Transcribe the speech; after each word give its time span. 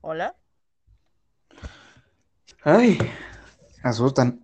Hola. 0.00 0.36
Ay, 2.64 2.98
asustan. 3.82 4.40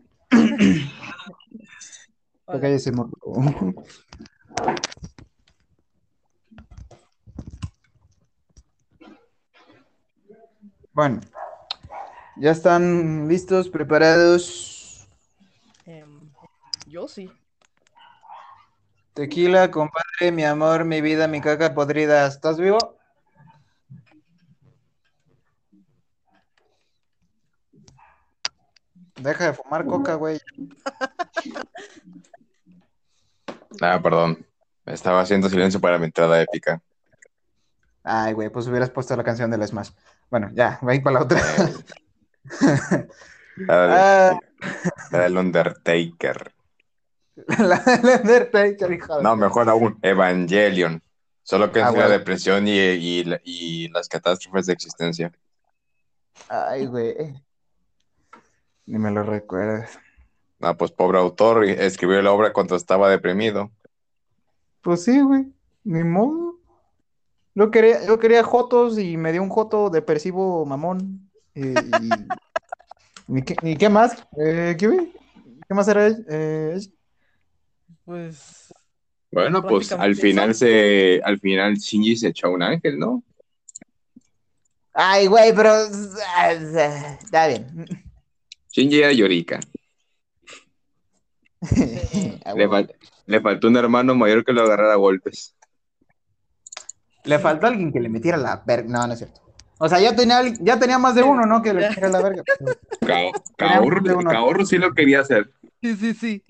Hola. 2.46 2.61
Cállese, 2.61 2.93
morro. 2.93 3.11
Bueno, 10.92 11.20
ya 12.36 12.50
están 12.50 13.28
listos, 13.28 13.68
preparados. 13.68 15.06
Em, 15.86 16.32
yo 16.86 17.06
sí. 17.06 17.30
Tequila, 19.19 19.69
compadre, 19.69 20.30
mi 20.30 20.45
amor, 20.45 20.84
mi 20.84 21.01
vida, 21.01 21.27
mi 21.27 21.41
caca 21.41 21.74
podrida. 21.74 22.29
¿Estás 22.29 22.56
vivo? 22.61 22.79
Deja 29.16 29.46
de 29.46 29.52
fumar 29.55 29.87
coca, 29.87 30.15
güey. 30.15 30.38
Ah, 33.80 34.01
perdón. 34.01 34.46
Estaba 34.87 35.21
haciendo 35.21 35.48
silencio 35.48 35.80
para 35.80 35.98
mi 35.98 36.05
entrada 36.07 36.41
épica. 36.41 36.80
Ay, 38.05 38.35
güey, 38.35 38.51
pues 38.51 38.69
hubieras 38.69 38.91
puesto 38.91 39.16
la 39.16 39.24
canción 39.24 39.51
de 39.51 39.59
la 39.59 39.66
Smash. 39.66 39.91
Bueno, 40.30 40.48
ya, 40.52 40.79
voy 40.80 41.01
para 41.01 41.15
la 41.15 41.23
otra. 41.24 41.41
La, 41.41 41.65
de- 41.65 43.09
Ah, 43.69 44.38
la 45.10 45.19
del 45.19 45.38
Undertaker. 45.38 46.52
la 47.59 47.78
del 47.78 48.20
Undertaker, 48.20 48.92
hijo 48.92 49.16
de- 49.16 49.23
No, 49.23 49.37
mejor 49.37 49.69
aún, 49.69 49.98
Evangelion. 50.02 51.02
Solo 51.42 51.73
que 51.73 51.80
es 51.80 51.87
Ah, 51.87 51.92
la 51.92 52.09
depresión 52.09 52.69
y, 52.69 52.73
y, 52.79 53.24
la- 53.24 53.40
y 53.43 53.88
las 53.90 54.09
catástrofes 54.09 54.66
de 54.66 54.73
existencia. 54.74 55.32
Ay, 56.48 56.87
güey. 56.87 57.15
Ni 58.87 58.98
me 58.98 59.10
lo 59.10 59.23
recuerdas. 59.23 59.98
No, 60.59 60.76
pues 60.76 60.90
pobre 60.90 61.18
autor, 61.18 61.65
escribió 61.65 62.21
la 62.23 62.32
obra 62.32 62.52
cuando 62.52 62.76
estaba 62.76 63.09
deprimido. 63.09 63.70
Pues 64.82 65.04
sí, 65.04 65.20
güey. 65.20 65.46
Ni 65.84 66.04
modo. 66.04 66.56
Yo 67.54 67.70
quería, 67.70 68.04
yo 68.06 68.18
quería 68.18 68.42
Jotos 68.44 68.98
y 68.98 69.16
me 69.16 69.32
dio 69.32 69.42
un 69.42 69.48
Joto 69.48 69.88
depresivo 69.91 70.64
mamón. 70.66 71.30
Y, 71.54 71.66
y- 71.66 72.28
¿y 73.28 73.42
qué, 73.42 73.56
y 73.62 73.76
qué 73.76 73.88
más? 73.88 74.26
Eh, 74.38 74.76
¿qué? 74.78 75.12
¿Qué 75.66 75.74
más 75.74 75.88
era? 75.88 76.08
Eh, 76.28 76.78
Pues. 78.08 78.72
Bueno, 79.30 79.60
pues 79.60 79.92
al 79.92 80.16
final 80.16 80.54
se, 80.54 81.20
al 81.22 81.38
final 81.38 81.74
Shinji 81.76 82.16
se 82.16 82.28
echó 82.28 82.46
a 82.46 82.50
un 82.50 82.62
ángel, 82.62 82.98
¿no? 82.98 83.22
Ay, 84.94 85.26
güey, 85.26 85.54
pero 85.54 85.70
está 85.76 87.48
bien. 87.48 87.86
Shinji 88.72 88.98
era 89.00 89.12
Yorika. 89.12 89.60
Le, 92.56 92.66
fal- 92.66 92.94
le 93.26 93.40
faltó 93.42 93.68
un 93.68 93.76
hermano 93.76 94.14
mayor 94.14 94.42
que 94.42 94.54
lo 94.54 94.62
agarrara 94.62 94.94
a 94.94 94.96
golpes. 94.96 95.54
Le 97.24 97.38
faltó 97.38 97.66
alguien 97.66 97.92
que 97.92 98.00
le 98.00 98.08
metiera 98.08 98.38
la 98.38 98.62
verga. 98.64 98.88
No, 98.88 99.06
no 99.06 99.12
es 99.12 99.18
cierto. 99.18 99.42
O 99.76 99.86
sea, 99.86 100.00
ya 100.00 100.16
tenía, 100.16 100.40
ya 100.60 100.78
tenía 100.78 100.98
más 100.98 101.14
de 101.14 101.24
uno, 101.24 101.44
¿no? 101.44 101.60
Que 101.60 101.74
le 101.74 101.86
metiera 101.90 102.08
la 102.08 102.22
verga. 102.22 102.42
Kaoru 103.58 104.64
sí 104.64 104.78
lo 104.78 104.94
quería 104.94 105.20
hacer. 105.20 105.50
Sí, 105.82 105.94
sí, 105.94 106.14
sí. 106.14 106.42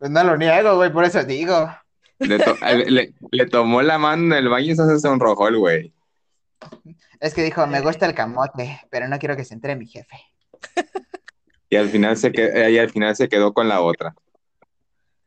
Pues 0.00 0.10
no 0.10 0.24
lo 0.24 0.36
niego, 0.36 0.74
güey, 0.76 0.90
por 0.92 1.04
eso 1.04 1.22
digo. 1.22 1.70
Le, 2.18 2.38
to- 2.38 2.56
le- 2.74 2.90
le- 2.90 3.14
le 3.30 3.46
tomó 3.46 3.82
la 3.82 3.98
mano 3.98 4.24
en 4.34 4.44
el 4.44 4.48
baño 4.48 4.72
y 4.72 4.74
se 4.74 4.98
sonrojó 4.98 5.46
el 5.48 5.58
güey. 5.58 5.94
Es 7.20 7.34
que 7.34 7.42
dijo, 7.44 7.66
me 7.66 7.82
gusta 7.82 8.06
el 8.06 8.14
camote, 8.14 8.80
pero 8.90 9.06
no 9.08 9.18
quiero 9.18 9.36
que 9.36 9.44
se 9.44 9.52
entere 9.54 9.76
mi 9.76 9.86
jefe. 9.86 10.16
Y 11.68 11.76
al 11.76 11.88
final 11.90 12.16
se 12.16 12.32
quedó, 12.32 12.68
y 12.68 12.78
al 12.78 12.90
final 12.90 13.14
se 13.14 13.28
quedó 13.28 13.52
con 13.52 13.68
la 13.68 13.82
otra. 13.82 14.14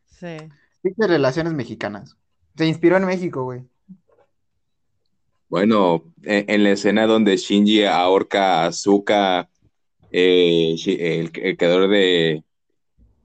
Sí. 0.08 0.38
Pinches 0.82 1.08
relaciones 1.08 1.54
mexicanas. 1.54 2.18
Se 2.58 2.66
inspiró 2.66 2.98
en 2.98 3.06
México, 3.06 3.44
güey. 3.44 3.62
Bueno, 5.50 6.04
en, 6.24 6.46
en 6.50 6.64
la 6.64 6.72
escena 6.72 7.06
donde 7.06 7.38
Shinji 7.38 7.86
ahorca 7.86 8.64
a 8.64 8.66
Asuka, 8.68 9.50
eh, 10.12 10.76
el, 10.86 11.32
el 11.36 11.58
creador 11.58 11.90
de, 11.90 12.44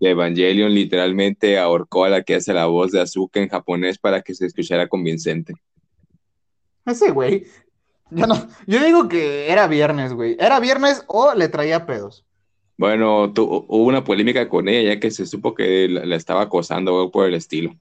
Evangelion 0.00 0.72
literalmente 0.74 1.58
ahorcó 1.58 2.04
a 2.04 2.08
la 2.08 2.22
que 2.22 2.36
hace 2.36 2.52
la 2.52 2.66
voz 2.66 2.92
de 2.92 3.00
Asuka 3.00 3.40
en 3.40 3.48
japonés 3.48 3.98
para 3.98 4.22
que 4.22 4.34
se 4.34 4.46
escuchara 4.46 4.88
convincente. 4.88 5.54
Ese 6.86 7.10
güey. 7.10 7.46
Yo 8.10 8.26
no, 8.26 8.34
yo 8.66 8.82
digo 8.84 9.08
que 9.08 9.50
era 9.50 9.66
viernes, 9.66 10.12
güey. 10.14 10.36
Era 10.38 10.60
viernes 10.60 11.04
o 11.08 11.34
le 11.34 11.48
traía 11.48 11.84
pedos. 11.84 12.24
Bueno, 12.78 13.32
tu- 13.32 13.42
hubo 13.68 13.84
una 13.84 14.04
polémica 14.04 14.48
con 14.48 14.68
ella 14.68 14.94
ya 14.94 15.00
que 15.00 15.10
se 15.10 15.26
supo 15.26 15.52
que 15.54 15.88
la, 15.88 16.06
la 16.06 16.16
estaba 16.16 16.42
acosando 16.42 16.94
o 16.94 16.98
algo 17.00 17.10
por 17.10 17.26
el 17.26 17.34
estilo. 17.34 17.74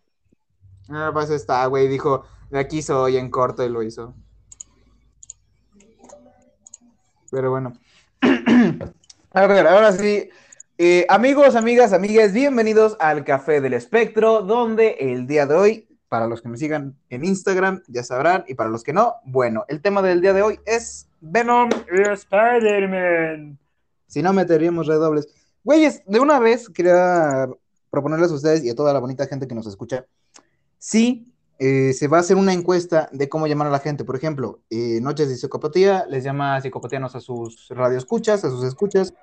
Ah, 0.90 1.12
pues 1.14 1.30
está, 1.30 1.66
güey. 1.68 1.88
Dijo, 1.88 2.24
de 2.50 2.60
aquí 2.60 2.82
soy 2.82 3.18
en 3.18 3.30
corto 3.30 3.64
y 3.64 3.70
lo 3.70 3.84
hizo. 3.84 4.16
Pero 7.32 7.52
bueno. 7.52 7.74
A 9.32 9.46
ver, 9.48 9.68
ahora 9.68 9.92
sí. 9.92 10.30
Eh, 10.80 11.08
amigos, 11.10 11.56
amigas, 11.56 11.92
amigas, 11.92 12.34
bienvenidos 12.34 12.98
al 13.00 13.24
Café 13.24 13.62
del 13.62 13.74
Espectro, 13.74 14.44
donde 14.44 14.96
el 15.00 15.26
día 15.26 15.48
de 15.48 15.56
hoy, 15.56 15.88
para 16.08 16.28
los 16.28 16.44
que 16.44 16.50
me 16.50 16.58
sigan 16.58 16.96
en 17.10 17.26
Instagram, 17.26 17.82
ya 17.88 18.04
sabrán, 18.04 18.44
y 18.48 18.54
para 18.54 18.70
los 18.70 18.84
que 18.84 18.94
no, 18.94 19.16
bueno, 19.26 19.66
el 19.70 19.82
tema 19.82 20.04
del 20.04 20.22
día 20.22 20.34
de 20.34 20.44
hoy 20.44 20.60
es 20.68 21.08
Venom 21.20 21.72
y 21.92 22.08
Spider-Man. 22.08 23.58
Si 24.06 24.22
no, 24.22 24.34
meteríamos 24.34 24.86
redobles. 24.86 25.28
Güeyes, 25.64 26.04
de 26.06 26.20
una 26.20 26.38
vez 26.38 26.70
quería 26.70 27.50
proponerles 27.90 28.30
a 28.30 28.36
ustedes 28.36 28.64
y 28.64 28.70
a 28.70 28.76
toda 28.76 28.94
la 28.94 29.00
bonita 29.00 29.26
gente 29.26 29.48
que 29.48 29.56
nos 29.56 29.66
escucha, 29.66 30.06
si 30.78 31.34
eh, 31.58 31.92
se 31.94 32.08
va 32.08 32.18
a 32.18 32.20
hacer 32.20 32.38
una 32.38 32.54
encuesta 32.54 33.10
de 33.12 33.28
cómo 33.30 33.48
llamar 33.48 33.66
a 33.66 33.72
la 33.72 33.80
gente. 33.80 34.04
Por 34.04 34.16
ejemplo, 34.16 34.60
eh, 34.70 35.00
Noches 35.02 35.28
de 35.28 35.38
Psicopatía 35.38 36.06
les 36.08 36.24
llama 36.24 36.62
psicopatíanos 36.62 37.16
a 37.16 37.20
sus 37.20 37.68
radioescuchas, 37.70 38.46
a 38.46 38.52
sus 38.52 38.64
escuchas. 38.64 39.16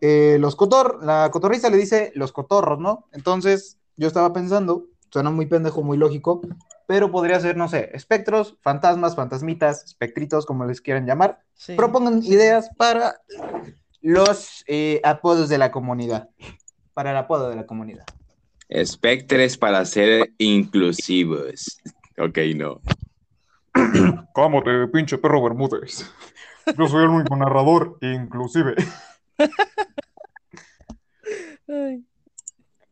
Eh, 0.00 0.36
los 0.40 0.56
cotor, 0.56 1.04
la 1.04 1.30
cotorriza 1.30 1.70
le 1.70 1.76
dice 1.76 2.12
los 2.14 2.32
cotorros, 2.32 2.78
¿no? 2.78 3.06
Entonces, 3.12 3.78
yo 3.96 4.06
estaba 4.06 4.32
pensando, 4.32 4.86
suena 5.10 5.30
muy 5.30 5.46
pendejo, 5.46 5.82
muy 5.82 5.98
lógico, 5.98 6.40
pero 6.86 7.10
podría 7.10 7.38
ser, 7.40 7.56
no 7.56 7.68
sé, 7.68 7.90
espectros, 7.92 8.56
fantasmas, 8.62 9.16
fantasmitas, 9.16 9.84
espectritos, 9.84 10.46
como 10.46 10.64
les 10.64 10.80
quieran 10.80 11.06
llamar. 11.06 11.40
sí. 11.54 11.74
Propongan 11.74 12.22
ideas 12.22 12.70
para 12.76 13.20
los 14.00 14.64
eh, 14.66 15.00
apodos 15.04 15.48
de 15.48 15.58
la 15.58 15.70
comunidad. 15.70 16.28
Para 16.94 17.10
el 17.10 17.16
apodo 17.16 17.50
de 17.50 17.56
la 17.56 17.66
comunidad. 17.66 18.04
Espectres 18.68 19.56
para 19.56 19.84
ser 19.84 20.32
inclusivos. 20.38 21.78
Ok, 22.18 22.38
no. 22.56 22.80
Cámate, 24.34 24.88
pinche 24.88 25.18
perro 25.18 25.42
Bermúdez. 25.42 26.10
Yo 26.76 26.88
soy 26.88 27.04
el 27.04 27.10
único 27.10 27.36
narrador, 27.36 27.96
inclusive. 28.00 28.74
Ay, 31.68 32.04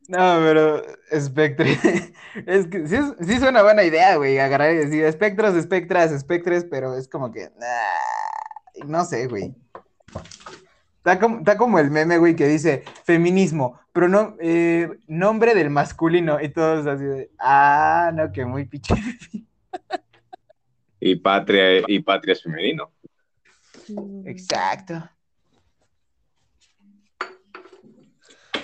No, 0.09 0.19
pero 0.39 0.83
espectre. 1.11 1.77
Es 2.47 2.67
que 2.67 2.87
sí, 2.87 2.97
es- 2.97 3.27
sí 3.27 3.39
suena 3.39 3.63
buena 3.63 3.83
idea, 3.83 4.17
güey. 4.17 4.39
Agarrar 4.39 4.73
y 4.75 4.77
decir 4.77 5.05
espectros, 5.05 5.55
espectras, 5.55 6.13
espectres, 6.13 6.67
pero 6.71 6.95
es 6.95 7.09
como 7.09 7.33
que. 7.33 7.51
no 8.87 9.05
sé, 9.07 9.27
güey. 9.27 9.55
Está 10.99 11.19
como, 11.19 11.39
está 11.39 11.57
como 11.57 11.79
el 11.79 11.91
meme, 11.91 12.19
güey, 12.19 12.37
que 12.37 12.47
dice 12.47 12.85
feminismo, 13.05 13.81
pero 13.93 14.09
no, 14.09 14.37
eh, 14.41 14.89
nombre 15.07 15.55
del 15.55 15.71
masculino. 15.71 16.39
Y 16.41 16.51
todos 16.51 16.87
así 16.87 17.05
de. 17.05 17.31
Ah, 17.39 18.11
no, 18.15 18.31
que 18.33 18.45
muy 18.45 18.67
piche. 18.67 18.95
Y 21.01 21.17
patria, 21.17 21.83
y 21.87 22.01
patria 22.01 22.33
es 22.35 22.43
femenino. 22.43 22.93
Exacto. 24.27 25.09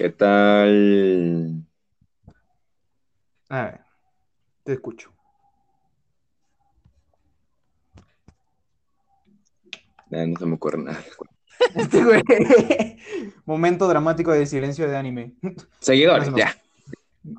¿Qué 0.02 0.10
tal? 0.10 1.64
A 3.48 3.62
ver, 3.66 3.80
te 4.64 4.72
escucho. 4.72 5.12
Ah, 10.10 10.26
no 10.26 10.36
se 10.40 10.46
me 10.46 10.54
ocurre 10.54 10.78
nada. 10.82 10.98
Este 11.76 12.02
güey. 12.02 12.20
Momento 13.46 13.86
dramático 13.86 14.32
de 14.32 14.44
silencio 14.44 14.88
de 14.88 14.96
anime. 14.96 15.36
Seguidores, 15.78 16.26
No, 16.26 16.32
no. 16.32 16.38
ya. 16.38 16.56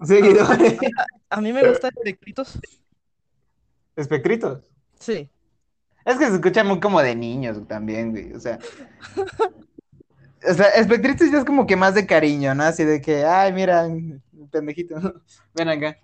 Seguidores. 0.03 0.77
A 1.29 1.41
mí 1.41 1.51
me 1.51 1.67
gustan 1.67 1.91
espectritos. 1.97 2.57
Espectritos. 3.97 4.63
Sí. 5.01 5.29
Es 6.05 6.17
que 6.17 6.27
se 6.27 6.35
escucha 6.35 6.63
muy 6.63 6.79
como 6.79 7.01
de 7.01 7.13
niños 7.13 7.67
también, 7.67 8.11
güey. 8.11 8.31
O 8.31 8.39
sea. 8.39 8.57
O 10.49 10.53
sea, 10.53 10.67
espectritos 10.69 11.31
ya 11.31 11.39
es 11.39 11.45
como 11.45 11.65
que 11.65 11.75
más 11.75 11.95
de 11.95 12.05
cariño, 12.05 12.53
¿no? 12.55 12.63
Así 12.63 12.83
de 12.83 13.01
que, 13.01 13.23
ay, 13.25 13.53
mira, 13.53 13.87
pendejito, 14.51 14.95
ven 15.53 15.69
acá. 15.69 15.97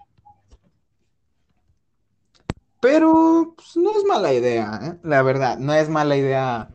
Pero 2.82 3.54
pues, 3.56 3.76
no 3.76 3.92
es 3.98 4.06
mala 4.06 4.34
idea, 4.34 4.80
¿eh? 4.84 5.00
La 5.04 5.22
verdad, 5.22 5.58
no 5.58 5.74
es 5.74 5.90
mala 5.90 6.16
idea 6.16 6.70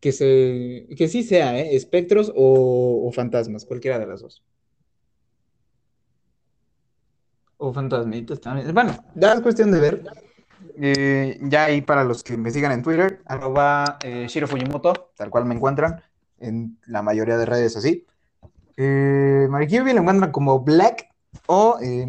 que 0.00 0.12
se 0.12 0.88
que 0.96 1.08
sí 1.08 1.22
sea, 1.22 1.58
¿eh? 1.58 1.76
Espectros 1.76 2.32
o, 2.34 3.06
o 3.06 3.12
fantasmas, 3.12 3.64
cualquiera 3.64 3.98
de 3.98 4.06
las 4.06 4.20
dos. 4.22 4.42
O 7.58 7.72
fantasmitas 7.72 8.40
también. 8.40 8.74
Bueno, 8.74 8.96
ya 9.14 9.32
es 9.32 9.40
cuestión 9.40 9.70
de 9.70 9.80
ver. 9.80 10.04
Eh, 10.78 11.38
ya 11.42 11.64
ahí 11.64 11.80
para 11.80 12.04
los 12.04 12.22
que 12.22 12.36
me 12.36 12.50
sigan 12.50 12.72
en 12.72 12.82
Twitter, 12.82 13.22
arroba 13.24 13.98
eh, 14.02 14.26
Shiro 14.28 14.46
Fujimoto, 14.46 15.12
tal 15.16 15.30
cual 15.30 15.46
me 15.46 15.54
encuentran 15.54 16.02
en 16.38 16.78
la 16.86 17.02
mayoría 17.02 17.36
de 17.36 17.46
redes 17.46 17.76
así. 17.76 18.04
Eh, 18.76 19.48
lo 19.50 20.00
encuentran 20.00 20.32
como 20.32 20.60
Black 20.60 21.08
o 21.46 21.78
eh, 21.80 22.06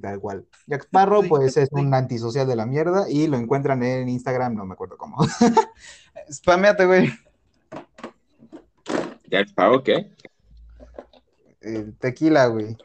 tal 0.00 0.20
cual. 0.20 0.46
Jack 0.66 0.84
Sparrow, 0.84 1.26
pues 1.28 1.56
es 1.56 1.68
un 1.72 1.92
antisocial 1.94 2.46
de 2.46 2.56
la 2.56 2.66
mierda 2.66 3.08
y 3.08 3.26
lo 3.26 3.36
encuentran 3.36 3.82
en 3.82 4.08
Instagram, 4.08 4.54
no 4.54 4.64
me 4.64 4.74
acuerdo 4.74 4.96
cómo. 4.96 5.18
Spameate, 6.32 6.86
güey. 6.86 7.10
¿Ya 9.30 9.44
pago 9.54 9.82
qué? 9.82 10.10
Eh, 11.60 11.92
tequila, 11.98 12.46
güey. 12.46 12.76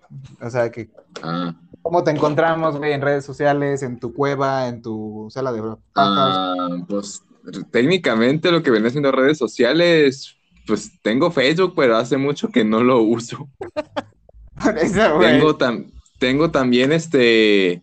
O 0.41 0.49
sea, 0.49 0.69
que 0.69 0.89
Ah, 1.21 1.55
cómo 1.81 2.03
te 2.03 2.11
encontramos, 2.11 2.77
güey, 2.77 2.93
en 2.93 3.01
redes 3.01 3.25
sociales, 3.25 3.83
en 3.83 3.99
tu 3.99 4.13
cueva, 4.13 4.67
en 4.67 4.81
tu 4.81 5.27
sala 5.29 5.51
de 5.51 5.61
ah, 5.95 6.77
pues 6.87 7.23
técnicamente 7.71 8.51
lo 8.51 8.63
que 8.63 8.71
viene 8.71 8.87
haciendo 8.87 9.11
redes 9.11 9.37
sociales, 9.37 10.37
pues 10.67 10.91
tengo 11.01 11.31
Facebook, 11.31 11.73
pero 11.75 11.97
hace 11.97 12.17
mucho 12.17 12.49
que 12.49 12.63
no 12.63 12.83
lo 12.83 13.01
uso. 13.01 13.49
Esa. 14.81 15.17
Tengo, 15.19 15.57
tam- 15.57 15.91
tengo 16.19 16.51
también 16.51 16.91
este 16.91 17.81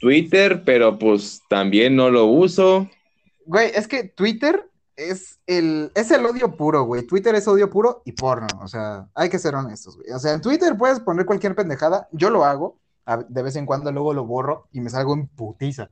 Twitter, 0.00 0.62
pero 0.64 0.98
pues 0.98 1.40
también 1.48 1.94
no 1.96 2.10
lo 2.10 2.26
uso. 2.26 2.88
Güey, 3.46 3.70
es 3.74 3.86
que 3.86 4.04
Twitter 4.04 4.68
es 4.96 5.38
el, 5.46 5.92
es 5.94 6.10
el 6.10 6.24
odio 6.26 6.56
puro, 6.56 6.84
güey. 6.84 7.06
Twitter 7.06 7.34
es 7.34 7.46
odio 7.46 7.70
puro 7.70 8.02
y 8.04 8.12
porno. 8.12 8.46
O 8.62 8.68
sea, 8.68 9.08
hay 9.14 9.28
que 9.28 9.38
ser 9.38 9.54
honestos, 9.54 9.96
güey. 9.96 10.10
O 10.10 10.18
sea, 10.18 10.32
en 10.32 10.40
Twitter 10.40 10.76
puedes 10.76 11.00
poner 11.00 11.26
cualquier 11.26 11.54
pendejada. 11.54 12.08
Yo 12.12 12.30
lo 12.30 12.44
hago. 12.44 12.78
de 13.28 13.42
vez 13.42 13.56
en 13.56 13.66
cuando 13.66 13.92
luego 13.92 14.12
lo 14.14 14.24
borro 14.24 14.68
y 14.72 14.80
me 14.80 14.90
salgo 14.90 15.14
en 15.14 15.26
putiza. 15.28 15.90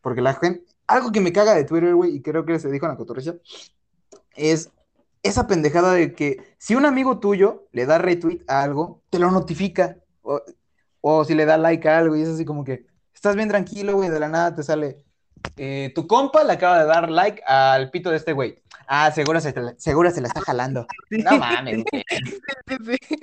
Porque 0.00 0.20
la 0.20 0.34
gente. 0.34 0.64
Algo 0.86 1.10
que 1.10 1.20
me 1.20 1.32
caga 1.32 1.54
de 1.54 1.64
Twitter, 1.64 1.94
güey, 1.96 2.14
y 2.14 2.22
creo 2.22 2.44
que 2.44 2.60
se 2.60 2.70
dijo 2.70 2.86
en 2.86 2.92
la 2.92 2.96
cotorrisa, 2.96 3.34
es 4.36 4.70
esa 5.26 5.46
pendejada 5.46 5.92
de 5.92 6.14
que 6.14 6.38
si 6.58 6.74
un 6.74 6.84
amigo 6.86 7.18
tuyo 7.18 7.66
le 7.72 7.86
da 7.86 7.98
retweet 7.98 8.40
a 8.48 8.62
algo, 8.62 9.02
te 9.10 9.18
lo 9.18 9.30
notifica. 9.30 9.96
O, 10.22 10.40
o 11.00 11.24
si 11.24 11.34
le 11.34 11.44
da 11.44 11.56
like 11.58 11.88
a 11.88 11.98
algo 11.98 12.16
y 12.16 12.22
es 12.22 12.28
así 12.28 12.44
como 12.44 12.64
que 12.64 12.84
estás 13.14 13.36
bien 13.36 13.48
tranquilo, 13.48 13.94
güey, 13.94 14.10
de 14.10 14.20
la 14.20 14.28
nada 14.28 14.54
te 14.54 14.62
sale. 14.62 14.96
eh, 15.56 15.92
tu 15.94 16.06
compa 16.06 16.42
le 16.44 16.52
acaba 16.54 16.80
de 16.80 16.86
dar 16.86 17.10
like 17.10 17.42
al 17.46 17.90
pito 17.90 18.10
de 18.10 18.16
este 18.16 18.32
güey. 18.32 18.58
Ah, 18.88 19.10
seguro 19.12 19.40
se, 19.40 19.52
seguro 19.78 20.10
se 20.10 20.20
la 20.20 20.28
está 20.28 20.40
jalando. 20.40 20.86
No 21.10 21.38
mames, 21.38 21.84
güey. 21.90 22.04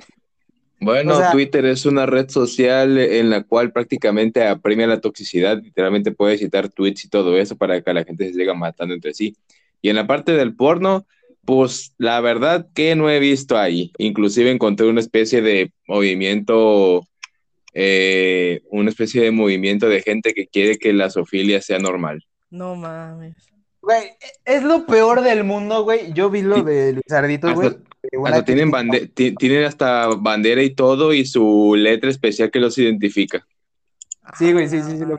Bueno, 0.80 1.14
O 1.14 1.18
sea- 1.18 1.30
Twitter 1.32 1.64
es 1.64 1.86
una 1.86 2.04
red 2.04 2.28
social 2.28 2.98
en 2.98 3.30
la 3.30 3.42
cual 3.44 3.72
prácticamente 3.72 4.46
apremia 4.46 4.86
la 4.86 5.00
toxicidad. 5.00 5.62
Literalmente 5.62 6.12
puedes 6.12 6.40
citar 6.40 6.68
tweets 6.68 7.04
y 7.04 7.08
todo 7.08 7.38
eso 7.38 7.56
para 7.56 7.80
que 7.80 7.94
la 7.94 8.04
gente 8.04 8.26
se 8.28 8.34
siga 8.34 8.52
matando 8.54 8.92
entre 8.94 9.14
sí. 9.14 9.34
Y 9.80 9.88
en 9.88 9.96
la 9.96 10.06
parte 10.06 10.32
del 10.32 10.54
porno, 10.54 11.06
pues 11.44 11.94
la 11.98 12.20
verdad 12.20 12.66
que 12.74 12.94
no 12.96 13.10
he 13.10 13.18
visto 13.20 13.58
ahí. 13.58 13.92
Inclusive 13.98 14.50
encontré 14.50 14.86
una 14.86 15.00
especie 15.00 15.42
de 15.42 15.72
movimiento, 15.86 17.06
eh, 17.72 18.62
una 18.70 18.90
especie 18.90 19.22
de 19.22 19.30
movimiento 19.30 19.88
de 19.88 20.02
gente 20.02 20.32
que 20.34 20.46
quiere 20.46 20.78
que 20.78 20.92
la 20.92 21.10
zoofilia 21.10 21.60
sea 21.60 21.78
normal. 21.78 22.24
No 22.50 22.76
mames. 22.76 23.34
Güey, 23.80 24.10
es 24.44 24.62
lo 24.62 24.86
peor 24.86 25.20
del 25.20 25.44
mundo, 25.44 25.82
güey. 25.84 26.12
Yo 26.14 26.30
vi 26.30 26.40
lo 26.42 26.62
de 26.62 26.94
Lizardito, 26.94 27.48
Hasta- 27.48 27.60
güey. 27.60 27.74
Hasta 28.26 28.44
tienen, 28.44 28.70
bande- 28.70 29.66
hasta 29.66 30.08
bandera 30.08 30.62
y 30.62 30.70
todo 30.74 31.12
y 31.14 31.24
su 31.26 31.74
letra 31.76 32.10
especial 32.10 32.50
que 32.50 32.60
los 32.60 32.76
identifica. 32.78 33.46
Sí, 34.38 34.52
güey, 34.52 34.68
sí, 34.68 34.82
sí, 34.82 34.98
sí, 34.98 35.04
lo- 35.04 35.18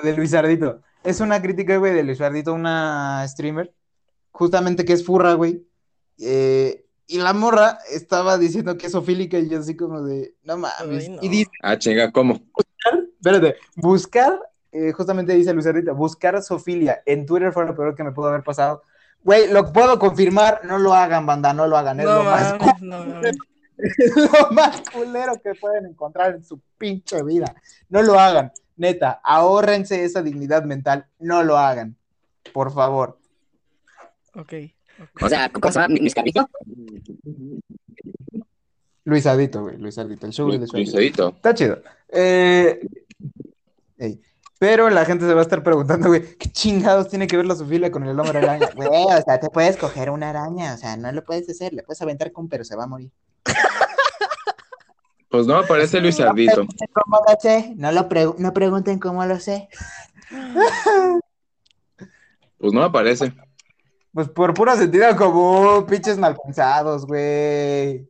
Ah, 0.00 0.04
de 0.04 0.16
Luisardito. 0.16 0.82
Es 1.04 1.20
una 1.20 1.40
crítica, 1.42 1.76
güey, 1.78 1.92
de 1.94 2.02
Luisardito, 2.04 2.52
una 2.54 3.24
streamer, 3.28 3.72
justamente 4.38 4.84
que 4.84 4.92
es 4.92 5.04
furra, 5.04 5.34
güey. 5.34 5.66
Eh, 6.20 6.84
y 7.08 7.18
la 7.18 7.32
morra 7.32 7.78
estaba 7.90 8.38
diciendo 8.38 8.78
que 8.78 8.86
es 8.86 8.94
ofílica 8.94 9.36
y 9.36 9.48
yo 9.48 9.58
así 9.58 9.76
como 9.76 10.02
de, 10.02 10.34
no 10.44 10.56
mames. 10.56 11.04
Ay, 11.04 11.08
no. 11.08 11.18
Y 11.22 11.28
dice, 11.28 11.50
Ah, 11.60 11.76
chinga, 11.76 12.12
¿cómo? 12.12 12.40
espérate, 13.20 13.56
buscar, 13.74 14.38
eh, 14.70 14.92
justamente 14.92 15.34
dice 15.34 15.52
Luisardito, 15.52 15.92
buscar 15.94 16.40
sofilia 16.40 17.02
en 17.04 17.26
Twitter 17.26 17.52
fue 17.52 17.66
lo 17.66 17.74
peor 17.74 17.96
que 17.96 18.04
me 18.04 18.12
pudo 18.12 18.28
haber 18.28 18.44
pasado. 18.44 18.82
Güey, 19.24 19.50
lo 19.50 19.72
puedo 19.72 19.98
confirmar, 19.98 20.60
no 20.64 20.78
lo 20.78 20.94
hagan, 20.94 21.26
banda, 21.26 21.52
no 21.52 21.66
lo 21.66 21.76
hagan, 21.76 21.98
es 21.98 22.06
No 22.06 22.14
lo 22.14 22.24
más 22.24 22.54
no 22.80 23.20
es 23.22 23.36
lo 24.16 24.50
más 24.52 24.82
culero 24.92 25.40
que 25.42 25.54
pueden 25.54 25.86
encontrar 25.86 26.34
en 26.36 26.44
su 26.44 26.60
pinche 26.78 27.22
vida. 27.24 27.56
No 27.88 28.02
lo 28.02 28.20
hagan, 28.20 28.52
neta, 28.76 29.20
ahórrense 29.24 30.04
esa 30.04 30.22
dignidad 30.22 30.62
mental, 30.62 31.06
no 31.18 31.42
lo 31.42 31.58
hagan, 31.58 31.96
por 32.52 32.72
favor. 32.72 33.17
Ok. 34.38 34.52
O 35.22 35.28
sea, 35.28 35.48
¿cómo 35.50 35.70
se 35.72 35.80
llama? 35.80 35.94
¿Mis 36.00 36.14
carritos? 36.14 36.46
Luisadito, 39.04 39.62
güey, 39.62 39.78
Luisadito, 39.78 40.26
el 40.26 40.32
show 40.32 40.50
de 40.50 40.58
Luisadito. 40.58 40.76
Luisadito. 40.92 41.28
Está 41.36 41.54
chido. 41.54 41.82
Eh, 42.10 42.80
ey, 43.98 44.20
Pero 44.58 44.90
la 44.90 45.04
gente 45.04 45.24
se 45.26 45.32
va 45.34 45.40
a 45.40 45.42
estar 45.44 45.62
preguntando, 45.62 46.08
güey, 46.08 46.36
¿qué 46.36 46.50
chingados 46.50 47.08
tiene 47.08 47.26
que 47.26 47.36
ver 47.36 47.46
la 47.46 47.54
Sofía 47.56 47.90
con 47.90 48.04
el 48.04 48.18
hombre 48.20 48.38
araña? 48.38 48.68
Güey, 48.76 49.04
o 49.04 49.22
sea, 49.24 49.40
te 49.40 49.48
puedes 49.48 49.76
coger 49.76 50.10
una 50.10 50.30
araña, 50.30 50.74
o 50.74 50.76
sea, 50.76 50.96
no 50.96 51.10
lo 51.12 51.24
puedes 51.24 51.48
hacer, 51.48 51.72
le 51.72 51.82
puedes 51.82 52.02
aventar 52.02 52.32
con, 52.32 52.48
pero 52.48 52.64
se 52.64 52.76
va 52.76 52.84
a 52.84 52.88
morir. 52.88 53.10
Pues 55.30 55.46
no 55.46 55.56
aparece 55.56 56.00
Luisardito. 56.00 56.66
¿Cómo 56.94 57.18
lo 57.28 57.36
sé? 57.38 57.74
No, 57.76 57.92
lo 57.92 58.08
pregu- 58.08 58.36
no 58.38 58.54
pregunten 58.54 58.98
cómo 58.98 59.26
lo 59.26 59.38
sé. 59.38 59.68
Pues 62.56 62.72
no 62.72 62.82
aparece. 62.82 63.34
Pues 64.18 64.28
por 64.30 64.52
puro 64.52 64.74
sentido 64.74 65.14
común, 65.14 65.86
pinches 65.86 66.18
mal 66.18 66.36
pensados, 66.44 67.06
güey. 67.06 68.04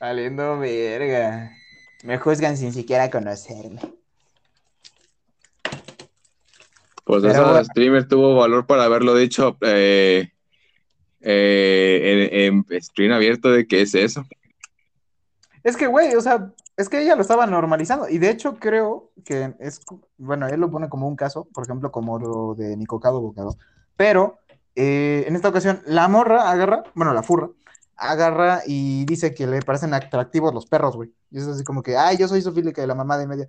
Saliendo 0.00 0.58
verga. 0.58 1.52
Me 2.02 2.18
juzgan 2.18 2.56
sin 2.56 2.72
siquiera 2.72 3.08
conocerme. 3.08 3.80
Pues 7.04 7.22
Pero 7.22 7.28
esa 7.28 7.44
bueno. 7.44 7.64
streamer 7.66 8.08
tuvo 8.08 8.34
valor 8.34 8.66
para 8.66 8.82
haberlo 8.82 9.14
dicho 9.14 9.56
eh, 9.60 10.32
eh, 11.20 12.28
en, 12.32 12.66
en 12.68 12.82
stream 12.82 13.12
abierto 13.12 13.52
de 13.52 13.68
qué 13.68 13.82
es 13.82 13.94
eso. 13.94 14.26
Es 15.62 15.76
que, 15.76 15.86
güey, 15.86 16.16
o 16.16 16.20
sea, 16.20 16.52
es 16.76 16.88
que 16.88 17.02
ella 17.02 17.16
lo 17.16 17.22
estaba 17.22 17.46
normalizando. 17.46 18.08
Y 18.08 18.18
de 18.18 18.30
hecho, 18.30 18.56
creo 18.58 19.10
que 19.24 19.54
es, 19.60 19.80
bueno, 20.18 20.48
él 20.48 20.60
lo 20.60 20.70
pone 20.70 20.88
como 20.88 21.08
un 21.08 21.16
caso, 21.16 21.48
por 21.52 21.64
ejemplo, 21.64 21.92
como 21.92 22.18
lo 22.18 22.54
de 22.54 22.76
Nicocado 22.76 23.20
Bocado. 23.20 23.56
Pero 23.96 24.38
eh, 24.74 25.24
en 25.26 25.36
esta 25.36 25.48
ocasión, 25.48 25.82
la 25.86 26.08
morra 26.08 26.50
agarra, 26.50 26.84
bueno, 26.94 27.12
la 27.12 27.22
furra, 27.22 27.50
agarra 27.96 28.62
y 28.66 29.04
dice 29.04 29.34
que 29.34 29.46
le 29.46 29.60
parecen 29.60 29.94
atractivos 29.94 30.54
los 30.54 30.66
perros, 30.66 30.96
güey. 30.96 31.12
Y 31.30 31.38
es 31.38 31.46
así 31.46 31.64
como 31.64 31.82
que, 31.82 31.96
ay, 31.96 32.16
yo 32.16 32.26
soy 32.26 32.42
sofílica 32.42 32.80
de 32.80 32.88
la 32.88 32.94
mamá 32.94 33.18
de 33.18 33.26
media. 33.26 33.48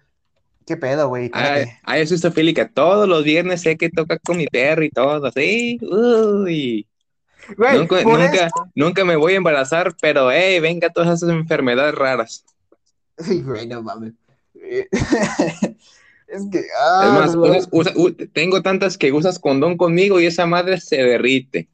¿Qué 0.66 0.78
pedo, 0.78 1.10
güey? 1.10 1.30
Ay, 1.34 1.66
ay, 1.84 2.02
yo 2.02 2.08
soy 2.08 2.18
sofílica. 2.18 2.70
Todos 2.70 3.08
los 3.08 3.24
viernes 3.24 3.62
sé 3.62 3.78
que 3.78 3.90
toca 3.90 4.18
con 4.20 4.38
mi 4.38 4.48
perro 4.48 4.84
y 4.84 4.90
todo, 4.90 5.30
sí. 5.32 5.78
Uy. 5.82 6.88
Güey, 7.58 7.78
Nunca, 7.78 8.04
nunca, 8.04 8.50
nunca 8.74 9.04
me 9.04 9.18
voy 9.18 9.34
a 9.34 9.38
embarazar, 9.38 9.94
pero 10.00 10.32
hey, 10.32 10.62
venga 10.62 10.90
todas 10.90 11.22
esas 11.22 11.30
enfermedades 11.30 11.94
raras. 11.94 12.46
Sí, 13.28 13.42
güey, 13.42 13.68
no 13.68 13.82
mames. 13.82 14.14
Es 16.28 16.48
que, 16.52 16.60
Es 16.60 16.66
ah, 16.82 17.12
más, 17.14 17.36
no, 17.36 17.42
usas- 17.44 17.68
usa- 17.72 17.94
u- 17.96 18.12
tengo 18.34 18.62
tantas 18.64 18.98
que 18.98 19.12
usas 19.12 19.38
condón 19.38 19.78
conmigo 19.78 20.20
y 20.20 20.26
esa 20.26 20.48
madre 20.48 20.80
se 20.80 20.96
derrite. 20.98 21.70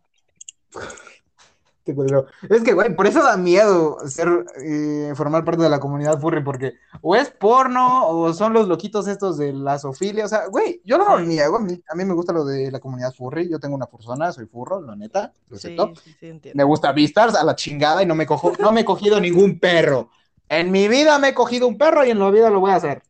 Es 2.50 2.62
que, 2.64 2.74
güey, 2.74 2.96
por 2.96 3.08
eso 3.08 3.24
da 3.24 3.36
miedo 3.36 3.98
ser, 4.06 4.28
eh, 4.64 5.12
formar 5.16 5.44
parte 5.44 5.64
de 5.64 5.70
la 5.70 5.80
comunidad 5.80 6.20
furry, 6.20 6.44
porque 6.44 6.74
o 7.02 7.16
es 7.16 7.32
porno 7.32 8.08
o 8.08 8.32
son 8.34 8.54
los 8.54 8.68
loquitos 8.68 9.08
estos 9.08 9.38
de 9.38 9.54
la 9.54 9.80
zoofilia. 9.80 10.26
O 10.26 10.28
sea, 10.28 10.48
güey, 10.48 10.82
yo 10.84 10.98
no 11.00 11.06
lo 11.10 11.20
niego. 11.22 11.58
A 11.58 11.60
mí, 11.62 11.82
a 11.92 11.96
mí 11.96 12.06
me 12.06 12.14
gusta 12.14 12.32
lo 12.32 12.46
de 12.46 12.70
la 12.70 12.80
comunidad 12.80 13.14
furry. 13.16 13.50
Yo 13.50 13.60
tengo 13.60 13.76
una 13.76 13.88
persona, 13.88 14.32
soy 14.32 14.46
furro, 14.46 14.82
la 14.82 14.96
neta, 14.96 15.34
lo 15.50 15.58
Sí, 15.58 15.68
acepto. 15.68 15.94
sí, 16.04 16.16
sí, 16.20 16.28
entiendo. 16.28 16.58
Me 16.58 16.64
gusta 16.64 16.92
Beastars 16.92 17.34
a 17.36 17.44
la 17.44 17.56
chingada 17.56 18.04
y 18.04 18.06
no 18.06 18.14
me 18.14 18.28
cojo, 18.28 18.54
no 18.60 18.72
me 18.72 18.82
he 18.82 18.86
cogido 18.86 19.20
ningún 19.20 19.60
perro. 19.60 20.12
En 20.50 20.72
mi 20.72 20.88
vida 20.88 21.18
me 21.20 21.30
he 21.30 21.34
cogido 21.34 21.68
un 21.68 21.78
perro 21.78 22.04
y 22.06 22.10
en 22.10 22.20
la 22.20 22.30
vida 22.32 22.50
lo 22.50 22.60
voy 22.60 22.72
a 22.72 22.76
hacer. 22.76 23.02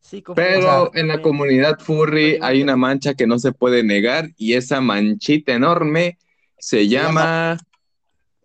Sí. 0.00 0.22
Pero 0.34 0.58
O 0.58 0.90
sea, 0.92 1.00
en 1.00 1.08
la 1.08 1.20
comunidad 1.22 1.78
furry 1.78 2.38
hay 2.40 2.62
una 2.62 2.76
mancha 2.76 3.14
que 3.14 3.26
no 3.26 3.38
se 3.38 3.52
puede 3.52 3.82
negar 3.84 4.30
y 4.36 4.54
esa 4.54 4.80
manchita 4.80 5.52
enorme 5.52 6.18
se 6.58 6.88
llama... 6.88 7.58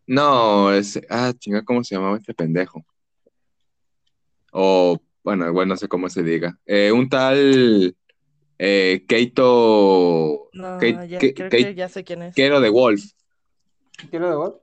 No, 0.06 0.74
es... 0.74 1.00
Ah, 1.10 1.34
chinga, 1.38 1.64
¿cómo 1.64 1.84
se 1.84 1.96
llamaba 1.96 2.18
este 2.18 2.34
pendejo? 2.34 2.86
O 4.52 5.00
bueno, 5.24 5.52
bueno, 5.54 5.74
no 5.74 5.78
sé 5.78 5.88
cómo 5.88 6.10
se 6.10 6.22
diga, 6.22 6.60
eh, 6.66 6.92
un 6.92 7.08
tal 7.08 7.96
eh, 8.60 9.06
Keito, 9.08 10.50
No, 10.54 10.78
Kate- 10.80 11.08
ya, 11.08 11.20
creo 11.20 11.34
Kate- 11.50 11.50
que 11.50 11.76
ya 11.76 11.88
sé 11.90 12.04
quién 12.04 12.24
es. 12.24 12.36
Kero 12.36 12.60
de 12.60 12.70
Wolf. 12.70 13.04
¿Quiero 14.10 14.30
de 14.30 14.36
gol? 14.36 14.60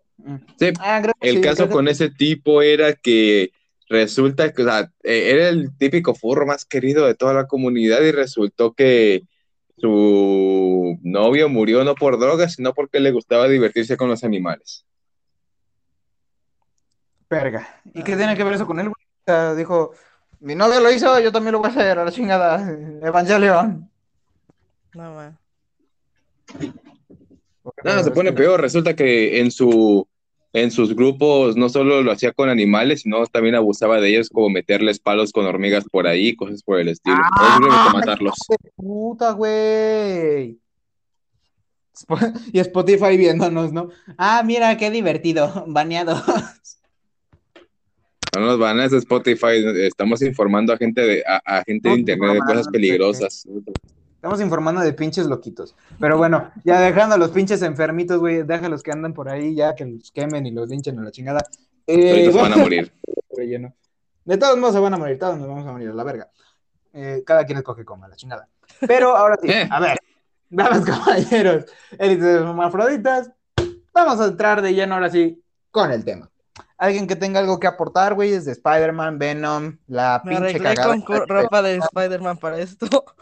Sí, 0.59 0.73
Ah, 0.81 1.01
creo 1.03 1.15
que 1.21 1.29
El 1.29 1.37
sí, 1.37 1.41
caso 1.43 1.57
creo 1.57 1.69
que- 1.69 1.75
con 1.75 1.89
ese 1.89 2.11
tipo 2.11 2.63
era 2.63 2.93
que 2.95 3.53
resulta 3.89 4.53
que, 4.53 4.63
o 4.63 4.65
sea, 4.65 4.91
eh, 5.03 5.31
era 5.33 5.49
el 5.49 5.77
típico 5.77 6.15
furro 6.15 6.47
más 6.47 6.65
querido 6.65 7.07
de 7.07 7.15
toda 7.15 7.35
la 7.35 7.47
comunidad 7.47 8.01
y 8.03 8.13
resultó 8.13 8.73
que 8.73 9.23
su 9.79 10.99
novio 11.03 11.49
murió 11.49 11.83
no 11.85 11.95
por 11.95 12.19
drogas, 12.19 12.55
sino 12.55 12.75
porque 12.75 13.01
le 13.01 13.11
gustaba 13.13 13.49
divertirse 13.49 13.97
con 13.97 14.09
los 14.09 14.23
animales. 14.25 14.85
Verga. 17.29 17.81
¿Y 17.95 18.03
qué 18.03 18.15
Ah. 18.15 18.17
tiene 18.17 18.37
que 18.37 18.45
ver 18.45 18.55
eso 18.55 18.67
con 18.67 18.81
él, 18.81 18.87
güey? 18.89 18.95
O 19.05 19.25
sea, 19.25 19.55
dijo, 19.55 19.93
mi 20.41 20.55
novio 20.55 20.81
lo 20.81 20.91
hizo, 20.91 21.19
yo 21.21 21.31
también 21.33 21.53
lo 21.53 21.59
voy 21.61 21.69
a 21.69 21.71
hacer, 21.71 21.99
a 21.99 22.05
la 22.05 22.11
chingada. 22.13 22.61
Evangelion. 23.03 23.89
No, 24.95 25.15
ma. 25.15 25.39
Nada, 27.85 28.03
se 28.03 28.11
pone 28.11 28.33
peor. 28.33 28.61
Resulta 28.61 28.95
que 28.97 29.41
en 29.41 29.51
su 29.51 30.07
en 30.53 30.71
sus 30.71 30.95
grupos 30.95 31.57
no 31.57 31.69
solo 31.69 32.03
lo 32.03 32.11
hacía 32.11 32.33
con 32.33 32.49
animales, 32.49 33.03
sino 33.03 33.25
también 33.27 33.55
abusaba 33.55 34.01
de 34.01 34.09
ellos, 34.11 34.29
como 34.31 34.51
meterles 34.51 34.99
palos 34.99 35.33
con 35.33 35.47
hormigas 35.47 35.85
por 35.91 36.07
ahí, 36.07 36.35
cosas 36.35 36.63
por 36.63 36.81
el 36.81 36.89
estilo. 36.89 37.17
O 37.17 37.53
simplemente 37.53 37.93
matarlos. 37.93 38.35
Puta, 38.75 39.33
güey. 39.33 40.59
Y 42.53 42.59
Spotify 42.61 43.17
viéndonos, 43.17 43.73
¿no? 43.73 43.91
Ah, 44.17 44.43
mira, 44.45 44.77
qué 44.77 44.91
divertido. 44.91 45.65
Baneado. 45.69 46.21
No 48.35 48.47
nos 48.47 48.59
van 48.59 48.79
a 48.81 48.85
Spotify, 48.85 49.65
estamos 49.83 50.23
informando 50.23 50.73
a 50.73 50.77
gente 50.77 51.01
de, 51.01 51.25
a, 51.27 51.59
a 51.59 51.65
gente 51.65 51.89
de 51.89 51.95
No, 51.95 52.01
internet 52.01 52.33
de 52.33 52.39
no, 52.39 52.45
cosas 52.45 52.67
no, 52.67 52.73
peligrosas. 52.73 53.47
Estamos 54.21 54.39
informando 54.43 54.83
de 54.83 54.93
pinches 54.93 55.25
loquitos. 55.25 55.75
Pero 55.99 56.19
bueno, 56.19 56.51
ya 56.63 56.79
dejando 56.79 57.15
a 57.15 57.19
los 57.19 57.31
pinches 57.31 57.63
enfermitos, 57.63 58.19
güey, 58.19 58.43
déjalos 58.43 58.83
que 58.83 58.93
andan 58.93 59.15
por 59.15 59.31
ahí, 59.31 59.55
ya 59.55 59.75
que 59.75 59.87
los 59.87 60.11
quemen 60.13 60.45
y 60.45 60.51
los 60.51 60.69
linchen 60.69 60.99
a 60.99 61.03
la 61.03 61.11
chingada. 61.11 61.41
Eh, 61.87 62.31
se 62.31 62.39
van 62.39 62.53
a 62.53 62.57
morir. 62.59 62.93
relleno. 63.37 63.75
De 64.27 64.37
todos 64.37 64.59
modos 64.59 64.75
se 64.75 64.81
van 64.81 64.93
a 64.93 64.99
morir, 64.99 65.19
todos 65.19 65.39
nos 65.39 65.49
vamos 65.49 65.67
a 65.67 65.73
morir 65.73 65.89
a 65.89 65.95
la 65.95 66.05
verga. 66.05 66.29
Eh, 66.93 67.23
cada 67.25 67.47
quien 67.47 67.57
escoge 67.59 67.83
coma, 67.87 68.09
la 68.09 68.17
chingada. 68.17 68.47
Pero 68.87 69.17
ahora 69.17 69.39
sí, 69.41 69.49
Eh. 69.51 69.67
a 69.71 69.81
ver, 69.81 69.97
damas 70.51 70.85
caballeros, 70.85 71.65
élites 71.99 72.25
hermafroditas, 72.27 73.31
vamos 73.95 74.21
a 74.21 74.27
entrar 74.27 74.61
de 74.61 74.75
lleno 74.75 74.97
ahora 74.97 75.09
sí 75.09 75.43
con 75.71 75.91
el 75.93 76.05
tema. 76.05 76.29
Alguien 76.77 77.07
que 77.07 77.17
tenga 77.17 77.41
algo 77.41 77.59
que 77.59 77.67
aportar, 77.67 78.13
güey, 78.15 78.35
es 78.35 78.45
de 78.45 78.53
Spider-Man, 78.53 79.19
Venom, 79.19 79.79
la 79.87 80.21
Me 80.27 80.33
pinche 80.33 80.45
arreglé 80.51 80.75
cagada. 80.75 80.89
con 80.89 81.01
co- 81.01 81.25
ropa 81.27 81.63
de 81.63 81.77
Spider-Man 81.79 82.37
para 82.37 82.59
esto. 82.59 82.87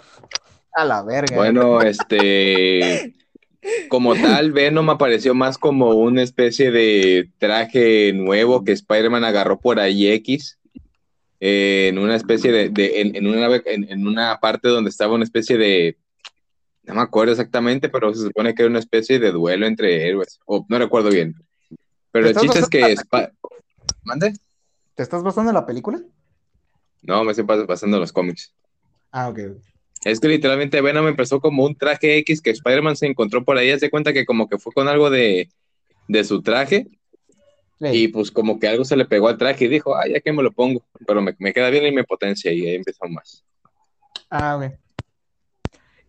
A 0.79 0.85
la 0.85 1.03
verga. 1.03 1.35
Bueno, 1.35 1.83
este, 1.83 3.13
como 3.89 4.15
tal, 4.15 4.53
Venom 4.53 4.89
apareció 4.91 5.35
más 5.35 5.59
como 5.59 5.91
una 5.91 6.23
especie 6.23 6.71
de 6.71 7.31
traje 7.39 8.13
nuevo 8.13 8.63
que 8.63 8.71
Spider-Man 8.73 9.25
agarró 9.25 9.59
por 9.59 9.81
ahí 9.81 10.07
X, 10.09 10.57
eh, 11.41 11.89
en 11.89 11.99
una 11.99 12.15
especie 12.15 12.53
de, 12.53 12.69
de- 12.69 13.01
en, 13.01 13.17
en 13.17 13.27
una, 13.27 13.57
en, 13.67 13.91
en 13.91 14.07
una 14.07 14.39
parte 14.39 14.69
donde 14.69 14.91
estaba 14.91 15.15
una 15.15 15.25
especie 15.25 15.59
de, 15.59 15.97
no 16.85 16.95
me 16.95 17.01
acuerdo 17.01 17.33
exactamente, 17.33 17.89
pero 17.89 18.15
se 18.15 18.23
supone 18.27 18.55
que 18.55 18.63
era 18.63 18.71
una 18.71 18.79
especie 18.79 19.19
de 19.19 19.33
duelo 19.33 19.67
entre 19.67 20.07
héroes, 20.09 20.39
o 20.47 20.65
no 20.69 20.79
recuerdo 20.79 21.11
bien. 21.11 21.35
Pero 22.13 22.27
el 22.27 22.37
¿Estás 22.37 22.43
chiste 22.45 22.61
es 22.61 22.69
que... 22.69 22.95
basando 22.95 23.33
¿Mande? 24.05 24.33
¿Te 24.95 25.03
estás 25.03 25.25
basando 25.25 25.51
en 25.51 25.55
la 25.57 25.67
película? 25.67 26.01
No, 27.03 27.25
me 27.25 27.33
estoy 27.33 27.45
pas- 27.47 27.67
pasando 27.67 27.99
los 27.99 28.13
cómics. 28.13 28.55
Ah, 29.11 29.29
ok. 29.29 29.41
Es 30.05 30.21
que 30.21 30.28
literalmente 30.28 30.81
Venom 30.81 31.09
empezó 31.09 31.40
como 31.40 31.64
un 31.64 31.75
traje 31.75 32.19
X 32.19 32.40
que 32.40 32.50
Spider-Man 32.50 32.97
se 32.97 33.07
encontró 33.07 33.45
por 33.45 33.59
ahí, 33.59 33.71
hace 33.71 33.90
cuenta 33.90 34.12
que 34.12 34.25
como 34.25 34.49
que 34.49 34.59
fue 34.59 34.73
con 34.73 34.88
algo 34.88 35.11
de, 35.11 35.49
de 36.07 36.25
su 36.25 36.43
traje 36.43 36.87
y 37.81 38.09
pues 38.09 38.31
como 38.31 38.59
que 38.59 38.69
algo 38.69 38.85
se 38.85 38.97
le 38.97 39.05
pegó 39.05 39.28
al 39.28 39.38
traje 39.38 39.67
y 39.67 39.69
dijo, 39.69 39.95
ah, 39.95 40.07
ya 40.09 40.21
que 40.21 40.33
me 40.33 40.43
lo 40.43 40.52
pongo, 40.52 40.83
pero 41.07 41.21
me, 41.21 41.35
me 41.38 41.52
queda 41.52 41.71
bien 41.71 41.87
y 41.87 41.93
me 41.93 42.05
potencia 42.05 42.52
y 42.52 42.67
ahí 42.67 42.75
empezó 42.75 43.07
más. 43.07 43.45
Ah, 44.31 44.57
ok. 44.57 44.73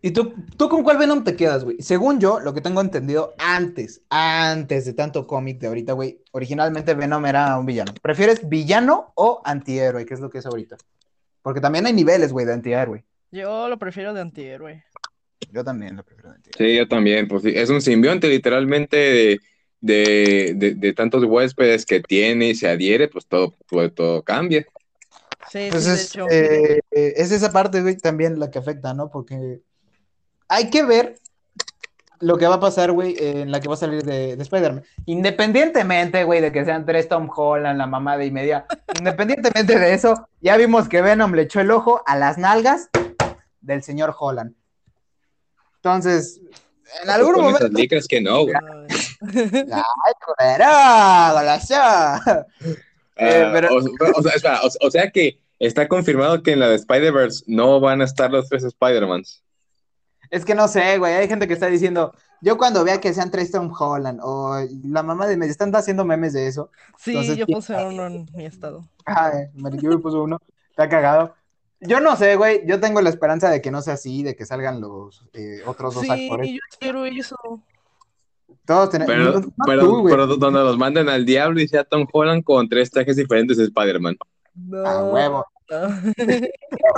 ¿Y 0.02 0.12
tú, 0.12 0.34
tú 0.56 0.68
con 0.68 0.82
cuál 0.82 0.96
Venom 0.96 1.24
te 1.24 1.36
quedas, 1.36 1.62
güey? 1.62 1.76
Según 1.80 2.20
yo, 2.20 2.40
lo 2.40 2.54
que 2.54 2.62
tengo 2.62 2.80
entendido, 2.80 3.34
antes, 3.38 4.00
antes 4.08 4.86
de 4.86 4.94
tanto 4.94 5.26
cómic 5.26 5.58
de 5.58 5.66
ahorita, 5.66 5.92
güey, 5.92 6.22
originalmente 6.32 6.94
Venom 6.94 7.26
era 7.26 7.58
un 7.58 7.66
villano. 7.66 7.92
¿Prefieres 8.00 8.48
villano 8.48 9.12
o 9.14 9.42
antihéroe? 9.44 10.06
¿Qué 10.06 10.14
es 10.14 10.20
lo 10.20 10.30
que 10.30 10.38
es 10.38 10.46
ahorita? 10.46 10.78
Porque 11.42 11.60
también 11.60 11.84
hay 11.84 11.92
niveles, 11.92 12.32
güey, 12.32 12.46
de 12.46 12.54
antihéroe. 12.54 13.04
Yo 13.32 13.68
lo 13.68 13.78
prefiero 13.78 14.12
de 14.14 14.20
antihéroe. 14.20 14.84
Yo 15.52 15.64
también 15.64 15.96
lo 15.96 16.04
prefiero 16.04 16.30
de 16.30 16.36
antihéroe. 16.36 16.70
Sí, 16.70 16.76
yo 16.76 16.88
también, 16.88 17.28
pues 17.28 17.42
sí, 17.42 17.52
es 17.54 17.70
un 17.70 17.80
simbionte 17.80 18.28
literalmente 18.28 18.96
de, 18.96 19.40
de, 19.80 20.52
de- 20.56 20.74
de 20.74 20.92
tantos 20.92 21.24
huéspedes 21.24 21.86
que 21.86 22.00
tiene 22.00 22.50
y 22.50 22.54
se 22.54 22.68
adhiere, 22.68 23.08
pues 23.08 23.26
todo, 23.26 23.54
todo, 23.68 23.90
todo 23.92 24.22
cambia. 24.22 24.66
Sí, 25.50 25.68
Pues 25.70 25.84
sí, 25.84 25.90
de 25.90 25.94
es, 25.96 26.10
hecho. 26.10 26.26
eh, 26.30 26.80
eh, 26.90 27.12
es 27.16 27.32
esa 27.32 27.50
parte, 27.50 27.82
güey, 27.82 27.96
también 27.96 28.38
la 28.38 28.50
que 28.50 28.58
afecta, 28.58 28.94
¿no? 28.94 29.10
Porque 29.10 29.60
hay 30.48 30.70
que 30.70 30.82
ver 30.84 31.14
lo 32.20 32.36
que 32.36 32.46
va 32.46 32.56
a 32.56 32.60
pasar, 32.60 32.92
güey, 32.92 33.16
en 33.18 33.50
la 33.50 33.60
que 33.60 33.68
va 33.68 33.74
a 33.74 33.78
salir 33.78 34.02
de, 34.04 34.36
de 34.36 34.42
Spider-Man. 34.42 34.84
Independientemente, 35.06 36.22
güey, 36.24 36.40
de 36.42 36.52
que 36.52 36.64
sean 36.64 36.84
tres 36.84 37.08
Tom 37.08 37.30
Holland, 37.34 37.78
la 37.78 37.86
mamada 37.86 38.22
y 38.24 38.30
media, 38.30 38.66
independientemente 38.98 39.78
de 39.78 39.94
eso, 39.94 40.28
ya 40.40 40.56
vimos 40.58 40.88
que 40.88 41.00
Venom 41.00 41.32
le 41.32 41.42
echó 41.42 41.60
el 41.60 41.70
ojo 41.70 42.02
a 42.06 42.16
las 42.16 42.36
nalgas 42.36 42.90
del 43.60 43.82
señor 43.82 44.14
Holland. 44.18 44.54
Entonces, 45.76 46.40
en 47.02 47.10
algún 47.10 47.34
Con 47.34 47.42
momento... 47.44 47.66
esas 47.66 47.72
que 48.08 48.20
no, 48.20 48.42
güey. 48.42 48.54
¡Ay, 49.22 50.12
culero! 50.24 50.66
¡Golazo! 51.34 51.74
Eh, 53.16 53.44
Ah, 53.46 53.50
pero- 53.52 53.68
o, 53.74 53.78
o 54.18 54.22
sea, 54.22 54.32
espera, 54.32 54.60
o- 54.62 54.86
o 54.86 54.90
sea 54.90 55.10
que 55.10 55.40
está 55.58 55.86
confirmado 55.88 56.42
que 56.42 56.52
en 56.52 56.60
la 56.60 56.68
de 56.68 56.76
Spider-Verse 56.76 57.44
no 57.46 57.78
van 57.80 58.00
a 58.00 58.04
estar 58.04 58.30
los 58.30 58.48
tres 58.48 58.64
Spider-Mans. 58.64 59.42
Es 60.30 60.44
que 60.44 60.54
no 60.54 60.68
sé, 60.68 60.96
güey. 60.98 61.14
Hay 61.14 61.28
gente 61.28 61.46
que 61.48 61.54
está 61.54 61.66
diciendo, 61.66 62.14
yo 62.40 62.56
cuando 62.56 62.82
vea 62.84 63.00
que 63.00 63.12
sean 63.12 63.30
tres 63.30 63.50
Tom 63.50 63.70
Holland 63.78 64.20
o 64.22 64.56
la 64.84 65.02
mamá 65.02 65.26
de 65.26 65.36
me 65.36 65.46
están 65.46 65.74
haciendo 65.74 66.04
memes 66.04 66.32
de 66.32 66.46
eso. 66.46 66.70
Sí, 66.98 67.10
Entonces, 67.10 67.36
yo 67.36 67.46
puse 67.46 67.74
uno 67.74 68.06
en 68.06 68.26
mi 68.32 68.46
estado. 68.46 68.88
Ay, 69.04 69.48
me 69.54 69.70
puso 69.98 70.22
uno. 70.22 70.38
Está 70.70 70.88
cagado. 70.88 71.34
Yo 71.80 72.00
no 72.00 72.14
sé, 72.16 72.36
güey. 72.36 72.62
Yo 72.66 72.78
tengo 72.80 73.00
la 73.00 73.08
esperanza 73.10 73.48
de 73.50 73.60
que 73.62 73.70
no 73.70 73.80
sea 73.82 73.94
así, 73.94 74.22
de 74.22 74.36
que 74.36 74.44
salgan 74.46 74.80
los 74.80 75.24
eh, 75.32 75.62
otros 75.66 75.94
dos 75.94 76.04
Sí, 76.04 76.10
actores. 76.10 76.50
yo 76.50 76.58
espero 76.70 77.06
eso. 77.06 77.36
Todos 78.66 78.90
tenemos. 78.90 79.14
Pero, 79.14 79.40
no- 79.40 79.52
pero, 79.66 79.80
tú, 79.82 80.00
güey. 80.00 80.12
pero 80.14 80.26
donde 80.26 80.60
los 80.60 80.76
manden 80.78 81.08
al 81.08 81.24
diablo 81.24 81.60
y 81.60 81.68
sea 81.68 81.84
Tom 81.84 82.06
Holland 82.12 82.44
con 82.44 82.68
tres 82.68 82.90
trajes 82.90 83.16
diferentes 83.16 83.56
de 83.56 83.64
Spider-Man. 83.64 84.16
No. 84.54 84.86
A 84.86 85.04
huevo. 85.10 85.46
no. 85.70 85.88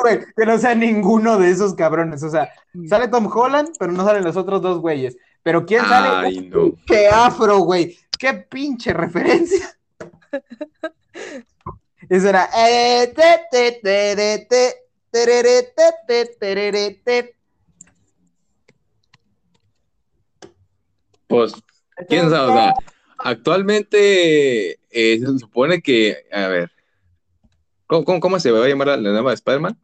Güey, 0.03 0.21
que 0.37 0.47
no 0.47 0.59
sea 0.59 0.75
ninguno 0.75 1.39
de 1.39 1.51
esos 1.51 1.75
cabrones. 1.75 2.23
O 2.23 2.31
sea, 2.31 2.51
sale 2.89 3.09
Tom 3.09 3.29
Holland, 3.33 3.71
pero 3.79 3.93
no 3.93 4.05
salen 4.05 4.25
los 4.25 4.37
otros 4.37 4.61
dos 4.63 4.81
güeyes. 4.81 5.17
Pero 5.43 5.65
¿quién 5.65 5.85
sale? 5.85 6.09
Ay, 6.29 6.49
no. 6.49 6.73
¡Qué 6.87 7.09
afro, 7.09 7.59
güey! 7.59 7.97
¡Qué 8.19 8.33
pinche 8.35 8.93
referencia! 8.93 9.77
Eso 12.13 12.29
era. 12.29 12.47
te, 12.51 13.41
te, 13.51 13.81
tere, 13.83 14.47
te, 14.47 14.75
terere, 15.11 15.63
te, 15.63 15.83
te, 16.07 16.27
terere, 16.39 17.01
te. 17.03 17.37
Pues, 21.27 21.55
quién 22.11 22.29
sabe, 22.29 22.51
o 22.51 22.53
sea, 22.53 22.75
actualmente 23.17 24.73
eh, 24.91 25.21
se 25.21 25.39
supone 25.39 25.81
que, 25.81 26.19
a 26.31 26.49
ver, 26.49 26.71
¿cómo, 27.87 28.05
cómo, 28.05 28.21
cómo 28.21 28.39
se 28.39 28.51
va 28.51 28.63
a 28.63 28.69
llamar 28.69 28.89
la, 28.89 28.99
nueva 28.99 29.33
Spider-Man? 29.33 29.79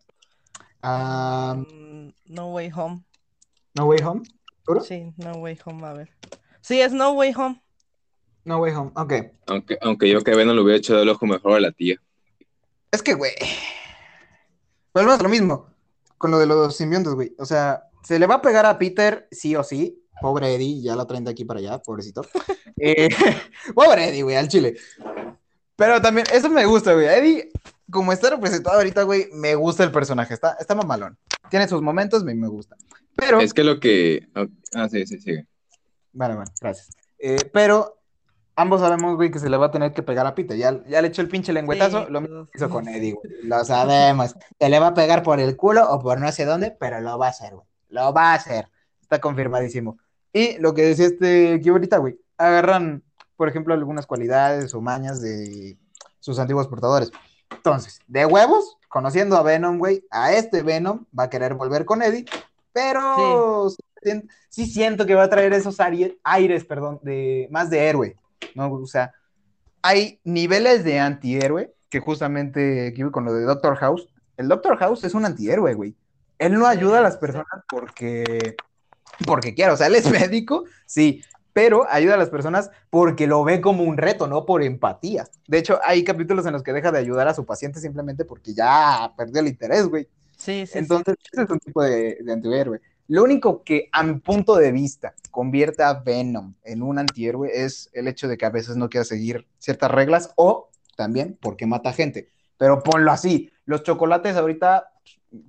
Ah, 0.82 1.56
Mm, 1.56 2.10
no 2.26 2.52
Way 2.52 2.70
Home. 2.74 3.04
no 3.72 3.86
Way 3.86 4.00
Home. 4.04 4.22
¿Seguro? 4.66 4.82
Sí, 4.82 5.14
No 5.16 5.32
Way 5.32 5.58
Home, 5.64 5.86
a 5.86 5.94
ver. 5.94 6.10
Sí, 6.60 6.78
es 6.78 6.92
No 6.92 7.12
Way 7.12 7.32
Home. 7.34 7.62
No 8.44 8.58
Way 8.58 8.74
Home. 8.74 8.90
Ok. 8.96 9.14
Aunque, 9.46 9.78
aunque 9.80 10.10
yo 10.10 10.20
que 10.20 10.34
Venom 10.34 10.54
le 10.54 10.60
hubiera 10.60 10.76
hecho 10.76 10.94
del 10.94 11.08
ojo 11.08 11.24
mejor 11.24 11.56
a 11.56 11.60
la 11.60 11.72
tía. 11.72 11.98
Es 12.90 13.02
que, 13.02 13.14
güey. 13.14 13.32
Volvemos 14.94 15.20
a 15.20 15.22
lo 15.22 15.28
mismo. 15.28 15.66
Con 16.16 16.30
lo 16.30 16.38
de 16.38 16.46
los 16.46 16.76
simbiontes, 16.76 17.14
güey. 17.14 17.34
O 17.38 17.44
sea, 17.44 17.84
se 18.02 18.18
le 18.18 18.26
va 18.26 18.36
a 18.36 18.42
pegar 18.42 18.66
a 18.66 18.78
Peter, 18.78 19.28
sí 19.30 19.54
o 19.56 19.62
sí. 19.62 20.02
Pobre 20.20 20.54
Eddie, 20.54 20.82
ya 20.82 20.96
la 20.96 21.06
traen 21.06 21.24
de 21.24 21.30
aquí 21.30 21.44
para 21.44 21.60
allá, 21.60 21.78
pobrecito. 21.78 22.22
Eh, 22.80 23.08
pobre 23.74 24.08
Eddie, 24.08 24.22
güey, 24.22 24.36
al 24.36 24.46
chile. 24.46 24.76
Pero 25.74 26.00
también, 26.00 26.28
eso 26.32 26.48
me 26.48 26.64
gusta, 26.64 26.94
güey. 26.94 27.06
Eddie, 27.06 27.50
como 27.90 28.12
está 28.12 28.30
representado 28.30 28.76
ahorita, 28.76 29.02
güey, 29.02 29.28
me 29.32 29.56
gusta 29.56 29.82
el 29.82 29.90
personaje. 29.90 30.34
Está, 30.34 30.56
está 30.60 30.76
mamalón. 30.76 31.18
Tiene 31.50 31.66
sus 31.66 31.82
momentos, 31.82 32.22
me, 32.22 32.36
me 32.36 32.46
gusta. 32.46 32.76
Pero, 33.16 33.40
Es 33.40 33.52
que 33.52 33.64
lo 33.64 33.80
que... 33.80 34.28
Ah, 34.74 34.88
sí, 34.88 35.04
sí, 35.08 35.18
sí. 35.18 35.32
bueno, 36.12 36.36
bueno, 36.36 36.52
gracias. 36.60 36.90
Eh, 37.18 37.50
pero 37.52 37.97
ambos 38.58 38.80
sabemos, 38.80 39.16
güey, 39.16 39.30
que 39.30 39.38
se 39.38 39.48
le 39.48 39.56
va 39.56 39.66
a 39.66 39.70
tener 39.70 39.92
que 39.92 40.02
pegar 40.02 40.26
a 40.26 40.34
Peter. 40.34 40.56
Ya, 40.56 40.82
ya 40.86 41.00
le 41.00 41.08
echó 41.08 41.22
el 41.22 41.28
pinche 41.28 41.52
lengüetazo, 41.52 42.06
Sí, 42.06 42.12
lo 42.12 42.20
mismo 42.20 42.46
hizo 42.54 42.68
con 42.68 42.88
Eddie, 42.88 43.12
güey. 43.12 43.32
Lo 43.44 43.64
sabemos. 43.64 44.34
Se 44.58 44.68
le 44.68 44.78
va 44.78 44.88
a 44.88 44.94
pegar 44.94 45.22
por 45.22 45.40
el 45.40 45.56
culo 45.56 45.88
o 45.90 46.00
por 46.00 46.20
no 46.20 46.30
sé 46.32 46.44
dónde, 46.44 46.70
pero 46.72 47.00
lo 47.00 47.18
va 47.18 47.26
a 47.26 47.30
hacer, 47.30 47.54
güey. 47.54 47.66
Lo 47.88 48.12
va 48.12 48.32
a 48.32 48.34
hacer. 48.34 48.68
Está 49.00 49.20
confirmadísimo. 49.20 49.96
Y 50.32 50.58
lo 50.58 50.74
que 50.74 50.82
decía 50.82 51.06
este 51.06 51.60
que 51.62 51.70
ahorita, 51.70 51.98
güey, 51.98 52.18
agarran, 52.36 53.02
por 53.36 53.48
ejemplo, 53.48 53.72
algunas 53.74 54.06
cualidades 54.06 54.74
o 54.74 54.80
mañas 54.80 55.22
de 55.22 55.78
sus 56.20 56.38
antiguos 56.38 56.68
portadores. 56.68 57.10
Entonces, 57.50 58.00
de 58.06 58.26
huevos, 58.26 58.76
conociendo 58.88 59.36
a 59.36 59.42
Venom, 59.42 59.78
güey, 59.78 60.04
a 60.10 60.32
este 60.32 60.62
Venom 60.62 61.06
va 61.18 61.24
a 61.24 61.30
querer 61.30 61.54
volver 61.54 61.84
con 61.86 62.02
Eddie, 62.02 62.26
pero 62.72 63.70
sí, 64.02 64.22
sí 64.50 64.66
siento 64.66 65.06
que 65.06 65.14
va 65.14 65.24
a 65.24 65.30
traer 65.30 65.52
esos 65.54 65.80
aire- 65.80 66.18
aires, 66.24 66.64
perdón, 66.64 67.00
de 67.02 67.48
más 67.50 67.70
de 67.70 67.86
héroe, 67.88 68.16
¿no? 68.54 68.72
O 68.72 68.86
sea, 68.86 69.12
hay 69.82 70.20
niveles 70.24 70.84
de 70.84 70.98
antihéroe 70.98 71.74
que 71.88 72.00
justamente 72.00 72.88
aquí 72.88 73.02
con 73.10 73.24
lo 73.24 73.32
de 73.32 73.44
Doctor 73.44 73.76
House. 73.76 74.08
El 74.36 74.48
Doctor 74.48 74.76
House 74.78 75.04
es 75.04 75.14
un 75.14 75.24
antihéroe, 75.24 75.74
güey. 75.74 75.96
Él 76.38 76.54
no 76.54 76.66
ayuda 76.66 76.98
a 76.98 77.02
las 77.02 77.16
personas 77.16 77.46
porque 77.68 78.56
porque 79.26 79.54
quiere, 79.54 79.72
o 79.72 79.76
sea, 79.76 79.88
él 79.88 79.96
es 79.96 80.10
médico, 80.10 80.64
sí, 80.86 81.22
pero 81.52 81.86
ayuda 81.90 82.14
a 82.14 82.18
las 82.18 82.30
personas 82.30 82.70
porque 82.90 83.26
lo 83.26 83.42
ve 83.42 83.60
como 83.60 83.82
un 83.82 83.96
reto, 83.96 84.28
no 84.28 84.46
por 84.46 84.62
empatía. 84.62 85.26
De 85.48 85.58
hecho, 85.58 85.80
hay 85.84 86.04
capítulos 86.04 86.46
en 86.46 86.52
los 86.52 86.62
que 86.62 86.72
deja 86.72 86.92
de 86.92 86.98
ayudar 86.98 87.26
a 87.26 87.34
su 87.34 87.44
paciente 87.44 87.80
simplemente 87.80 88.24
porque 88.24 88.54
ya 88.54 89.12
perdió 89.16 89.40
el 89.40 89.48
interés, 89.48 89.88
güey. 89.88 90.06
Sí, 90.36 90.66
sí, 90.66 90.66
sí. 90.66 90.78
Entonces, 90.78 91.16
ese 91.32 91.42
es 91.42 91.50
un 91.50 91.58
tipo 91.58 91.82
de, 91.82 92.18
de 92.22 92.32
antihéroe. 92.32 92.80
Lo 93.08 93.24
único 93.24 93.64
que, 93.64 93.88
a 93.92 94.02
mi 94.02 94.20
punto 94.20 94.54
de 94.56 94.70
vista, 94.70 95.14
convierte 95.30 95.82
a 95.82 95.94
Venom 95.94 96.54
en 96.62 96.82
un 96.82 96.98
antihéroe 96.98 97.50
es 97.52 97.90
el 97.92 98.06
hecho 98.06 98.28
de 98.28 98.36
que 98.36 98.46
a 98.46 98.50
veces 98.50 98.76
no 98.76 98.88
quiera 98.88 99.04
seguir 99.04 99.46
ciertas 99.58 99.90
reglas 99.90 100.32
o 100.36 100.70
también 100.96 101.38
porque 101.40 101.66
mata 101.66 101.92
gente. 101.92 102.30
Pero 102.58 102.82
ponlo 102.82 103.10
así, 103.10 103.50
los 103.64 103.82
chocolates 103.82 104.36
ahorita 104.36 104.90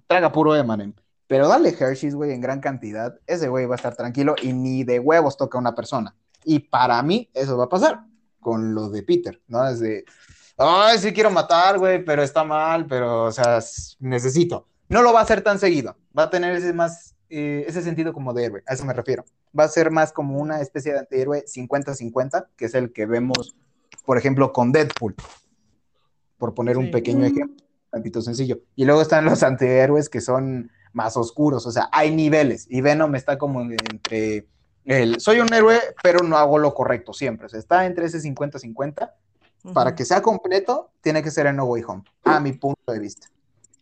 traga 0.07 0.31
puro 0.31 0.55
Emanem. 0.55 0.93
Pero 1.27 1.47
dale 1.47 1.75
Hershey's, 1.77 2.15
güey, 2.15 2.31
en 2.31 2.41
gran 2.41 2.59
cantidad, 2.59 3.19
ese 3.27 3.49
güey 3.49 3.65
va 3.65 3.75
a 3.75 3.77
estar 3.77 3.95
tranquilo 3.95 4.35
y 4.41 4.53
ni 4.53 4.83
de 4.83 4.99
huevos 4.99 5.37
toca 5.37 5.57
a 5.57 5.61
una 5.61 5.75
persona. 5.75 6.15
Y 6.43 6.59
para 6.59 7.01
mí 7.03 7.29
eso 7.33 7.57
va 7.57 7.65
a 7.65 7.69
pasar 7.69 7.99
con 8.39 8.73
lo 8.73 8.89
de 8.89 9.03
Peter, 9.03 9.41
¿no? 9.47 9.63
Desde, 9.63 10.05
ay, 10.57 10.97
sí 10.97 11.13
quiero 11.13 11.29
matar, 11.29 11.77
güey, 11.77 12.03
pero 12.03 12.23
está 12.23 12.43
mal, 12.43 12.87
pero, 12.87 13.25
o 13.25 13.31
sea, 13.31 13.59
necesito. 13.99 14.67
No 14.87 15.01
lo 15.01 15.13
va 15.13 15.19
a 15.19 15.23
hacer 15.23 15.41
tan 15.41 15.59
seguido, 15.59 15.97
va 16.17 16.23
a 16.23 16.29
tener 16.29 16.55
ese 16.55 16.73
más, 16.73 17.15
eh, 17.29 17.65
ese 17.67 17.81
sentido 17.81 18.13
como 18.13 18.33
de 18.33 18.45
héroe, 18.45 18.63
a 18.65 18.73
eso 18.73 18.85
me 18.85 18.93
refiero. 18.93 19.23
Va 19.57 19.65
a 19.65 19.67
ser 19.67 19.91
más 19.91 20.11
como 20.11 20.37
una 20.37 20.61
especie 20.61 20.93
de 20.93 20.99
antihéroe 20.99 21.45
50-50, 21.45 22.47
que 22.55 22.65
es 22.65 22.73
el 22.73 22.91
que 22.91 23.05
vemos, 23.05 23.55
por 24.05 24.17
ejemplo, 24.17 24.51
con 24.51 24.71
Deadpool, 24.71 25.15
por 26.37 26.53
poner 26.53 26.77
un 26.77 26.91
pequeño 26.91 27.25
ejemplo, 27.25 27.63
tantito 27.91 28.21
sencillo. 28.21 28.59
Y 28.75 28.85
luego 28.85 29.01
están 29.01 29.25
los 29.25 29.43
antihéroes 29.43 30.09
que 30.09 30.21
son 30.21 30.71
más 30.93 31.17
oscuros, 31.17 31.67
o 31.67 31.71
sea, 31.71 31.87
hay 31.91 32.15
niveles, 32.15 32.65
y 32.69 32.81
Venom 32.81 33.15
está 33.15 33.37
como 33.37 33.61
entre 33.61 34.47
el, 34.85 35.19
soy 35.19 35.39
un 35.39 35.53
héroe, 35.53 35.79
pero 36.01 36.23
no 36.23 36.35
hago 36.35 36.57
lo 36.57 36.73
correcto 36.73 37.13
siempre, 37.13 37.45
o 37.45 37.49
sea, 37.49 37.59
está 37.59 37.85
entre 37.85 38.05
ese 38.05 38.17
50-50, 38.19 39.11
para 39.73 39.93
que 39.93 40.05
sea 40.05 40.21
completo, 40.21 40.89
tiene 41.01 41.21
que 41.21 41.31
ser 41.31 41.45
en 41.45 41.57
No 41.57 41.65
Way 41.65 41.83
Home, 41.87 42.03
a 42.23 42.39
mi 42.39 42.53
punto 42.53 42.91
de 42.91 42.99
vista. 42.99 43.27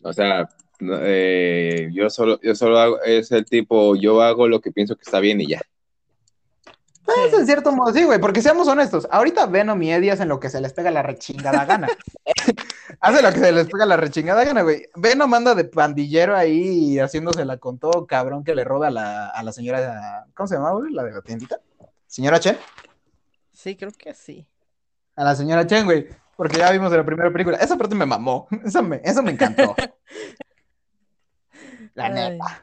O 0.02 0.12
sea, 0.12 0.48
eh, 0.80 1.90
yo 1.92 2.10
solo, 2.10 2.40
yo 2.40 2.54
solo 2.54 2.78
hago, 2.78 3.02
es 3.02 3.30
el 3.32 3.44
tipo, 3.44 3.96
yo 3.96 4.22
hago 4.22 4.48
lo 4.48 4.60
que 4.60 4.72
pienso 4.72 4.96
que 4.96 5.02
está 5.02 5.20
bien 5.20 5.40
y 5.40 5.48
ya. 5.48 5.60
Pues, 7.04 7.32
en 7.32 7.46
cierto 7.46 7.72
modo, 7.72 7.90
sí, 7.92 8.04
güey, 8.04 8.20
porque 8.20 8.42
seamos 8.42 8.68
honestos, 8.68 9.08
ahorita 9.10 9.46
Venom 9.46 9.82
y 9.82 9.92
Eddie 9.92 10.10
hacen 10.10 10.28
lo 10.28 10.38
que 10.38 10.50
se 10.50 10.60
les 10.60 10.74
pega 10.74 10.90
la 10.90 11.02
rechingada 11.02 11.64
gana. 11.64 11.88
hacen 13.00 13.24
lo 13.24 13.32
que 13.32 13.38
se 13.38 13.50
les 13.50 13.66
pega 13.66 13.86
la 13.86 13.96
rechingada 13.96 14.44
gana, 14.44 14.60
güey. 14.60 14.86
Venom 14.94 15.32
anda 15.32 15.54
de 15.54 15.64
pandillero 15.64 16.36
ahí 16.36 16.98
haciéndosela 16.98 17.56
con 17.56 17.78
todo 17.78 18.06
cabrón 18.06 18.44
que 18.44 18.54
le 18.54 18.62
roba 18.62 18.88
a 18.88 18.90
la, 18.90 19.28
a 19.28 19.42
la 19.42 19.52
señora, 19.52 20.26
¿cómo 20.34 20.46
se 20.46 20.56
llama, 20.56 20.72
güey? 20.72 20.92
La 20.92 21.02
de 21.02 21.12
la 21.12 21.22
tiendita. 21.22 21.58
Señora 22.06 22.40
Chen. 22.40 22.58
Sí, 23.52 23.74
creo 23.74 23.90
que 23.90 24.12
sí. 24.12 24.46
A 25.16 25.24
la 25.24 25.34
señora 25.34 25.66
Chen, 25.66 25.86
güey, 25.86 26.08
porque 26.36 26.58
ya 26.58 26.70
vimos 26.70 26.92
en 26.92 26.98
la 26.98 27.06
primera 27.06 27.32
película. 27.32 27.56
Esa 27.56 27.76
parte 27.76 27.94
me 27.94 28.06
mamó, 28.06 28.48
eso 28.64 28.82
me, 28.82 29.00
eso 29.02 29.22
me 29.22 29.32
encantó. 29.32 29.74
La 31.98 32.04
Ay. 32.06 32.12
neta. 32.14 32.62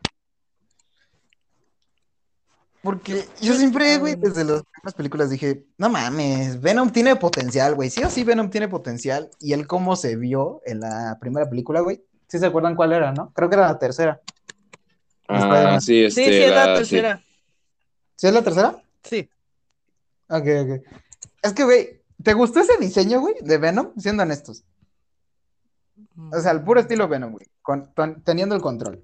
Porque 2.82 3.26
yo 3.42 3.54
siempre, 3.56 3.98
güey, 3.98 4.14
Ay. 4.14 4.20
desde 4.22 4.44
las 4.44 4.62
primeras 4.64 4.94
películas 4.94 5.30
dije, 5.32 5.66
no 5.78 5.90
mames, 5.90 6.62
Venom 6.62 6.92
tiene 6.92 7.16
potencial, 7.16 7.74
güey. 7.74 7.90
Sí 7.90 8.04
o 8.04 8.10
sí, 8.12 8.24
Venom 8.24 8.50
tiene 8.52 8.68
potencial. 8.68 9.30
Y 9.40 9.54
él 9.54 9.66
cómo 9.66 9.96
se 9.96 10.16
vio 10.16 10.62
en 10.66 10.82
la 10.82 11.18
primera 11.20 11.50
película, 11.50 11.82
güey. 11.82 12.04
¿Sí 12.28 12.38
se 12.40 12.46
acuerdan 12.46 12.76
cuál 12.76 12.94
era, 12.94 13.12
no? 13.12 13.32
Creo 13.34 13.50
que 13.50 13.56
era 13.56 13.68
la 13.68 13.80
tercera. 13.80 14.22
Ah, 15.28 15.80
sí, 15.82 15.86
Sí, 15.86 16.04
este, 16.06 16.26
sí, 16.26 16.44
es 16.44 16.50
la 16.52 16.56
la- 16.68 16.76
sí. 16.86 16.92
tercera. 16.92 17.24
¿Sí 18.16 18.28
es 18.28 18.34
la 18.34 18.42
tercera? 18.44 18.84
Sí. 19.04 19.30
Ok, 20.30 20.46
ok. 20.64 20.98
Es 21.42 21.54
que, 21.54 21.64
güey, 21.64 22.02
¿te 22.24 22.34
gustó 22.34 22.60
ese 22.60 22.78
diseño, 22.80 23.20
güey, 23.20 23.36
de 23.42 23.58
Venom? 23.58 23.94
Siendo 23.98 24.24
honestos. 24.24 24.64
O 26.32 26.40
sea, 26.40 26.52
el 26.52 26.64
puro 26.64 26.80
estilo 26.80 27.08
Venom, 27.08 27.32
güey. 27.34 27.48
con- 27.64 27.92
teniendo 28.24 28.54
el 28.56 28.62
control. 28.62 29.04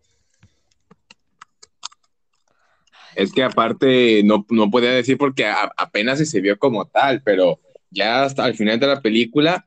Es 3.15 3.31
que 3.31 3.43
aparte 3.43 4.21
no, 4.23 4.45
no 4.49 4.69
podía 4.69 4.91
decir 4.91 5.17
porque 5.17 5.45
a- 5.45 5.71
apenas 5.77 6.19
si 6.19 6.25
se 6.25 6.41
vio 6.41 6.57
como 6.57 6.85
tal, 6.85 7.21
pero 7.23 7.59
ya 7.89 8.23
hasta 8.23 8.45
el 8.47 8.55
final 8.55 8.79
de 8.79 8.87
la 8.87 9.01
película, 9.01 9.65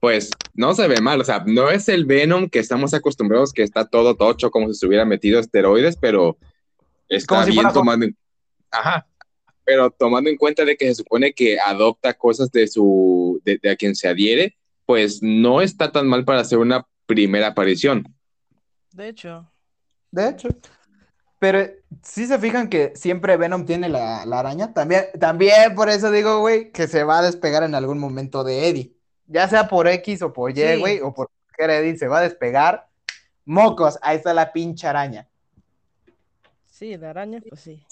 pues 0.00 0.30
no 0.54 0.74
se 0.74 0.88
ve 0.88 1.00
mal. 1.00 1.20
O 1.20 1.24
sea, 1.24 1.42
no 1.46 1.70
es 1.70 1.88
el 1.88 2.04
Venom 2.06 2.48
que 2.48 2.58
estamos 2.58 2.94
acostumbrados, 2.94 3.52
que 3.52 3.62
está 3.62 3.84
todo 3.86 4.16
tocho, 4.16 4.50
como 4.50 4.68
si 4.68 4.74
se 4.78 4.86
hubiera 4.86 5.04
metido 5.04 5.38
esteroides, 5.40 5.96
pero 5.96 6.38
está 7.08 7.26
Como 7.34 7.42
si 7.44 7.50
bien 7.50 7.62
fuera 7.62 7.74
tomando. 7.74 8.06
en- 8.06 8.16
Ajá. 8.70 9.06
Pero 9.64 9.90
tomando 9.90 10.30
en 10.30 10.36
cuenta 10.36 10.64
de 10.64 10.76
que 10.76 10.86
se 10.86 10.94
supone 10.96 11.32
que 11.32 11.58
adopta 11.58 12.14
cosas 12.14 12.52
de 12.52 12.68
su 12.68 13.40
de, 13.44 13.58
de 13.60 13.70
a 13.70 13.76
quien 13.76 13.94
se 13.96 14.06
adhiere, 14.08 14.56
pues 14.86 15.22
no 15.22 15.60
está 15.60 15.90
tan 15.90 16.06
mal 16.06 16.24
para 16.24 16.40
hacer 16.42 16.58
una 16.58 16.86
primera 17.06 17.48
aparición. 17.48 18.06
De 18.92 19.08
hecho. 19.08 19.50
De 20.12 20.28
hecho. 20.30 20.48
Pero 21.38 21.68
si 22.02 22.26
se 22.26 22.38
fijan 22.38 22.68
que 22.68 22.92
siempre 22.94 23.36
Venom 23.36 23.66
tiene 23.66 23.88
la, 23.88 24.24
la 24.24 24.40
araña. 24.40 24.72
También, 24.72 25.04
también 25.20 25.74
por 25.74 25.90
eso 25.90 26.10
digo, 26.10 26.40
güey, 26.40 26.72
que 26.72 26.88
se 26.88 27.04
va 27.04 27.18
a 27.18 27.22
despegar 27.22 27.62
en 27.62 27.74
algún 27.74 27.98
momento 27.98 28.42
de 28.42 28.68
Eddie. 28.68 28.92
Ya 29.26 29.48
sea 29.48 29.68
por 29.68 29.86
X 29.88 30.22
o 30.22 30.32
por 30.32 30.50
Y, 30.50 30.54
Sí. 30.54 30.80
güey, 30.80 31.00
o 31.00 31.12
por 31.12 31.28
cualquier 31.56 31.82
Eddie, 31.82 31.98
se 31.98 32.08
va 32.08 32.18
a 32.18 32.22
despegar. 32.22 32.88
Mocos, 33.44 33.98
ahí 34.02 34.16
está 34.16 34.32
la 34.32 34.52
pinche 34.52 34.86
araña. 34.86 35.28
Sí, 36.70 36.96
de 36.96 37.06
araña, 37.06 37.40
pues 37.48 37.60
sí. 37.60 37.82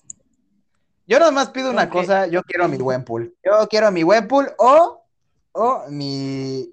Yo 1.07 1.19
nada 1.19 1.31
más 1.31 1.51
pido 1.51 1.71
una 1.71 1.91
cosa, 1.91 2.27
yo 2.27 2.43
quiero 2.43 2.67
mi 2.67 2.79
Gwenpool. 2.79 3.35
Yo 3.45 3.69
quiero 3.69 3.91
mi 3.93 4.03
Gwenpool 4.03 4.53
o, 4.59 5.03
o 5.53 5.85
mi, 5.91 6.71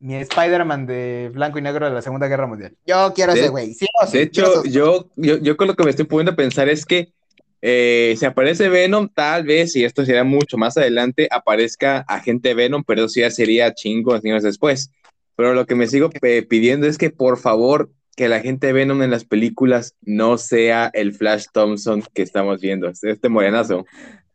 mi 0.00 0.14
Spider-Man 0.16 0.86
de 0.86 1.30
blanco 1.32 1.58
y 1.58 1.62
negro 1.62 1.86
de 1.88 1.92
la 1.94 2.02
Segunda 2.02 2.28
Guerra 2.28 2.46
Mundial. 2.46 2.74
Yo 2.86 3.12
quiero 3.14 3.34
De- 3.34 3.40
ese 3.40 3.48
güey. 3.48 3.74
Sí 3.74 3.86
o 4.00 4.06
sí, 4.06 4.18
De 4.18 4.22
hecho, 4.24 4.64
yo, 4.64 5.08
yo, 5.16 5.38
yo 5.38 5.56
con 5.56 5.66
lo 5.68 5.74
que 5.74 5.84
me 5.84 5.90
estoy 5.90 6.04
poniendo 6.06 6.32
a 6.32 6.36
pensar 6.36 6.68
es 6.68 6.86
que 6.86 7.12
eh, 7.60 8.14
si 8.18 8.24
aparece 8.24 8.68
Venom, 8.68 9.08
tal 9.12 9.44
vez, 9.44 9.74
y 9.74 9.84
esto 9.84 10.04
sería 10.04 10.22
mucho 10.22 10.56
más 10.56 10.76
adelante, 10.76 11.26
aparezca 11.30 12.04
agente 12.06 12.54
Venom, 12.54 12.84
pero 12.86 13.04
eso 13.06 13.18
ya 13.20 13.30
sería 13.32 13.74
chingo 13.74 14.14
años 14.14 14.44
después. 14.44 14.90
Pero 15.34 15.54
lo 15.54 15.66
que 15.66 15.74
me 15.74 15.86
sigo 15.88 16.10
pidiendo 16.48 16.86
es 16.86 16.98
que 16.98 17.10
por 17.10 17.36
favor 17.38 17.90
que 18.16 18.28
la 18.28 18.40
gente 18.40 18.72
Venom 18.72 19.02
en 19.02 19.10
las 19.10 19.24
películas 19.24 19.94
no 20.02 20.38
sea 20.38 20.90
el 20.92 21.12
Flash 21.14 21.46
Thompson 21.52 22.02
que 22.14 22.22
estamos 22.22 22.60
viendo, 22.60 22.88
este 22.88 23.28
morenazo. 23.28 23.84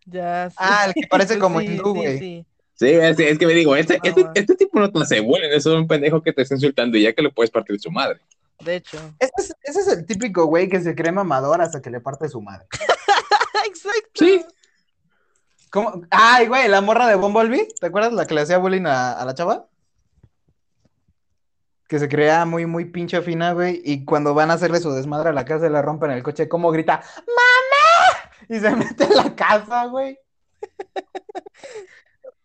Ya. 0.06 0.49
sí. 0.49 0.56
Ah, 0.60 0.86
el 0.88 0.93
que 0.93 1.08
parece 1.10 1.38
como 1.39 1.60
Sí, 1.62 1.65
hindú, 1.67 1.93
sí, 1.93 1.99
güey. 2.02 2.19
sí. 2.19 2.45
Sí, 2.76 2.90
es, 2.90 3.20
es 3.20 3.38
que 3.38 3.46
me 3.46 3.54
digo, 3.54 3.76
este, 3.76 3.98
No, 3.98 4.10
este, 4.10 4.30
este 4.34 4.56
tipo 4.56 4.80
no 4.80 4.92
te 4.92 5.00
hace 5.00 5.20
bullying, 5.20 5.50
eso 5.52 5.74
es 5.74 5.80
un 5.80 5.88
pendejo 5.88 6.22
que 6.22 6.34
te 6.34 6.42
está 6.42 6.56
insultando 6.56 6.98
y 6.98 7.04
ya 7.04 7.14
que 7.14 7.22
lo 7.22 7.32
puedes 7.32 7.52
partir 7.52 7.80
su 7.80 7.92
madre. 7.92 8.20
De 8.64 8.76
hecho. 8.78 8.98
Ese 9.20 9.32
es, 9.38 9.54
ese 9.64 9.80
es 9.82 9.88
el 9.90 10.06
típico 10.06 10.46
güey 10.46 10.70
que 10.70 10.82
se 10.82 10.96
cree 10.96 11.12
mamador 11.12 11.62
hasta 11.62 11.82
que 11.82 11.90
le 11.90 12.00
parte 12.00 12.30
su 12.30 12.42
madre. 12.42 12.66
Exacto. 13.68 14.10
Sí. 14.14 14.46
¿Cómo? 15.70 16.04
Ay, 16.10 16.48
güey, 16.48 16.68
la 16.68 16.82
morra 16.82 17.08
de 17.08 17.16
Bumblebee. 17.16 17.68
¿Te 17.80 17.88
acuerdas 17.88 18.14
la 18.14 18.26
que 18.26 18.36
le 18.36 18.42
hacía 18.42 18.58
bullying 18.58 18.86
a, 18.86 19.14
a 19.14 19.26
la 19.26 19.34
chava? 19.34 19.68
Que 21.88 22.00
se 22.00 22.08
creía 22.08 22.46
muy, 22.46 22.66
muy 22.66 22.86
pinche 22.86 23.22
fina, 23.22 23.54
güey. 23.54 23.82
Y 23.84 24.06
cuando 24.06 24.34
van 24.34 24.52
a 24.52 24.54
hacerle 24.54 24.80
su 24.80 24.92
desmadre 24.92 25.30
a 25.30 25.34
la 25.34 25.46
casa, 25.46 25.70
le 25.70 25.82
rompen 25.82 26.12
el 26.12 26.24
coche. 26.24 26.48
¿Cómo 26.48 26.72
grita? 26.72 27.04
¡Mamá! 27.28 28.32
Y 28.50 28.60
se 28.60 28.70
mete 28.76 29.06
en 29.06 29.16
la 29.16 29.36
casa, 29.36 29.86
güey. 29.88 30.18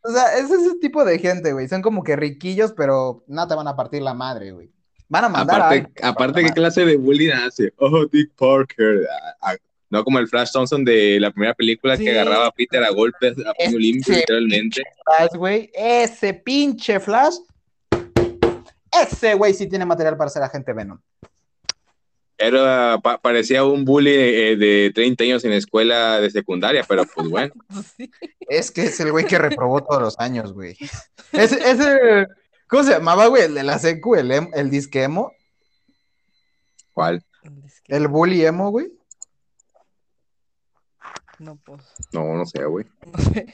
O 0.03 0.11
sea, 0.11 0.39
es 0.39 0.51
ese 0.51 0.77
tipo 0.81 1.05
de 1.05 1.19
gente, 1.19 1.53
güey. 1.53 1.69
Son 1.69 1.83
como 1.83 2.03
que 2.03 2.17
riquillos, 2.17 2.73
pero 2.77 3.25
no 3.27 3.47
te 3.49 3.55
van 3.55 3.69
a 3.69 3.77
partir 3.77 4.01
la 4.03 4.15
madre, 4.15 4.53
güey. 4.53 4.71
Van 5.09 5.25
a 5.25 5.29
mandar 5.29 5.61
a 5.61 5.67
Aparte, 5.67 5.77
alguien. 5.87 6.05
aparte 6.05 6.45
¿qué 6.45 6.51
clase 6.53 6.85
de 6.85 6.97
bullying 6.97 7.31
hace? 7.33 7.73
Oh, 7.79 8.07
Dick 8.07 8.31
Parker. 8.37 9.07
Ah, 9.11 9.35
ah, 9.53 9.57
No 9.91 10.05
como 10.05 10.19
el 10.19 10.29
Flash 10.29 10.51
Thompson 10.53 10.85
de 10.85 11.19
la 11.19 11.31
primera 11.31 11.55
película 11.55 11.97
Sí. 11.97 12.05
que 12.05 12.11
agarraba 12.11 12.47
a 12.49 12.51
Peter 12.53 12.83
a 12.85 12.91
golpes 12.91 13.35
a 13.39 13.55
puño 13.55 13.79
limpio, 13.79 14.15
literalmente. 14.15 14.83
Flash, 15.05 15.35
güey. 15.35 15.71
Ese 15.75 16.35
pinche 16.35 17.01
Flash. 17.01 17.37
Ese 18.91 19.35
güey 19.35 19.55
sí 19.55 19.67
tiene 19.69 19.85
material 19.87 20.17
para 20.17 20.31
ser 20.31 20.43
agente 20.43 20.73
Venom. 20.73 20.99
Era, 22.39 22.99
pa- 23.03 23.19
parecía 23.19 23.65
un 23.65 23.85
bully 23.85 24.11
eh, 24.13 24.57
de 24.57 24.93
30 24.95 25.25
años 25.25 25.45
en 25.45 25.53
escuela 25.53 26.21
de 26.21 26.31
secundaria, 26.31 26.85
pero 26.89 27.05
pues 27.15 27.29
bueno. 27.29 27.53
Sí. 27.97 28.11
Es 28.49 28.71
que 28.71 28.85
es 28.85 28.99
el 29.01 29.11
güey 29.13 29.27
que 29.27 29.39
reprobó 29.39 29.83
todos 29.83 30.01
los 30.01 30.19
años, 30.21 30.53
güey. 30.53 30.77
Ese, 31.33 31.57
ese, 31.71 32.27
¿cómo 32.69 32.83
se 32.85 32.93
llamaba, 32.93 33.27
güey? 33.27 33.43
El 33.43 33.55
de 33.55 33.63
la 33.65 33.79
secu, 33.79 34.15
el, 34.15 34.31
em- 34.31 34.51
el 34.55 34.71
disque 34.71 35.03
emo, 35.03 35.33
¿Cuál? 36.93 37.23
Es 37.45 37.83
el 37.89 38.09
bully 38.09 38.45
emo, 38.45 38.71
güey. 38.71 38.89
No, 41.39 41.57
pues. 41.65 41.83
No, 42.13 42.35
no 42.35 42.45
sé, 42.47 42.65
güey. 42.65 42.87
No 43.13 43.23
sé. 43.23 43.47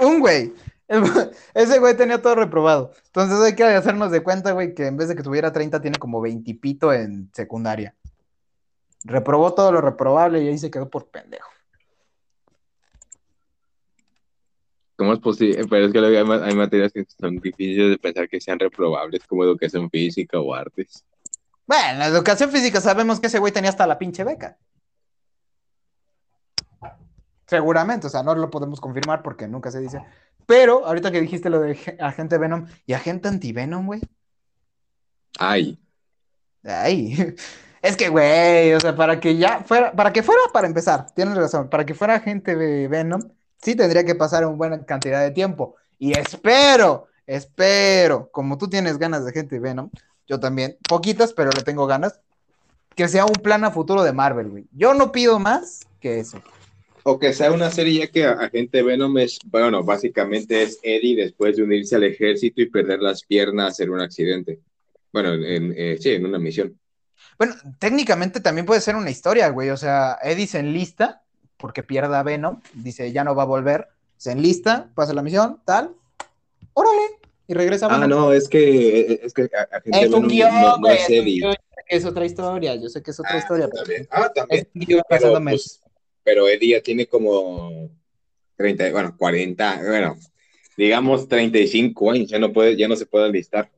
Un 0.00 0.20
güey. 0.20 0.52
Ese 1.54 1.78
güey 1.78 1.96
tenía 1.96 2.20
todo 2.20 2.34
reprobado. 2.34 2.92
Entonces 3.06 3.40
hay 3.40 3.54
que 3.54 3.64
hacernos 3.64 4.10
de 4.10 4.22
cuenta, 4.22 4.52
güey, 4.52 4.74
que 4.74 4.86
en 4.86 4.96
vez 4.96 5.08
de 5.08 5.16
que 5.16 5.22
tuviera 5.22 5.52
30, 5.52 5.80
tiene 5.80 5.98
como 5.98 6.20
20 6.20 6.50
y 6.50 6.54
pito 6.54 6.92
en 6.92 7.30
secundaria. 7.32 7.94
Reprobó 9.04 9.54
todo 9.54 9.72
lo 9.72 9.80
reprobable 9.80 10.42
y 10.42 10.48
ahí 10.48 10.58
se 10.58 10.70
quedó 10.70 10.88
por 10.88 11.08
pendejo. 11.08 11.48
¿Cómo 14.96 15.14
es 15.14 15.18
posible? 15.18 15.64
Pero 15.68 15.86
es 15.86 15.92
que 15.92 15.98
hay, 15.98 16.16
hay 16.16 16.54
materias 16.54 16.92
que 16.92 17.04
son 17.18 17.36
difíciles 17.36 17.90
de 17.90 17.98
pensar 17.98 18.28
que 18.28 18.40
sean 18.40 18.58
reprobables, 18.58 19.26
como 19.26 19.42
educación 19.42 19.90
física 19.90 20.38
o 20.38 20.54
artes. 20.54 21.04
Bueno, 21.66 21.90
en 21.90 21.98
la 21.98 22.06
educación 22.06 22.50
física 22.50 22.80
sabemos 22.80 23.18
que 23.18 23.28
ese 23.28 23.38
güey 23.38 23.52
tenía 23.52 23.70
hasta 23.70 23.86
la 23.86 23.98
pinche 23.98 24.22
beca. 24.22 24.58
Seguramente, 27.52 28.06
o 28.06 28.10
sea, 28.10 28.22
no 28.22 28.34
lo 28.34 28.48
podemos 28.48 28.80
confirmar 28.80 29.22
porque 29.22 29.46
nunca 29.46 29.70
se 29.70 29.78
dice. 29.78 30.02
Pero 30.46 30.86
ahorita 30.86 31.10
que 31.10 31.20
dijiste 31.20 31.50
lo 31.50 31.60
de 31.60 31.74
ge- 31.74 31.98
agente 32.00 32.38
Venom 32.38 32.66
y 32.86 32.94
agente 32.94 33.28
antivenom, 33.28 33.84
güey. 33.84 34.00
Ay, 35.38 35.78
Ay, 36.64 37.36
es 37.82 37.94
que, 37.98 38.08
güey, 38.08 38.72
o 38.72 38.80
sea, 38.80 38.96
para 38.96 39.20
que 39.20 39.36
ya 39.36 39.60
fuera, 39.64 39.92
para 39.92 40.14
que 40.14 40.22
fuera, 40.22 40.40
para 40.50 40.66
empezar, 40.66 41.10
tienes 41.14 41.36
razón, 41.36 41.68
para 41.68 41.84
que 41.84 41.92
fuera 41.92 42.14
agente 42.14 42.56
de 42.56 42.88
Venom, 42.88 43.20
sí 43.60 43.74
tendría 43.74 44.02
que 44.02 44.14
pasar 44.14 44.46
una 44.46 44.56
buena 44.56 44.82
cantidad 44.86 45.20
de 45.20 45.30
tiempo. 45.32 45.76
Y 45.98 46.16
espero, 46.16 47.08
espero, 47.26 48.30
como 48.32 48.56
tú 48.56 48.66
tienes 48.66 48.96
ganas 48.96 49.24
de 49.24 49.30
agente 49.30 49.58
Venom, 49.58 49.90
yo 50.26 50.40
también, 50.40 50.78
poquitas, 50.88 51.34
pero 51.34 51.50
le 51.54 51.62
tengo 51.64 51.86
ganas, 51.86 52.18
que 52.94 53.08
sea 53.08 53.26
un 53.26 53.34
plan 53.42 53.62
a 53.64 53.70
futuro 53.70 54.02
de 54.04 54.14
Marvel, 54.14 54.48
güey. 54.48 54.66
Yo 54.72 54.94
no 54.94 55.12
pido 55.12 55.38
más 55.38 55.86
que 56.00 56.18
eso. 56.18 56.40
O 57.04 57.18
que 57.18 57.32
sea 57.32 57.50
una 57.50 57.70
serie 57.70 58.00
ya 58.00 58.06
que 58.08 58.24
Agente 58.24 58.82
Venom 58.82 59.18
es, 59.18 59.38
bueno, 59.46 59.82
básicamente 59.82 60.62
es 60.62 60.78
Eddie 60.82 61.16
después 61.16 61.56
de 61.56 61.62
unirse 61.64 61.96
al 61.96 62.04
ejército 62.04 62.60
y 62.62 62.66
perder 62.70 63.00
las 63.00 63.24
piernas 63.24 63.80
en 63.80 63.90
un 63.90 64.00
accidente. 64.00 64.60
Bueno, 65.12 65.34
en, 65.34 65.74
eh, 65.76 65.98
sí, 66.00 66.10
en 66.10 66.26
una 66.26 66.38
misión. 66.38 66.78
Bueno, 67.38 67.54
técnicamente 67.78 68.40
también 68.40 68.66
puede 68.66 68.80
ser 68.80 68.94
una 68.96 69.10
historia, 69.10 69.48
güey. 69.48 69.70
O 69.70 69.76
sea, 69.76 70.18
Eddie 70.22 70.46
se 70.46 70.60
enlista 70.60 71.22
porque 71.56 71.82
pierde 71.82 72.16
a 72.16 72.22
Venom, 72.22 72.60
dice 72.74 73.12
ya 73.12 73.24
no 73.24 73.34
va 73.34 73.42
a 73.44 73.46
volver, 73.46 73.88
se 74.16 74.32
enlista, 74.32 74.90
pasa 74.94 75.12
la 75.12 75.22
misión, 75.22 75.60
tal, 75.64 75.94
órale, 76.74 77.02
y 77.46 77.54
regresa 77.54 77.86
a 77.86 77.90
Ah, 77.94 77.98
Venom. 78.00 78.10
no, 78.18 78.32
es 78.32 78.48
que, 78.48 79.20
es 79.22 79.32
que 79.32 79.48
Agente 79.70 80.04
Es 80.06 80.12
un 80.12 80.26
guion, 80.28 80.50
no, 80.80 80.88
es 80.88 81.08
es 81.08 81.56
es 81.88 82.04
otra 82.06 82.24
historia, 82.24 82.74
yo 82.76 82.88
sé 82.88 83.02
que 83.02 83.10
es 83.10 83.20
otra 83.20 83.34
Ah, 83.34 83.38
historia, 83.38 83.68
pero 83.68 83.82
también. 83.84 84.08
Ah, 84.10 84.26
es 84.26 84.32
también. 84.34 84.68
un 84.74 84.80
guion 84.80 85.02
Pero, 85.08 85.42
pues, 85.44 85.81
pero 86.22 86.48
Eddie 86.48 86.76
ya 86.76 86.82
tiene 86.82 87.06
como 87.06 87.90
30, 88.56 88.90
bueno, 88.92 89.16
40, 89.16 89.82
bueno, 89.86 90.16
digamos 90.76 91.28
35 91.28 92.10
años, 92.10 92.30
ya 92.30 92.38
no 92.38 92.52
puede, 92.52 92.76
ya 92.76 92.88
no 92.88 92.96
se 92.96 93.06
puede 93.06 93.26
alistar. 93.26 93.70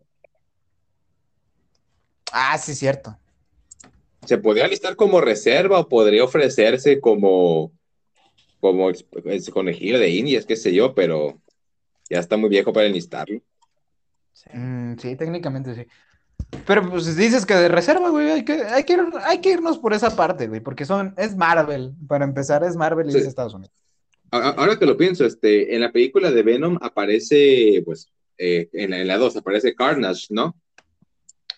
Ah, 2.32 2.58
sí, 2.58 2.74
cierto. 2.74 3.16
Se 4.26 4.38
podría 4.38 4.64
alistar 4.64 4.96
como 4.96 5.20
reserva 5.20 5.78
o 5.78 5.88
podría 5.88 6.24
ofrecerse 6.24 7.00
como, 7.00 7.72
como 8.60 8.90
conejillo 9.52 9.98
de 9.98 10.10
indias, 10.10 10.46
qué 10.46 10.56
sé 10.56 10.74
yo, 10.74 10.94
pero 10.94 11.40
ya 12.08 12.18
está 12.18 12.36
muy 12.36 12.48
viejo 12.48 12.72
para 12.72 12.86
enlistarlo. 12.86 13.40
Sí. 14.32 14.50
Mm, 14.52 14.98
sí, 14.98 15.16
técnicamente 15.16 15.74
sí. 15.74 15.86
Pero 16.66 16.88
pues 16.90 17.16
dices 17.16 17.44
que 17.46 17.54
de 17.54 17.68
reserva, 17.68 18.08
güey, 18.10 18.30
hay 18.30 18.44
que, 18.44 18.52
hay 18.64 18.84
que, 18.84 18.94
ir- 18.96 19.20
hay 19.24 19.40
que 19.40 19.50
irnos 19.52 19.78
por 19.78 19.92
esa 19.92 20.14
parte, 20.16 20.48
güey, 20.48 20.60
porque 20.60 20.84
son, 20.84 21.14
es 21.16 21.36
Marvel, 21.36 21.92
para 22.08 22.24
empezar, 22.24 22.64
es 22.64 22.76
Marvel 22.76 23.08
y 23.08 23.12
Sí. 23.12 23.18
es 23.18 23.26
Estados 23.26 23.54
Unidos. 23.54 23.72
Ahora 24.30 24.78
que 24.78 24.86
lo 24.86 24.96
pienso, 24.96 25.24
este, 25.24 25.74
en 25.74 25.80
la 25.80 25.92
película 25.92 26.30
de 26.32 26.42
Venom 26.42 26.78
aparece, 26.82 27.82
pues, 27.84 28.08
eh, 28.38 28.68
en 28.72 28.90
la, 28.90 28.98
en 28.98 29.06
la 29.06 29.16
2 29.18 29.36
aparece 29.36 29.74
Carnage, 29.74 30.26
¿no? 30.30 30.56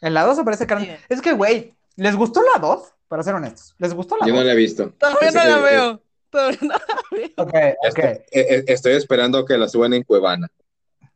En 0.02 0.12
la 0.12 0.24
2 0.24 0.38
aparece. 0.40 0.66
Sí. 0.66 0.90
Es 1.08 1.22
que, 1.22 1.32
güey, 1.32 1.72
¿les 1.96 2.14
gustó 2.14 2.42
la 2.42 2.60
2? 2.60 2.82
Para 3.08 3.22
ser 3.22 3.34
honestos, 3.34 3.74
¿les 3.78 3.94
gustó 3.94 4.16
la 4.18 4.26
Yo 4.26 4.32
no 4.32 4.40
2? 4.40 4.46
la 4.46 4.52
he 4.52 4.56
visto. 4.56 4.90
Todavía 4.98 5.30
no 5.30 5.44
la 5.48 5.58
veo. 5.58 6.02
Todavía 6.28 6.58
no 6.62 6.68
la 6.68 6.82
veo. 7.12 7.28
Ok, 7.36 7.54
ok, 7.90 7.98
eh, 7.98 8.24
eh, 8.32 8.64
Estoy 8.66 8.92
esperando 8.94 9.44
que 9.46 9.56
la 9.56 9.68
suban 9.68 9.94
en 9.94 10.02
Cuevana. 10.02 10.48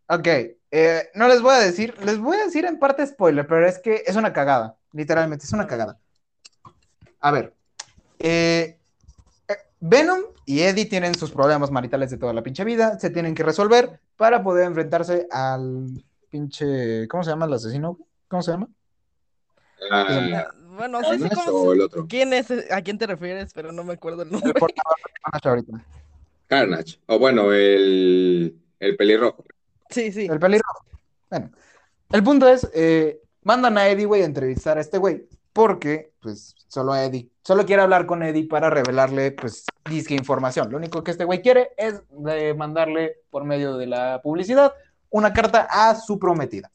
ok. 0.08 0.28
Eh, 0.72 1.08
no 1.14 1.26
les 1.28 1.40
voy 1.42 1.54
a 1.54 1.58
decir, 1.58 1.94
les 2.04 2.18
voy 2.18 2.36
a 2.36 2.44
decir 2.44 2.64
en 2.64 2.78
parte 2.78 3.06
spoiler, 3.06 3.46
pero 3.46 3.66
es 3.66 3.78
que 3.78 4.02
es 4.06 4.14
una 4.16 4.32
cagada, 4.32 4.76
literalmente, 4.92 5.44
es 5.44 5.52
una 5.52 5.66
cagada. 5.66 5.98
A 7.20 7.30
ver, 7.32 7.52
eh, 8.18 8.78
eh, 9.48 9.56
Venom 9.80 10.20
y 10.46 10.60
Eddie 10.60 10.86
tienen 10.86 11.14
sus 11.14 11.30
problemas 11.32 11.70
maritales 11.70 12.10
de 12.10 12.18
toda 12.18 12.32
la 12.32 12.42
pinche 12.42 12.64
vida, 12.64 12.98
se 13.00 13.10
tienen 13.10 13.34
que 13.34 13.42
resolver 13.42 13.98
para 14.16 14.42
poder 14.42 14.64
enfrentarse 14.66 15.26
al 15.30 16.04
pinche, 16.30 17.08
¿cómo 17.08 17.24
se 17.24 17.30
llama 17.30 17.46
el 17.46 17.54
asesino? 17.54 17.98
¿Cómo 18.28 18.42
se 18.42 18.52
llama? 18.52 18.68
Ah, 19.90 20.46
Bueno, 20.76 21.00
sí 21.02 21.18
sé 21.18 21.28
¿Carnage 21.30 21.46
cómo 21.46 21.72
el 21.72 21.80
otro? 21.80 22.06
quién 22.08 22.32
es, 22.32 22.46
a 22.70 22.80
quién 22.82 22.96
te 22.96 23.06
refieres, 23.06 23.52
pero 23.52 23.72
no 23.72 23.82
me 23.82 23.94
acuerdo 23.94 24.22
el 24.22 24.28
El 24.28 24.32
nombre. 24.34 24.52
de 24.52 24.60
Carnage 25.24 25.48
ahorita. 25.48 25.84
Carnage. 26.46 26.98
O 27.06 27.18
bueno, 27.18 27.52
el, 27.52 28.56
el 28.78 28.96
pelirrojo. 28.96 29.44
Sí, 29.90 30.12
sí. 30.12 30.26
El 30.26 30.38
pelirrojo. 30.38 30.84
Bueno, 31.30 31.50
el 32.10 32.22
punto 32.24 32.48
es, 32.48 32.68
eh, 32.74 33.20
mandan 33.42 33.78
a 33.78 33.88
Eddie, 33.88 34.06
güey, 34.06 34.22
a 34.22 34.26
entrevistar 34.26 34.78
a 34.78 34.80
este 34.80 34.98
güey, 34.98 35.28
porque, 35.52 36.12
pues, 36.20 36.54
solo 36.68 36.94
Eddie, 36.94 37.30
solo 37.42 37.64
quiere 37.66 37.82
hablar 37.82 38.06
con 38.06 38.22
Eddie 38.22 38.48
para 38.48 38.70
revelarle, 38.70 39.32
pues, 39.32 39.64
disque 39.88 40.14
información. 40.14 40.70
Lo 40.70 40.76
único 40.76 41.02
que 41.02 41.10
este 41.10 41.24
güey 41.24 41.42
quiere 41.42 41.70
es 41.76 42.02
de 42.10 42.54
mandarle, 42.54 43.18
por 43.30 43.44
medio 43.44 43.76
de 43.76 43.86
la 43.86 44.20
publicidad, 44.22 44.72
una 45.10 45.32
carta 45.32 45.66
a 45.70 45.94
su 45.94 46.18
prometida, 46.18 46.70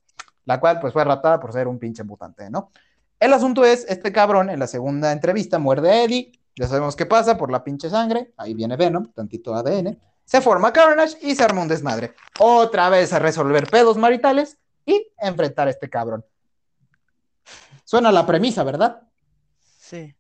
la 0.46 0.60
cual, 0.60 0.80
pues, 0.80 0.94
fue 0.94 1.04
raptada 1.04 1.40
por 1.40 1.54
ser 1.54 1.68
un 1.68 1.80
pinche 1.80 2.04
mutante, 2.04 2.50
¿no? 2.50 2.72
El 3.20 3.34
asunto 3.34 3.64
es, 3.66 3.86
este 3.88 4.12
cabrón, 4.12 4.50
en 4.50 4.60
la 4.60 4.68
segunda 4.68 5.12
entrevista, 5.12 5.58
muerde 5.58 5.90
a 5.90 6.04
Eddie, 6.04 6.32
ya 6.58 6.68
sabemos 6.68 6.96
qué 6.96 7.06
pasa 7.06 7.38
por 7.38 7.52
la 7.52 7.64
pinche 7.64 7.90
sangre, 7.90 8.34
ahí 8.38 8.54
viene 8.54 8.78
Venom, 8.78 9.12
tantito 9.14 9.56
ADN, 9.56 9.98
se 10.26 10.42
forma 10.42 10.74
Carnage 10.74 11.18
y 11.22 11.36
se 11.36 11.44
arma 11.44 11.62
un 11.62 11.68
desmadre. 11.68 12.14
Otra 12.40 12.90
vez 12.90 13.14
a 13.14 13.20
resolver 13.20 13.68
pedos 13.70 13.98
maritales 13.98 14.58
y 14.86 15.08
enfrentar 15.20 15.68
a 15.68 15.72
este 15.72 15.90
cabrón. 15.90 16.26
Suena 17.84 18.12
la 18.12 18.26
premisa, 18.26 18.64
¿verdad? 18.64 19.04
Sí. 19.80 20.16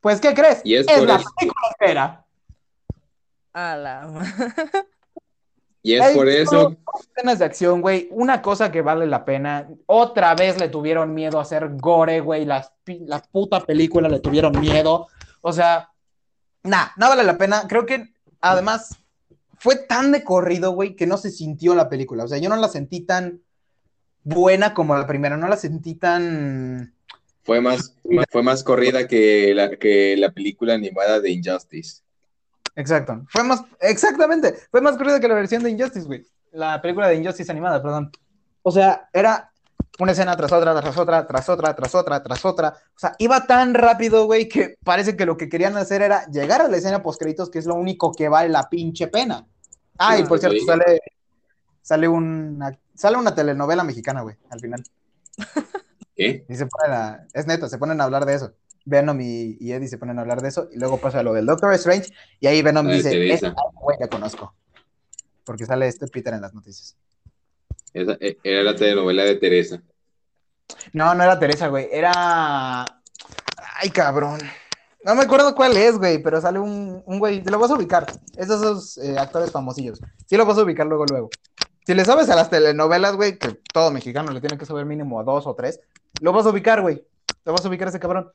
Pues, 0.00 0.20
¿qué 0.20 0.34
crees? 0.34 0.60
Y 0.64 0.74
es 0.76 0.86
la 0.86 1.16
eso. 1.16 1.30
película 1.38 1.66
entera. 1.80 2.26
A 3.54 3.76
la. 3.76 4.82
Y 5.84 5.94
es 5.94 6.00
Hay 6.00 6.14
por 6.14 6.28
eso, 6.28 6.76
Escenas 7.00 7.40
de 7.40 7.44
acción, 7.44 7.80
güey. 7.80 8.06
Una 8.12 8.40
cosa 8.40 8.70
que 8.70 8.82
vale 8.82 9.06
la 9.06 9.24
pena. 9.24 9.68
Otra 9.86 10.34
vez 10.36 10.60
le 10.60 10.68
tuvieron 10.68 11.12
miedo 11.12 11.38
a 11.38 11.42
hacer 11.42 11.68
gore, 11.76 12.20
güey. 12.20 12.44
Las 12.44 12.72
pi- 12.84 13.04
La 13.06 13.20
puta 13.20 13.60
película 13.60 14.08
le 14.08 14.20
tuvieron 14.20 14.58
miedo. 14.60 15.08
O 15.40 15.52
sea, 15.52 15.90
nah, 16.62 16.86
no 16.96 17.08
vale 17.08 17.24
la 17.24 17.36
pena. 17.36 17.66
Creo 17.66 17.84
que, 17.84 18.11
además, 18.42 18.98
fue 19.58 19.76
tan 19.76 20.12
de 20.12 20.24
corrido, 20.24 20.72
güey, 20.72 20.94
que 20.96 21.06
no 21.06 21.16
se 21.16 21.30
sintió 21.30 21.74
la 21.74 21.88
película. 21.88 22.24
O 22.24 22.28
sea, 22.28 22.38
yo 22.38 22.48
no 22.48 22.56
la 22.56 22.68
sentí 22.68 23.00
tan 23.00 23.40
buena 24.24 24.74
como 24.74 24.96
la 24.96 25.06
primera. 25.06 25.36
No 25.36 25.48
la 25.48 25.56
sentí 25.56 25.94
tan... 25.94 26.94
fue 27.44 27.60
más, 27.60 27.96
fue 28.30 28.42
más 28.42 28.62
corrida 28.62 29.06
que 29.08 29.54
la, 29.54 29.70
que 29.70 30.16
la 30.16 30.32
película 30.32 30.74
animada 30.74 31.20
de 31.20 31.30
Injustice. 31.30 32.02
Exacto. 32.74 33.24
Fue 33.28 33.44
más, 33.44 33.62
exactamente, 33.80 34.54
fue 34.70 34.80
más 34.80 34.96
corrida 34.96 35.20
que 35.20 35.28
la 35.28 35.34
versión 35.34 35.62
de 35.62 35.70
Injustice, 35.70 36.06
güey. 36.06 36.26
La 36.52 36.80
película 36.80 37.08
de 37.08 37.16
Injustice 37.16 37.50
animada, 37.50 37.82
perdón. 37.82 38.10
O 38.62 38.70
sea, 38.70 39.08
era 39.12 39.51
una 39.98 40.12
escena 40.12 40.36
tras 40.36 40.52
otra, 40.52 40.80
tras 40.80 40.96
otra, 40.96 41.26
tras 41.26 41.48
otra, 41.48 41.74
tras 41.74 41.94
otra, 41.94 42.22
tras 42.22 42.44
otra. 42.44 42.68
O 42.96 42.98
sea, 42.98 43.14
iba 43.18 43.46
tan 43.46 43.74
rápido, 43.74 44.24
güey, 44.26 44.48
que 44.48 44.76
parece 44.82 45.16
que 45.16 45.26
lo 45.26 45.36
que 45.36 45.48
querían 45.48 45.76
hacer 45.76 46.02
era 46.02 46.26
llegar 46.26 46.60
a 46.62 46.68
la 46.68 46.76
escena 46.76 47.02
post 47.02 47.20
créditos, 47.20 47.50
que 47.50 47.58
es 47.58 47.66
lo 47.66 47.74
único 47.74 48.12
que 48.12 48.28
vale 48.28 48.48
la 48.48 48.68
pinche 48.68 49.08
pena. 49.08 49.46
Ah, 49.98 50.18
y 50.18 50.24
por 50.24 50.38
cierto, 50.38 50.58
sale, 50.66 51.00
sale 51.82 52.08
una, 52.08 52.76
sale 52.94 53.16
una 53.18 53.34
telenovela 53.34 53.84
mexicana, 53.84 54.22
güey, 54.22 54.36
al 54.50 54.60
final. 54.60 54.82
¿Qué? 56.16 56.44
Y 56.48 56.54
se 56.56 56.66
ponen 56.66 56.92
a, 56.92 57.26
es 57.32 57.46
neta, 57.46 57.68
se 57.68 57.78
ponen 57.78 58.00
a 58.00 58.04
hablar 58.04 58.24
de 58.24 58.34
eso. 58.34 58.52
Venom 58.84 59.20
y, 59.20 59.56
y 59.60 59.72
Eddie 59.72 59.88
se 59.88 59.98
ponen 59.98 60.18
a 60.18 60.22
hablar 60.22 60.42
de 60.42 60.48
eso, 60.48 60.68
y 60.72 60.78
luego 60.78 60.98
pasa 60.98 61.22
lo 61.22 61.32
del 61.32 61.46
Doctor 61.46 61.72
Strange, 61.74 62.12
y 62.40 62.46
ahí 62.48 62.62
Venom 62.62 62.86
de 62.86 62.94
dice. 62.94 63.32
"Ese 63.32 63.52
güey 63.80 63.96
la 64.00 64.08
conozco. 64.08 64.54
Porque 65.44 65.66
sale 65.66 65.86
este 65.86 66.06
Peter 66.08 66.34
en 66.34 66.40
las 66.40 66.54
noticias. 66.54 66.96
Eh, 67.94 68.38
era 68.42 68.62
la 68.62 68.74
telenovela 68.74 69.24
de 69.24 69.36
Teresa. 69.36 69.82
No, 70.92 71.14
no 71.14 71.22
era 71.22 71.38
Teresa, 71.38 71.68
güey. 71.68 71.88
Era. 71.90 72.84
Ay, 73.80 73.90
cabrón. 73.92 74.40
No 75.04 75.14
me 75.14 75.22
acuerdo 75.22 75.54
cuál 75.54 75.76
es, 75.76 75.98
güey, 75.98 76.22
pero 76.22 76.40
sale 76.40 76.58
un, 76.58 77.02
un 77.04 77.18
güey. 77.18 77.42
Te 77.42 77.50
lo 77.50 77.58
vas 77.58 77.70
a 77.70 77.74
ubicar. 77.74 78.06
Es 78.36 78.48
de 78.48 78.54
esos 78.54 78.98
eh, 78.98 79.16
actores 79.18 79.50
famosillos. 79.50 80.00
Sí 80.26 80.36
lo 80.36 80.46
vas 80.46 80.58
a 80.58 80.62
ubicar 80.62 80.86
luego, 80.86 81.04
luego. 81.06 81.30
Si 81.84 81.94
le 81.94 82.04
sabes 82.04 82.30
a 82.30 82.36
las 82.36 82.48
telenovelas, 82.48 83.16
güey, 83.16 83.38
que 83.38 83.58
todo 83.72 83.90
mexicano 83.90 84.30
le 84.30 84.40
tiene 84.40 84.56
que 84.56 84.66
saber 84.66 84.86
mínimo 84.86 85.18
a 85.18 85.24
dos 85.24 85.46
o 85.48 85.54
tres, 85.54 85.80
lo 86.20 86.32
vas 86.32 86.46
a 86.46 86.50
ubicar, 86.50 86.80
güey. 86.80 87.04
Lo 87.44 87.52
vas 87.52 87.64
a 87.64 87.68
ubicar 87.68 87.88
a 87.88 87.90
ese 87.90 87.98
cabrón. 87.98 88.30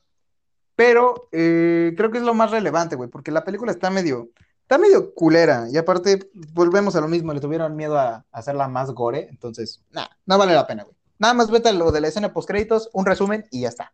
Pero 0.75 1.29
eh, 1.31 1.93
creo 1.95 2.11
que 2.11 2.17
es 2.17 2.23
lo 2.23 2.33
más 2.33 2.51
relevante, 2.51 2.95
güey, 2.95 3.09
porque 3.09 3.31
la 3.31 3.45
película 3.45 3.71
está 3.71 3.89
medio. 3.89 4.29
Está 4.67 4.77
medio 4.77 5.13
culera. 5.13 5.67
Y 5.71 5.77
aparte, 5.77 6.29
volvemos 6.51 6.93
a 6.97 6.99
lo 7.01 7.07
mismo. 7.07 7.33
Le 7.33 7.39
tuvieron 7.39 7.73
miedo 7.77 7.97
a, 7.97 8.15
a 8.15 8.25
hacerla 8.31 8.67
más 8.67 8.91
gore. 8.91 9.27
Entonces, 9.29 9.81
nada, 9.91 10.09
no 10.25 10.37
vale 10.37 10.53
la 10.53 10.67
pena, 10.67 10.83
güey. 10.83 10.93
Nada 11.19 11.33
más 11.33 11.49
vete 11.49 11.69
a 11.69 11.71
lo 11.71 11.89
de 11.93 12.01
la 12.01 12.09
escena 12.09 12.33
post 12.33 12.49
créditos, 12.49 12.89
un 12.91 13.05
resumen 13.05 13.45
y 13.49 13.61
ya 13.61 13.69
está. 13.69 13.93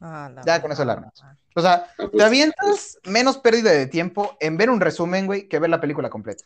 Ah, 0.00 0.30
la 0.32 0.42
Ya, 0.44 0.62
con 0.62 0.70
eso 0.70 0.84
la 0.84 0.94
madre. 0.94 1.10
armas. 1.16 1.36
O 1.56 1.60
sea, 1.60 1.74
Ah, 1.74 1.86
pues, 1.96 2.10
te 2.12 2.22
avientas 2.22 2.98
menos 3.04 3.38
pérdida 3.38 3.72
de 3.72 3.86
tiempo 3.88 4.36
en 4.38 4.56
ver 4.56 4.70
un 4.70 4.80
resumen, 4.80 5.26
güey, 5.26 5.48
que 5.48 5.58
ver 5.58 5.70
la 5.70 5.80
película 5.80 6.08
completa. 6.08 6.44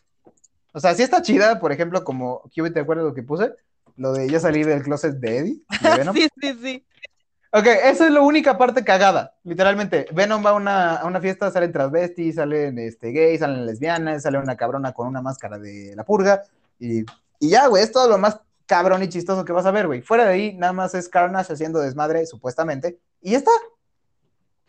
O 0.73 0.79
sea, 0.79 0.95
sí 0.95 1.03
está 1.03 1.21
chida, 1.21 1.59
por 1.59 1.71
ejemplo, 1.71 2.03
como, 2.03 2.41
¿qué 2.51 2.67
te 2.71 2.79
acuerdas 2.79 3.05
lo 3.05 3.13
que 3.13 3.21
puse? 3.23 3.53
Lo 3.95 4.11
de 4.13 4.27
ya 4.29 4.39
salir 4.39 4.65
del 4.65 4.81
closet 4.83 5.15
de 5.17 5.37
Eddie, 5.37 5.61
de. 5.81 6.11
Sí, 6.13 6.29
sí, 6.41 6.59
sí. 6.61 6.85
Ok, 7.53 7.65
esa 7.65 8.05
es 8.05 8.11
la 8.11 8.21
única 8.21 8.57
parte 8.57 8.83
cagada, 8.83 9.33
literalmente. 9.43 10.07
Venom 10.11 10.45
va 10.45 10.49
a 10.49 10.53
una, 10.53 10.95
a 10.97 11.05
una 11.05 11.21
fiesta, 11.21 11.49
salen 11.49 11.71
transvestis, 11.71 12.35
salen 12.35 12.77
este, 12.77 13.11
gays, 13.13 13.39
salen 13.39 13.65
lesbianas, 13.65 14.23
sale 14.23 14.37
una 14.37 14.57
cabrona 14.57 14.91
con 14.91 15.07
una 15.07 15.21
máscara 15.21 15.57
de 15.57 15.93
la 15.95 16.03
purga, 16.03 16.43
y, 16.79 17.05
ya, 17.39 17.67
güey, 17.67 17.83
es 17.83 17.91
todo 17.91 18.09
lo 18.09 18.17
más 18.17 18.39
cabrón 18.65 19.01
y 19.01 19.07
chistoso 19.07 19.45
que 19.45 19.53
vas 19.53 19.65
a 19.65 19.71
ver, 19.71 19.87
güey. 19.87 20.01
Fuera 20.01 20.25
de 20.25 20.33
ahí, 20.33 20.53
nada 20.55 20.73
más 20.73 20.93
es 20.93 21.07
Carnage 21.07 21.53
haciendo 21.53 21.79
desmadre, 21.79 22.25
supuestamente, 22.25 22.99
y 23.21 23.31
ya 23.31 23.37
está. 23.37 23.51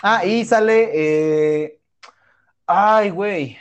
Ah, 0.03 0.25
y 0.25 0.45
sale, 0.45 0.91
eh... 0.95 1.81
ay, 2.67 3.11
güey. 3.11 3.59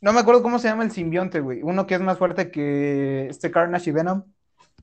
No 0.00 0.12
me 0.12 0.20
acuerdo 0.20 0.42
cómo 0.42 0.58
se 0.58 0.68
llama 0.68 0.84
el 0.84 0.92
simbionte, 0.92 1.40
güey. 1.40 1.60
Uno 1.62 1.86
que 1.86 1.96
es 1.96 2.00
más 2.00 2.18
fuerte 2.18 2.50
que 2.50 3.28
este 3.28 3.50
Carnage 3.50 3.90
y 3.90 3.92
Venom. 3.92 4.22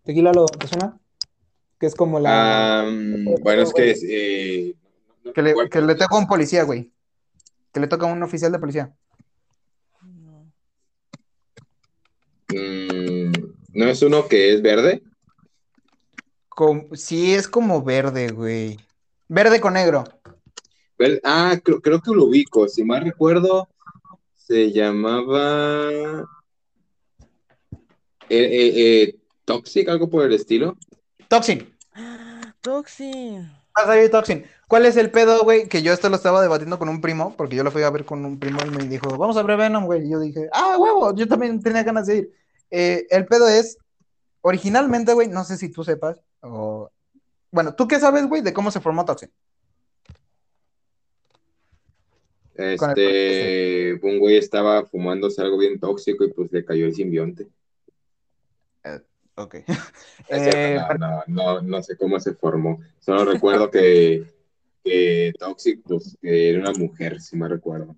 Tequila, 0.03 0.31
¿lo 0.33 0.45
te 0.45 0.67
suena? 0.67 0.99
Que 1.79 1.87
es 1.87 1.95
como 1.95 2.19
la... 2.19 2.81
Ah, 2.81 2.89
bueno, 3.41 3.61
es 3.63 3.73
que 3.73 3.91
es, 3.91 4.03
eh, 4.07 4.75
no 5.23 5.33
Que 5.33 5.41
le, 5.41 5.53
que 5.69 5.81
le 5.81 5.95
toca 5.95 6.15
a 6.15 6.19
un 6.19 6.27
policía, 6.27 6.63
güey. 6.63 6.91
Que 7.73 7.79
le 7.79 7.87
toca 7.87 8.09
a 8.09 8.13
un 8.13 8.23
oficial 8.23 8.51
de 8.51 8.59
policía. 8.59 8.95
No. 10.01 10.51
Mm, 12.49 13.31
¿no 13.73 13.85
es 13.85 14.01
uno 14.01 14.27
que 14.27 14.53
es 14.53 14.61
verde? 14.61 15.03
Com- 16.47 16.87
sí, 16.93 17.33
es 17.33 17.49
como 17.49 17.83
verde, 17.83 18.31
güey. 18.31 18.79
Verde 19.27 19.59
con 19.59 19.73
negro. 19.73 20.05
Ver- 20.97 21.19
Ah, 21.25 21.59
creo, 21.61 21.81
creo 21.81 21.99
que 22.01 22.11
lo 22.11 22.25
ubico. 22.25 22.69
Si 22.69 22.85
mal 22.85 23.03
recuerdo, 23.03 23.67
se 24.37 24.71
llamaba 24.71 25.89
eh, 28.29 28.37
eh, 28.39 28.73
eh, 28.75 29.15
Toxic, 29.43 29.89
algo 29.89 30.09
por 30.09 30.23
el 30.25 30.33
estilo. 30.33 30.77
Toxin. 31.27 31.73
Toxin. 32.61 33.41
Va 33.77 33.83
a 33.83 33.85
salir 33.87 34.09
Toxin. 34.11 34.45
¿Cuál 34.67 34.85
es 34.85 34.97
el 34.97 35.11
pedo, 35.11 35.43
güey? 35.43 35.67
Que 35.67 35.81
yo 35.81 35.93
esto 35.93 36.09
lo 36.09 36.15
estaba 36.15 36.41
debatiendo 36.41 36.79
con 36.79 36.89
un 36.89 37.01
primo, 37.01 37.35
porque 37.37 37.55
yo 37.55 37.63
lo 37.63 37.71
fui 37.71 37.83
a 37.83 37.89
ver 37.89 38.05
con 38.05 38.25
un 38.25 38.39
primo 38.39 38.59
y 38.65 38.69
me 38.69 38.83
dijo, 38.85 39.17
vamos 39.17 39.37
a 39.37 39.43
ver 39.43 39.57
Venom, 39.57 39.85
güey. 39.85 40.05
Y 40.05 40.11
yo 40.11 40.19
dije, 40.19 40.49
ah, 40.53 40.77
huevo, 40.77 41.13
yo 41.15 41.27
también 41.27 41.61
tenía 41.61 41.83
ganas 41.83 42.07
de 42.07 42.17
ir. 42.17 42.31
Eh, 42.71 43.05
el 43.09 43.25
pedo 43.25 43.47
es, 43.47 43.77
originalmente, 44.41 45.13
güey, 45.13 45.27
no 45.27 45.43
sé 45.43 45.57
si 45.57 45.69
tú 45.71 45.83
sepas, 45.83 46.19
o... 46.41 46.89
Bueno, 47.51 47.73
¿tú 47.73 47.87
qué 47.87 47.99
sabes, 47.99 48.27
güey, 48.27 48.41
de 48.41 48.53
cómo 48.53 48.69
se 48.71 48.81
formó 48.81 49.05
Toxin? 49.05 49.31
El- 52.55 52.73
Este, 52.73 53.99
un 54.01 54.19
güey 54.19 54.37
estaba 54.37 54.85
fumándose 54.85 55.41
algo 55.41 55.57
bien 55.57 55.79
tóxico 55.79 56.23
y 56.23 56.33
pues 56.33 56.51
le 56.51 56.65
cayó 56.65 56.85
el 56.85 56.95
simbionte. 56.95 57.47
Ok. 59.35 59.55
Es 60.27 60.41
cierto, 60.43 60.59
Eh, 60.59 60.79
no, 60.97 60.97
no, 60.97 61.23
no, 61.27 61.61
no 61.61 61.83
sé 61.83 61.97
cómo 61.97 62.19
se 62.19 62.33
formó. 62.33 62.79
Solo 62.99 63.25
recuerdo 63.25 63.69
que, 63.69 64.25
que 64.83 65.33
Toxic, 65.37 65.81
pues, 65.83 66.17
que 66.21 66.49
era 66.51 66.59
una 66.59 66.71
mujer, 66.71 67.21
si 67.21 67.35
me 67.37 67.47
recuerdo. 67.47 67.95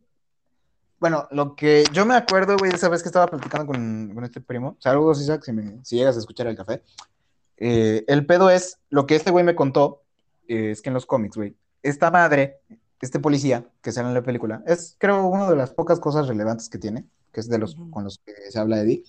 Bueno, 1.00 1.28
lo 1.32 1.56
que 1.56 1.84
yo 1.94 2.06
me 2.06 2.16
acuerdo, 2.16 2.58
güey, 2.58 2.72
esa 2.74 2.90
vez 2.90 3.04
que 3.04 3.10
estaba 3.10 3.28
platicando 3.28 3.68
con, 3.68 4.12
con 4.16 4.24
este 4.24 4.42
primo, 4.42 4.76
saludos, 4.80 5.22
Isaac, 5.22 5.44
si, 5.46 5.54
me- 5.54 5.84
si 5.86 5.96
llegas 5.96 6.16
a 6.16 6.20
escuchar 6.20 6.48
el 6.48 6.56
café. 6.58 6.82
Eh, 7.58 8.04
el 8.08 8.26
pedo 8.26 8.50
es, 8.50 8.80
lo 8.90 9.06
que 9.06 9.16
este 9.16 9.30
güey 9.32 9.44
me 9.46 9.56
contó, 9.56 10.02
eh, 10.48 10.72
es 10.72 10.82
que 10.82 10.90
en 10.90 10.96
los 10.96 11.06
cómics, 11.06 11.36
güey, 11.38 11.56
esta 11.84 12.10
madre, 12.10 12.60
este 13.00 13.20
policía 13.20 13.64
que 13.82 13.92
sale 13.92 14.08
en 14.08 14.16
la 14.16 14.24
película, 14.24 14.64
es 14.66 14.96
creo 14.98 15.28
una 15.28 15.48
de 15.50 15.56
las 15.56 15.70
pocas 15.72 16.00
cosas 16.00 16.28
relevantes 16.28 16.68
que 16.68 16.80
tiene, 16.80 17.06
que 17.32 17.42
es 17.42 17.48
de 17.48 17.60
los 17.60 17.76
con 17.92 18.04
los 18.04 18.18
que 18.26 18.34
se 18.50 18.58
habla 18.60 18.78
de 18.78 18.82
Eddie. 18.84 19.04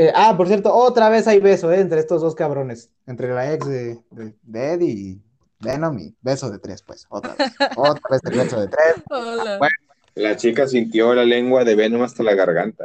Eh, 0.00 0.10
ah, 0.14 0.34
por 0.34 0.48
cierto, 0.48 0.74
otra 0.74 1.10
vez 1.10 1.26
hay 1.26 1.40
beso, 1.40 1.70
eh, 1.70 1.78
entre 1.78 2.00
estos 2.00 2.22
dos 2.22 2.34
cabrones, 2.34 2.88
entre 3.06 3.28
la 3.34 3.52
ex 3.52 3.68
de, 3.68 3.98
de, 4.10 4.34
de 4.40 4.72
Eddie 4.72 4.90
y 4.90 5.22
Venom 5.58 5.98
y 5.98 6.14
beso 6.22 6.50
de 6.50 6.58
tres, 6.58 6.82
pues, 6.82 7.06
otra 7.10 7.34
vez, 7.34 7.52
otra 7.76 8.02
vez 8.10 8.20
el 8.24 8.38
beso 8.38 8.60
de 8.62 8.68
tres. 8.68 8.94
Hola. 9.10 9.58
Bueno. 9.58 9.74
La 10.14 10.36
chica 10.36 10.66
sintió 10.66 11.14
la 11.14 11.24
lengua 11.24 11.64
de 11.64 11.74
Venom 11.74 12.00
hasta 12.00 12.22
la 12.22 12.34
garganta. 12.34 12.82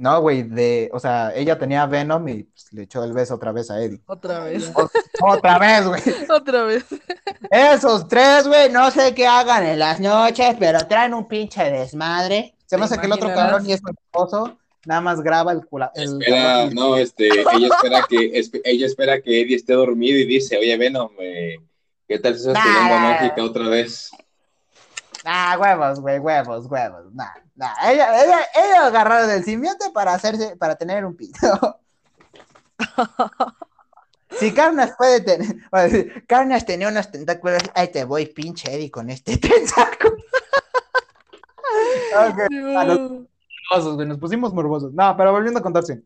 No, 0.00 0.20
güey, 0.20 0.42
de, 0.42 0.90
o 0.92 0.98
sea, 0.98 1.32
ella 1.36 1.56
tenía 1.56 1.86
Venom 1.86 2.26
y 2.30 2.42
pues, 2.42 2.72
le 2.72 2.82
echó 2.82 3.04
el 3.04 3.12
beso 3.12 3.36
otra 3.36 3.52
vez 3.52 3.70
a 3.70 3.80
Eddie. 3.80 4.02
Otra 4.06 4.40
vez. 4.40 4.72
Otra 5.22 5.58
vez, 5.60 5.86
güey. 5.86 6.02
Otra 6.28 6.64
vez. 6.64 6.84
Esos 7.48 8.08
tres, 8.08 8.48
güey, 8.48 8.70
no 8.70 8.90
sé 8.90 9.14
qué 9.14 9.28
hagan 9.28 9.64
en 9.64 9.78
las 9.78 10.00
noches, 10.00 10.56
pero 10.58 10.84
traen 10.88 11.14
un 11.14 11.28
pinche 11.28 11.62
desmadre. 11.70 12.56
Se 12.66 12.76
me 12.76 12.86
hace 12.86 12.98
que 12.98 13.06
el 13.06 13.12
otro 13.12 13.28
cabrón 13.32 13.64
y 13.64 13.72
es 13.72 13.80
esposo, 13.80 14.58
nada 14.86 15.00
más 15.02 15.20
graba 15.20 15.52
el 15.52 15.66
cula. 15.66 15.92
el 15.94 16.20
Espera, 16.22 16.70
no, 16.70 16.96
este, 16.96 17.26
ella 17.28 17.66
espera 17.68 18.06
que, 18.08 18.16
esp- 18.40 18.60
ella 18.64 18.86
espera 18.86 19.20
que 19.20 19.42
Eddie 19.42 19.56
esté 19.56 19.74
dormido 19.74 20.18
y 20.18 20.24
dice, 20.24 20.56
oye, 20.56 20.76
Venom, 20.78 21.10
eh, 21.18 21.56
¿qué 22.08 22.18
tal 22.18 22.34
si 22.34 22.48
usas 22.48 22.62
tu 22.62 22.68
Nah. 22.68 22.78
lengua 22.80 22.98
mágica 23.00 23.44
otra 23.44 23.68
vez? 23.68 24.10
Ah, 25.24 25.58
huevos, 25.60 26.00
güey, 26.00 26.18
huevos, 26.20 26.66
huevos. 26.66 27.12
Nah, 27.12 27.32
nah. 27.56 27.74
Ella, 27.90 28.24
ella, 28.24 28.38
ella 28.54 28.86
agarraron 28.86 29.28
del 29.28 29.44
simbionte 29.44 29.90
para 29.92 30.14
hacerse, 30.14 30.56
para 30.56 30.76
tener 30.76 31.04
un 31.04 31.16
pito. 31.16 31.78
Si 34.40 34.52
Carnas 34.52 34.92
puede 34.98 35.20
tener, 35.22 35.56
decir, 35.72 36.24
Carnas 36.26 36.66
tenía 36.66 36.88
unos 36.88 37.10
tentáculos, 37.10 37.62
ahí 37.74 37.88
te 37.88 38.04
voy, 38.04 38.26
pinche 38.26 38.74
Eddie, 38.74 38.90
con 38.90 39.08
este 39.08 39.36
tentáculo. 39.38 40.16
Ok, 42.16 42.38
a 42.76 42.84
los- 42.84 42.98
No. 43.10 43.26
Morbosos, 43.70 43.94
güey, 43.96 44.08
nos 44.08 44.18
pusimos 44.18 44.52
morbosos. 44.52 44.92
No, 44.92 45.16
pero 45.16 45.32
volviendo 45.32 45.60
a 45.60 45.62
contarse. 45.62 46.02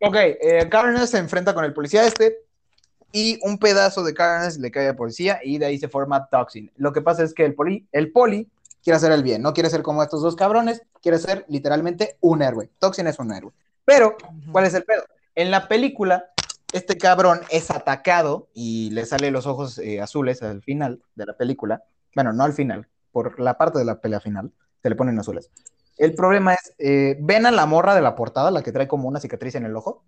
Ok, 0.00 0.16
eh, 0.16 0.68
Carnage 0.70 1.06
se 1.06 1.18
enfrenta 1.18 1.54
con 1.54 1.64
el 1.64 1.74
policía 1.74 2.06
este 2.06 2.38
y 3.12 3.38
un 3.42 3.58
pedazo 3.58 4.02
de 4.02 4.14
Carnage 4.14 4.58
le 4.58 4.70
cae 4.70 4.88
al 4.88 4.96
policía 4.96 5.40
y 5.42 5.58
de 5.58 5.66
ahí 5.66 5.78
se 5.78 5.88
forma 5.88 6.28
Toxin. 6.28 6.70
Lo 6.76 6.92
que 6.92 7.02
pasa 7.02 7.22
es 7.22 7.34
que 7.34 7.44
el 7.44 7.54
poli, 7.54 7.86
el 7.92 8.12
poli 8.12 8.48
quiere 8.82 8.96
hacer 8.96 9.12
el 9.12 9.22
bien, 9.22 9.42
no 9.42 9.52
quiere 9.52 9.68
ser 9.68 9.82
como 9.82 10.02
estos 10.02 10.22
dos 10.22 10.36
cabrones, 10.36 10.82
quiere 11.02 11.18
ser 11.18 11.44
literalmente 11.48 12.16
un 12.20 12.42
héroe. 12.42 12.70
Toxin 12.78 13.06
es 13.06 13.18
un 13.18 13.32
héroe. 13.32 13.52
Pero, 13.84 14.16
¿cuál 14.52 14.66
es 14.66 14.74
el 14.74 14.84
pedo? 14.84 15.02
En 15.34 15.50
la 15.50 15.68
película, 15.68 16.30
este 16.72 16.96
cabrón 16.96 17.40
es 17.50 17.70
atacado 17.70 18.48
y 18.54 18.90
le 18.90 19.04
sale 19.04 19.30
los 19.30 19.46
ojos 19.46 19.78
eh, 19.78 20.00
azules 20.00 20.42
al 20.42 20.62
final 20.62 21.02
de 21.14 21.26
la 21.26 21.36
película. 21.36 21.82
Bueno, 22.14 22.32
no 22.32 22.44
al 22.44 22.52
final, 22.52 22.86
por 23.12 23.38
la 23.40 23.58
parte 23.58 23.78
de 23.78 23.84
la 23.84 24.00
pelea 24.00 24.20
final, 24.20 24.52
se 24.82 24.88
le 24.88 24.96
ponen 24.96 25.18
azules. 25.18 25.50
El 25.98 26.14
problema 26.14 26.54
es, 26.54 26.72
eh, 26.78 27.16
¿ven 27.20 27.46
a 27.46 27.50
la 27.50 27.66
morra 27.66 27.94
de 27.94 28.00
la 28.00 28.14
portada, 28.14 28.50
la 28.50 28.62
que 28.62 28.72
trae 28.72 28.88
como 28.88 29.08
una 29.08 29.20
cicatriz 29.20 29.54
en 29.54 29.66
el 29.66 29.76
ojo? 29.76 30.04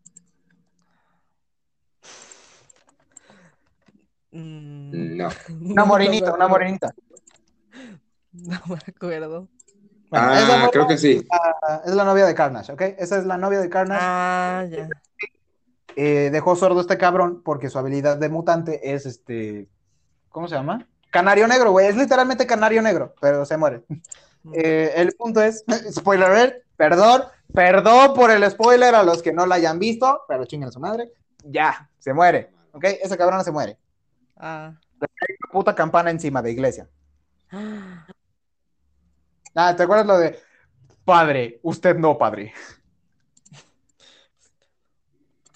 Mm, 4.30 5.16
No. 5.18 5.28
Una 5.60 5.84
morenita, 5.84 6.32
una 6.32 6.48
morenita. 6.48 6.94
No 8.32 8.60
me 8.66 8.76
acuerdo. 8.86 9.48
Bueno, 10.10 10.26
Ah, 10.30 10.56
morra- 10.60 10.70
creo 10.70 10.86
que 10.88 10.98
sí. 10.98 11.26
es 11.86 11.94
la 11.94 12.04
novia 12.04 12.26
de 12.26 12.34
Carnage, 12.34 12.72
¿ok? 12.72 12.80
Esa 12.98 13.18
es 13.18 13.24
la 13.26 13.36
novia 13.38 13.60
de 13.60 13.68
Carnage. 13.68 14.00
Ah, 14.02 14.64
ya. 14.70 14.88
Eh, 15.96 16.30
dejó 16.32 16.56
sordo 16.56 16.80
este 16.80 16.96
cabrón 16.96 17.42
porque 17.44 17.68
su 17.68 17.78
habilidad 17.78 18.16
de 18.16 18.28
mutante 18.30 18.94
es 18.94 19.04
este. 19.06 19.68
¿Cómo 20.30 20.48
se 20.48 20.54
llama? 20.54 20.86
Canario 21.10 21.46
negro, 21.46 21.70
güey. 21.72 21.86
Es 21.88 21.96
literalmente 21.96 22.46
canario 22.46 22.80
negro, 22.80 23.14
pero 23.20 23.44
se 23.44 23.58
muere. 23.58 23.84
Eh, 24.52 24.92
el 24.96 25.12
punto 25.12 25.40
es, 25.40 25.64
spoiler 25.92 26.30
alert, 26.30 26.64
perdón, 26.76 27.24
perdón 27.52 28.14
por 28.14 28.30
el 28.30 28.48
spoiler 28.50 28.94
a 28.94 29.02
los 29.02 29.22
que 29.22 29.32
no 29.32 29.46
la 29.46 29.56
hayan 29.56 29.78
visto, 29.78 30.22
pero 30.26 30.44
chinguen 30.44 30.68
a 30.68 30.72
su 30.72 30.80
madre. 30.80 31.12
Ya, 31.44 31.88
se 31.98 32.12
muere, 32.12 32.50
¿ok? 32.72 32.84
Ese 33.02 33.16
cabrón 33.16 33.44
se 33.44 33.52
muere. 33.52 33.78
Ah, 34.36 34.72
una 34.98 35.52
puta 35.52 35.74
campana 35.74 36.10
encima 36.10 36.42
de 36.42 36.52
iglesia. 36.52 36.88
Ah, 39.54 39.76
¿te 39.76 39.82
acuerdas 39.82 40.06
lo 40.06 40.16
de 40.16 40.38
padre? 41.04 41.60
Usted 41.62 41.94
no, 41.96 42.16
padre. 42.16 42.54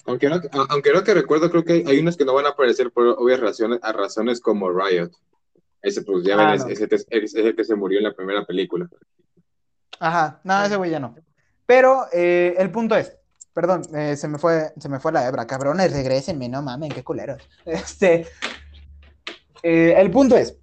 Aunque 0.05 0.29
no, 0.29 0.39
aunque 0.69 0.93
no 0.93 1.03
que 1.03 1.15
recuerdo, 1.15 1.49
creo 1.49 1.63
que 1.63 1.73
hay, 1.73 1.83
hay 1.87 1.97
unos 1.97 2.15
que 2.15 2.23
no 2.23 2.35
van 2.35 2.45
a 2.45 2.49
aparecer 2.49 2.91
por 2.91 3.07
obvias 3.07 3.39
razones, 3.39 3.79
a 3.81 3.91
razones 3.93 4.39
como 4.39 4.69
Riot. 4.71 5.09
Ese, 5.81 6.01
pues 6.01 6.23
ya 6.25 6.35
Ah, 6.37 6.55
no. 6.55 6.67
ese, 6.67 6.87
que 7.55 7.63
se 7.63 7.75
murió 7.75 7.99
en 7.99 8.05
la 8.05 8.13
primera 8.13 8.45
película. 8.45 8.87
Ajá, 9.99 10.41
no, 10.43 10.63
ese 10.63 10.75
güey 10.75 10.91
ya 10.91 10.99
no. 10.99 11.15
Pero 11.65 12.05
eh, 12.13 12.55
el 12.57 12.71
punto 12.71 12.95
es, 12.95 13.15
perdón, 13.53 13.81
eh, 13.95 14.15
se 14.15 14.27
me 14.27 14.37
fue, 14.37 14.71
se 14.79 14.89
me 14.89 14.99
fue 14.99 15.11
la 15.11 15.27
hebra, 15.27 15.47
cabrones, 15.47 15.91
regrésenme, 15.91 16.49
no 16.49 16.61
mamen, 16.61 16.91
qué 16.91 17.03
culeros. 17.03 17.41
Este, 17.65 18.27
eh, 19.63 19.95
el 19.97 20.11
punto 20.11 20.37
es, 20.37 20.57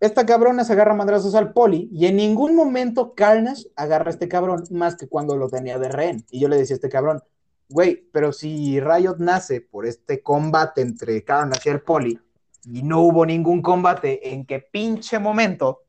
esta 0.00 0.24
cabrona 0.24 0.64
se 0.64 0.72
agarra 0.72 0.94
madrazos 0.94 1.34
al 1.34 1.52
poli 1.52 1.88
y 1.92 2.06
en 2.06 2.16
ningún 2.16 2.54
momento 2.56 3.14
Carnage 3.14 3.64
agarra 3.76 4.06
a 4.06 4.10
este 4.10 4.28
cabrón 4.28 4.64
más 4.70 4.96
que 4.96 5.06
cuando 5.08 5.36
lo 5.36 5.48
tenía 5.48 5.78
de 5.78 5.88
rehén. 5.88 6.24
Y 6.30 6.40
yo 6.40 6.48
le 6.48 6.56
decía 6.56 6.74
a 6.74 6.78
este 6.78 6.88
cabrón, 6.88 7.22
güey, 7.68 8.08
pero 8.10 8.32
si 8.32 8.80
Riot 8.80 9.16
nace 9.18 9.60
por 9.60 9.86
este 9.86 10.22
combate 10.22 10.80
entre 10.80 11.22
Carnage 11.22 11.68
y 11.68 11.72
el 11.72 11.82
poli 11.82 12.18
y 12.64 12.82
no 12.82 13.00
hubo 13.00 13.26
ningún 13.26 13.62
combate, 13.62 14.32
¿en 14.32 14.44
qué 14.44 14.60
pinche 14.60 15.18
momento 15.18 15.82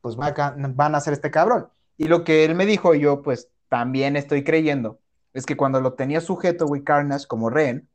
pues 0.00 0.16
van 0.16 0.94
a 0.94 0.98
hacer 0.98 1.12
este 1.12 1.30
cabrón? 1.30 1.68
Y 1.96 2.04
lo 2.04 2.24
que 2.24 2.44
él 2.44 2.54
me 2.54 2.66
dijo, 2.66 2.94
y 2.94 3.00
yo 3.00 3.22
pues 3.22 3.48
también 3.68 4.16
estoy 4.16 4.44
creyendo, 4.44 5.00
es 5.32 5.46
que 5.46 5.56
cuando 5.56 5.80
lo 5.80 5.94
tenía 5.94 6.20
sujeto, 6.20 6.66
güey, 6.66 6.82
Carnage 6.82 7.26
como 7.26 7.50
rehén, 7.50 7.88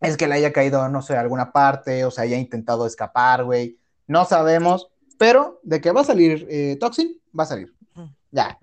es 0.00 0.16
que 0.16 0.28
le 0.28 0.34
haya 0.34 0.52
caído, 0.52 0.88
no 0.88 1.02
sé, 1.02 1.16
a 1.16 1.20
alguna 1.20 1.52
parte, 1.52 2.04
o 2.04 2.10
sea, 2.10 2.24
haya 2.24 2.36
intentado 2.36 2.86
escapar, 2.86 3.44
güey. 3.44 3.78
No 4.06 4.24
sabemos, 4.24 4.90
pero 5.18 5.60
de 5.62 5.80
que 5.80 5.92
va 5.92 6.02
a 6.02 6.04
salir 6.04 6.46
eh, 6.50 6.76
Toxin, 6.78 7.20
va 7.38 7.44
a 7.44 7.46
salir. 7.46 7.74
Ya. 8.30 8.58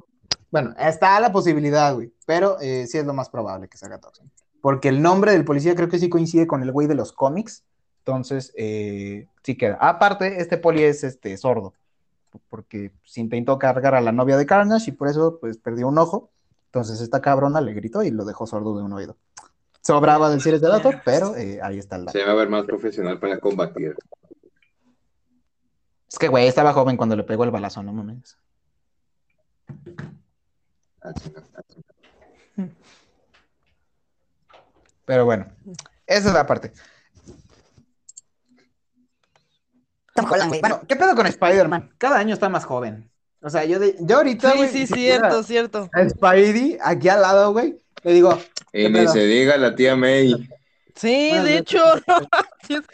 Bueno, 0.51 0.75
está 0.77 1.19
la 1.19 1.31
posibilidad, 1.31 1.93
güey, 1.95 2.13
pero 2.25 2.59
eh, 2.59 2.85
sí 2.87 2.97
es 2.97 3.05
lo 3.05 3.13
más 3.13 3.29
probable 3.29 3.67
que 3.67 3.77
salga 3.77 3.99
Toxin. 3.99 4.29
Porque 4.61 4.89
el 4.89 5.01
nombre 5.01 5.31
del 5.31 5.45
policía 5.45 5.75
creo 5.75 5.89
que 5.89 5.97
sí 5.97 6.09
coincide 6.09 6.45
con 6.45 6.61
el 6.61 6.71
güey 6.71 6.87
de 6.87 6.95
los 6.95 7.13
cómics, 7.13 7.63
entonces 8.01 8.51
eh, 8.57 9.27
sí 9.43 9.55
queda. 9.55 9.77
Aparte, 9.79 10.41
este 10.41 10.57
poli 10.57 10.83
es 10.83 11.03
este, 11.03 11.37
sordo 11.37 11.73
porque 12.49 12.91
se 13.03 13.21
intentó 13.21 13.59
cargar 13.59 13.95
a 13.95 14.01
la 14.01 14.11
novia 14.11 14.37
de 14.37 14.45
Carnage 14.45 14.91
y 14.91 14.93
por 14.93 15.07
eso 15.07 15.37
pues 15.39 15.57
perdió 15.57 15.87
un 15.87 15.97
ojo. 15.97 16.29
Entonces 16.67 17.01
esta 17.01 17.21
cabrona 17.21 17.59
le 17.61 17.73
gritó 17.73 18.03
y 18.03 18.11
lo 18.11 18.25
dejó 18.25 18.47
sordo 18.47 18.77
de 18.77 18.83
un 18.83 18.93
oído. 18.93 19.17
Sobraba 19.81 20.29
decir 20.29 20.53
ese 20.53 20.67
dato, 20.67 20.91
pero 21.03 21.35
eh, 21.35 21.59
ahí 21.61 21.79
está 21.79 21.97
el 21.97 22.05
dato. 22.05 22.17
Se 22.17 22.23
va 22.23 22.31
a 22.31 22.35
ver 22.35 22.49
más 22.49 22.65
profesional 22.65 23.19
para 23.19 23.39
combatir. 23.39 23.95
Es 26.07 26.17
que 26.17 26.27
güey, 26.27 26.47
estaba 26.47 26.73
joven 26.73 26.97
cuando 26.97 27.15
le 27.15 27.23
pegó 27.23 27.43
el 27.43 27.51
balazo, 27.51 27.83
no 27.83 27.93
mames. 27.93 28.37
Pero 35.05 35.25
bueno, 35.25 35.47
esa 36.05 36.27
es 36.29 36.33
la 36.33 36.45
parte. 36.45 36.71
Tom 40.23 40.31
Holland, 40.31 40.49
güey. 40.49 40.61
Bueno, 40.61 40.81
¿qué 40.87 40.95
pedo 40.95 41.15
con 41.15 41.25
Spider-Man? 41.27 41.91
Cada 41.97 42.17
año 42.17 42.33
está 42.33 42.49
más 42.49 42.65
joven. 42.65 43.09
O 43.41 43.49
sea, 43.49 43.65
yo, 43.65 43.79
de- 43.79 43.95
yo 43.99 44.17
ahorita, 44.17 44.51
Sí, 44.53 44.67
sí, 44.67 44.87
si 44.87 44.93
cierto, 44.93 45.43
cierto. 45.43 45.89
a 45.93 46.07
Spidey 46.09 46.77
aquí 46.83 47.09
al 47.09 47.21
lado, 47.21 47.51
güey, 47.53 47.81
le 48.03 48.13
digo, 48.13 48.37
Y 48.73 48.83
¿Qué 48.83 48.89
ni 48.89 48.99
pedo? 48.99 49.13
se 49.13 49.19
diga 49.25 49.57
la 49.57 49.75
tía 49.75 49.95
May. 49.95 50.47
Sí, 50.95 51.29
Bueno, 51.31 51.43
de 51.45 51.51
yo- 51.53 51.57
hecho. 51.59 51.83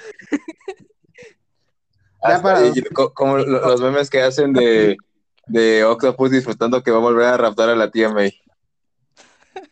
Ya 2.28 2.42
para- 2.42 2.66
y 2.68 2.82
como 3.14 3.38
lo- 3.38 3.68
los 3.68 3.80
memes 3.82 4.10
que 4.10 4.22
hacen 4.22 4.52
de, 4.54 4.98
de 5.46 5.84
Octopus 5.86 6.32
disfrutando 6.32 6.82
que 6.84 6.92
va 6.92 6.98
a 6.98 7.02
volver 7.02 7.26
a 7.28 7.38
raptar 7.38 7.70
a 7.70 7.76
la 7.76 7.92
tía 7.92 8.10
May. 8.10 8.34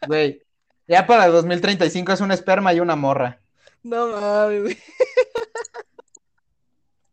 güey, 0.07 0.41
ya 0.87 1.05
para 1.07 1.27
2035 1.27 2.13
es 2.13 2.21
un 2.21 2.31
esperma 2.31 2.73
y 2.73 2.79
una 2.79 2.95
morra. 2.95 3.39
No 3.83 4.07
mames, 4.07 4.61
güey. 4.61 4.77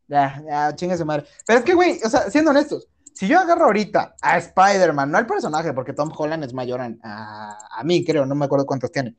Ya, 0.09 0.43
ya, 0.47 0.75
chingue 0.77 0.97
su 0.97 1.07
madre. 1.07 1.27
Pero 1.47 1.59
es 1.61 1.65
que, 1.65 1.75
güey, 1.75 1.99
o 2.05 2.09
sea, 2.09 2.31
siendo 2.31 2.51
honestos, 2.51 2.87
si 3.15 3.27
yo 3.29 3.39
agarro 3.39 3.67
ahorita 3.67 4.15
a 4.21 4.39
Spider-Man, 4.39 5.11
no 5.11 5.19
al 5.19 5.27
personaje, 5.27 5.73
porque 5.73 5.93
Tom 5.93 6.11
Holland 6.17 6.45
es 6.45 6.53
mayor 6.55 6.81
a, 6.81 6.91
a- 7.03 7.59
a 7.79 7.85
mí, 7.85 8.05
creo, 8.05 8.27
no 8.27 8.35
me 8.35 8.45
acuerdo 8.47 8.67
cuántos 8.67 8.91
tiene. 8.93 9.15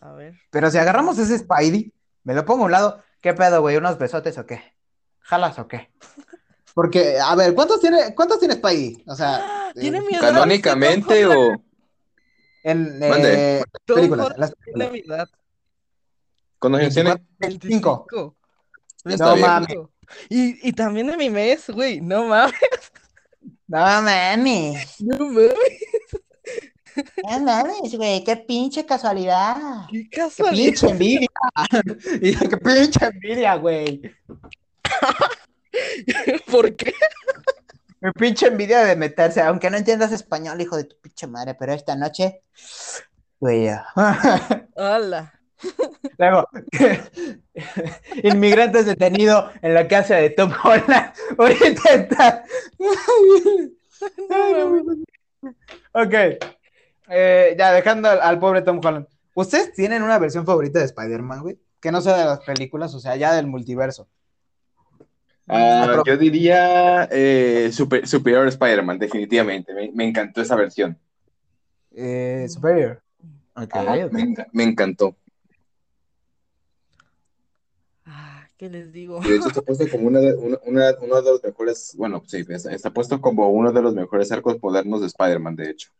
A 0.00 0.12
ver. 0.12 0.34
Pero 0.50 0.70
si 0.70 0.78
agarramos 0.78 1.18
ese 1.18 1.38
Spidey, 1.38 1.92
me 2.24 2.34
lo 2.34 2.44
pongo 2.44 2.62
a 2.62 2.66
un 2.66 2.72
lado, 2.72 3.02
¿qué 3.20 3.34
pedo, 3.34 3.60
güey? 3.60 3.76
¿Unos 3.76 3.98
besotes 3.98 4.38
o 4.38 4.46
qué? 4.46 4.62
¿Jalas 5.20 5.58
o 5.58 5.66
qué? 5.68 5.90
Porque, 6.74 7.18
a 7.18 7.34
ver, 7.34 7.54
¿cuántos 7.54 7.80
tiene, 7.80 8.14
cuántos 8.14 8.38
tiene 8.38 8.54
Spidey? 8.54 9.02
O 9.06 9.14
sea, 9.14 9.72
Tiene 9.74 9.98
eh, 9.98 10.02
mi 10.02 10.14
edad. 10.14 10.32
Canónicamente 10.32 11.26
o 11.26 11.52
en 12.62 12.98
eh, 13.02 13.62
películas, 13.86 14.32
las 14.38 14.54
Tiene 14.54 14.88
películas. 14.88 14.92
mi 14.92 14.98
edad. 15.14 15.28
¿cuántos 16.58 16.80
años 16.80 16.94
tiene? 16.94 17.22
25. 17.38 18.36
25. 19.04 19.10
Está 19.14 19.24
No 19.26 19.34
bien. 19.34 19.46
mames. 19.46 19.76
Y, 20.28 20.68
y 20.68 20.72
también 20.72 21.06
de 21.08 21.16
mi 21.16 21.30
mes, 21.30 21.68
güey. 21.70 22.00
No 22.00 22.24
mames. 22.26 22.54
No 23.66 23.78
mames. 24.02 25.00
No 25.00 25.18
mames. 25.18 25.54
No 27.22 27.40
mames, 27.40 27.94
güey, 27.96 28.24
qué 28.24 28.36
pinche 28.36 28.84
casualidad. 28.84 29.56
Qué 29.90 30.08
Qué 30.10 30.18
casualidad. 30.18 30.64
pinche 30.66 30.88
envidia. 30.88 31.28
Qué 32.50 32.56
pinche 32.56 33.04
envidia, 33.04 33.54
güey. 33.56 34.02
¿Por 36.50 36.74
qué? 36.74 36.92
Mi 38.00 38.10
pinche 38.12 38.46
envidia 38.46 38.80
de 38.84 38.96
meterse, 38.96 39.40
aunque 39.42 39.70
no 39.70 39.76
entiendas 39.76 40.12
español, 40.12 40.60
hijo 40.60 40.76
de 40.76 40.84
tu 40.84 40.96
pinche 41.00 41.26
madre, 41.26 41.54
pero 41.54 41.72
esta 41.72 41.94
noche, 41.96 42.42
güey. 43.40 43.68
Hola. 44.74 45.34
Luego, 46.18 46.48
inmigrantes 48.22 48.86
detenido 48.86 49.50
en 49.62 49.74
la 49.74 49.88
casa 49.88 50.16
de 50.16 50.30
Tom 50.30 50.52
Holland 50.62 51.12
no, 54.28 54.70
güey. 54.70 54.82
ok, 55.92 56.14
eh, 57.08 57.54
ya 57.58 57.72
dejando 57.72 58.08
al, 58.08 58.20
al 58.20 58.38
pobre 58.38 58.62
Tom 58.62 58.80
Holland. 58.84 59.06
¿Ustedes 59.34 59.72
tienen 59.72 60.02
una 60.02 60.18
versión 60.18 60.44
favorita 60.44 60.78
de 60.80 60.84
Spider-Man, 60.86 61.42
güey? 61.42 61.58
Que 61.80 61.92
no 61.92 62.00
sea 62.00 62.16
de 62.16 62.24
las 62.24 62.40
películas, 62.40 62.94
o 62.94 63.00
sea, 63.00 63.16
ya 63.16 63.32
del 63.34 63.46
multiverso. 63.46 64.08
Ah, 65.46 66.02
yo 66.04 66.16
diría 66.18 67.08
eh, 67.10 67.70
Super- 67.72 68.06
Superior 68.06 68.46
Spider-Man, 68.48 68.98
definitivamente. 68.98 69.72
Me, 69.72 69.90
me 69.92 70.04
encantó 70.04 70.42
esa 70.42 70.56
versión. 70.56 70.98
Eh, 71.94 72.46
Superior. 72.50 73.00
Ok, 73.54 73.74
Ajá, 73.74 73.92
ok. 74.04 74.12
me, 74.12 74.22
enca- 74.22 74.46
me 74.52 74.62
encantó. 74.64 75.16
Ah, 78.04 78.47
¿qué 78.58 78.68
les 78.68 78.92
digo? 78.92 79.20
De 79.20 79.36
hecho 79.36 79.48
está 79.48 79.62
puesto 79.62 79.88
como 79.90 80.08
una 80.08 80.20
de, 80.20 80.34
una- 80.34 80.58
una- 80.66 80.94
uno 81.00 81.22
de 81.22 81.30
los 81.30 81.42
mejores, 81.42 81.94
bueno, 81.96 82.22
sí, 82.26 82.44
está, 82.48 82.72
está 82.72 82.90
puesto 82.90 83.20
como 83.20 83.48
uno 83.48 83.72
de 83.72 83.80
los 83.80 83.94
mejores 83.94 84.30
arcos 84.32 84.56
modernos 84.60 85.00
de 85.00 85.06
Spider-Man, 85.06 85.56
de 85.56 85.70
hecho. 85.70 85.90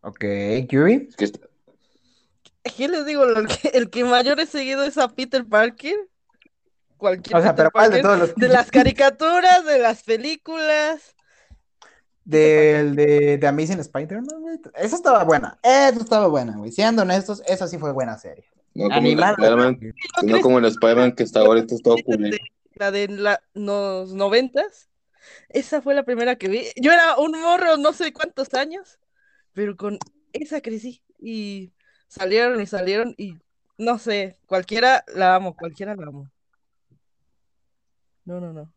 Ok, 0.00 0.24
Yuri. 0.68 1.06
Es 1.10 1.16
que 1.16 1.24
está- 1.24 1.48
¿Qué 2.76 2.88
les 2.88 3.04
digo? 3.06 3.24
El 3.24 3.46
que, 3.46 3.68
el 3.68 3.90
que 3.90 4.04
mayor 4.04 4.40
he 4.40 4.46
seguido 4.46 4.82
es 4.84 4.96
a 4.98 5.08
Peter 5.08 5.44
Parker. 5.44 5.96
Cualquier 6.96 7.36
O 7.36 7.42
sea, 7.42 7.50
Peter 7.54 7.56
pero 7.56 7.70
¿cuál 7.72 7.90
de 7.90 8.02
Parker. 8.02 8.02
todos 8.02 8.18
los 8.30 8.34
De 8.36 8.48
las 8.48 8.70
caricaturas, 8.70 9.64
de 9.64 9.78
las 9.78 10.02
películas. 10.02 11.14
Del 12.24 12.96
de, 12.96 13.36
de 13.36 13.46
Amazing 13.46 13.80
Spider-Man, 13.80 14.40
güey. 14.40 14.58
Esa 14.76 14.96
estaba 14.96 15.24
buena. 15.24 15.58
Esa 15.62 15.90
estaba 16.00 16.26
buena, 16.28 16.56
güey. 16.56 16.72
Siendo 16.72 17.02
honestos, 17.02 17.42
esa 17.46 17.68
sí 17.68 17.76
fue 17.76 17.92
buena 17.92 18.16
serie. 18.16 18.46
No 18.74 18.84
como, 18.84 18.96
Animada. 18.96 19.30
el 19.38 19.44
Spider-Man, 19.44 19.94
no 20.22 20.40
como 20.40 20.58
el 20.58 20.64
Spider-Man 20.66 21.12
que 21.14 21.22
está 21.22 21.40
ahorita 21.40 21.74
es 21.74 21.82
todo 21.82 21.96
culero. 22.04 22.36
La 22.74 22.90
de 22.90 23.08
la- 23.08 23.42
los 23.54 24.12
noventas. 24.14 24.90
Esa 25.48 25.80
fue 25.80 25.94
la 25.94 26.02
primera 26.02 26.36
que 26.36 26.48
vi. 26.48 26.66
Yo 26.76 26.92
era 26.92 27.16
un 27.16 27.40
morro, 27.40 27.76
no 27.76 27.92
sé 27.92 28.12
cuántos 28.12 28.52
años, 28.54 28.98
pero 29.52 29.76
con 29.76 29.98
esa 30.32 30.60
crecí. 30.60 31.02
Y 31.18 31.72
salieron 32.08 32.60
y 32.60 32.66
salieron 32.66 33.14
y 33.16 33.38
no 33.78 33.98
sé, 33.98 34.38
cualquiera 34.46 35.04
la 35.14 35.34
amo, 35.36 35.56
cualquiera 35.56 35.94
la 35.96 36.06
amo. 36.06 36.30
No, 38.24 38.40
no, 38.40 38.52
no. 38.52 38.72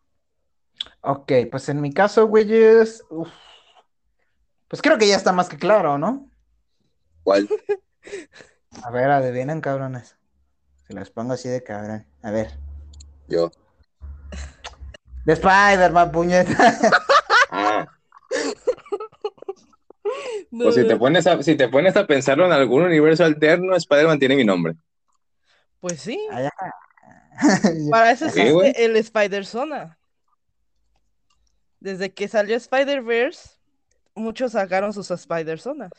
Ok, 1.01 1.31
pues 1.51 1.67
en 1.69 1.81
mi 1.81 1.91
caso, 1.93 2.27
güeyes. 2.27 3.03
uf, 3.09 3.29
Pues 4.67 4.81
creo 4.81 4.97
que 4.97 5.07
ya 5.07 5.15
está 5.15 5.31
más 5.33 5.49
que 5.49 5.57
claro, 5.57 5.97
¿no? 5.97 6.29
¿Cuál? 7.23 7.47
A 8.83 8.91
ver, 8.91 9.09
adivinen, 9.09 9.61
cabrones. 9.61 10.17
Se 10.87 10.93
las 10.93 11.09
pongo 11.09 11.33
así 11.33 11.49
de 11.49 11.63
cabrón. 11.63 12.05
A 12.21 12.31
ver. 12.31 12.57
Yo. 13.27 13.51
De 15.25 15.33
Spider-Man, 15.33 16.11
puñeta. 16.11 16.77
Ah, 17.49 17.87
No, 20.51 20.65
pues 20.65 20.75
si 20.75 20.87
te 20.87 20.95
pones 20.95 21.27
a, 21.27 21.41
si 21.43 21.55
te 21.55 21.67
pones 21.67 21.95
a 21.97 22.07
pensarlo 22.07 22.45
en 22.45 22.51
algún 22.51 22.83
universo 22.83 23.25
alterno, 23.25 23.75
Spider-Man 23.75 24.19
tiene 24.19 24.35
mi 24.35 24.45
nombre. 24.45 24.75
Pues 25.79 25.99
sí. 25.99 26.19
Allá. 26.31 26.51
Para 27.91 28.11
eso 28.11 28.29
Sí, 28.29 28.39
existe 28.41 28.85
el 28.85 28.95
Spider-Zona. 28.95 29.97
Desde 31.79 32.13
que 32.13 32.27
salió 32.27 32.55
Spider-Verse, 32.55 33.49
muchos 34.15 34.53
sacaron 34.53 34.93
sus 34.93 35.11
Spider-Zonas. 35.11 35.91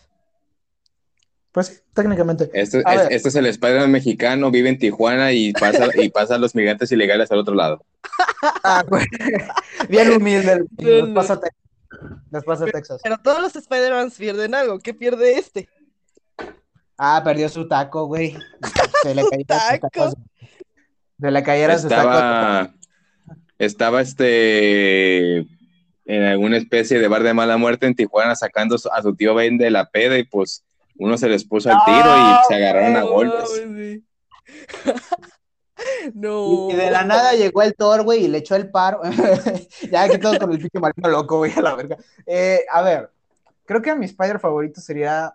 Pues 1.53 1.67
sí, 1.69 1.75
técnicamente. 1.95 2.51
Este, 2.53 2.83
A 2.85 2.95
es- 2.95 3.03
ver. 3.05 3.13
este 3.13 3.29
es 3.31 3.35
el 3.35 3.47
Spider-Man 3.47 3.91
mexicano, 3.91 4.51
vive 4.51 4.69
en 4.69 4.79
Tijuana 4.79 5.33
y 5.33 5.53
pasa, 5.53 5.87
y 5.95 6.09
pasa 6.11 6.35
a 6.35 6.39
los 6.39 6.55
migrantes 6.55 6.93
ilegales 6.93 7.31
al 7.33 7.39
otro 7.39 7.55
lado. 7.55 7.85
Ah, 8.63 8.85
güey. 8.87 9.05
Bien 9.89 10.11
humilde. 10.13 10.65
Nos 10.79 11.11
pasa 11.15 11.33
a 11.35 11.41
Texas. 11.41 11.59
Nos 12.31 12.45
pasa 12.45 12.67
Texas. 12.67 13.01
Pero 13.03 13.19
todos 13.19 13.41
los 13.41 13.57
Spider-Mans 13.57 14.15
pierden 14.17 14.55
algo. 14.55 14.79
¿Qué 14.79 14.93
pierde 14.95 15.39
este? 15.39 15.69
Ah, 16.97 17.23
perdió 17.25 17.49
su 17.49 17.67
taco, 17.67 18.07
güey. 18.07 18.37
Se 19.03 19.15
le 19.15 19.23
cayeron 19.31 19.47
sus 19.49 19.49
taco. 19.71 19.89
tacos. 19.91 20.15
Se 21.21 21.31
le 21.31 21.43
cayeron 21.43 21.79
sus 21.81 21.89
tacos. 21.89 22.05
Estaba, 22.15 22.75
estaba 23.59 24.01
este 24.03 25.39
en 26.05 26.23
alguna 26.25 26.57
especie 26.57 26.99
de 26.99 27.09
bar 27.09 27.23
de 27.23 27.35
mala 27.35 27.57
muerte 27.57 27.87
en 27.87 27.95
Tijuana 27.95 28.35
sacando 28.35 28.77
a 28.93 29.03
su 29.03 29.15
tío 29.15 29.35
Ben 29.35 29.59
de 29.59 29.71
la 29.71 29.91
peda 29.91 30.19
y 30.19 30.25
pues 30.25 30.65
uno 30.99 31.17
se 31.17 31.29
les 31.29 31.45
puso 31.45 31.71
al 31.71 31.85
tiro 31.85 32.17
y 32.17 32.37
se 32.49 32.55
agarraron 32.55 32.97
a 32.97 33.03
golpes. 33.03 33.49
No. 36.13 36.69
Y 36.71 36.75
de 36.75 36.91
la 36.91 37.05
nada 37.05 37.35
llegó 37.35 37.63
el 37.63 37.75
Thor, 37.75 38.03
güey, 38.03 38.25
y 38.25 38.29
le 38.29 38.39
echó 38.39 38.57
el 38.57 38.69
paro. 38.69 39.01
ya 39.91 40.09
que 40.09 40.19
todos 40.19 40.39
con 40.39 40.51
el 40.51 40.59
pinche 40.59 40.81
marino 40.81 41.09
loco, 41.09 41.39
güey, 41.39 41.53
a 41.53 41.63
la 41.63 41.75
verga. 41.77 41.97
Eh, 42.27 42.65
a 42.71 42.83
ver, 42.83 43.11
creo 43.65 43.81
que 43.81 43.95
mi 43.95 44.07
Spider 44.07 44.41
favorito 44.41 44.81
sería 44.81 45.33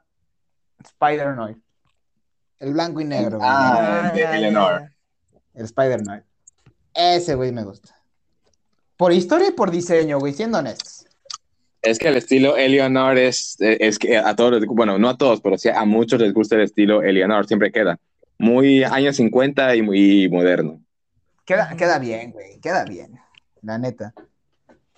Spider-Noir. 0.83 1.57
El 2.59 2.73
blanco 2.73 3.01
y 3.01 3.05
negro, 3.05 3.37
güey. 3.37 3.49
Ah, 3.51 4.11
Eleanor. 4.13 4.81
ya. 4.81 5.39
El 5.53 5.65
Spider-Noir. 5.65 6.25
Ese, 6.93 7.35
güey, 7.35 7.51
me 7.51 7.63
gusta. 7.63 7.97
Por 8.97 9.11
historia 9.11 9.49
y 9.49 9.51
por 9.51 9.71
diseño, 9.71 10.19
güey, 10.19 10.33
siendo 10.33 10.59
honestos. 10.59 11.02
Es 11.83 11.99
que 11.99 12.07
el 12.07 12.15
estilo 12.15 12.55
Eleanor 12.55 13.17
es, 13.17 13.57
es 13.59 13.99
que 13.99 14.17
a 14.17 14.35
todos, 14.37 14.65
bueno, 14.67 14.97
no 14.97 15.09
a 15.09 15.17
todos, 15.17 15.41
pero 15.41 15.57
sí 15.57 15.67
a 15.67 15.83
muchos 15.83 16.21
les 16.21 16.33
gusta 16.33 16.55
el 16.55 16.61
estilo 16.61 17.03
Eleanor, 17.03 17.45
siempre 17.45 17.73
queda. 17.73 17.99
Muy 18.39 18.85
años 18.85 19.17
50 19.17 19.75
y 19.75 19.81
muy 19.81 20.29
moderno. 20.29 20.81
Queda, 21.45 21.75
queda 21.75 21.99
bien, 21.99 22.31
güey, 22.31 22.57
queda 22.61 22.85
bien. 22.85 23.19
La 23.61 23.77
neta. 23.77 24.13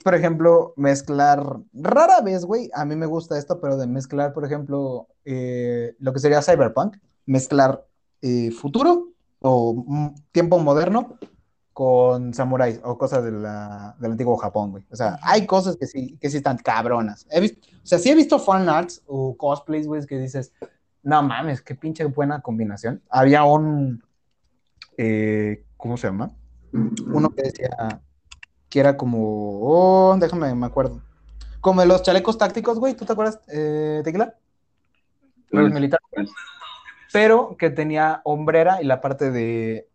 Por 0.04 0.14
ejemplo, 0.14 0.74
mezclar, 0.78 1.58
rara 1.74 2.22
vez, 2.22 2.46
güey, 2.46 2.70
a 2.76 2.86
mí 2.86 2.96
me 2.96 3.08
gusta 3.08 3.40
esto, 3.40 3.60
pero 3.60 3.78
de 3.78 3.88
mezclar, 3.88 4.32
por 4.34 4.46
ejemplo, 4.46 5.08
eh, 5.26 5.96
lo 5.98 6.14
que 6.14 6.20
sería 6.20 6.44
cyberpunk, 6.44 6.98
mezclar 7.26 7.84
eh, 8.22 8.52
futuro 8.52 9.10
o 9.40 9.84
mm, 9.88 10.16
tiempo 10.32 10.60
moderno 10.60 11.18
con 11.76 12.34
samuráis 12.34 12.80
o 12.86 12.98
cosas 12.98 13.22
de 13.22 13.34
la- 13.34 13.98
del 14.00 14.14
antiguo 14.14 14.38
Japón, 14.38 14.72
güey. 14.72 14.86
O 14.90 14.96
sea, 14.96 15.20
hay 15.22 15.46
cosas 15.46 15.76
que 15.76 15.88
sí, 15.88 16.18
que 16.22 16.30
sí 16.30 16.38
están 16.38 16.58
cabronas. 16.58 17.28
He 17.30 17.42
visto, 17.42 17.68
o 17.84 17.86
sea, 17.86 18.00
sí 18.00 18.10
he 18.10 18.16
visto 18.16 18.40
fan 18.40 18.70
arts 18.70 19.04
o 19.06 19.36
cosplays, 19.36 19.86
güey, 19.86 20.06
que 20.06 20.18
dices, 20.18 20.54
no 21.04 21.22
mames, 21.22 21.62
qué 21.62 21.76
pinche 21.76 22.06
buena 22.06 22.42
combinación. 22.42 23.02
Había 23.10 23.44
un, 23.44 24.02
eh, 24.98 25.66
¿cómo 25.76 25.98
se 25.98 26.08
llama? 26.08 26.32
Uno 26.72 27.30
que 27.32 27.42
decía 27.42 28.02
que 28.70 28.80
era 28.80 28.96
como, 28.96 29.60
oh, 29.62 30.16
déjame, 30.18 30.56
me 30.56 30.68
acuerdo. 30.68 31.02
Como 31.60 31.82
de 31.82 31.88
los 31.88 32.04
chalecos 32.04 32.38
tácticos, 32.38 32.80
güey, 32.80 32.94
¿tú 32.94 33.04
te 33.04 33.12
acuerdas, 33.12 33.42
eh, 33.50 34.00
Tequila? 34.06 34.34
Los 35.50 35.74
militares. 35.74 36.06
Pero 37.12 37.58
que 37.58 37.70
tenía 37.70 38.22
hombrera 38.24 38.82
y 38.82 38.86
la 38.86 39.02
parte 39.02 39.30
de, 39.30 39.90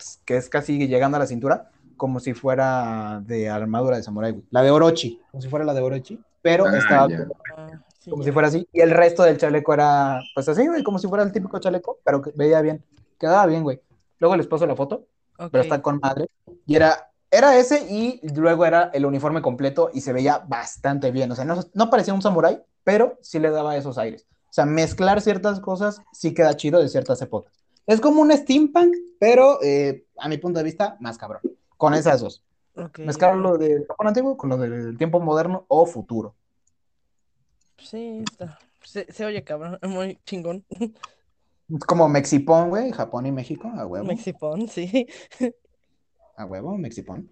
pues, 0.00 0.18
que 0.24 0.36
es 0.38 0.48
casi 0.48 0.88
llegando 0.88 1.16
a 1.16 1.20
la 1.20 1.26
cintura, 1.26 1.70
como 1.98 2.20
si 2.20 2.32
fuera 2.32 3.20
de 3.26 3.50
armadura 3.50 3.98
de 3.98 4.02
samurái, 4.02 4.32
güey. 4.32 4.44
La 4.50 4.62
de 4.62 4.70
Orochi, 4.70 5.20
como 5.30 5.42
si 5.42 5.48
fuera 5.48 5.66
la 5.66 5.74
de 5.74 5.82
Orochi, 5.82 6.18
pero 6.40 6.64
Ah, 6.66 6.78
estaba. 6.78 7.08
Ah, 7.54 7.68
como 8.08 8.22
si 8.22 8.32
fuera 8.32 8.48
así. 8.48 8.66
Y 8.72 8.80
el 8.80 8.90
resto 8.92 9.22
del 9.24 9.36
chaleco 9.36 9.74
era, 9.74 10.22
pues 10.34 10.48
así, 10.48 10.66
güey, 10.66 10.82
como 10.82 10.98
si 10.98 11.06
fuera 11.06 11.22
el 11.22 11.32
típico 11.32 11.58
chaleco, 11.58 11.98
pero 12.02 12.22
que 12.22 12.32
veía 12.34 12.62
bien. 12.62 12.82
Quedaba 13.18 13.44
bien, 13.44 13.62
güey. 13.62 13.82
Luego 14.18 14.36
les 14.36 14.46
paso 14.46 14.66
la 14.66 14.74
foto, 14.74 15.04
pero 15.36 15.62
está 15.62 15.82
con 15.82 15.98
madre. 16.02 16.28
Y 16.64 16.76
era, 16.76 17.10
era 17.30 17.58
ese 17.58 17.86
y 17.90 18.20
luego 18.34 18.64
era 18.64 18.90
el 18.94 19.04
uniforme 19.04 19.42
completo 19.42 19.90
y 19.92 20.00
se 20.00 20.14
veía 20.14 20.38
bastante 20.38 21.10
bien. 21.10 21.30
O 21.30 21.34
sea, 21.34 21.44
no, 21.44 21.60
no 21.74 21.90
parecía 21.90 22.14
un 22.14 22.22
samurái, 22.22 22.62
pero 22.84 23.18
sí 23.20 23.38
le 23.38 23.50
daba 23.50 23.76
esos 23.76 23.98
aires. 23.98 24.26
O 24.48 24.52
sea, 24.52 24.64
mezclar 24.64 25.20
ciertas 25.20 25.60
cosas 25.60 26.00
sí 26.12 26.32
queda 26.32 26.56
chido 26.56 26.80
de 26.80 26.88
ciertas 26.88 27.20
épocas. 27.20 27.59
Es 27.90 28.00
como 28.00 28.22
un 28.22 28.30
steampunk, 28.30 28.94
pero 29.18 29.58
eh, 29.62 30.06
a 30.18 30.28
mi 30.28 30.38
punto 30.38 30.58
de 30.60 30.64
vista, 30.64 30.96
más 31.00 31.18
cabrón. 31.18 31.40
Con 31.76 31.94
esas 31.94 32.20
dos. 32.20 32.44
Ok. 32.76 33.00
Mezclar 33.00 33.36
lo 33.36 33.58
del 33.58 33.84
Japón 33.86 34.06
antiguo 34.06 34.36
con 34.36 34.50
lo 34.50 34.56
del 34.56 34.96
tiempo 34.96 35.18
moderno 35.18 35.64
o 35.68 35.86
futuro. 35.86 36.36
Sí, 37.78 38.22
está. 38.30 38.58
Se, 38.84 39.12
se 39.12 39.24
oye 39.24 39.42
cabrón, 39.42 39.78
muy 39.88 40.18
chingón. 40.24 40.64
Es 40.70 41.84
como 41.86 42.08
Mexipón, 42.08 42.68
güey, 42.68 42.92
Japón 42.92 43.26
y 43.26 43.32
México, 43.32 43.70
a 43.76 43.86
huevo. 43.86 44.06
Mexipón, 44.06 44.68
sí. 44.68 45.06
A 46.36 46.44
huevo, 46.44 46.76
Mexipón. 46.78 47.30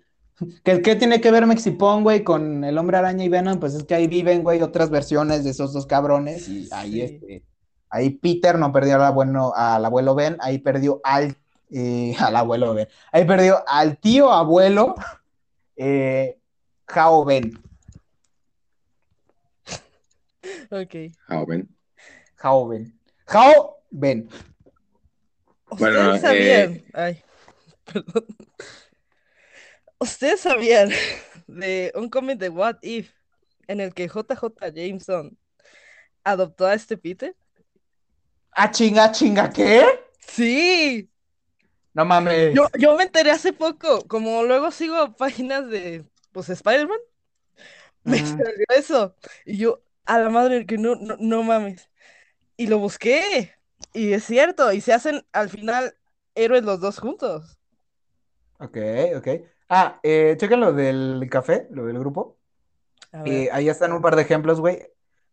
¿Qué, 0.64 0.82
qué 0.82 0.94
tiene 0.96 1.20
que 1.20 1.30
ver 1.32 1.46
Mexipón, 1.46 2.02
güey, 2.04 2.22
con 2.22 2.62
el 2.64 2.78
hombre 2.78 2.96
araña 2.96 3.24
y 3.24 3.28
Venom? 3.28 3.58
Pues 3.58 3.74
es 3.74 3.84
que 3.84 3.94
ahí 3.94 4.06
viven, 4.06 4.42
güey, 4.42 4.62
otras 4.62 4.90
versiones 4.90 5.44
de 5.44 5.50
esos 5.50 5.72
dos 5.72 5.86
cabrones. 5.86 6.48
Y 6.48 6.68
ahí, 6.72 6.92
Sí. 6.92 7.00
este, 7.02 7.42
ahí 7.90 8.10
Peter 8.10 8.58
no 8.58 8.72
perdió 8.72 8.96
al 8.96 9.04
abuelo, 9.04 9.54
al 9.54 9.84
abuelo 9.84 10.14
Ben, 10.14 10.36
ahí 10.40 10.58
perdió 10.58 11.00
al, 11.04 11.36
eh, 11.70 12.14
al 12.18 12.36
abuelo 12.36 12.74
Ben. 12.74 12.88
Ahí 13.12 13.24
perdió 13.24 13.62
al 13.66 13.98
tío 13.98 14.32
abuelo, 14.32 14.94
eh, 15.76 16.38
Jao 16.86 17.24
Ben. 17.24 17.52
Ok. 20.70 20.94
Jao 21.26 21.46
Ben. 21.46 21.68
Jao 23.26 23.76
Ben. 23.90 24.28
Bueno, 25.70 26.14
Ustedes 26.14 26.20
sabían. 26.22 26.84
Ay, 26.94 27.22
perdón. 27.84 28.26
Ustedes 29.98 30.40
sabían 30.40 30.90
de 31.46 31.92
un 31.94 32.08
cómic 32.08 32.38
de 32.38 32.48
What 32.48 32.76
If 32.82 33.12
en 33.66 33.80
el 33.80 33.92
que 33.92 34.08
JJ 34.08 34.72
Jameson 34.74 35.36
adoptó 36.24 36.66
a 36.66 36.74
este 36.74 36.96
Peter. 36.96 37.34
Ah, 38.52 38.70
chinga, 38.70 39.12
chinga, 39.12 39.50
¿qué? 39.50 39.84
Sí. 40.20 41.08
No 41.94 42.04
mames. 42.04 42.54
Yo, 42.54 42.68
yo 42.78 42.96
me 42.96 43.04
enteré 43.04 43.30
hace 43.30 43.52
poco, 43.52 44.06
como 44.06 44.42
luego 44.44 44.70
sigo 44.70 45.14
páginas 45.16 45.68
de 45.68 46.04
pues 46.32 46.48
Spider-Man, 46.48 46.98
me 48.04 48.18
salió 48.18 48.64
eso. 48.76 49.16
Y 49.44 49.58
yo, 49.58 49.82
a 50.04 50.18
la 50.18 50.30
madre, 50.30 50.66
que 50.66 50.78
no, 50.78 50.94
no, 50.96 51.16
no 51.18 51.42
mames. 51.42 51.90
Y 52.56 52.66
lo 52.66 52.78
busqué. 52.78 53.54
Y 53.92 54.12
es 54.12 54.24
cierto, 54.24 54.72
y 54.72 54.80
se 54.80 54.92
hacen 54.92 55.24
al 55.32 55.48
final 55.48 55.94
héroes 56.34 56.64
los 56.64 56.80
dos 56.80 56.98
juntos. 56.98 57.58
Ok, 58.58 58.76
ok. 59.16 59.28
Ah, 59.68 60.00
eh, 60.02 60.36
chequen 60.38 60.60
lo 60.60 60.72
del 60.72 61.26
café, 61.30 61.68
lo 61.70 61.86
del 61.86 61.98
grupo. 61.98 62.38
Eh, 63.24 63.48
ahí 63.52 63.68
están 63.68 63.92
un 63.92 64.02
par 64.02 64.16
de 64.16 64.22
ejemplos, 64.22 64.60
güey. 64.60 64.86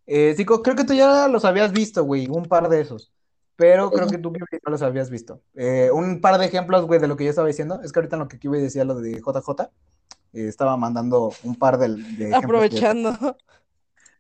Eh, 0.07 0.33
sí, 0.37 0.45
co- 0.45 0.61
creo 0.61 0.75
que 0.75 0.83
tú 0.83 0.93
ya 0.93 1.27
los 1.27 1.45
habías 1.45 1.71
visto, 1.71 2.03
güey, 2.03 2.27
un 2.27 2.45
par 2.45 2.69
de 2.69 2.81
esos. 2.81 3.11
Pero 3.55 3.89
creo 3.89 4.07
que 4.07 4.17
tú 4.17 4.33
Kiwi, 4.33 4.45
no 4.65 4.71
los 4.71 4.81
habías 4.81 5.09
visto. 5.09 5.41
Eh, 5.55 5.89
un 5.93 6.19
par 6.19 6.37
de 6.37 6.45
ejemplos, 6.45 6.85
güey, 6.85 6.99
de 6.99 7.07
lo 7.07 7.15
que 7.15 7.23
yo 7.23 7.29
estaba 7.29 7.47
diciendo. 7.47 7.79
Es 7.83 7.91
que 7.93 7.99
ahorita 7.99 8.17
en 8.17 8.19
lo 8.21 8.27
que 8.27 8.37
Kiwi 8.37 8.59
decía, 8.59 8.83
lo 8.83 8.95
de 8.95 9.13
JJ, 9.21 9.71
eh, 10.33 10.47
estaba 10.47 10.75
mandando 10.75 11.31
un 11.43 11.55
par 11.55 11.77
de, 11.77 11.87
de 11.89 12.29
ejemplos 12.29 12.35
Aprovechando. 12.35 13.37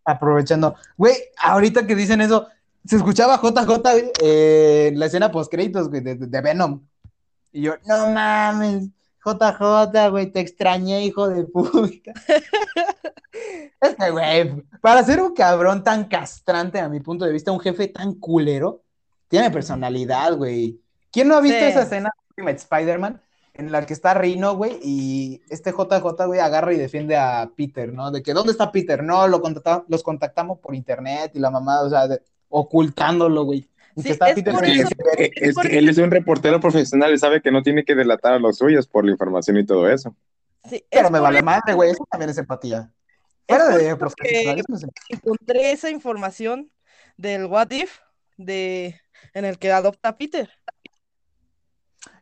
aprovechando. 0.05 0.75
Güey, 0.97 1.15
ahorita 1.37 1.85
que 1.85 1.95
dicen 1.95 2.21
eso, 2.21 2.47
se 2.85 2.95
escuchaba 2.95 3.41
JJ 3.41 4.13
eh, 4.21 4.87
en 4.93 4.99
la 4.99 5.07
escena 5.07 5.31
post 5.31 5.51
créditos, 5.51 5.89
güey, 5.89 6.01
de, 6.01 6.15
de 6.15 6.41
Venom. 6.41 6.81
Y 7.51 7.61
yo, 7.63 7.73
no 7.87 8.11
mames, 8.11 8.87
JJ, 9.25 10.09
güey, 10.11 10.31
te 10.31 10.39
extrañé, 10.39 11.03
hijo 11.03 11.27
de 11.27 11.45
puta. 11.45 12.13
Este 13.81 14.09
güey, 14.11 14.63
para 14.81 15.03
ser 15.03 15.21
un 15.21 15.33
cabrón 15.33 15.83
tan 15.83 16.05
castrante, 16.05 16.79
a 16.79 16.87
mi 16.89 17.01
punto 17.01 17.25
de 17.25 17.33
vista, 17.33 17.51
un 17.51 17.59
jefe 17.59 17.87
tan 17.89 18.13
culero, 18.15 18.83
tiene 19.27 19.51
personalidad, 19.51 20.35
güey. 20.37 20.79
¿Quién 21.11 21.27
no 21.27 21.35
ha 21.35 21.41
visto 21.41 21.59
Sí. 21.59 21.65
esa 21.65 21.83
escena 21.83 22.11
de 22.37 22.51
Spider-Man? 22.51 23.21
En 23.53 23.71
la 23.71 23.85
que 23.85 23.93
está 23.93 24.13
Rino, 24.13 24.55
güey, 24.55 24.79
y 24.81 25.41
este 25.49 25.71
JJ, 25.71 26.25
güey, 26.25 26.39
agarra 26.39 26.73
y 26.73 26.77
defiende 26.77 27.15
a 27.17 27.49
Peter, 27.55 27.91
¿no? 27.93 28.11
De 28.11 28.21
que, 28.23 28.33
¿dónde 28.33 28.51
está 28.51 28.71
Peter? 28.71 29.03
No, 29.03 29.27
lo 29.27 29.41
contacta- 29.41 29.83
los 29.87 30.03
contactamos 30.03 30.59
por 30.59 30.75
internet 30.75 31.31
y 31.35 31.39
la 31.39 31.51
mamá, 31.51 31.81
o 31.81 31.89
sea, 31.89 32.07
de- 32.07 32.21
ocultándolo, 32.49 33.43
güey. 33.43 33.69
Y 33.95 34.01
Sí, 34.01 34.07
que 34.07 34.13
está 34.13 34.29
es 34.29 34.35
Peter 34.35 34.53
por 34.53 34.65
sin 34.65 34.79
eso- 34.81 34.89
que- 35.17 35.31
Es 35.35 35.55
que 35.57 35.77
él 35.77 35.89
es 35.89 35.97
un 35.97 36.11
reportero 36.11 36.59
profesional 36.59 37.13
y 37.13 37.17
sabe 37.17 37.41
que 37.41 37.51
no 37.51 37.63
tiene 37.63 37.83
que 37.85 37.95
delatar 37.95 38.33
a 38.33 38.39
los 38.39 38.57
suyos 38.57 38.87
por 38.87 39.05
la 39.05 39.11
información 39.11 39.57
y 39.57 39.65
todo 39.65 39.89
eso. 39.89 40.15
Sí, 40.69 40.83
Pero 40.89 41.05
es 41.05 41.11
me 41.11 41.19
vale 41.19 41.41
madre, 41.41 41.73
güey, 41.73 41.91
eso 41.91 42.05
también 42.09 42.29
es 42.31 42.37
empatía. 42.37 42.91
Fuera 43.47 43.69
de 43.77 43.95
profesionalismo, 43.95 44.77
encontré 45.09 45.71
esa 45.71 45.89
información 45.91 46.71
del 47.17 47.45
What 47.45 47.69
If 47.71 47.99
de 48.37 48.99
en 49.33 49.45
el 49.45 49.57
que 49.59 49.71
adopta 49.71 50.09
a 50.09 50.17
Peter. 50.17 50.49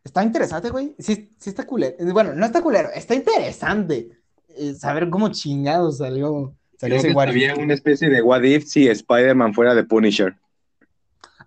está 0.04 0.24
interesante, 0.24 0.70
güey. 0.70 0.96
Sí, 1.00 1.32
sí 1.40 1.50
está 1.50 1.66
culero. 1.66 1.96
Bueno, 2.14 2.34
no 2.36 2.46
está 2.46 2.62
culero, 2.62 2.90
está 2.94 3.16
interesante 3.16 4.10
eh, 4.50 4.74
saber 4.74 5.10
cómo 5.10 5.30
chingados 5.30 5.98
salió, 6.00 6.54
salió 6.78 6.98
Creo 6.98 7.12
ese 7.12 7.14
que 7.14 7.20
había 7.30 7.56
una 7.56 7.74
especie 7.74 8.10
de 8.10 8.22
what 8.22 8.44
if 8.44 8.66
si 8.66 8.88
Spider-Man 8.88 9.54
fuera 9.54 9.74
de 9.74 9.84
Punisher. 9.84 10.36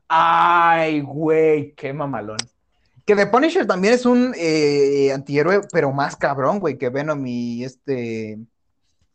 Ay, 0.08 1.00
güey, 1.00 1.72
qué 1.72 1.92
mamalón. 1.92 2.38
Que 3.04 3.14
The 3.14 3.26
Punisher 3.26 3.66
también 3.66 3.94
es 3.94 4.04
un 4.06 4.34
eh, 4.36 5.12
antihéroe, 5.12 5.60
pero 5.72 5.92
más 5.92 6.16
cabrón, 6.16 6.58
güey, 6.58 6.76
que 6.76 6.88
Venom 6.88 7.24
y 7.26 7.62
este 7.64 8.38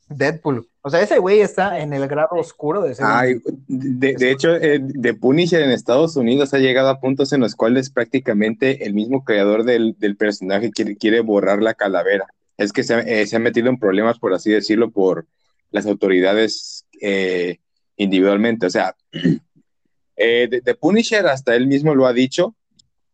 Deadpool. 0.07 0.67
O 0.81 0.89
sea, 0.89 1.01
ese 1.01 1.19
güey 1.19 1.41
está 1.41 1.79
en 1.79 1.93
el 1.93 2.07
grado 2.07 2.35
oscuro 2.37 2.81
de 2.81 2.95
ser. 2.95 3.05
Ay, 3.07 3.41
de, 3.67 4.15
de 4.15 4.31
hecho, 4.31 4.55
eh, 4.55 4.79
de 4.81 5.13
Punisher 5.13 5.61
en 5.61 5.71
Estados 5.71 6.15
Unidos 6.15 6.53
ha 6.53 6.57
llegado 6.57 6.89
a 6.89 6.99
puntos 6.99 7.33
en 7.33 7.41
los 7.41 7.55
cuales 7.55 7.89
prácticamente 7.89 8.85
el 8.85 8.93
mismo 8.93 9.23
creador 9.23 9.63
del, 9.63 9.95
del 9.99 10.15
personaje 10.17 10.71
quiere, 10.71 10.95
quiere 10.97 11.19
borrar 11.21 11.61
la 11.61 11.73
calavera. 11.73 12.25
Es 12.57 12.73
que 12.73 12.83
se, 12.83 12.93
ha- 12.95 12.99
eh, 13.01 13.27
se 13.27 13.35
ha 13.35 13.39
metido 13.39 13.69
en 13.69 13.77
problemas, 13.77 14.19
por 14.19 14.33
así 14.33 14.51
decirlo, 14.51 14.89
por 14.91 15.25
las 15.71 15.85
autoridades 15.85 16.85
eh, 17.01 17.57
individualmente. 17.97 18.65
O 18.65 18.69
sea, 18.69 18.95
eh, 20.23 20.47
de, 20.49 20.61
de 20.61 20.75
Punisher 20.75 21.25
hasta 21.27 21.55
él 21.55 21.65
mismo 21.67 21.95
lo 21.95 22.05
ha 22.05 22.13
dicho. 22.13 22.55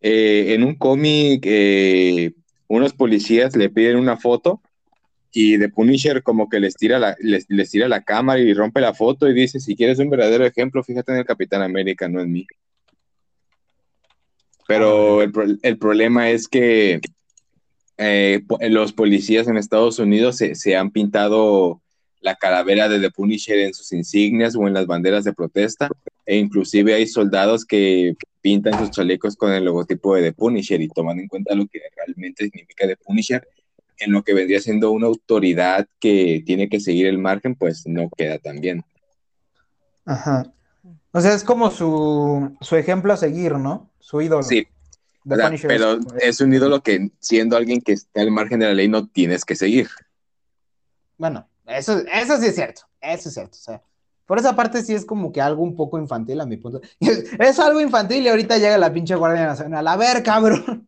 eh, 0.02 0.54
en 0.54 0.64
un 0.64 0.76
cómic, 0.76 1.44
eh, 1.46 2.34
unos 2.68 2.94
policías 2.94 3.56
le 3.56 3.70
piden 3.70 3.98
una 3.98 4.16
foto 4.18 4.62
y 5.32 5.58
The 5.58 5.70
Punisher 5.70 6.22
como 6.22 6.48
que 6.50 6.60
les 6.60 6.76
tira 6.76 7.00
la, 7.00 7.16
les, 7.20 7.46
les 7.50 7.70
tira 7.70 7.88
la 7.88 8.04
cámara 8.04 8.40
y 8.40 8.54
rompe 8.54 8.80
la 8.82 8.94
foto 8.94 9.28
y 9.28 9.34
dice, 9.34 9.60
si 9.60 9.76
quieres 9.76 10.00
un 10.00 10.10
verdadero 10.10 10.46
ejemplo, 10.46 10.84
fíjate 10.84 11.12
en 11.14 11.20
el 11.20 11.26
Capitán 11.26 11.62
América, 11.62 12.08
no 12.08 12.22
en 12.22 12.32
mí. 12.32 12.46
Pero 14.68 15.22
el, 15.22 15.32
pro- 15.32 15.58
el 15.62 15.78
problema 15.78 16.30
es 16.30 16.48
que 16.48 17.00
eh, 17.98 18.42
los 18.70 18.94
policías 18.94 19.48
en 19.48 19.58
Estados 19.58 19.98
Unidos 20.00 20.38
se, 20.38 20.56
se 20.56 20.76
han 20.76 20.92
pintado 20.92 21.82
la 22.22 22.36
calavera 22.36 22.90
de 22.90 23.00
The 23.00 23.12
Punisher 23.12 23.60
en 23.60 23.74
sus 23.74 23.92
insignias 23.94 24.56
o 24.56 24.68
en 24.68 24.74
las 24.74 24.86
banderas 24.86 25.24
de 25.24 25.34
protesta, 25.34 25.90
e 26.28 26.36
inclusive 26.38 26.94
hay 26.94 27.08
soldados 27.08 27.66
que 27.66 28.16
pintan 28.42 28.78
sus 28.78 28.92
chalecos 28.92 29.36
con 29.36 29.52
el 29.52 29.64
logotipo 29.66 30.14
de 30.16 30.22
The 30.24 30.34
Punisher 30.34 30.80
y 30.82 30.90
toman 30.90 31.20
en 31.20 31.28
cuenta 31.28 31.56
lo 31.56 31.66
que 31.68 31.80
realmente 31.96 32.44
significa 32.44 32.86
The 32.86 32.98
Punisher, 32.98 33.48
en 34.00 34.12
lo 34.12 34.22
que 34.24 34.34
vendría 34.34 34.60
siendo 34.60 34.92
una 34.92 35.08
autoridad 35.08 35.88
que 36.00 36.44
tiene 36.46 36.70
que 36.70 36.80
seguir 36.80 37.08
el 37.08 37.18
margen, 37.18 37.56
pues 37.56 37.88
no 37.88 38.10
queda 38.16 38.38
tan 38.38 38.60
bien. 38.62 38.84
Ajá. 40.06 40.54
O 41.12 41.22
sea, 41.22 41.34
es 41.34 41.44
como 41.44 41.72
su, 41.72 42.56
su 42.62 42.76
ejemplo 42.76 43.14
a 43.14 43.18
seguir, 43.18 43.54
¿no? 43.54 43.90
Su 44.00 44.22
ídolo. 44.22 44.44
Sí, 44.44 44.68
The 45.28 45.34
o 45.34 45.38
sea, 45.38 45.46
Punisher 45.48 45.68
pero 45.68 45.94
es- 45.94 46.24
es 46.24 46.42
un 46.42 46.54
ídolo 46.54 46.82
que 46.84 47.10
siendo 47.20 47.58
alguien 47.58 47.82
que 47.82 47.94
está 47.94 48.22
al 48.22 48.32
margen 48.32 48.60
de 48.60 48.68
la 48.68 48.74
ley 48.74 48.88
no 48.88 49.08
tienes 49.08 49.44
que 49.46 49.56
seguir. 49.56 49.88
Bueno, 51.18 51.48
eso, 51.66 52.00
eso 52.14 52.38
sí 52.40 52.48
es 52.48 52.56
cierto. 52.56 52.82
Eso 53.02 53.30
es 53.30 53.34
cierto. 53.36 53.58
O 53.58 53.62
sea, 53.62 53.82
por 54.28 54.38
esa 54.38 54.56
parte 54.56 54.84
sí 54.84 54.94
es 54.94 55.06
como 55.06 55.32
que 55.32 55.42
algo 55.42 55.64
un 55.64 55.76
poco 55.76 55.98
infantil 55.98 56.40
a 56.42 56.46
mi 56.46 56.58
punto. 56.58 56.82
Es 57.40 57.58
algo 57.60 57.82
infantil 57.82 58.24
y 58.24 58.28
ahorita 58.28 58.58
llega 58.60 58.78
la 58.78 58.94
pinche 58.94 59.16
Guardia 59.16 59.48
Nacional. 59.48 59.88
A 59.88 59.98
ver, 59.98 60.22
cabrón. 60.22 60.88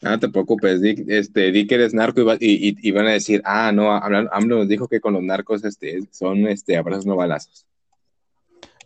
No 0.00 0.16
te 0.18 0.28
preocupes, 0.28 0.80
di, 0.80 1.04
este, 1.08 1.50
di 1.50 1.66
que 1.66 1.74
eres 1.74 1.92
narco 1.92 2.20
y, 2.20 2.24
va- 2.24 2.36
y, 2.38 2.68
y- 2.68 2.76
y 2.80 2.90
van 2.92 3.06
a 3.06 3.10
decir, 3.12 3.42
ah, 3.44 3.72
no, 3.72 3.92
AMLO 3.92 4.28
AMLO 4.32 4.58
nos 4.58 4.68
dijo 4.68 4.86
que 4.86 5.00
con 5.00 5.12
los 5.12 5.22
narcos 5.22 5.64
este, 5.64 6.00
son 6.12 6.46
este, 6.46 6.76
abrazos 6.76 7.04
no 7.04 7.16
balazos. 7.16 7.66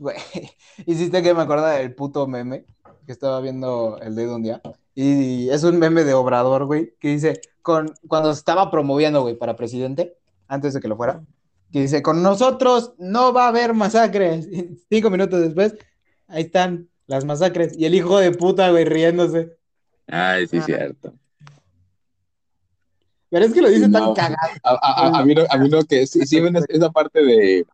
Güey, 0.01 0.17
hiciste 0.87 1.23
que 1.23 1.35
me 1.35 1.43
acordara 1.43 1.75
del 1.79 1.95
puto 1.95 2.27
meme 2.27 2.65
que 3.07 3.13
estaba 3.13 3.41
viendo 3.41 3.99
el 4.01 4.15
dedo 4.15 4.37
un 4.37 4.43
día. 4.43 4.63
Y 4.95 5.51
es 5.51 5.65
un 5.65 5.79
meme 5.79 6.05
de 6.05 6.15
Obrador, 6.15 6.65
güey, 6.65 6.95
que 6.99 7.09
dice, 7.09 7.41
con, 7.61 7.93
cuando 8.09 8.33
se 8.33 8.39
estaba 8.39 8.71
promoviendo, 8.71 9.21
güey, 9.23 9.37
para 9.37 9.55
presidente, 9.55 10.17
antes 10.49 10.73
de 10.73 10.81
que 10.81 10.89
lo 10.89 10.97
fuera, 10.97 11.23
que 11.73 11.81
dice, 11.81 12.03
con 12.03 12.23
nosotros 12.23 12.93
no 12.99 13.33
va 13.33 13.47
a 13.47 13.49
haber 13.49 13.75
masacres. 13.75 14.47
Y 14.53 14.79
cinco 14.91 15.11
minutos 15.11 15.41
después, 15.41 15.75
ahí 16.29 16.43
están 16.45 16.89
las 17.07 17.25
masacres. 17.25 17.73
Y 17.77 17.87
el 17.87 17.95
hijo 17.95 18.19
de 18.19 18.31
puta, 18.33 18.71
güey, 18.71 18.85
riéndose. 18.85 19.57
Ay, 20.07 20.47
sí, 20.47 20.59
Ah. 20.59 20.63
cierto. 20.65 21.15
Pero 23.31 23.45
es 23.47 23.53
que 23.55 23.63
lo 23.63 23.69
dice 23.69 23.89
No. 23.89 24.13
tan 24.13 24.15
cagado. 24.15 24.53
A, 24.63 24.71
a- 24.73 25.07
a- 25.09 25.21
a 25.21 25.25
mí 25.25 25.35
no, 25.35 25.43
a 25.49 25.57
mí 25.59 25.69
no 25.69 25.83
que 25.85 26.07
sí, 26.07 26.27
sí 26.27 26.41
ven 26.41 26.57
es- 26.57 26.67
esa 26.69 26.91
parte 26.91 27.25
de, 27.25 27.67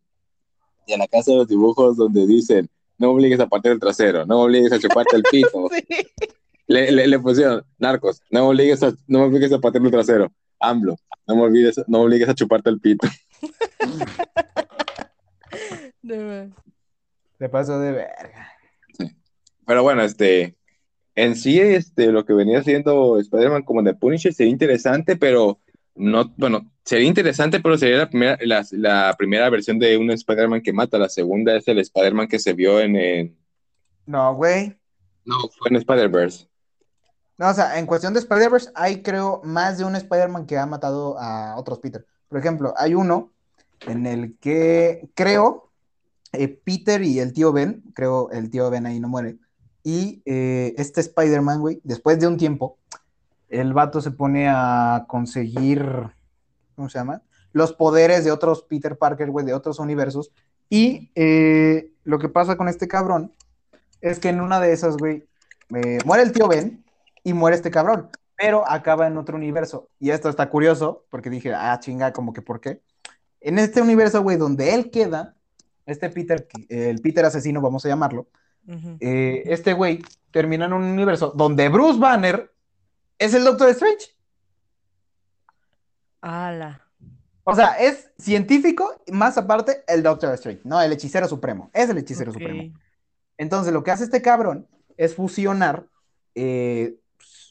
de 0.86 0.96
la 0.96 1.06
casa 1.08 1.32
de 1.32 1.38
los 1.38 1.48
dibujos 1.48 1.96
donde 1.96 2.26
dicen, 2.26 2.68
no 2.96 3.08
me 3.08 3.14
obligues 3.14 3.40
a 3.40 3.48
partir 3.48 3.72
el 3.72 3.80
trasero, 3.80 4.24
no 4.24 4.38
me 4.38 4.44
obligues 4.44 4.72
a 4.72 4.78
chuparte 4.78 5.16
el 5.16 5.22
pito. 5.24 5.68
Sí. 6.68 6.74
Le, 6.74 6.92
le, 6.92 7.06
le 7.06 7.18
pusieron, 7.18 7.64
narcos, 7.78 8.20
no 8.30 8.40
me 8.42 8.46
obligues 8.48 8.82
a, 8.82 8.92
no 9.06 9.20
me 9.20 9.24
obligues 9.24 9.50
a 9.54 9.58
partir 9.58 9.80
el 9.82 9.90
trasero. 9.90 10.30
AMLO, 10.60 10.96
no 11.26 11.34
me 11.36 11.40
olvides, 11.42 11.78
no 11.86 12.00
me 12.00 12.04
obligues 12.04 12.28
a 12.28 12.34
chuparte 12.34 12.68
el 12.68 12.78
pito. 12.78 13.08
No, 16.02 16.50
Se 17.38 17.48
pasó 17.48 17.78
de 17.80 17.92
verga. 17.92 18.52
Pero 19.66 19.82
bueno, 19.82 20.02
este, 20.02 20.56
en 21.14 21.36
sí, 21.36 21.60
este, 21.60 22.06
lo 22.10 22.24
que 22.24 22.32
venía 22.32 22.60
haciendo 22.60 23.18
Spider-Man 23.18 23.62
como 23.64 23.82
de 23.82 23.94
Punisher 23.94 24.32
sería 24.32 24.50
interesante, 24.52 25.16
pero 25.16 25.60
no, 25.94 26.32
bueno, 26.36 26.70
sería 26.84 27.06
interesante, 27.06 27.60
pero 27.60 27.76
sería 27.76 27.98
la 27.98 28.08
primera, 28.08 28.38
la, 28.42 28.64
la 28.72 29.14
primera 29.18 29.50
versión 29.50 29.78
de 29.78 29.98
un 29.98 30.10
Spider-Man 30.10 30.62
que 30.62 30.72
mata. 30.72 30.96
La 30.98 31.08
segunda 31.08 31.54
es 31.56 31.68
el 31.68 31.78
Spider-Man 31.78 32.28
que 32.28 32.38
se 32.38 32.52
vio 32.54 32.80
en, 32.80 32.96
en- 32.96 33.38
No, 34.06 34.34
güey. 34.34 34.74
no, 35.24 35.34
fue 35.58 35.68
en 35.70 35.76
Spider-Verse. 35.76 36.48
No, 37.36 37.50
o 37.50 37.54
sea, 37.54 37.78
en 37.78 37.86
cuestión 37.86 38.14
de 38.14 38.20
Spider-Verse, 38.20 38.70
hay 38.74 39.02
creo 39.02 39.40
más 39.44 39.78
de 39.78 39.84
un 39.84 39.94
Spider-Man 39.96 40.46
que 40.46 40.56
ha 40.56 40.66
matado 40.66 41.16
a 41.18 41.56
otros 41.56 41.78
Peter. 41.78 42.04
Por 42.28 42.38
ejemplo, 42.38 42.74
hay 42.76 42.94
uno 42.94 43.30
en 43.86 44.06
el 44.06 44.36
que 44.38 45.08
creo 45.14 45.70
eh, 46.32 46.48
Peter 46.48 47.02
y 47.02 47.20
el 47.20 47.32
tío 47.32 47.52
Ben, 47.52 47.82
creo 47.94 48.30
el 48.30 48.50
tío 48.50 48.68
Ben 48.70 48.86
ahí 48.86 49.00
no 49.00 49.08
muere, 49.08 49.38
y 49.82 50.22
eh, 50.26 50.74
este 50.76 51.00
Spider-Man, 51.00 51.60
güey, 51.60 51.80
después 51.84 52.20
de 52.20 52.26
un 52.26 52.36
tiempo, 52.36 52.76
el 53.48 53.72
vato 53.72 54.02
se 54.02 54.10
pone 54.10 54.48
a 54.48 55.06
conseguir, 55.08 55.82
¿cómo 56.76 56.90
se 56.90 56.98
llama? 56.98 57.22
Los 57.52 57.72
poderes 57.72 58.24
de 58.24 58.30
otros 58.30 58.62
Peter 58.62 58.98
Parker, 58.98 59.30
güey, 59.30 59.46
de 59.46 59.54
otros 59.54 59.78
universos. 59.78 60.30
Y 60.68 61.10
eh, 61.14 61.92
lo 62.04 62.18
que 62.18 62.28
pasa 62.28 62.58
con 62.58 62.68
este 62.68 62.88
cabrón 62.88 63.32
es 64.02 64.18
que 64.18 64.28
en 64.28 64.42
una 64.42 64.60
de 64.60 64.72
esas, 64.72 64.98
güey, 64.98 65.26
muere 66.04 66.22
el 66.22 66.32
tío 66.32 66.46
Ben 66.46 66.84
y 67.24 67.32
muere 67.32 67.56
este 67.56 67.70
cabrón, 67.70 68.10
pero 68.38 68.66
acaba 68.70 69.08
en 69.08 69.18
otro 69.18 69.36
universo. 69.36 69.90
Y 69.98 70.10
esto 70.10 70.28
está 70.28 70.48
curioso, 70.48 71.04
porque 71.10 71.28
dije, 71.28 71.52
ah, 71.52 71.78
chinga, 71.80 72.12
como 72.12 72.32
que 72.32 72.40
por 72.40 72.60
qué. 72.60 72.80
En 73.40 73.58
este 73.58 73.82
universo, 73.82 74.22
güey, 74.22 74.36
donde 74.36 74.74
él 74.74 74.90
queda, 74.90 75.34
este 75.86 76.08
Peter, 76.08 76.46
el 76.68 77.00
Peter 77.00 77.24
asesino, 77.24 77.60
vamos 77.60 77.84
a 77.84 77.88
llamarlo, 77.88 78.28
eh, 79.00 79.42
este 79.46 79.72
güey 79.72 80.04
termina 80.30 80.66
en 80.66 80.74
un 80.74 80.84
universo 80.84 81.32
donde 81.34 81.70
Bruce 81.70 81.98
Banner 81.98 82.52
es 83.18 83.34
el 83.34 83.44
Doctor 83.44 83.70
Strange. 83.70 84.14
Ala. 86.20 86.86
O 87.44 87.54
sea, 87.54 87.78
es 87.78 88.10
científico, 88.18 89.02
más 89.10 89.38
aparte, 89.38 89.82
el 89.88 90.02
Doctor 90.02 90.34
Strange, 90.34 90.60
¿no? 90.64 90.80
El 90.80 90.92
hechicero 90.92 91.26
supremo. 91.26 91.70
Es 91.72 91.88
el 91.88 91.98
hechicero 91.98 92.32
supremo. 92.32 92.74
Entonces, 93.38 93.72
lo 93.72 93.82
que 93.82 93.90
hace 93.90 94.04
este 94.04 94.22
cabrón 94.22 94.68
es 94.96 95.14
fusionar 95.14 95.86
eh, 96.34 96.98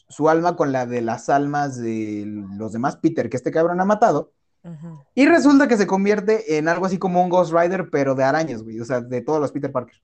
su 0.08 0.28
alma 0.28 0.56
con 0.56 0.72
la 0.72 0.86
de 0.86 1.02
las 1.02 1.28
almas 1.28 1.76
de 1.80 2.24
los 2.56 2.72
demás 2.72 2.96
Peter 2.96 3.28
que 3.28 3.36
este 3.36 3.50
cabrón 3.50 3.80
ha 3.80 3.84
matado. 3.84 4.32
Ujú. 4.64 5.02
Y 5.14 5.26
resulta 5.26 5.68
que 5.68 5.76
se 5.76 5.86
convierte 5.86 6.58
en 6.58 6.68
algo 6.68 6.86
así 6.86 6.98
como 6.98 7.22
un 7.22 7.28
Ghost 7.30 7.52
Rider, 7.52 7.88
pero 7.90 8.14
de 8.14 8.24
arañas, 8.24 8.62
güey. 8.62 8.80
O 8.80 8.84
sea, 8.84 9.00
de 9.00 9.20
todos 9.20 9.40
los 9.40 9.52
Peter 9.52 9.70
Parker. 9.70 9.94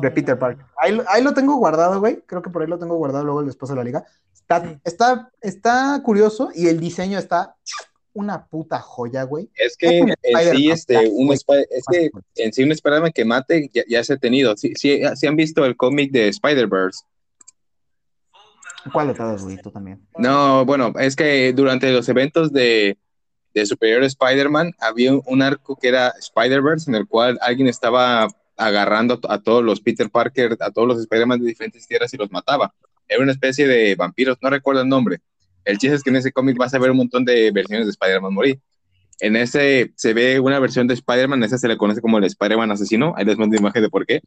De 0.00 0.10
Peter. 0.10 0.38
Parker. 0.38 0.64
Ahí, 0.78 0.92
lo- 0.92 1.04
ahí 1.08 1.22
lo 1.22 1.34
tengo 1.34 1.56
guardado, 1.56 2.00
güey. 2.00 2.22
Creo 2.26 2.40
que 2.42 2.50
por 2.50 2.62
ahí 2.62 2.68
lo 2.68 2.78
tengo 2.78 2.96
guardado 2.96 3.24
luego 3.24 3.42
después 3.42 3.68
de 3.70 3.76
la 3.76 3.84
liga. 3.84 4.04
Está, 4.32 4.62
Sí. 4.62 4.78
está, 4.84 5.30
está 5.40 6.00
curioso 6.02 6.50
y 6.54 6.68
el 6.68 6.80
diseño 6.80 7.18
está 7.18 7.54
una 8.14 8.46
puta 8.46 8.78
joya, 8.80 9.24
güey. 9.24 9.50
Es 9.56 9.76
que 9.76 9.98
Es 9.98 10.50
en 10.50 10.56
sí, 10.56 10.70
este, 10.70 11.08
un 11.12 11.32
es 11.32 11.44
que 11.90 12.10
en 12.36 12.52
sí 12.52 12.62
un 12.62 12.72
Spider-Man 12.72 13.12
que 13.12 13.24
mate 13.24 13.70
ya, 13.74 13.82
ya 13.88 14.02
se 14.04 14.14
ha 14.14 14.16
tenido. 14.16 14.56
Sí, 14.56 14.72
sí, 14.76 15.00
sí 15.16 15.26
han 15.26 15.36
visto 15.36 15.64
el 15.64 15.76
cómic 15.76 16.12
de 16.12 16.28
Spider-Verse. 16.28 17.04
¿Cuál 18.92 19.08
de 19.08 19.14
todos, 19.14 19.42
güey? 19.42 19.56
Tú 19.56 19.70
también. 19.70 20.06
No, 20.18 20.64
bueno, 20.64 20.92
es 20.98 21.16
que 21.16 21.52
durante 21.52 21.90
los 21.92 22.08
eventos 22.08 22.52
de, 22.52 22.98
de 23.54 23.66
Superior 23.66 24.02
Spider-Man 24.02 24.72
había 24.78 25.14
un, 25.14 25.42
arco 25.42 25.76
que 25.76 25.88
era 25.88 26.12
Spider-Verse 26.18 26.90
en 26.90 26.96
el 26.96 27.06
cual 27.06 27.38
alguien 27.40 27.68
estaba 27.68 28.28
agarrando 28.56 29.18
a, 29.28 29.38
todos 29.40 29.64
los 29.64 29.80
Peter 29.80 30.10
Parker, 30.10 30.56
a 30.60 30.70
todos 30.70 30.88
los 30.88 31.00
Spider-Man 31.00 31.40
de 31.40 31.46
diferentes 31.46 31.86
tierras 31.86 32.12
y 32.12 32.16
los 32.16 32.30
mataba. 32.30 32.74
Era 33.08 33.22
una 33.22 33.32
especie 33.32 33.66
de 33.66 33.94
vampiros, 33.94 34.38
no 34.42 34.50
recuerdo 34.50 34.82
el 34.82 34.88
nombre. 34.88 35.20
El 35.64 35.78
chiste 35.78 35.96
es 35.96 36.02
que 36.02 36.10
en 36.10 36.16
ese 36.16 36.32
cómic 36.32 36.56
vas 36.58 36.74
a 36.74 36.78
ver 36.78 36.90
un 36.90 36.98
montón 36.98 37.24
de 37.24 37.50
versiones 37.50 37.86
de 37.86 37.90
Spider-Man 37.90 38.34
morir. 38.34 38.60
En 39.20 39.36
ese 39.36 39.92
se 39.96 40.12
ve 40.12 40.40
una 40.40 40.58
versión 40.58 40.86
de 40.86 40.94
Spider-Man, 40.94 41.42
esa 41.44 41.56
se 41.56 41.68
le 41.68 41.76
conoce 41.76 42.00
como 42.00 42.18
el 42.18 42.24
Spider-Man 42.24 42.70
asesino. 42.72 43.14
Ahí 43.16 43.24
les 43.24 43.38
mando 43.38 43.56
imagen 43.56 43.82
de 43.82 43.88
por 43.88 44.04
qué. 44.04 44.20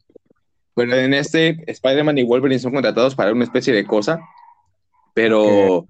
Pero 0.74 0.94
en 0.94 1.12
este, 1.12 1.64
Spider-Man 1.66 2.18
y 2.18 2.24
Wolverine 2.24 2.60
son 2.60 2.72
contratados 2.72 3.14
para 3.14 3.32
una 3.32 3.44
especie 3.44 3.74
de 3.74 3.84
cosa, 3.84 4.20
pero 5.18 5.86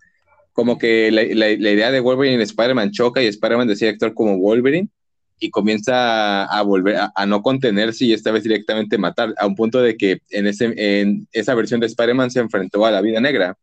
como 0.54 0.78
que 0.78 1.10
la, 1.10 1.22
la- 1.22 1.56
la 1.58 1.70
idea 1.70 1.90
de 1.90 2.00
Wolverine 2.00 2.38
y 2.40 2.42
Spider-Man 2.42 2.92
choca 2.92 3.22
y 3.22 3.26
Spider-Man 3.26 3.68
decide 3.68 3.90
actuar 3.90 4.14
como 4.14 4.38
Wolverine 4.38 4.88
y 5.38 5.50
comienza 5.50 6.44
a 6.46 6.62
volver 6.62 6.96
a, 6.96 7.12
a 7.14 7.26
no 7.26 7.42
contenerse 7.42 8.06
y 8.06 8.12
esta 8.14 8.32
vez 8.32 8.42
directamente 8.42 8.96
matar, 8.98 9.34
a 9.36 9.46
un 9.46 9.54
punto 9.54 9.80
de 9.82 9.96
que 9.98 10.20
en, 10.30 10.46
ese, 10.46 10.72
en 10.76 11.28
esa 11.32 11.54
versión 11.54 11.78
de 11.80 11.86
Spider-Man 11.86 12.30
se 12.30 12.40
enfrentó 12.40 12.86
a 12.86 12.90
la 12.90 13.02
vida 13.02 13.20
negra, 13.20 13.56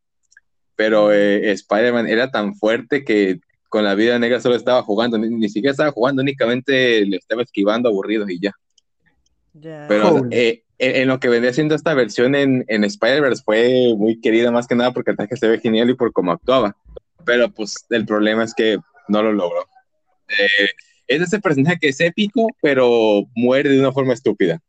pero 0.76 1.12
eh, 1.12 1.52
Spider-Man 1.52 2.08
era 2.08 2.30
tan 2.30 2.56
fuerte 2.56 3.04
que 3.04 3.40
con 3.70 3.84
la 3.84 3.96
vida 3.96 4.20
negra 4.20 4.40
solo 4.40 4.56
estaba 4.56 4.84
jugando, 4.84 5.18
ni, 5.18 5.30
ni 5.30 5.50
siquiera 5.50 5.72
estaba 5.72 5.92
jugando, 5.92 6.22
únicamente 6.22 7.06
le 7.06 7.18
estaba 7.18 7.42
esquivando 7.42 7.90
aburrido 7.90 8.30
y 8.30 8.40
ya. 8.40 8.52
Ya. 9.54 9.86
Pero 9.90 10.28
eh, 10.32 10.65
en, 10.78 11.08
lo 11.08 11.20
que 11.20 11.30
vendría 11.30 11.54
siendo 11.54 11.76
esta 11.76 11.94
versión 11.94 12.36
en, 12.36 12.66
en 12.68 12.84
Spider-Verse 12.84 13.44
fue 13.44 13.94
muy 13.98 14.20
querida 14.20 14.52
más 14.52 14.68
que 14.68 14.76
nada 14.76 14.92
porque 14.92 15.12
el 15.12 15.18
traje 15.18 15.38
se 15.38 15.48
ve 15.48 15.60
genial 15.60 15.90
y 15.90 15.96
por 15.96 16.12
cómo 16.12 16.32
actuaba. 16.32 16.76
Pero 17.26 17.50
pues 17.50 17.86
el 17.90 18.06
problema 18.06 18.44
es 18.44 18.54
que 18.54 18.78
no 19.08 19.22
lo 19.24 19.32
logró. 19.34 19.68
Eh, 20.28 20.70
es 21.08 21.22
ese 21.22 21.40
personaje 21.40 21.78
que 21.80 21.90
es 21.90 22.00
épico, 22.00 22.48
pero 22.62 23.24
muere 23.36 23.70
de 23.70 23.80
una 23.80 23.92
forma 23.92 24.14
estúpida. 24.14 24.62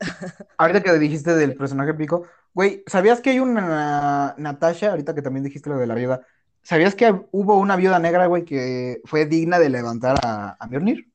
Ahorita 0.58 0.82
que 0.82 0.98
dijiste 0.98 1.34
del 1.34 1.54
personaje 1.54 1.94
pico, 1.94 2.24
güey, 2.54 2.82
¿sabías 2.86 3.20
que 3.20 3.30
hay 3.30 3.40
una 3.40 4.34
Natasha, 4.38 4.90
ahorita 4.90 5.14
que 5.14 5.22
también 5.22 5.44
dijiste 5.44 5.70
lo 5.70 5.76
de 5.76 5.86
la 5.86 5.94
viuda, 5.94 6.26
¿sabías 6.62 6.94
que 6.94 7.12
hubo 7.32 7.58
una 7.58 7.76
viuda 7.76 7.98
negra, 7.98 8.26
güey, 8.26 8.44
que 8.44 9.00
fue 9.04 9.26
digna 9.26 9.58
de 9.58 9.70
levantar 9.70 10.16
a, 10.22 10.56
a 10.58 10.66
Mjolnir? 10.66 11.08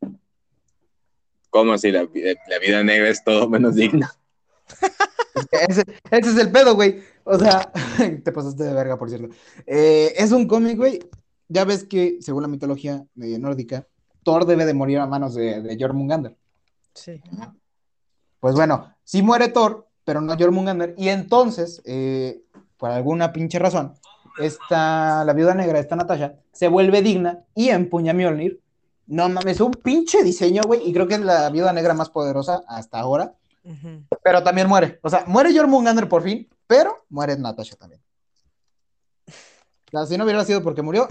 Como 1.53 1.77
si 1.77 1.91
la, 1.91 2.01
la 2.01 2.59
vida 2.59 2.83
negra 2.83 3.09
es 3.09 3.23
todo 3.23 3.47
menos 3.47 3.75
digna. 3.75 4.11
Ese, 5.67 5.83
ese 6.09 6.29
es 6.29 6.37
el 6.37 6.51
pedo, 6.51 6.73
güey. 6.73 7.03
O 7.23 7.37
sea, 7.37 7.71
te 8.23 8.31
pasaste 8.31 8.63
de 8.63 8.73
verga, 8.73 8.97
por 8.97 9.09
cierto. 9.09 9.29
Eh, 9.67 10.13
es 10.17 10.31
un 10.31 10.47
cómic, 10.47 10.77
güey. 10.77 10.99
Ya 11.47 11.63
ves 11.63 11.83
que, 11.83 12.17
según 12.21 12.41
la 12.41 12.47
mitología 12.47 13.05
eh, 13.21 13.37
nórdica, 13.37 13.87
Thor 14.23 14.45
debe 14.45 14.65
de 14.65 14.73
morir 14.73 14.97
a 14.97 15.05
manos 15.05 15.35
de, 15.35 15.61
de 15.61 15.77
Jormungandr. 15.79 16.35
Sí. 16.93 17.21
Pues 18.39 18.55
bueno, 18.55 18.95
sí 19.03 19.21
muere 19.21 19.49
Thor, 19.49 19.87
pero 20.03 20.21
no 20.21 20.35
Jormungandr. 20.37 20.95
Y 20.97 21.09
entonces, 21.09 21.83
eh, 21.85 22.41
por 22.77 22.89
alguna 22.89 23.31
pinche 23.31 23.59
razón, 23.59 23.93
esta, 24.39 25.23
la 25.23 25.33
viuda 25.33 25.53
negra, 25.53 25.79
esta 25.79 25.95
Natasha, 25.95 26.39
se 26.51 26.67
vuelve 26.67 27.03
digna 27.03 27.43
y 27.53 27.69
empuña 27.69 28.11
a 28.11 28.15
Mjolnir. 28.15 28.62
No 29.13 29.29
mames, 29.29 29.61
un 29.61 29.69
pinche 29.71 30.23
diseño, 30.23 30.63
güey. 30.65 30.89
Y 30.89 30.91
creo 30.91 31.07
que 31.07 31.13
es 31.13 31.21
la 31.21 31.47
viuda 31.51 31.71
negra 31.71 31.93
más 31.93 32.09
poderosa 32.09 32.63
hasta 32.67 32.99
ahora. 32.99 33.35
Pero 34.23 34.41
también 34.41 34.67
muere. 34.67 34.99
O 35.03 35.09
sea, 35.09 35.23
muere 35.27 35.55
Jormungandr 35.55 36.09
por 36.09 36.23
fin, 36.23 36.49
pero 36.65 37.05
muere 37.09 37.37
Natasha 37.37 37.75
también. 37.75 38.01
O 39.27 39.91
sea, 39.91 40.07
si 40.07 40.17
no 40.17 40.23
hubiera 40.23 40.43
sido 40.43 40.63
porque 40.63 40.81
murió, 40.81 41.07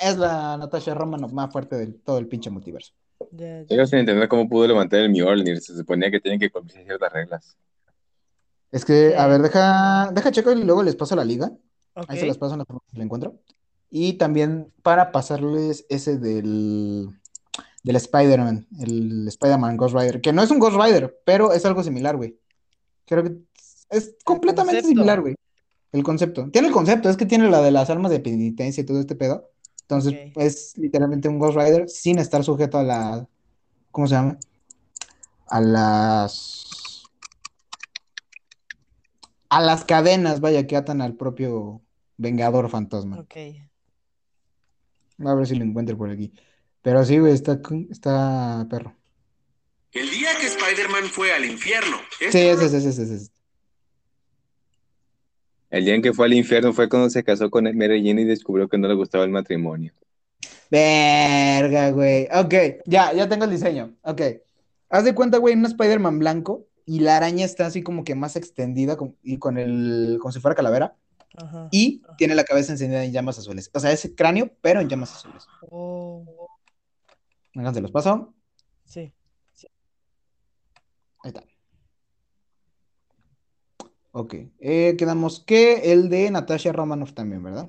es 0.00 0.16
la 0.16 0.56
Natasha 0.56 0.94
Romanoff 0.94 1.34
más 1.34 1.52
fuerte 1.52 1.76
de 1.76 1.88
todo 1.88 2.16
el 2.16 2.26
pinche 2.26 2.48
multiverso. 2.48 2.94
Ya. 3.32 3.66
Sigo 3.66 3.84
sin 3.84 3.98
entender 3.98 4.28
cómo 4.30 4.48
pudo 4.48 4.68
levantar 4.68 5.00
el 5.00 5.10
Mjolnir. 5.10 5.60
Se 5.60 5.76
suponía 5.76 6.10
que 6.10 6.20
tienen 6.20 6.40
que 6.40 6.50
cumplir 6.50 6.86
ciertas 6.86 7.12
reglas. 7.12 7.58
Es 8.70 8.86
que, 8.86 9.14
a 9.14 9.26
ver, 9.26 9.42
deja, 9.42 10.10
deja 10.10 10.32
checo 10.32 10.52
y 10.52 10.64
luego 10.64 10.82
les 10.82 10.96
paso 10.96 11.14
la 11.16 11.24
liga. 11.26 11.52
Ahí 12.08 12.18
se 12.18 12.26
las 12.26 12.38
paso 12.38 12.54
en 12.54 12.60
la 12.60 12.64
forma 12.64 12.80
que 12.90 12.96
la 12.96 13.04
encuentro. 13.04 13.34
Y 13.90 14.14
también 14.14 14.72
para 14.82 15.12
pasarles 15.12 15.84
ese 15.90 16.16
del, 16.16 17.10
del 17.82 17.96
Spider-Man, 17.96 18.66
el 18.80 19.28
Spider-Man 19.28 19.76
Ghost 19.76 19.94
Rider, 19.94 20.20
que 20.20 20.32
no 20.32 20.42
es 20.42 20.50
un 20.50 20.58
Ghost 20.58 20.76
Rider, 20.76 21.20
pero 21.24 21.52
es 21.52 21.64
algo 21.64 21.82
similar, 21.82 22.16
güey. 22.16 22.38
Creo 23.06 23.24
que 23.24 23.36
es 23.90 24.14
completamente 24.24 24.82
similar, 24.82 25.20
güey. 25.20 25.34
El 25.90 26.02
concepto. 26.02 26.48
Tiene 26.50 26.68
el 26.68 26.74
concepto, 26.74 27.10
es 27.10 27.16
que 27.16 27.26
tiene 27.26 27.50
la 27.50 27.60
de 27.60 27.70
las 27.70 27.90
almas 27.90 28.10
de 28.10 28.20
penitencia 28.20 28.80
y 28.80 28.86
todo 28.86 29.00
este 29.00 29.14
pedo. 29.14 29.50
Entonces, 29.82 30.32
es 30.36 30.78
literalmente 30.78 31.28
un 31.28 31.38
Ghost 31.38 31.58
Rider 31.58 31.88
sin 31.88 32.18
estar 32.18 32.42
sujeto 32.44 32.78
a 32.78 32.82
la. 32.82 33.28
¿Cómo 33.90 34.06
se 34.06 34.14
llama? 34.14 34.38
A 35.48 35.60
las. 35.60 37.02
A 39.50 39.60
las 39.60 39.84
cadenas, 39.84 40.40
vaya, 40.40 40.66
que 40.66 40.76
atan 40.76 41.02
al 41.02 41.14
propio 41.14 41.82
Vengador 42.16 42.70
Fantasma. 42.70 43.18
Ok. 43.18 43.36
A 45.26 45.34
ver 45.34 45.46
si 45.46 45.56
lo 45.56 45.64
encuentro 45.64 45.98
por 45.98 46.08
aquí. 46.08 46.32
Pero 46.82 47.04
sí, 47.04 47.18
güey, 47.18 47.32
está, 47.32 47.60
está 47.90 48.66
perro. 48.68 48.94
El 49.92 50.10
día 50.10 50.30
que 50.40 50.46
Spider-Man 50.46 51.04
fue 51.04 51.32
al 51.32 51.44
infierno. 51.44 51.96
Sí, 52.18 52.24
Este 52.26 52.50
ese, 52.50 52.64
ese, 52.66 52.76
ese, 52.78 52.88
ese, 53.02 53.14
ese. 53.14 53.30
El 55.70 55.84
día 55.86 55.94
en 55.94 56.02
que 56.02 56.12
fue 56.12 56.26
al 56.26 56.34
infierno 56.34 56.72
fue 56.72 56.88
cuando 56.88 57.08
se 57.08 57.24
casó 57.24 57.50
con 57.50 57.64
Mary 57.64 58.06
Jane 58.06 58.22
y 58.22 58.24
descubrió 58.24 58.68
que 58.68 58.78
no 58.78 58.88
le 58.88 58.94
gustaba 58.94 59.24
el 59.24 59.30
matrimonio. 59.30 59.92
Verga, 60.70 61.90
güey. 61.90 62.28
Ok, 62.34 62.54
ya, 62.86 63.12
ya 63.12 63.28
tengo 63.28 63.44
el 63.44 63.50
diseño. 63.50 63.94
Ok. 64.02 64.20
Haz 64.90 65.04
de 65.04 65.14
cuenta, 65.14 65.38
güey, 65.38 65.54
un 65.54 65.64
Spider-Man 65.64 66.18
blanco 66.18 66.66
y 66.84 67.00
la 67.00 67.16
araña 67.16 67.44
está 67.44 67.66
así 67.66 67.82
como 67.82 68.04
que 68.04 68.14
más 68.14 68.36
extendida 68.36 68.96
con- 68.96 69.16
y 69.22 69.38
con 69.38 69.56
el, 69.56 70.18
como 70.20 70.32
si 70.32 70.40
fuera 70.40 70.54
calavera 70.54 70.96
Ajá. 71.36 71.68
y 71.70 72.02
tiene 72.18 72.34
la 72.34 72.44
cabeza 72.44 72.72
encendida 72.72 73.04
en 73.04 73.12
llamas 73.12 73.38
azules. 73.38 73.70
O 73.72 73.80
sea, 73.80 73.92
ese 73.92 74.14
cráneo, 74.14 74.50
pero 74.60 74.80
en 74.80 74.88
llamas 74.88 75.14
azules. 75.14 75.44
Oh, 75.70 76.41
Se 77.54 77.80
los 77.80 77.90
paso. 77.90 78.34
sí. 78.84 79.12
Ahí 81.24 81.28
está. 81.28 81.44
Ok. 84.12 84.34
Eh, 84.60 84.94
quedamos 84.98 85.40
que 85.40 85.92
el 85.92 86.08
de 86.08 86.30
Natasha 86.30 86.72
Romanoff 86.72 87.14
también, 87.14 87.42
¿verdad? 87.42 87.68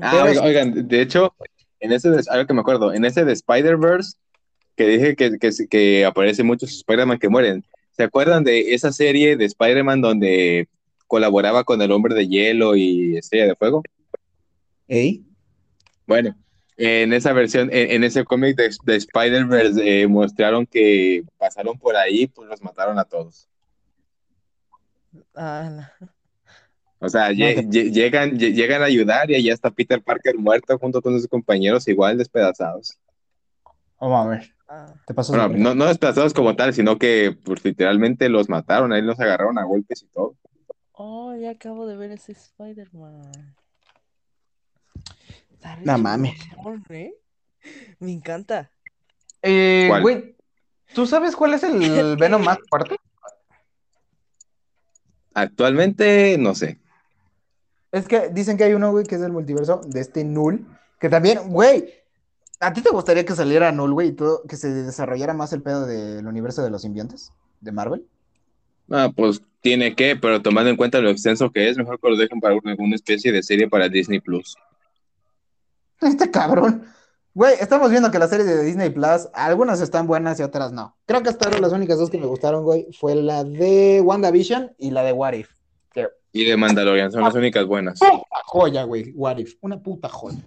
Ah, 0.00 0.30
oigan, 0.42 0.86
de 0.86 1.00
hecho, 1.00 1.34
en 1.80 1.92
ese 1.92 2.10
de, 2.10 2.22
algo 2.28 2.46
que 2.46 2.54
me 2.54 2.60
acuerdo, 2.60 2.92
en 2.92 3.04
ese 3.04 3.24
de 3.24 3.32
Spider-Verse, 3.32 4.18
que 4.76 4.86
dije 4.86 5.16
que, 5.16 5.38
que, 5.38 5.50
que 5.68 6.04
aparecen 6.04 6.46
muchos 6.46 6.70
Spider-Man 6.70 7.18
que 7.18 7.28
mueren. 7.28 7.64
¿Se 7.92 8.04
acuerdan 8.04 8.44
de 8.44 8.74
esa 8.74 8.92
serie 8.92 9.36
de 9.36 9.46
Spider-Man 9.46 10.00
donde 10.00 10.68
colaboraba 11.06 11.64
con 11.64 11.82
el 11.82 11.90
Hombre 11.90 12.14
de 12.14 12.28
Hielo 12.28 12.76
y 12.76 13.16
Estrella 13.16 13.46
de 13.46 13.56
Fuego? 13.56 13.82
¿Ey? 14.86 15.24
Bueno, 16.06 16.36
en 16.82 17.12
esa 17.12 17.32
versión, 17.32 17.68
en, 17.72 17.90
en 17.90 18.04
ese 18.04 18.24
cómic 18.24 18.56
de, 18.56 18.70
de 18.84 18.96
Spider-Verse, 18.96 20.02
eh, 20.02 20.06
mostraron 20.08 20.66
que 20.66 21.22
pasaron 21.38 21.78
por 21.78 21.96
ahí, 21.96 22.26
pues 22.26 22.48
los 22.48 22.62
mataron 22.62 22.98
a 22.98 23.04
todos. 23.04 23.48
Ah, 25.34 25.90
O 26.98 27.08
sea, 27.08 27.30
lle- 27.32 27.56
Mate. 27.56 27.68
lle- 27.68 27.92
llegan, 27.92 28.38
lle- 28.38 28.52
llegan 28.54 28.82
a 28.82 28.86
ayudar 28.86 29.30
y 29.30 29.34
allá 29.34 29.52
está 29.54 29.70
Peter 29.70 30.02
Parker 30.02 30.36
muerto 30.36 30.78
junto 30.78 31.00
con 31.00 31.14
sus 31.18 31.26
compañeros 31.28 31.88
igual 31.88 32.18
despedazados. 32.18 32.98
Vamos 34.00 34.26
a 34.26 34.28
ver. 34.30 34.54
ah, 34.68 34.86
Te. 35.06 35.12
Bueno, 35.14 35.48
su- 35.48 35.56
no, 35.58 35.74
no 35.74 35.86
despedazados 35.86 36.32
como 36.34 36.56
tal, 36.56 36.72
sino 36.74 36.98
que 36.98 37.36
pues, 37.44 37.64
literalmente 37.64 38.28
los 38.28 38.48
mataron, 38.48 38.92
ahí 38.92 39.02
los 39.02 39.18
agarraron 39.20 39.58
a 39.58 39.64
golpes 39.64 40.02
y 40.02 40.06
todo. 40.06 40.36
Oh, 40.92 41.34
ya 41.34 41.50
acabo 41.52 41.86
de 41.86 41.96
ver 41.96 42.10
ese 42.12 42.32
Spider-Man. 42.32 43.56
Re 45.62 45.84
No 45.84 45.98
mames. 45.98 46.38
¿eh? 46.90 47.12
Me 47.98 48.12
encanta. 48.12 48.70
Eh, 49.42 49.90
güey, 50.00 50.36
¿tú 50.94 51.06
sabes 51.06 51.36
cuál 51.36 51.54
es 51.54 51.62
el 51.62 52.16
Venom 52.18 52.42
más 52.42 52.58
fuerte? 52.68 52.96
Actualmente, 55.34 56.36
no 56.38 56.54
sé. 56.54 56.78
Es 57.92 58.06
que 58.06 58.28
dicen 58.28 58.56
que 58.56 58.64
hay 58.64 58.72
uno, 58.72 58.90
güey, 58.92 59.04
que 59.04 59.16
es 59.16 59.20
del 59.20 59.32
multiverso 59.32 59.80
de 59.86 60.00
este 60.00 60.24
Null, 60.24 60.66
que 61.00 61.08
también, 61.08 61.48
güey, 61.48 61.92
¿a 62.60 62.72
ti 62.72 62.82
te 62.82 62.90
gustaría 62.90 63.24
que 63.24 63.34
saliera 63.34 63.72
Null, 63.72 63.92
güey, 63.92 64.08
y 64.08 64.12
todo, 64.12 64.42
que 64.48 64.56
se 64.56 64.70
desarrollara 64.70 65.34
más 65.34 65.52
el 65.52 65.62
pedo 65.62 65.86
del 65.86 66.26
universo 66.26 66.62
de 66.62 66.70
los 66.70 66.82
simbiontes 66.82 67.32
de 67.60 67.72
Marvel? 67.72 68.06
Ah, 68.90 69.10
pues 69.14 69.42
tiene 69.60 69.94
que, 69.94 70.16
pero 70.16 70.40
tomando 70.42 70.70
en 70.70 70.76
cuenta 70.76 71.00
lo 71.00 71.10
extenso 71.10 71.50
que 71.50 71.68
es, 71.68 71.76
mejor 71.76 71.98
que 72.00 72.10
lo 72.10 72.16
dejen 72.16 72.40
para 72.40 72.54
alguna 72.54 72.94
especie 72.94 73.32
de 73.32 73.42
serie 73.42 73.68
para 73.68 73.88
Disney 73.88 74.20
Plus. 74.20 74.56
Este 76.06 76.30
cabrón. 76.30 76.86
Güey, 77.32 77.54
estamos 77.60 77.90
viendo 77.90 78.10
que 78.10 78.18
la 78.18 78.26
serie 78.26 78.44
de 78.44 78.64
Disney 78.64 78.90
Plus, 78.90 79.28
algunas 79.32 79.80
están 79.80 80.06
buenas 80.06 80.40
y 80.40 80.42
otras 80.42 80.72
no. 80.72 80.96
Creo 81.06 81.22
que 81.22 81.28
hasta 81.28 81.46
ahora 81.46 81.60
las 81.60 81.72
únicas 81.72 81.98
dos 81.98 82.10
que 82.10 82.18
me 82.18 82.26
gustaron, 82.26 82.64
güey, 82.64 82.88
fue 82.92 83.14
la 83.14 83.44
de 83.44 84.00
WandaVision 84.00 84.74
y 84.78 84.90
la 84.90 85.04
de 85.04 85.12
What 85.12 85.34
If. 85.34 85.50
Que 85.92 86.08
Y 86.32 86.44
de 86.44 86.56
Mandalorian 86.56 87.12
son 87.12 87.22
las 87.22 87.34
únicas 87.34 87.66
buenas. 87.66 88.00
puta 88.00 88.42
joya, 88.46 88.82
güey, 88.82 89.12
What 89.14 89.38
If. 89.38 89.54
Una 89.60 89.80
puta 89.80 90.08
joya. 90.08 90.38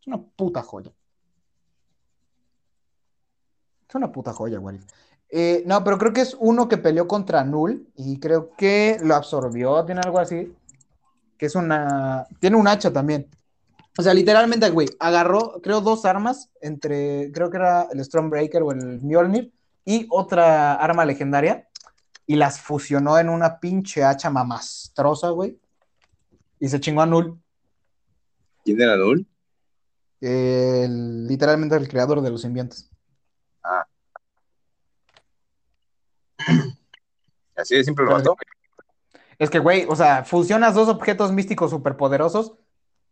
Es 0.00 0.06
una 0.06 0.22
puta 0.22 0.62
joya. 0.62 0.92
Es 3.88 3.94
una 3.96 4.12
puta 4.12 4.32
joya, 4.32 4.60
What 4.60 4.74
If. 4.74 4.84
Eh, 5.30 5.64
no, 5.66 5.82
pero 5.82 5.98
creo 5.98 6.12
que 6.12 6.20
es 6.20 6.36
uno 6.38 6.68
que 6.68 6.78
peleó 6.78 7.08
contra 7.08 7.42
Null 7.42 7.88
y 7.96 8.20
creo 8.20 8.52
que 8.56 8.98
lo 9.02 9.16
absorbió, 9.16 9.84
tiene 9.84 10.02
algo 10.04 10.20
así. 10.20 10.54
Que 11.36 11.46
es 11.46 11.56
una. 11.56 12.28
Tiene 12.38 12.56
un 12.56 12.68
hacha 12.68 12.92
también. 12.92 13.28
O 13.96 14.02
sea, 14.02 14.12
literalmente, 14.12 14.68
güey, 14.70 14.88
agarró, 14.98 15.60
creo, 15.62 15.80
dos 15.80 16.04
armas 16.04 16.50
entre, 16.60 17.30
creo 17.32 17.48
que 17.50 17.56
era 17.58 17.86
el 17.92 18.04
Stormbreaker 18.04 18.62
o 18.62 18.72
el 18.72 19.00
Mjolnir 19.00 19.52
y 19.84 20.06
otra 20.10 20.74
arma 20.74 21.04
legendaria. 21.04 21.68
y 22.26 22.36
las 22.36 22.58
fusionó 22.58 23.18
en 23.18 23.28
una 23.28 23.60
pinche 23.60 24.02
hacha 24.02 24.30
mamastrosa, 24.30 25.28
güey. 25.28 25.58
Y 26.58 26.68
se 26.68 26.80
chingó 26.80 27.02
a 27.02 27.06
Null, 27.06 27.38
¿Quién 28.64 28.80
era 28.80 28.96
Null? 28.96 29.26
el- 30.22 31.26
literalmente 31.26 31.76
el 31.76 31.86
creador 31.86 32.22
de 32.22 32.30
los 32.30 32.40
simbiontes. 32.40 32.88
Así 37.56 37.76
de 37.76 37.84
simple 37.84 38.04
lo 38.06 38.12
mató. 38.12 38.36
Es 39.38 39.50
que, 39.50 39.58
güey, 39.58 39.84
o 39.88 39.94
sea, 39.96 40.24
fusionas 40.24 40.74
dos 40.74 40.88
objetos 40.88 41.30
místicos 41.32 41.70
superpoderosos 41.70 42.54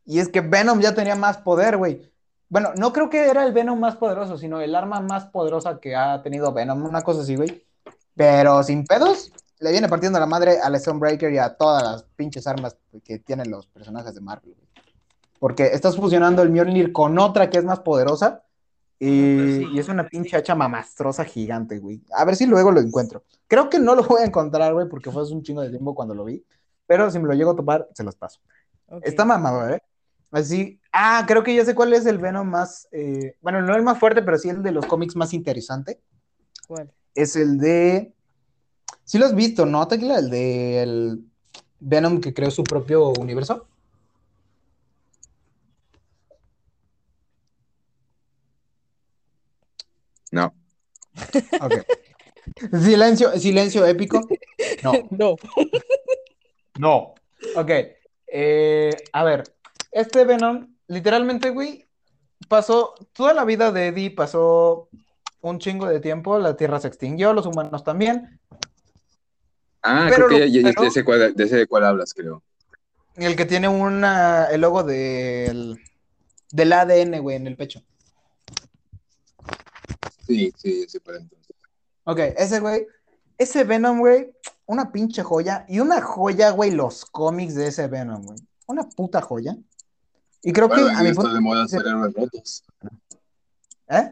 y 0.04 0.18
es 0.18 0.28
que 0.28 0.40
Venom 0.40 0.80
ya 0.80 0.94
tenía 0.94 1.14
más 1.14 1.38
poder, 1.38 1.76
güey. 1.76 2.10
Bueno, 2.48 2.72
no 2.76 2.92
creo 2.92 3.08
que 3.08 3.28
era 3.30 3.44
el 3.44 3.52
Venom 3.52 3.78
más 3.78 3.96
poderoso, 3.96 4.36
sino 4.36 4.60
el 4.60 4.74
arma 4.74 5.00
más 5.00 5.26
poderosa 5.26 5.78
que 5.80 5.96
ha 5.96 6.22
tenido 6.22 6.52
Venom, 6.52 6.84
una 6.84 7.02
cosa 7.02 7.22
así, 7.22 7.36
güey. 7.36 7.64
Pero 8.14 8.62
sin 8.62 8.84
pedos, 8.84 9.32
le 9.58 9.70
viene 9.70 9.88
partiendo 9.88 10.18
la 10.18 10.26
madre 10.26 10.58
al 10.62 10.78
Stonebreaker 10.78 11.32
y 11.32 11.38
a 11.38 11.56
todas 11.56 11.82
las 11.82 12.02
pinches 12.02 12.46
armas 12.46 12.76
que 13.04 13.18
tienen 13.20 13.50
los 13.50 13.66
personajes 13.68 14.14
de 14.14 14.20
Marvel, 14.20 14.54
güey. 14.54 14.68
Porque 15.38 15.66
estás 15.68 15.96
fusionando 15.96 16.42
el 16.42 16.50
Mjolnir 16.50 16.92
con 16.92 17.18
otra 17.18 17.48
que 17.48 17.58
es 17.58 17.64
más 17.64 17.80
poderosa 17.80 18.42
y, 18.98 19.06
sí. 19.08 19.68
y 19.72 19.78
es 19.78 19.88
una 19.88 20.06
pinche 20.06 20.36
hacha 20.36 20.54
mamastrosa 20.54 21.24
gigante, 21.24 21.78
güey. 21.78 22.02
A 22.14 22.24
ver 22.24 22.36
si 22.36 22.46
luego 22.46 22.70
lo 22.70 22.80
encuentro. 22.80 23.24
Creo 23.48 23.68
que 23.68 23.78
no 23.80 23.94
lo 23.94 24.04
voy 24.04 24.22
a 24.22 24.26
encontrar, 24.26 24.72
güey, 24.74 24.88
porque 24.88 25.10
fue 25.10 25.22
hace 25.22 25.32
un 25.32 25.42
chingo 25.42 25.62
de 25.62 25.70
tiempo 25.70 25.94
cuando 25.94 26.14
lo 26.14 26.24
vi. 26.24 26.44
Pero 26.86 27.10
si 27.10 27.18
me 27.18 27.26
lo 27.26 27.34
llego 27.34 27.52
a 27.52 27.56
topar, 27.56 27.88
se 27.94 28.04
los 28.04 28.14
paso. 28.14 28.40
Está 29.02 29.24
mamado, 29.24 29.70
¿eh? 29.70 29.82
Así. 30.32 30.80
Ah, 30.92 31.24
creo 31.28 31.44
que 31.44 31.54
ya 31.54 31.64
sé 31.64 31.74
cuál 31.74 31.92
es 31.92 32.06
el 32.06 32.18
Venom 32.18 32.48
más. 32.48 32.88
eh, 32.90 33.36
bueno, 33.40 33.60
no 33.62 33.76
el 33.76 33.82
más 33.82 33.98
fuerte, 33.98 34.22
pero 34.22 34.38
sí 34.38 34.48
el 34.48 34.62
de 34.62 34.72
los 34.72 34.86
cómics 34.86 35.14
más 35.14 35.32
interesante. 35.34 36.00
¿Cuál? 36.66 36.90
Es 37.14 37.36
el 37.36 37.58
de. 37.58 38.12
Sí 39.04 39.18
lo 39.18 39.26
has 39.26 39.34
visto, 39.34 39.66
¿no, 39.66 39.86
Tequila? 39.86 40.18
El 40.18 40.30
de 40.30 40.82
el 40.82 41.24
Venom 41.80 42.20
que 42.20 42.32
creó 42.32 42.50
su 42.50 42.64
propio 42.64 43.10
universo. 43.10 43.68
No. 50.30 50.54
Ok. 51.60 51.74
silencio, 52.82 53.38
silencio 53.38 53.84
épico. 53.86 54.20
No. 54.82 54.92
No. 55.10 55.36
No. 56.78 57.14
Ok. 57.54 57.70
eh, 58.28 58.94
a 59.12 59.24
ver, 59.24 59.44
este 59.92 60.24
Venom, 60.24 60.74
literalmente, 60.88 61.50
güey, 61.50 61.86
pasó 62.48 62.94
toda 63.12 63.32
la 63.34 63.44
vida 63.44 63.70
de 63.72 63.88
Eddie, 63.88 64.10
pasó 64.10 64.88
un 65.40 65.58
chingo 65.58 65.86
de 65.86 66.00
tiempo, 66.00 66.38
la 66.38 66.56
Tierra 66.56 66.80
se 66.80 66.88
extinguió, 66.88 67.32
los 67.32 67.46
humanos 67.46 67.84
también. 67.84 68.40
Ah, 69.82 70.06
Pero 70.08 70.26
creo 70.26 70.38
que 70.38 70.50
ya, 70.50 70.62
ya- 70.62 70.72
pero- 70.74 70.90
de, 70.90 71.66
cuál 71.66 71.84
hablas, 71.84 72.14
creo. 72.14 72.42
El 73.16 73.36
que 73.36 73.44
tiene 73.44 73.68
una, 73.68 74.46
el 74.46 74.60
logo 74.62 74.82
del, 74.84 75.78
del 76.50 76.72
ADN, 76.72 77.18
güey, 77.20 77.36
en 77.36 77.46
el 77.46 77.56
pecho. 77.56 77.82
Sí, 80.26 80.52
sí, 80.56 80.84
ese 80.86 81.00
para 81.00 81.18
entonces. 81.18 81.54
Ok, 82.04 82.18
ese 82.36 82.60
güey, 82.60 82.86
ese 83.36 83.64
Venom, 83.64 83.98
güey, 83.98 84.32
una 84.66 84.90
pinche 84.92 85.22
joya. 85.22 85.66
Y 85.68 85.80
una 85.80 86.00
joya, 86.00 86.50
güey, 86.50 86.70
los 86.70 87.04
cómics 87.04 87.54
de 87.54 87.66
ese 87.68 87.86
Venom, 87.88 88.24
güey. 88.24 88.38
Una 88.66 88.88
puta 88.88 89.20
joya. 89.20 89.56
Y 90.42 90.52
creo 90.52 90.68
Bueno, 90.68 90.88
que 90.88 90.94
a 90.94 91.02
mi 91.02 91.08
está 91.08 91.22
punto 91.22 91.34
de 91.34 91.40
moda 91.40 91.62
hacer 91.64 91.82
héroes 91.86 92.14
rotos. 92.14 92.64
¿Eh? 93.88 94.10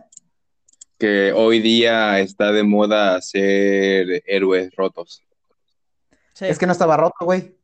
Que 0.98 1.32
hoy 1.32 1.60
día 1.60 2.20
está 2.20 2.52
de 2.52 2.62
moda 2.62 3.16
hacer 3.16 4.22
héroes 4.26 4.74
rotos. 4.76 5.22
Sí. 6.34 6.44
Es 6.46 6.58
que 6.58 6.66
no 6.66 6.72
estaba 6.72 6.96
roto, 6.96 7.24
güey. 7.24 7.56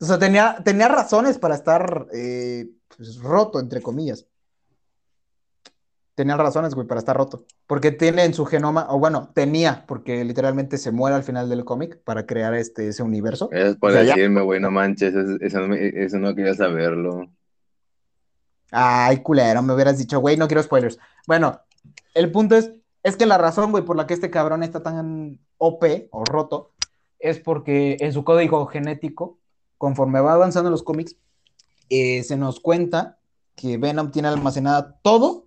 O 0.00 0.04
sea, 0.04 0.18
tenía, 0.18 0.56
tenía 0.64 0.88
razones 0.88 1.38
para 1.38 1.54
estar 1.54 2.06
eh, 2.12 2.68
pues, 2.96 3.16
roto, 3.18 3.60
entre 3.60 3.82
comillas. 3.82 4.26
Tenía 6.14 6.36
razones, 6.36 6.74
güey, 6.74 6.86
para 6.86 6.98
estar 6.98 7.16
roto. 7.16 7.44
Porque 7.66 7.92
tiene 7.92 8.24
en 8.24 8.34
su 8.34 8.44
genoma, 8.44 8.86
o 8.90 8.98
bueno, 8.98 9.30
tenía, 9.34 9.84
porque 9.86 10.24
literalmente 10.24 10.76
se 10.78 10.90
muere 10.90 11.14
al 11.14 11.22
final 11.22 11.48
del 11.48 11.64
cómic 11.64 12.00
para 12.02 12.26
crear 12.26 12.54
este, 12.54 12.88
ese 12.88 13.04
universo. 13.04 13.50
Es 13.52 13.76
por 13.76 13.90
O 13.90 13.92
sea, 13.92 14.02
ya- 14.02 14.14
decirme, 14.16 14.40
güey, 14.40 14.58
no 14.58 14.70
manches, 14.72 15.14
eso, 15.14 15.72
eso 15.72 16.18
no 16.18 16.34
quería 16.34 16.54
saberlo. 16.54 17.30
Ay, 18.70 19.22
culero, 19.22 19.62
me 19.62 19.74
hubieras 19.74 19.98
dicho, 19.98 20.20
güey, 20.20 20.36
no 20.36 20.46
quiero 20.46 20.62
spoilers. 20.62 20.98
Bueno, 21.26 21.60
el 22.14 22.30
punto 22.30 22.56
es, 22.56 22.72
es 23.02 23.16
que 23.16 23.26
la 23.26 23.38
razón, 23.38 23.70
güey, 23.70 23.84
por 23.84 23.96
la 23.96 24.06
que 24.06 24.14
este 24.14 24.30
cabrón 24.30 24.62
está 24.62 24.82
tan 24.82 25.38
OP 25.58 26.08
o 26.10 26.24
roto, 26.24 26.72
es 27.18 27.40
porque 27.40 27.96
en 28.00 28.12
su 28.12 28.24
código 28.24 28.66
genético, 28.66 29.38
conforme 29.76 30.20
va 30.20 30.34
avanzando 30.34 30.68
en 30.68 30.72
los 30.72 30.82
cómics, 30.82 31.16
eh, 31.88 32.22
se 32.22 32.36
nos 32.36 32.60
cuenta 32.60 33.18
que 33.54 33.76
Venom 33.76 34.10
tiene 34.10 34.28
almacenada 34.28 34.98
todo, 35.02 35.46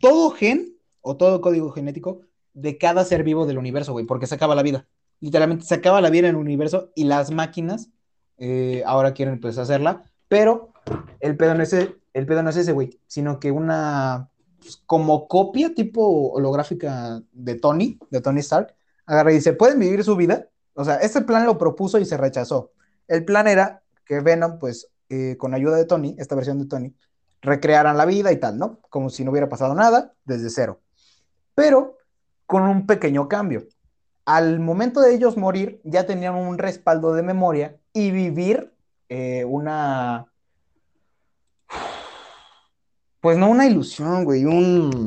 todo 0.00 0.30
gen 0.30 0.76
o 1.00 1.16
todo 1.16 1.40
código 1.40 1.70
genético 1.70 2.20
de 2.54 2.78
cada 2.78 3.04
ser 3.04 3.24
vivo 3.24 3.46
del 3.46 3.58
universo, 3.58 3.92
güey, 3.92 4.04
porque 4.06 4.26
se 4.26 4.34
acaba 4.34 4.54
la 4.54 4.62
vida. 4.62 4.86
Literalmente 5.20 5.64
se 5.64 5.74
acaba 5.74 6.00
la 6.00 6.10
vida 6.10 6.28
en 6.28 6.34
el 6.34 6.40
universo 6.40 6.90
y 6.94 7.04
las 7.04 7.30
máquinas 7.30 7.90
eh, 8.38 8.82
ahora 8.86 9.14
quieren 9.14 9.40
pues 9.40 9.58
hacerla, 9.58 10.04
pero 10.28 10.72
el 11.20 11.36
pedo 11.36 11.54
es 11.54 11.72
ese, 11.72 11.96
el 12.14 12.26
pedo 12.26 12.42
no 12.42 12.50
es 12.50 12.56
ese, 12.56 12.72
güey, 12.72 13.00
sino 13.06 13.40
que 13.40 13.50
una 13.50 14.30
pues, 14.60 14.82
como 14.86 15.28
copia 15.28 15.74
tipo 15.74 16.30
holográfica 16.32 17.22
de 17.32 17.54
Tony, 17.56 17.98
de 18.10 18.20
Tony 18.20 18.40
Stark, 18.40 18.74
agarra 19.06 19.32
y 19.32 19.36
dice, 19.36 19.52
¿pueden 19.52 19.78
vivir 19.78 20.04
su 20.04 20.16
vida? 20.16 20.48
O 20.74 20.84
sea, 20.84 20.96
este 20.96 21.20
plan 21.22 21.44
lo 21.46 21.58
propuso 21.58 21.98
y 21.98 22.04
se 22.04 22.16
rechazó. 22.16 22.72
El 23.08 23.24
plan 23.24 23.48
era 23.48 23.82
que 24.04 24.20
Venom, 24.20 24.58
pues, 24.58 24.88
eh, 25.08 25.36
con 25.38 25.54
ayuda 25.54 25.76
de 25.76 25.84
Tony, 25.84 26.14
esta 26.18 26.34
versión 26.34 26.58
de 26.58 26.66
Tony, 26.66 26.94
recrearan 27.42 27.96
la 27.96 28.06
vida 28.06 28.32
y 28.32 28.36
tal, 28.38 28.56
¿no? 28.56 28.80
Como 28.88 29.10
si 29.10 29.24
no 29.24 29.32
hubiera 29.32 29.48
pasado 29.48 29.74
nada, 29.74 30.14
desde 30.24 30.48
cero. 30.48 30.80
Pero 31.54 31.98
con 32.46 32.62
un 32.62 32.86
pequeño 32.86 33.28
cambio. 33.28 33.64
Al 34.24 34.60
momento 34.60 35.00
de 35.00 35.14
ellos 35.14 35.36
morir, 35.36 35.80
ya 35.84 36.06
tenían 36.06 36.36
un 36.36 36.56
respaldo 36.56 37.12
de 37.14 37.22
memoria 37.22 37.76
y 37.92 38.10
vivir 38.12 38.72
eh, 39.08 39.44
una... 39.44 40.31
Pues 43.22 43.38
no 43.38 43.48
una 43.48 43.66
ilusión, 43.66 44.24
güey, 44.24 44.44
un... 44.44 45.06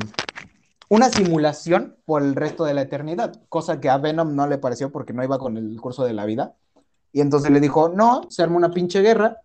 una 0.88 1.10
simulación 1.10 1.98
por 2.06 2.24
el 2.24 2.34
resto 2.34 2.64
de 2.64 2.74
la 2.74 2.84
eternidad, 2.84 3.42
cosa 3.50 3.82
que 3.82 3.90
a 3.90 3.98
Venom 3.98 4.34
no 4.34 4.48
le 4.48 4.58
pareció 4.58 4.90
porque 4.90 5.12
no 5.12 5.22
iba 5.22 5.38
con 5.38 5.58
el 5.58 5.80
curso 5.82 6.06
de 6.06 6.14
la 6.14 6.24
vida. 6.24 6.56
Y 7.12 7.20
entonces 7.20 7.52
le 7.52 7.60
dijo, 7.60 7.90
no, 7.90 8.22
se 8.30 8.42
arma 8.42 8.56
una 8.56 8.72
pinche 8.72 9.02
guerra. 9.02 9.42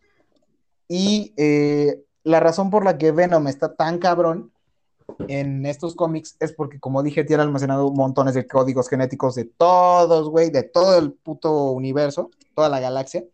Y 0.87 1.35
eh, 1.37 2.05
la 2.23 2.39
razón 2.39 2.71
por 2.71 2.85
la 2.85 2.97
que 2.97 3.11
Venom 3.11 3.49
está 3.49 3.75
tan 3.75 3.99
cabrón 3.99 4.53
en 5.27 5.67
estos 5.67 5.97
cómics 5.97 6.37
es 6.39 6.53
porque, 6.53 6.79
como 6.79 7.03
dije, 7.03 7.25
tiene 7.25 7.43
almacenado 7.43 7.91
montones 7.91 8.35
de 8.35 8.47
códigos 8.47 8.89
genéticos 8.89 9.35
de 9.35 9.47
todos, 9.47 10.29
güey, 10.29 10.51
de 10.51 10.63
todo 10.63 10.97
el 10.97 11.13
puto 11.13 11.73
universo, 11.73 12.31
toda 12.55 12.69
la 12.69 12.79
galaxia. 12.79 13.25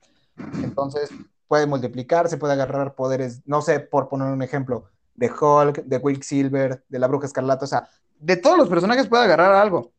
Entonces 0.63 1.11
puede 1.47 1.67
multiplicarse, 1.67 2.39
puede 2.39 2.55
agarrar 2.55 2.95
poderes, 2.95 3.43
no 3.45 3.61
sé, 3.61 3.81
por 3.81 4.09
poner 4.09 4.29
un 4.29 4.43
ejemplo, 4.43 4.89
de 5.17 5.31
Hulk, 5.31 5.85
de 5.85 6.03
Quicksilver, 6.03 6.85
de 6.89 6.99
la 6.99 7.07
Bruja 7.07 7.27
Escarlata, 7.27 7.65
o 7.65 7.69
sea, 7.69 7.89
de 8.19 8.37
todos 8.37 8.59
los 8.59 8.69
personajes 8.69 9.09
puede 9.09 9.25
agarrar 9.25 9.53
algo. 9.55 9.93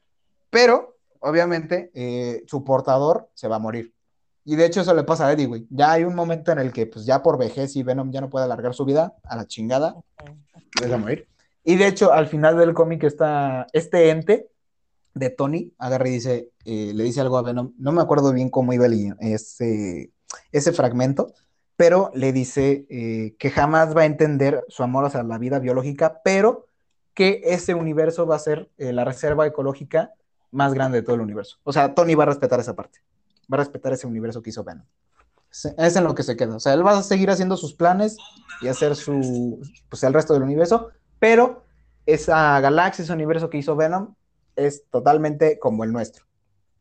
Pero, 0.50 0.98
obviamente, 1.20 1.92
eh, 1.94 2.44
su 2.48 2.64
portador 2.64 3.30
se 3.34 3.48
va 3.48 3.58
a 3.58 3.60
morir. 3.60 3.94
Y 4.46 4.56
de 4.56 4.66
hecho 4.66 4.80
eso 4.80 4.94
le 4.94 5.04
pasa 5.04 5.28
a 5.28 5.34
Eddie, 5.34 5.46
güey. 5.46 5.68
Ya 5.70 5.92
hay 5.92 6.06
un 6.06 6.16
momento 6.16 6.54
en 6.54 6.60
el 6.60 6.72
que, 6.72 6.86
pues 6.86 7.06
ya 7.06 7.22
por 7.22 7.38
vejez 7.38 7.76
y 7.76 7.84
Venom 7.84 8.12
ya 8.12 8.22
no 8.22 8.30
puede 8.30 8.46
alargar 8.46 8.74
su 8.74 8.86
vida 8.86 9.14
a 9.24 9.36
la 9.36 9.46
chingada, 9.46 9.96
deja 10.82 10.98
morir. 10.98 11.28
Y 11.66 11.76
de 11.76 11.88
hecho, 11.88 12.14
al 12.14 12.28
final 12.28 12.58
del 12.58 12.74
cómic 12.74 13.04
está 13.04 13.68
este 13.74 14.10
ente 14.10 14.50
de 15.14 15.30
Tony, 15.32 15.74
agarra 15.78 16.08
y 16.08 16.12
dice, 16.12 16.52
eh, 16.64 16.94
le 16.94 17.04
dice 17.04 17.20
algo 17.20 17.38
a 17.38 17.42
Venom, 17.42 17.74
no 17.78 17.92
me 17.92 18.02
acuerdo 18.02 18.32
bien 18.32 18.50
cómo 18.50 18.72
iba 18.72 18.86
el, 18.86 19.16
ese, 19.20 20.14
ese 20.54 20.72
fragmento, 20.72 21.34
pero 21.78 22.12
le 22.16 22.34
dice 22.34 22.88
eh, 22.90 23.36
que 23.38 23.52
jamás 23.52 23.96
va 23.96 24.02
a 24.02 24.06
entender 24.06 24.66
su 24.68 24.84
amor 24.84 25.06
hacia 25.06 25.24
la 25.24 25.38
vida 25.38 25.60
biológica, 25.60 26.22
pero 26.24 26.68
que 27.14 27.42
ese 27.46 27.76
universo 27.76 28.26
va 28.26 28.36
a 28.36 28.40
ser 28.40 28.70
eh, 28.78 28.92
la 28.92 29.06
reserva 29.06 29.46
ecológica 29.46 30.12
más 30.52 30.74
grande 30.74 31.00
de 31.00 31.04
todo 31.04 31.16
el 31.16 31.22
universo. 31.22 31.60
O 31.64 31.72
sea, 31.72 31.94
Tony 31.94 32.16
va 32.16 32.24
a 32.24 32.28
respetar 32.28 32.60
esa 32.60 32.76
parte, 32.76 33.00
va 33.52 33.58
a 33.58 33.60
respetar 33.60 33.94
ese 33.94 34.08
universo 34.08 34.42
que 34.42 34.50
hizo 34.50 34.64
Venom. 34.64 34.86
Es 35.78 35.96
en 35.96 36.04
lo 36.04 36.14
que 36.14 36.24
se 36.24 36.36
queda. 36.36 36.56
O 36.56 36.60
sea, 36.60 36.74
él 36.74 36.86
va 36.86 36.98
a 36.98 37.04
seguir 37.04 37.30
haciendo 37.30 37.58
sus 37.58 37.74
planes 37.74 38.18
y 38.62 38.68
hacer 38.68 38.96
su, 38.96 39.62
pues 39.90 40.04
el 40.04 40.14
resto 40.14 40.34
del 40.34 40.44
universo, 40.44 40.90
pero 41.20 41.64
esa 42.06 42.60
galaxia, 42.60 43.04
ese 43.04 43.14
universo 43.14 43.50
que 43.50 43.58
hizo 43.60 43.76
Venom 43.76 44.16
es 44.56 44.84
totalmente 44.90 45.60
como 45.60 45.84
el 45.84 45.94
nuestro. 45.94 46.26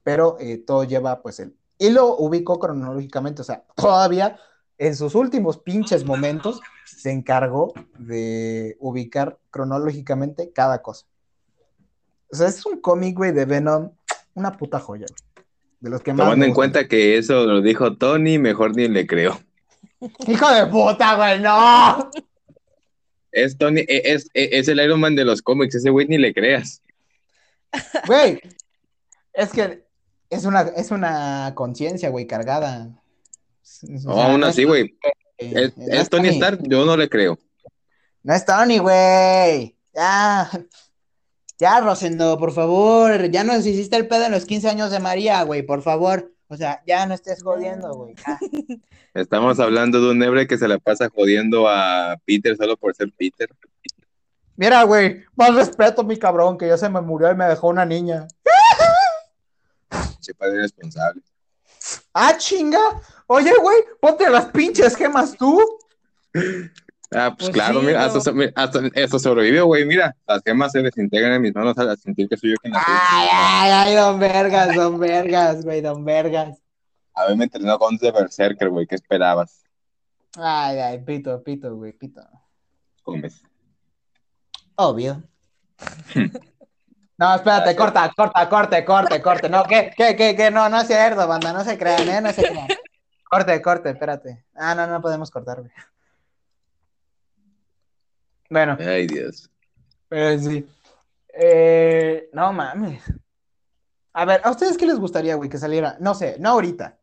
Pero 0.03 0.37
eh, 0.41 0.59
todo 0.59 0.85
lleva 0.85 1.21
pues 1.21 1.39
él. 1.41 1.55
Y 1.79 1.91
lo 1.91 2.17
ubicó 2.17 2.59
cronológicamente, 2.59 3.43
o 3.43 3.45
sea, 3.45 3.65
todavía 3.75 4.39
en 4.79 4.95
sus 4.97 5.15
últimos 5.15 5.59
pinches 5.59 6.05
momentos 6.05 6.61
se 6.85 7.11
encargó 7.11 7.73
de 7.99 8.77
ubicar 8.81 9.39
cronológicamente 9.51 10.51
cada 10.53 10.83
cosa. 10.83 11.07
O 12.31 12.37
sea, 12.37 12.49
es 12.49 12.65
un 12.67 12.81
cómic, 12.81 13.17
güey, 13.17 13.33
de 13.33 13.45
Venom, 13.45 13.91
una 14.35 14.53
puta 14.57 14.79
joya. 14.81 15.07
güey. 15.09 15.47
De 15.81 15.91
los 15.91 16.03
que 16.03 16.13
más. 16.13 16.25
Tomando 16.27 16.45
en 16.47 16.55
cuenta 16.55 16.89
que 16.89 17.17
eso 17.19 17.45
lo 17.47 17.61
dijo 17.61 17.97
Tony, 17.97 18.39
mejor 18.39 18.75
ni 18.77 18.89
le 18.89 19.07
creo. 19.07 19.41
Hijo 20.27 20.51
de 20.53 20.67
puta, 20.67 21.17
güey, 21.17 21.41
no. 21.41 22.11
Es 23.31 23.57
Tony, 23.59 23.81
e- 23.81 24.03
es, 24.13 24.31
es, 24.35 24.49
es 24.53 24.69
el 24.69 24.81
Iron 24.81 25.01
Man 25.01 25.15
de 25.15 25.25
los 25.25 25.43
cómics, 25.43 25.75
ese 25.75 25.91
güey 25.91 26.07
ni 26.07 26.19
le 26.19 26.33
creas. 26.33 26.83
Güey, 28.07 28.41
es 29.33 29.51
que 29.51 29.85
es 30.31 30.45
una, 30.45 30.63
es 30.63 30.91
una 30.91 31.53
conciencia, 31.55 32.09
güey, 32.09 32.27
cargada. 32.27 32.91
No, 33.83 34.15
sea, 34.15 34.27
aún 34.27 34.45
así, 34.45 34.65
güey. 34.65 34.97
eh, 35.39 35.73
Es, 35.77 35.89
es 35.89 36.09
Tony 36.09 36.29
Stark, 36.29 36.61
yo 36.69 36.85
no 36.85 36.97
le 36.97 37.09
creo. 37.09 37.39
No 38.23 38.35
es 38.35 38.45
Tony, 38.45 38.79
güey. 38.79 39.77
Ya. 39.95 40.51
Ya, 41.59 41.81
Rosendo, 41.81 42.39
por 42.39 42.53
favor. 42.53 43.31
Ya 43.31 43.45
nos 43.45 43.65
hiciste 43.67 43.97
el 43.97 44.09
pedo 44.09 44.25
en 44.27 44.33
los 44.33 44.45
15 44.45 44.69
años 44.69 44.91
de 44.91 44.99
María, 45.01 45.43
güey, 45.43 45.63
por 45.63 45.83
favor. 45.83 46.33
O 46.49 46.57
sea, 46.57 46.83
ya 46.87 47.07
no 47.07 47.15
estés 47.15 47.43
jodiendo, 47.43 47.93
güey. 47.95 48.15
ya. 48.27 48.39
Estamos 49.15 49.59
hablando 49.59 50.01
de 50.01 50.11
un 50.11 50.23
Ebre 50.23 50.47
que 50.47 50.59
se 50.59 50.69
la 50.69 50.79
pasa 50.79 51.09
jodiendo 51.09 51.67
a 51.69 52.17
Peter 52.27 52.57
solo 52.57 52.77
por 52.77 52.95
ser 52.95 53.11
Peter. 53.17 53.49
Mira, 54.57 54.83
güey, 54.85 55.25
más 55.35 55.55
respeto, 55.55 56.05
mi 56.05 56.19
cabrón, 56.19 56.57
que 56.59 56.69
ya 56.69 56.77
se 56.79 56.89
me 56.89 57.01
murió 57.01 57.31
y 57.31 57.35
me 57.35 57.47
dejó 57.47 57.69
una 57.69 57.85
niña. 57.87 58.27
Che 60.21 60.35
padre 60.35 60.59
responsable. 60.63 61.23
Ah, 62.13 62.35
chinga. 62.37 62.81
Oye, 63.29 63.53
güey, 63.61 63.79
ponte 64.01 64.29
las 64.31 64.47
pinches 64.47 64.97
gemas 64.97 65.37
tú. 65.37 65.61
Ah, 67.15 67.35
pues, 67.37 67.37
Pues 67.39 67.51
claro, 67.51 67.81
sí, 67.81 67.87
mira, 67.87 68.01
no. 68.01 68.07
hasta, 68.07 68.21
so- 68.21 68.33
mira, 68.35 68.53
hasta 68.57 68.81
eso 68.95 69.19
sobrevivió, 69.19 69.67
güey. 69.67 69.85
Mira, 69.85 70.15
las 70.27 70.43
gemas 70.45 70.73
se 70.73 70.83
desintegran 70.83 71.33
en 71.35 71.43
mis 71.43 71.55
manos 71.55 71.77
al 71.79 71.97
sentir 71.99 72.29
que 72.29 72.37
soy 72.37 72.51
yo 72.51 72.57
quien 72.57 72.73
las. 72.75 72.83
Ay, 72.87 73.29
ay, 73.33 73.71
ay, 73.73 73.95
don 73.95 74.19
Vergas, 74.19 74.75
don 74.75 74.99
Vergas, 74.99 75.65
güey, 75.65 75.81
don 75.81 76.05
Vergas. 76.05 76.59
A 77.15 77.27
ver, 77.27 77.37
me 77.37 77.45
entrenó 77.45 77.79
con 77.79 77.97
de 77.97 78.11
Berserker, 78.13 78.69
güey. 78.69 78.87
¿Qué 78.87 78.95
esperabas? 78.97 79.63
Ay, 80.37 80.79
ay, 80.79 80.99
pito, 80.99 81.43
pito, 81.43 81.75
güey, 81.77 81.93
pito. 81.93 82.21
Comes. 83.03 83.43
Obvio. 84.77 85.23
No, 87.19 87.35
espérate, 87.35 87.75
corta, 87.75 88.13
corta, 88.15 88.47
corte, 88.47 88.85
corte, 88.85 89.23
corte. 89.23 89.49
No, 89.49 89.65
¿qué, 89.65 89.91
qué, 89.97 90.15
qué, 90.17 90.37
qué? 90.37 90.51
No, 90.51 90.69
no 90.69 90.83
es 90.83 90.87
cierto, 90.87 91.27
banda, 91.27 91.51
no 91.51 91.65
se 91.65 91.79
crean, 91.79 92.07
¿eh? 92.11 92.21
No 92.21 92.31
se 92.31 92.43
crean. 92.43 92.69
Corte, 93.29 93.61
corte, 93.63 93.91
espérate. 93.91 94.45
Ah, 94.55 94.75
no, 94.75 94.87
no 94.87 95.01
podemos 95.01 95.31
cortar, 95.31 95.61
güey. 95.61 95.73
Bueno, 98.49 98.77
Ay, 98.79 99.07
Dios. 99.07 99.51
pero 100.09 100.39
sí. 100.39 100.67
Eh, 101.35 102.31
no 102.33 102.53
mames. 102.53 103.03
A 104.13 104.25
ver, 104.25 104.41
¿a 104.45 104.51
ustedes 104.51 104.79
qué 104.79 104.87
les 104.87 104.99
gustaría, 104.99 105.35
güey, 105.35 105.51
que 105.51 105.59
saliera? 105.59 105.97
No 106.01 106.15
sé, 106.15 106.37
no 106.39 106.51
ahorita, 106.51 106.97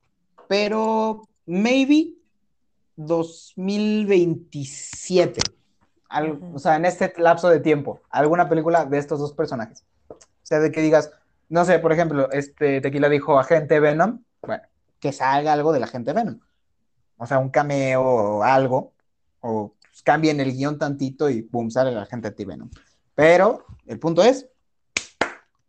pero 0.47 1.27
maybe 1.45 2.13
2027. 2.95 5.39
Al-. 6.09 6.39
O 6.53 6.59
sea, 6.59 6.77
en 6.77 6.85
este 6.85 7.13
lapso 7.17 7.49
de 7.49 7.59
tiempo, 7.59 8.01
alguna 8.09 8.47
película 8.49 8.85
de 8.85 8.97
estos 8.97 9.19
dos 9.19 9.33
personajes. 9.33 9.83
O 10.09 10.17
sea, 10.41 10.59
de 10.59 10.71
que 10.71 10.81
digas, 10.81 11.11
no 11.49 11.65
sé, 11.65 11.77
por 11.79 11.91
ejemplo, 11.91 12.31
este 12.31 12.81
Tequila 12.81 13.09
dijo 13.09 13.37
Agente 13.39 13.79
Venom, 13.79 14.23
bueno, 14.41 14.63
que 15.03 15.11
salga 15.11 15.51
algo 15.51 15.73
del 15.73 15.83
Agente 15.83 16.13
Venom. 16.13 16.39
O 17.17 17.27
sea, 17.27 17.37
un 17.37 17.49
cameo 17.49 18.01
o 18.01 18.41
algo, 18.41 18.93
o 19.41 19.75
pues, 19.81 20.01
cambien 20.01 20.39
el 20.39 20.53
guion 20.53 20.79
tantito 20.79 21.29
y 21.29 21.41
boom, 21.41 21.69
sale 21.69 21.91
el 21.91 21.97
Agente 21.97 22.31
T-Venom. 22.31 22.69
Pero 23.13 23.65
el 23.85 23.99
punto 23.99 24.23
es, 24.23 24.47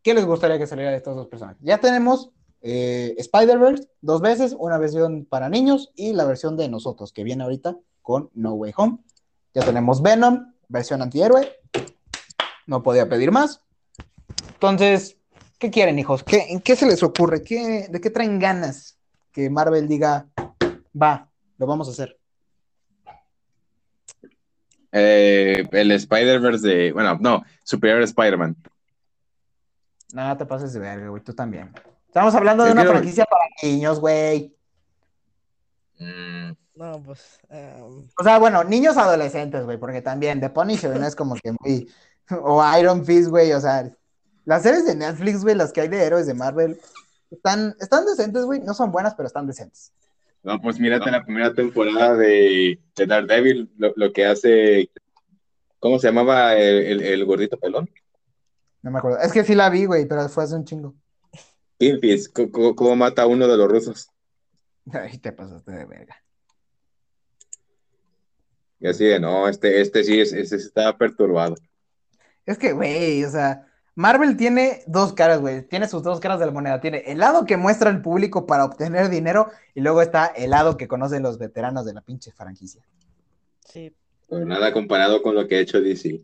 ¿qué 0.04 0.14
les 0.14 0.24
gustaría 0.24 0.56
que 0.56 0.68
saliera 0.68 0.92
de 0.92 0.98
estos 0.98 1.16
dos 1.16 1.26
personajes? 1.26 1.60
Ya 1.64 1.78
tenemos 1.78 2.30
eh, 2.60 3.16
Spider-Verse 3.18 3.88
dos 4.02 4.20
veces, 4.20 4.54
una 4.56 4.78
versión 4.78 5.24
para 5.24 5.48
niños 5.48 5.90
y 5.96 6.12
la 6.12 6.26
versión 6.26 6.56
de 6.56 6.68
nosotros, 6.68 7.12
que 7.12 7.24
viene 7.24 7.42
ahorita 7.42 7.76
con 8.02 8.30
No 8.34 8.52
Way 8.52 8.72
Home. 8.76 8.98
Ya 9.52 9.64
tenemos 9.64 10.00
Venom, 10.00 10.54
versión 10.68 11.02
antihéroe. 11.02 11.50
No 12.68 12.84
podía 12.84 13.08
pedir 13.08 13.32
más. 13.32 13.62
Entonces, 14.52 15.16
¿qué 15.58 15.72
quieren, 15.72 15.98
hijos? 15.98 16.22
¿Qué, 16.22 16.62
¿Qué 16.62 16.76
se 16.76 16.86
les 16.86 17.02
ocurre? 17.02 17.42
¿Qué, 17.42 17.88
¿De 17.90 18.00
qué 18.00 18.10
traen 18.10 18.38
ganas 18.38 18.94
que 19.34 19.50
Marvel 19.50 19.88
diga, 19.88 20.26
va, 21.00 21.28
lo 21.58 21.66
vamos 21.66 21.88
a 21.88 21.90
hacer? 21.90 22.16
Eh, 24.92 25.66
el 25.72 25.90
Spider-Verse 25.90 26.66
de. 26.66 26.92
Bueno, 26.92 27.18
no, 27.20 27.42
Superior 27.64 28.00
Spider-Man. 28.02 28.56
No, 30.12 30.36
te 30.36 30.46
pases 30.46 30.72
de 30.72 30.78
verga, 30.78 31.08
güey, 31.08 31.22
tú 31.22 31.34
también. 31.34 31.72
Estamos 32.06 32.32
hablando 32.36 32.62
de 32.62 32.70
Yo 32.70 32.72
una 32.74 32.82
quiero- 32.82 32.98
franquicia 32.98 33.24
para 33.24 33.44
niños, 33.64 33.98
güey. 33.98 34.54
Mm, 35.98 36.52
No, 36.76 37.02
pues. 37.02 37.40
em, 37.50 38.08
O 38.16 38.22
sea, 38.22 38.38
bueno, 38.38 38.62
niños 38.62 38.96
adolescentes, 38.96 39.64
güey, 39.64 39.78
porque 39.78 40.00
también 40.00 40.40
The 40.40 40.50
Punisher 40.50 40.96
no 40.98 41.06
es 41.06 41.16
como 41.16 41.34
que 41.34 41.52
muy. 41.60 41.90
O 42.30 42.62
Iron 42.78 43.04
Fist, 43.04 43.28
güey, 43.30 43.52
o 43.52 43.60
sea, 43.60 43.90
las 44.44 44.62
series 44.62 44.86
de 44.86 44.94
Netflix, 44.94 45.42
güey, 45.42 45.56
las 45.56 45.72
que 45.72 45.80
hay 45.80 45.88
de 45.88 46.02
héroes 46.04 46.26
de 46.26 46.34
Marvel, 46.34 46.80
están, 47.30 47.74
están 47.80 48.06
decentes, 48.06 48.44
güey, 48.44 48.60
no 48.60 48.74
son 48.74 48.90
buenas, 48.92 49.14
pero 49.14 49.26
están 49.26 49.46
decentes. 49.46 49.92
No, 50.42 50.60
pues 50.60 50.78
mírate 50.78 51.10
la 51.10 51.24
primera 51.24 51.54
temporada 51.54 52.14
de, 52.16 52.78
de 52.94 53.06
Daredevil, 53.06 53.70
lo, 53.78 53.92
lo 53.96 54.12
que 54.12 54.26
hace. 54.26 54.90
¿Cómo 55.78 55.98
se 55.98 56.08
llamaba 56.08 56.54
el, 56.56 56.84
el- 56.84 57.02
el 57.02 57.24
gordito 57.24 57.58
pelón? 57.58 57.88
No 58.82 58.90
me 58.90 58.98
acuerdo. 58.98 59.18
Es 59.20 59.32
que 59.32 59.44
sí 59.44 59.54
la 59.54 59.70
vi, 59.70 59.86
güey, 59.86 60.06
pero 60.06 60.28
fue 60.28 60.44
hace 60.44 60.54
un 60.54 60.64
chingo. 60.64 60.94
Co- 62.32 62.74
¿cómo, 62.76 62.96
mata 62.96 63.22
a 63.22 63.26
uno 63.26 63.48
de 63.48 63.56
los 63.56 63.68
rusos? 63.68 64.08
Ay, 64.92 65.18
te 65.18 65.32
pasaste 65.32 65.72
de 65.72 65.84
verga. 65.86 66.16
Y 68.80 68.86
así 68.86 69.04
de, 69.04 69.18
no, 69.18 69.48
este, 69.48 69.80
este 69.80 70.04
sí, 70.04 70.20
es- 70.20 70.32
este 70.32 70.58
sí 70.58 70.66
estaba 70.66 70.96
perturbado. 70.98 71.54
Es 72.44 72.58
que, 72.58 72.72
güey, 72.72 73.24
o 73.24 73.30
sea, 73.30 73.66
Marvel 73.96 74.36
tiene 74.36 74.82
dos 74.86 75.12
caras, 75.12 75.40
güey. 75.40 75.62
Tiene 75.62 75.88
sus 75.88 76.02
dos 76.02 76.18
caras 76.20 76.40
de 76.40 76.46
la 76.46 76.52
moneda. 76.52 76.80
Tiene 76.80 77.04
el 77.06 77.18
lado 77.18 77.46
que 77.46 77.56
muestra 77.56 77.90
al 77.90 78.02
público 78.02 78.46
para 78.46 78.64
obtener 78.64 79.08
dinero 79.08 79.50
y 79.74 79.80
luego 79.80 80.02
está 80.02 80.26
el 80.26 80.50
lado 80.50 80.76
que 80.76 80.88
conocen 80.88 81.22
los 81.22 81.38
veteranos 81.38 81.84
de 81.84 81.94
la 81.94 82.00
pinche 82.00 82.32
franquicia. 82.32 82.84
sí. 83.60 83.94
Pero 84.26 84.46
nada 84.46 84.72
comparado 84.72 85.22
con 85.22 85.34
lo 85.34 85.46
que 85.46 85.56
ha 85.56 85.60
hecho 85.60 85.80
DC. 85.80 86.22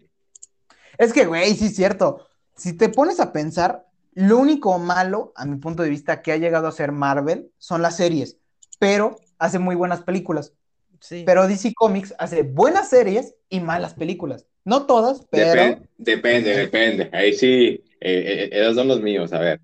Es 0.99 1.13
que, 1.13 1.27
güey, 1.27 1.55
sí 1.55 1.67
es 1.67 1.77
cierto. 1.77 2.27
Si 2.57 2.73
te 2.73 2.89
pones 2.89 3.21
a 3.21 3.33
pensar, 3.33 3.87
lo 4.15 4.39
único 4.39 4.79
malo, 4.79 5.33
a 5.37 5.45
mi 5.45 5.57
punto 5.57 5.83
de 5.83 5.91
vista, 5.91 6.23
que 6.23 6.33
ha 6.33 6.37
llegado 6.37 6.67
a 6.67 6.73
ser 6.73 6.93
Marvel 6.93 7.53
son 7.59 7.83
las 7.83 7.97
series, 7.97 8.39
pero 8.79 9.17
hace 9.39 9.59
muy 9.59 9.77
buenas 9.77 10.03
películas. 10.03 10.53
Sí. 11.01 11.23
Pero 11.25 11.47
DC 11.47 11.73
Comics 11.75 12.15
hace 12.19 12.43
buenas 12.43 12.89
series 12.89 13.35
y 13.49 13.61
malas 13.61 13.95
películas. 13.95 14.47
No 14.65 14.87
todas, 14.87 15.23
pero... 15.31 15.63
Depen- 15.63 15.89
depende, 15.99 16.57
depende. 16.57 17.11
Ahí 17.13 17.33
sí, 17.33 17.83
eh, 18.01 18.49
eh, 18.49 18.49
esos 18.53 18.75
son 18.77 18.89
los 18.89 19.01
míos, 19.01 19.33
a 19.33 19.39
ver. 19.41 19.61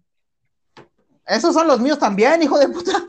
Esos 1.26 1.54
son 1.54 1.66
los 1.66 1.80
míos 1.80 1.98
también, 1.98 2.42
hijo 2.42 2.58
de 2.58 2.68
puta. 2.68 3.04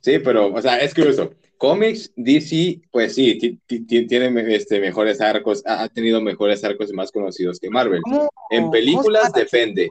Sí, 0.00 0.18
pero, 0.18 0.52
o 0.52 0.62
sea, 0.62 0.78
es 0.78 0.94
curioso. 0.94 1.32
Comics, 1.58 2.10
DC, 2.16 2.80
pues 2.90 3.14
sí, 3.14 3.38
ti- 3.38 3.60
ti- 3.66 3.80
ti- 3.86 4.06
tiene 4.06 4.54
este, 4.54 4.80
mejores 4.80 5.20
arcos, 5.20 5.62
ha, 5.66 5.88
tenido 5.90 6.20
mejores 6.20 6.64
arcos 6.64 6.90
más 6.92 7.12
conocidos 7.12 7.58
que 7.60 7.68
Marvel. 7.68 8.00
¿Cómo- 8.02 8.30
En 8.48 8.70
películas 8.70 9.30
depende. 9.32 9.90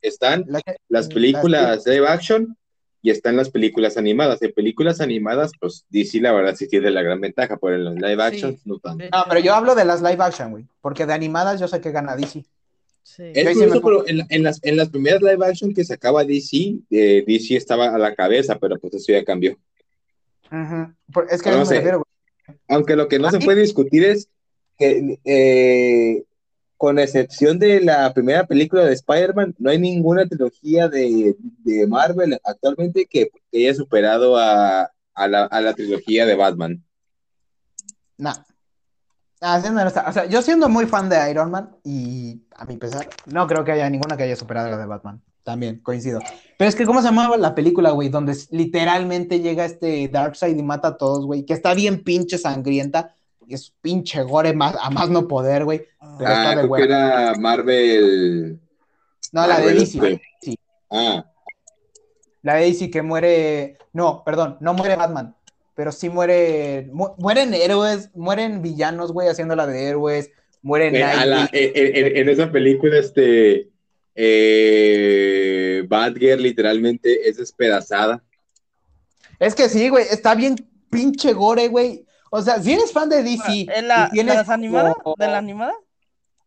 Están 0.00 0.46
las 0.88 1.08
películas 1.08 1.86
live 1.86 2.08
action 2.08 2.56
y 3.02 3.10
están 3.10 3.36
las 3.36 3.50
películas 3.50 3.96
animadas. 3.96 4.42
En 4.42 4.52
películas 4.52 5.00
animadas, 5.00 5.52
pues 5.58 5.84
DC 5.90 6.20
la 6.20 6.32
verdad 6.32 6.54
sí 6.54 6.68
tiene 6.68 6.90
la 6.90 7.02
gran 7.02 7.20
ventaja, 7.20 7.56
pero 7.56 7.74
en 7.76 7.84
los 7.84 7.94
live 7.96 8.22
action 8.22 8.58
no 8.64 8.78
tanto. 8.78 9.04
No, 9.10 9.24
pero 9.28 9.40
yo 9.40 9.54
hablo 9.54 9.74
de 9.74 9.84
las 9.84 10.02
live 10.02 10.22
action, 10.22 10.50
güey. 10.50 10.66
Porque 10.80 11.06
de 11.06 11.12
animadas 11.14 11.58
yo 11.60 11.66
sé 11.68 11.80
que 11.80 11.92
gana 11.92 12.14
DC. 12.16 12.44
Sí. 13.02 13.22
Es 13.34 13.48
sí 13.48 13.54
curioso, 13.54 13.74
me 13.76 13.80
pero 13.80 14.06
en, 14.06 14.26
en 14.28 14.42
las, 14.42 14.60
en 14.62 14.76
las 14.76 14.90
primeras 14.90 15.22
live 15.22 15.44
action 15.46 15.72
que 15.72 15.84
sacaba 15.84 16.24
DC, 16.24 16.74
eh, 16.90 17.24
DC 17.26 17.56
estaba 17.56 17.94
a 17.94 17.98
la 17.98 18.14
cabeza, 18.14 18.58
pero 18.58 18.78
pues 18.78 18.94
eso 18.94 19.12
ya 19.12 19.24
cambió. 19.24 19.56
Por- 21.12 21.26
Es 21.30 21.42
que 21.42 21.48
a 21.48 21.52
No 21.52 21.62
eso 21.62 21.70
me 21.70 21.76
sé. 21.76 21.76
refiero, 21.76 21.98
güey. 21.98 22.58
Aunque 22.68 22.96
lo 22.96 23.08
que 23.08 23.18
no 23.18 23.30
se 23.30 23.38
puede 23.38 23.62
discutir 23.62 24.04
es 24.04 24.28
que, 24.78 25.18
eh, 25.24 26.22
con 26.80 26.98
excepción 26.98 27.58
de 27.58 27.82
la 27.82 28.10
primera 28.14 28.46
película 28.46 28.86
de 28.86 28.94
Spider-Man, 28.94 29.54
no 29.58 29.68
hay 29.68 29.78
ninguna 29.78 30.26
trilogía 30.26 30.88
de, 30.88 31.36
de 31.38 31.86
Marvel 31.86 32.40
actualmente 32.42 33.04
que, 33.04 33.30
que 33.52 33.58
haya 33.58 33.74
superado 33.74 34.38
a, 34.38 34.90
a 35.12 35.28
la, 35.28 35.44
a 35.44 35.60
la 35.60 35.74
trilogía 35.74 36.24
de 36.24 36.36
Batman. 36.36 36.82
No. 38.16 38.32
Ah, 39.42 39.62
honesta, 39.62 40.06
o 40.08 40.12
sea, 40.12 40.24
yo 40.24 40.40
siendo 40.40 40.70
muy 40.70 40.86
fan 40.86 41.10
de 41.10 41.30
Iron 41.30 41.50
Man 41.50 41.76
y 41.84 42.46
a 42.56 42.64
mi 42.64 42.78
pesar, 42.78 43.10
no 43.26 43.46
creo 43.46 43.62
que 43.62 43.72
haya 43.72 43.90
ninguna 43.90 44.16
que 44.16 44.22
haya 44.22 44.36
superado 44.36 44.70
la 44.70 44.78
de 44.78 44.86
Batman. 44.86 45.22
También, 45.42 45.80
coincido. 45.80 46.20
Pero 46.56 46.66
es 46.66 46.74
que, 46.74 46.86
¿cómo 46.86 47.02
se 47.02 47.08
llamaba 47.08 47.36
la 47.36 47.54
película, 47.54 47.90
güey? 47.90 48.08
Donde 48.08 48.34
literalmente 48.52 49.40
llega 49.40 49.66
este 49.66 50.08
Darkseid 50.08 50.56
y 50.56 50.62
mata 50.62 50.88
a 50.88 50.96
todos, 50.96 51.26
güey. 51.26 51.44
Que 51.44 51.52
está 51.52 51.74
bien 51.74 52.02
pinche 52.02 52.38
sangrienta. 52.38 53.14
Es 53.54 53.72
pinche 53.82 54.22
gore 54.22 54.52
más, 54.52 54.76
a 54.80 54.90
más 54.90 55.08
no 55.10 55.26
poder, 55.28 55.64
güey. 55.64 55.82
Ah, 56.00 56.14
Pero 56.18 56.30
está 56.30 56.50
Ah, 56.50 56.54
de 56.56 56.62
que 56.62 56.66
hueva. 56.68 56.84
era 56.84 57.34
Marvel. 57.38 58.60
No, 59.32 59.46
la 59.46 59.60
de 59.60 59.72
DC. 59.74 59.98
este. 59.98 60.22
Sí. 60.42 60.58
Ah, 60.90 61.24
La 62.42 62.54
de 62.54 62.60
Daisy 62.62 62.90
que 62.90 63.02
muere. 63.02 63.76
No, 63.92 64.22
perdón, 64.24 64.56
no 64.60 64.72
muere 64.74 64.96
Batman. 64.96 65.36
Pero 65.74 65.92
sí 65.92 66.08
muere. 66.08 66.88
mu- 66.92 67.14
mueren 67.18 67.52
héroes, 67.54 68.10
mueren 68.14 68.62
villanos, 68.62 69.12
güey, 69.12 69.28
haciéndola 69.28 69.66
de 69.66 69.88
héroes. 69.88 70.30
Mueren 70.62 70.94
Eh, 70.96 71.02
a 71.04 71.24
la- 71.26 71.36
Nightwing. 71.52 71.72
en, 71.74 71.96
en- 72.06 72.16
en 72.16 72.28
esa 72.28 72.50
película, 72.50 72.98
este. 72.98 73.68
Eh, 74.14 75.84
Batgirl 75.88 76.42
literalmente 76.42 77.28
es 77.28 77.36
despedazada. 77.38 78.22
Es 79.38 79.54
que 79.54 79.68
sí, 79.68 79.88
güey, 79.88 80.04
está 80.10 80.34
bien 80.34 80.56
pinche 80.90 81.32
gore, 81.32 81.68
güey. 81.68 82.04
O 82.30 82.40
sea, 82.42 82.60
si 82.62 82.72
eres 82.72 82.92
fan 82.92 83.08
de 83.08 83.22
DC. 83.22 83.66
¿En 83.74 83.88
la, 83.88 84.08
y 84.10 84.14
tienes 84.14 84.34
¿De 84.34 84.38
las 84.40 84.48
animadas? 84.48 84.94
¿De 85.18 85.26
la 85.26 85.38
animada? 85.38 85.74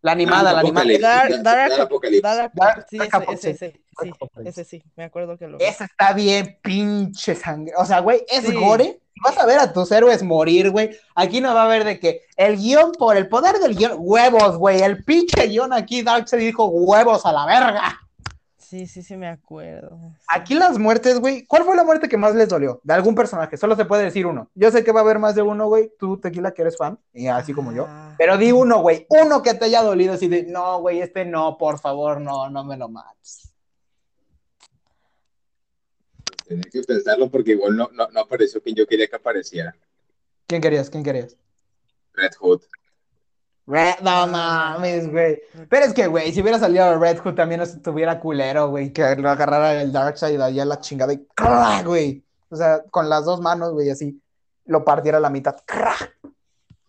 La 0.01 0.11
animada, 0.13 0.51
la 0.53 0.59
animada. 0.59 0.85
Dark- 0.99 0.99
Dark- 1.01 1.43
Dark- 1.43 1.69
Dark 1.69 1.81
Apocalipsis. 1.81 2.21
Dark- 2.23 2.51
Dark- 2.53 2.85
sí, 2.89 2.97
Dark 2.97 3.07
ese, 3.09 3.15
Apocalypse. 3.17 3.49
ese, 3.51 3.69
sí, 3.69 4.13
ese 4.45 4.63
sí, 4.65 4.83
me 4.97 5.03
acuerdo 5.05 5.37
que 5.37 5.47
lo 5.47 5.57
vi. 5.57 5.63
Esa 5.63 5.85
está 5.85 6.11
bien 6.13 6.57
pinche 6.61 7.35
sangre. 7.35 7.73
O 7.77 7.85
sea, 7.85 7.99
güey, 7.99 8.25
es 8.29 8.45
Sí. 8.45 8.53
gore. 8.53 8.99
Vas 9.23 9.37
a 9.37 9.45
ver 9.45 9.59
a 9.59 9.71
tus 9.71 9.89
héroes 9.91 10.21
morir, 10.23 10.71
güey. 10.71 10.89
Aquí 11.15 11.39
no 11.39 11.53
va 11.53 11.61
a 11.61 11.65
haber 11.65 11.85
de 11.85 11.99
que 11.99 12.21
el 12.35 12.57
guion 12.57 12.91
por 12.93 13.15
el 13.15 13.29
poder 13.29 13.59
del 13.59 13.75
guion. 13.77 13.93
Huevos, 13.97 14.57
güey. 14.57 14.81
El 14.81 15.03
pinche 15.05 15.47
guion 15.47 15.71
aquí, 15.71 16.01
Darkseid 16.01 16.39
dijo 16.39 16.65
huevos 16.65 17.25
a 17.25 17.31
la 17.31 17.45
verga. 17.45 17.99
Sí, 18.73 18.87
sí, 18.87 19.03
sí, 19.03 19.15
me 19.15 19.27
acuerdo. 19.27 19.99
Aquí 20.27 20.55
las 20.55 20.79
muertes, 20.79 21.19
güey. 21.19 21.45
¿Cuál 21.45 21.63
fue 21.63 21.75
la 21.75 21.83
muerte 21.83 22.09
que 22.09 22.17
más 22.17 22.33
les 22.33 22.49
dolió? 22.49 22.81
De 22.83 22.91
algún 22.95 23.13
personaje. 23.13 23.55
Solo 23.55 23.75
se 23.75 23.85
puede 23.85 24.05
decir 24.05 24.25
uno. 24.25 24.49
Yo 24.55 24.71
sé 24.71 24.83
que 24.83 24.91
va 24.91 25.01
a 25.01 25.03
haber 25.03 25.19
más 25.19 25.35
de 25.35 25.43
uno, 25.43 25.67
güey. 25.67 25.91
Tú, 25.99 26.19
Tequila, 26.19 26.55
que 26.55 26.63
eres 26.63 26.75
fan. 26.75 26.97
Y 27.13 27.27
así 27.27 27.53
como 27.53 27.71
yo. 27.71 27.85
Ah, 27.87 28.15
Pero 28.17 28.35
di 28.35 28.51
uno, 28.51 28.81
güey. 28.81 29.05
Uno 29.09 29.43
que 29.43 29.53
te 29.53 29.65
haya 29.65 29.83
dolido. 29.83 30.13
Así 30.15 30.27
de, 30.27 30.41
no, 30.47 30.79
güey, 30.79 31.01
este 31.01 31.23
no, 31.23 31.55
por 31.55 31.77
favor, 31.77 32.19
no, 32.19 32.49
no 32.49 32.63
me 32.63 32.75
lo 32.75 32.89
mates. 32.89 33.53
Tenía 36.47 36.63
que 36.63 36.81
pensarlo 36.81 37.29
porque 37.29 37.51
igual 37.51 37.77
no, 37.77 37.89
no, 37.93 38.07
no 38.09 38.21
apareció 38.21 38.59
quien 38.59 38.75
yo 38.75 38.87
quería 38.87 39.05
que 39.05 39.17
apareciera. 39.17 39.75
¿Quién 40.47 40.61
querías? 40.61 40.89
¿Quién 40.89 41.03
querías? 41.03 41.37
Red 42.15 42.31
Hood. 42.39 42.61
Red, 43.65 43.99
no 44.01 44.27
mames, 44.27 45.09
güey. 45.09 45.41
Pero 45.69 45.85
es 45.85 45.93
que, 45.93 46.07
güey, 46.07 46.33
si 46.33 46.41
hubiera 46.41 46.59
salido 46.59 46.99
Red 46.99 47.19
Hood 47.19 47.35
también 47.35 47.61
estuviera 47.61 48.19
culero, 48.19 48.69
güey, 48.69 48.91
que 48.91 49.15
lo 49.15 49.29
agarrara 49.29 49.81
el 49.81 49.91
Darkseid 49.91 50.39
ahí 50.41 50.59
a 50.59 50.65
la 50.65 50.81
chingada 50.81 51.13
y 51.13 51.25
¡crack, 51.33 51.85
güey. 51.85 52.23
O 52.49 52.55
sea, 52.55 52.83
con 52.91 53.09
las 53.09 53.25
dos 53.25 53.39
manos, 53.39 53.71
güey, 53.71 53.89
así, 53.89 54.21
lo 54.65 54.83
partiera 54.83 55.17
a 55.17 55.21
la 55.21 55.29
mitad. 55.29 55.55
¡crack! 55.65 56.17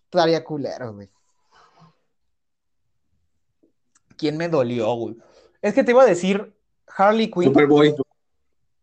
Estaría 0.05 0.43
culero, 0.43 0.95
güey. 0.95 1.09
¿Quién 4.16 4.37
me 4.37 4.49
dolió, 4.49 4.95
güey? 4.95 5.16
Es 5.62 5.75
que 5.75 5.85
te 5.85 5.93
iba 5.93 6.03
a 6.03 6.07
decir 6.07 6.55
Harley 6.97 7.31
Quinn. 7.31 7.45
Superboy. 7.45 7.95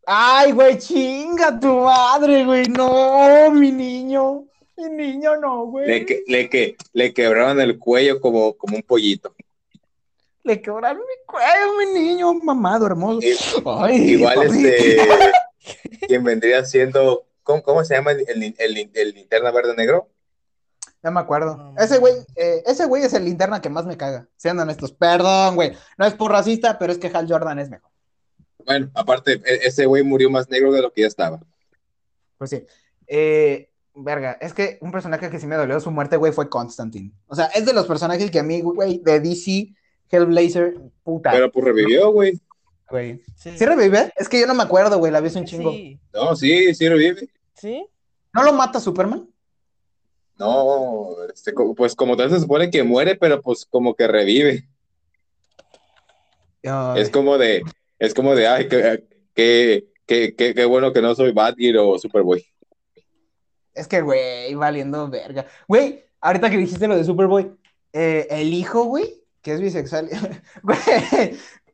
Ay, 0.05 0.51
güey, 0.51 0.77
chinga 0.77 1.59
tu 1.59 1.81
madre, 1.81 2.45
güey. 2.45 2.67
No, 2.67 3.51
mi 3.51 3.71
niño. 3.71 4.45
Mi 4.81 4.89
niño 4.89 5.37
no, 5.37 5.65
güey. 5.67 5.87
Le, 5.87 6.05
que- 6.05 6.23
le, 6.27 6.49
que, 6.49 6.75
le 6.93 7.13
quebraron 7.13 7.59
el 7.61 7.77
cuello 7.77 8.19
como, 8.19 8.53
como 8.57 8.75
un 8.75 8.83
pollito. 8.83 9.35
Le 10.43 10.59
quebraron 10.61 10.97
mi 11.01 11.25
cuello, 11.25 11.77
mi 11.93 11.99
niño, 11.99 12.33
mamado, 12.33 12.87
hermoso. 12.87 13.19
Ay, 13.79 13.95
Igual 14.13 14.35
papi. 14.35 14.65
este. 14.67 14.97
quien 16.07 16.23
vendría 16.23 16.65
siendo. 16.65 17.25
¿Cómo, 17.43 17.61
cómo 17.63 17.83
se 17.83 17.95
llama 17.95 18.11
el, 18.11 18.25
el, 18.27 18.55
el- 18.57 18.91
el 18.93 19.11
linterna 19.13 19.51
verde 19.51 19.75
negro? 19.75 20.09
No 21.03 21.11
me 21.11 21.19
acuerdo. 21.19 21.73
Ese 21.79 21.97
güey, 21.97 22.13
eh, 22.35 22.61
ese 22.67 22.85
güey 22.85 23.03
es 23.03 23.13
el 23.13 23.25
linterna 23.25 23.59
que 23.61 23.69
más 23.69 23.85
me 23.85 23.97
caga. 23.97 24.27
Sean 24.37 24.59
honestos. 24.59 24.91
Perdón, 24.91 25.55
güey. 25.55 25.73
No 25.97 26.05
es 26.05 26.13
por 26.13 26.31
racista, 26.31 26.77
pero 26.77 26.91
es 26.91 26.99
que 26.99 27.07
Hal 27.07 27.27
Jordan 27.27 27.57
es 27.59 27.69
mejor. 27.71 27.89
Bueno, 28.63 28.91
aparte, 28.93 29.41
e- 29.43 29.59
ese 29.67 29.85
güey 29.87 30.03
murió 30.03 30.29
más 30.29 30.47
negro 30.49 30.71
de 30.71 30.81
lo 30.83 30.93
que 30.93 31.01
ya 31.01 31.07
estaba. 31.07 31.39
Pues 32.37 32.51
sí. 32.51 32.63
Eh, 33.07 33.70
verga, 34.03 34.37
es 34.41 34.53
que 34.53 34.77
un 34.81 34.91
personaje 34.91 35.29
que 35.29 35.39
sí 35.39 35.47
me 35.47 35.55
dolió 35.55 35.79
su 35.79 35.91
muerte, 35.91 36.17
güey, 36.17 36.31
fue 36.31 36.49
Constantine. 36.49 37.11
O 37.27 37.35
sea, 37.35 37.45
es 37.47 37.65
de 37.65 37.73
los 37.73 37.85
personajes 37.85 38.29
que 38.31 38.39
a 38.39 38.43
mí, 38.43 38.61
güey, 38.61 38.99
de 39.03 39.19
DC, 39.19 39.73
Hellblazer, 40.09 40.75
puta, 41.03 41.31
Pero 41.31 41.51
pues 41.51 41.65
revivió, 41.65 42.11
güey. 42.11 42.39
güey. 42.89 43.21
sí. 43.37 43.57
¿Sí 43.57 43.65
revive? 43.65 44.11
Es 44.17 44.27
que 44.29 44.39
yo 44.39 44.47
no 44.47 44.53
me 44.53 44.63
acuerdo, 44.63 44.97
güey, 44.97 45.11
la 45.11 45.21
vi 45.21 45.27
hace 45.27 45.39
un 45.39 45.45
chingo. 45.45 45.71
Sí, 45.71 45.99
No, 46.13 46.35
sí, 46.35 46.73
sí 46.75 46.89
revive. 46.89 47.29
sí. 47.53 47.85
¿No 48.33 48.43
lo 48.43 48.53
mata 48.53 48.79
Superman? 48.79 49.27
No, 50.37 51.09
este, 51.33 51.53
pues 51.75 51.95
como 51.95 52.15
tal 52.17 52.29
se 52.29 52.39
supone 52.39 52.69
que 52.71 52.81
muere, 52.83 53.15
pero 53.15 53.41
pues 53.41 53.65
como 53.65 53.93
que 53.93 54.07
revive. 54.07 54.67
Ay. 56.63 57.01
Es 57.01 57.09
como 57.09 57.37
de, 57.37 57.61
es 57.99 58.13
como 58.13 58.35
de, 58.35 58.47
ay, 58.47 58.67
qué, 58.67 59.03
qué, 59.33 59.85
qué, 60.05 60.35
qué, 60.35 60.53
qué 60.53 60.65
bueno 60.65 60.93
que 60.93 61.01
no 61.01 61.13
soy 61.15 61.31
Batgirl 61.31 61.77
o 61.77 61.99
Superboy. 61.99 62.45
Es 63.73 63.87
que, 63.87 64.01
güey, 64.01 64.53
valiendo 64.55 65.09
verga. 65.09 65.45
Güey, 65.67 66.03
ahorita 66.19 66.49
que 66.49 66.57
dijiste 66.57 66.87
lo 66.87 66.95
de 66.95 67.03
Superboy, 67.03 67.51
eh, 67.93 68.27
el 68.29 68.53
hijo, 68.53 68.85
güey, 68.85 69.23
que 69.41 69.53
es 69.53 69.61
bisexual, 69.61 70.09
güey, 70.63 70.77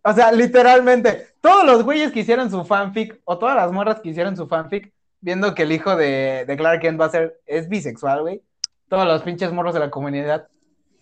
o 0.03 0.13
sea, 0.13 0.31
literalmente, 0.31 1.27
todos 1.41 1.65
los 1.65 1.83
güeyes 1.83 2.11
que 2.11 2.21
hicieron 2.21 2.49
su 2.49 2.63
fanfic, 2.63 3.19
o 3.25 3.37
todas 3.37 3.55
las 3.55 3.71
morras 3.71 3.99
que 3.99 4.09
hicieron 4.09 4.37
su 4.37 4.47
fanfic, 4.47 4.93
viendo 5.19 5.53
que 5.53 5.63
el 5.63 5.71
hijo 5.71 5.95
de, 5.95 6.45
de 6.47 6.57
Clark 6.57 6.81
Kent 6.81 6.99
va 6.99 7.05
a 7.05 7.09
ser, 7.09 7.41
es 7.45 7.67
bisexual, 7.67 8.21
güey, 8.21 8.41
todos 8.87 9.05
los 9.05 9.21
pinches 9.23 9.51
morros 9.51 9.73
de 9.73 9.81
la 9.81 9.89
comunidad. 9.89 10.47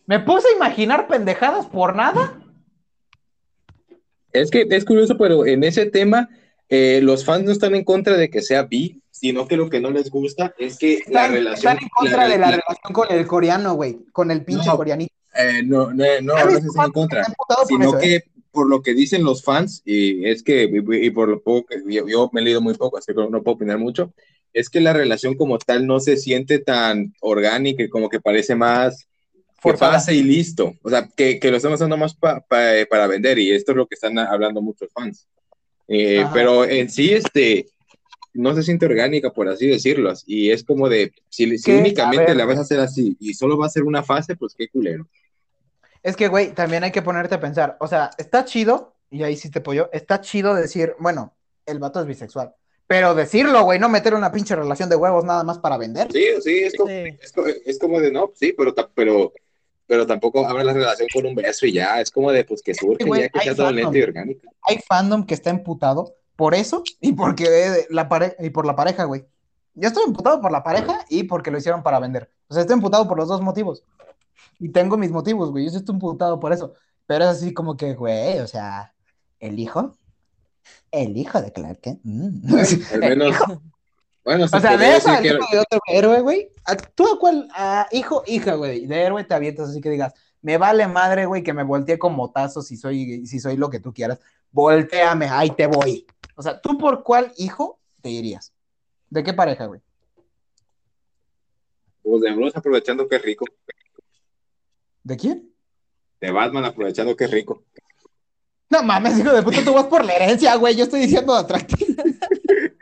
Me 0.08 0.20
puse 0.20 0.48
a 0.48 0.56
imaginar 0.56 1.08
pendejadas 1.08 1.66
por 1.68 1.96
nada. 1.96 2.40
Es 4.32 4.52
que 4.52 4.66
es 4.70 4.86
curioso, 4.86 5.18
pero 5.18 5.46
en 5.46 5.64
ese 5.64 5.86
tema, 5.86 6.30
eh, 6.70 7.00
los 7.04 7.24
fans 7.26 7.44
no 7.46 7.52
están 7.52 7.76
en 7.76 7.84
contra 7.84 8.18
de 8.18 8.30
que 8.30 8.42
sea 8.42 8.64
bi, 8.64 9.02
sino 9.12 9.48
que 9.48 9.56
lo 9.58 9.70
que 9.70 9.80
no 9.80 9.92
les 9.92 10.10
gusta 10.10 10.54
es 10.58 10.78
que 10.78 11.00
la 11.08 11.22
Están, 11.26 11.32
relación. 11.34 11.56
están 11.74 11.84
en 11.84 11.90
contra 11.90 12.18
la- 12.18 12.24
de 12.34 12.38
la 12.40 12.46
la- 12.48 12.52
relación 12.58 12.94
con 12.94 13.12
el 13.12 13.28
coreano, 13.28 13.74
güey, 13.76 13.98
con 14.12 14.32
el 14.32 14.44
pinche 14.44 14.68
No. 14.68 14.78
coreanito. 14.78 15.14
eh, 15.38 15.62
no, 15.64 15.92
no, 15.94 16.04
no, 16.22 16.34
¿Has 16.36 16.46
no 16.64 16.70
están 16.70 16.86
en 16.86 16.92
contra. 16.92 17.26
sino 17.68 17.84
eso, 17.90 17.98
eh? 18.00 18.02
que 18.02 18.24
por 18.52 18.70
lo 18.70 18.82
que 18.82 18.94
dicen 18.94 19.24
los 19.26 19.44
fans, 19.44 19.82
y 19.84 20.26
es 20.30 20.42
que, 20.44 20.64
y, 20.64 21.06
y 21.08 21.10
por 21.12 21.28
lo 21.28 21.42
poco 21.42 21.68
que 21.68 21.82
yo, 21.94 22.08
yo 22.08 22.30
me 22.32 22.40
he 22.40 22.44
leído 22.46 22.62
muy 22.62 22.74
poco, 22.76 22.98
así 22.98 23.08
que 23.14 23.16
no 23.30 23.44
puedo 23.44 23.56
opinar 23.56 23.78
mucho, 23.78 24.14
es 24.54 24.70
que 24.70 24.80
la 24.80 24.94
relación 24.94 25.36
como 25.36 25.58
tal 25.58 25.86
no 25.86 26.00
se 26.00 26.16
siente 26.16 26.60
tan 26.60 27.14
orgánica 27.20 27.84
como 27.90 28.08
que 28.10 28.22
parece 28.22 28.56
más 28.56 29.08
que 29.62 29.74
pase 29.74 30.14
y 30.16 30.24
listo. 30.24 30.74
O 30.84 30.90
sea, 30.90 31.10
que, 31.18 31.38
que 31.40 31.52
lo 31.52 31.58
están 31.58 31.74
usando 31.74 31.98
más 31.98 32.14
pa- 32.16 32.40
pa- 32.40 32.78
eh, 32.78 32.86
para 32.86 33.06
vender 33.08 33.38
y 33.40 33.52
esto 33.52 33.72
es 33.74 33.78
lo 33.78 33.88
que 33.88 33.96
están 33.96 34.18
hablando 34.20 34.62
muchos 34.62 34.90
fans. 34.94 35.28
Eh, 35.88 36.26
pero 36.34 36.66
en 36.66 36.90
sí, 36.90 37.14
este, 37.14 37.68
no 38.34 38.56
se 38.56 38.64
siente 38.64 38.86
orgánica, 38.86 39.32
por 39.32 39.48
así 39.48 39.68
decirlo. 39.68 40.12
Y 40.26 40.52
es 40.52 40.64
como 40.64 40.90
de, 40.90 41.14
si, 41.30 41.46
únicamente 41.72 42.34
la 42.36 42.46
vas 42.46 42.58
a 42.58 42.62
hacer 42.62 42.80
así 42.80 43.16
y 43.20 43.34
solo 43.34 43.58
va 43.58 43.68
a 43.68 43.70
ser 43.70 43.84
una 43.84 44.04
fase, 44.04 44.36
pues 44.36 44.56
qué 44.58 44.68
culero. 44.68 45.08
Es 46.04 46.16
que, 46.16 46.28
güey, 46.28 46.52
también 46.54 46.84
hay 46.84 46.92
que 46.92 47.02
ponerte 47.02 47.36
a 47.36 47.40
pensar. 47.40 47.78
O 47.80 47.88
sea, 47.88 48.12
está 48.18 48.46
chido, 48.46 48.94
y 49.10 49.24
ahí 49.24 49.36
sí 49.38 49.50
te 49.50 49.62
pollo, 49.62 49.90
está 49.94 50.22
chido 50.22 50.54
decir, 50.54 50.94
bueno, 51.00 51.34
el 51.66 51.80
vato 51.80 52.00
es 52.00 52.06
bisexual. 52.08 52.54
Pero 52.88 53.16
decirlo, 53.16 53.64
güey, 53.64 53.80
no 53.80 53.90
meter 53.90 54.14
una 54.14 54.32
pinche 54.32 54.56
relación 54.56 54.90
de 54.90 54.96
huevos 54.96 55.24
nada 55.26 55.44
más 55.44 55.58
para 55.58 55.78
vender. 55.78 56.12
Sí, 56.12 56.26
sí, 56.42 56.58
es 56.60 56.76
como, 56.76 56.90
Sí. 56.90 57.18
es 57.20 57.32
co- 57.32 57.48
es 57.48 57.80
como 57.80 58.00
de, 58.00 58.12
no, 58.12 58.32
sí, 58.36 58.54
pero, 58.56 58.76
pero, 58.94 59.34
pero 59.88 60.06
tampoco 60.08 60.48
abre 60.48 60.64
la 60.64 60.74
relación 60.74 61.08
con 61.14 61.26
un 61.26 61.36
beso 61.36 61.66
y 61.66 61.74
ya. 61.74 62.00
Es 62.02 62.12
como 62.12 62.32
de, 62.32 62.44
pues 62.44 62.62
que 62.62 62.74
surge 62.74 63.04
Sí, 63.04 63.08
güey, 63.10 63.22
ya 63.22 63.30
que 63.30 63.40
sea 63.42 63.56
todo 63.56 63.68
fandom. 63.68 63.84
lento 63.84 63.98
y 63.98 64.02
orgánico. 64.04 64.48
Hay 64.64 64.80
fandom 64.88 65.26
que 65.26 65.34
está 65.36 65.50
emputado 65.50 66.16
por 66.36 66.54
eso 66.56 66.84
y 67.00 67.14
porque 67.14 67.86
la 67.90 68.10
pare- 68.10 68.36
y 68.40 68.50
por 68.50 68.66
la 68.66 68.76
pareja, 68.76 69.04
güey. 69.06 69.26
Yo 69.74 69.88
estoy 69.90 70.04
emputado 70.08 70.40
por 70.42 70.52
la 70.52 70.64
pareja 70.64 71.06
y 71.10 71.24
porque 71.24 71.52
lo 71.52 71.58
hicieron 71.58 71.84
para 71.84 72.00
vender. 72.00 72.30
O 72.48 72.54
sea, 72.54 72.62
estoy 72.62 72.76
emputado 72.76 73.08
por 73.08 73.18
los 73.18 73.28
dos 73.28 73.42
motivos. 73.42 73.84
Y 74.60 74.70
tengo 74.70 74.96
mis 74.98 75.12
motivos, 75.12 75.52
güey. 75.52 75.70
Yo 75.70 75.78
estoy 75.78 75.94
emputado 75.96 76.40
por 76.40 76.54
eso. 76.54 76.74
Pero 77.06 77.26
es 77.26 77.30
así 77.32 77.54
como 77.54 77.76
que, 77.78 77.94
güey, 77.94 78.40
o 78.40 78.48
sea, 78.48 78.94
el 79.40 79.60
hijo. 79.60 79.96
El 80.92 81.16
hijo 81.18 81.42
de 81.42 81.52
Clark 81.52 81.80
Kent. 81.82 82.00
mm. 82.04 82.56
Al 82.94 83.00
menos, 83.02 83.36
bueno, 84.26 84.48
se 84.48 84.58
O 84.58 84.60
sea, 84.60 84.76
de 84.78 84.98
eso 84.98 85.10
al 85.10 85.26
hijo 85.26 85.38
de 85.52 85.60
otro 85.60 85.80
héroe, 85.88 86.20
güey. 86.22 86.50
¿A- 86.66 86.76
¿Tú 86.76 87.08
a 87.08 87.20
cuál? 87.20 87.48
A 87.54 87.88
hijo, 87.92 88.24
hija, 88.28 88.56
güey. 88.56 88.86
De 88.88 89.02
héroe 89.04 89.24
te 89.24 89.34
avientas 89.34 89.70
así 89.70 89.80
que 89.80 89.90
digas, 89.90 90.14
me 90.42 90.58
vale 90.58 90.88
madre, 90.88 91.26
güey, 91.26 91.44
que 91.44 91.54
me 91.54 91.64
voltee 91.64 91.98
con 91.98 92.14
motazos 92.16 92.68
si 92.68 92.76
soy, 92.78 93.26
si 93.26 93.40
soy 93.40 93.56
lo 93.56 93.70
que 93.70 93.80
tú 93.80 93.94
quieras. 93.94 94.20
Volteame, 94.52 95.28
ahí 95.30 95.52
te 95.52 95.68
voy. 95.68 96.06
O 96.36 96.42
sea, 96.42 96.60
¿tú 96.60 96.78
por 96.78 97.04
cuál 97.04 97.32
hijo 97.38 97.80
te 98.02 98.10
irías? 98.10 98.52
¿De 99.10 99.24
qué 99.24 99.34
pareja, 99.34 99.66
güey? 99.68 99.82
pues, 102.04 102.22
de 102.22 102.32
Bruce 102.34 102.58
aprovechando 102.58 103.08
que 103.08 103.16
es 103.16 103.22
rico. 103.22 103.46
¿De 105.04 105.18
quién? 105.18 105.50
De 106.22 106.32
Batman 106.32 106.66
aprovechando 106.66 107.16
que 107.16 107.26
es 107.26 107.32
rico. 107.32 107.64
No 108.70 108.82
mames, 108.84 109.18
hijo 109.20 109.32
de 109.32 109.44
puta, 109.44 109.64
tú 109.64 109.74
vas 109.74 109.86
por 109.86 110.04
la 110.04 110.14
herencia, 110.14 110.56
güey. 110.56 110.76
Yo 110.76 110.84
estoy 110.86 111.02
diciendo 111.02 111.34
atractivo. 111.36 111.95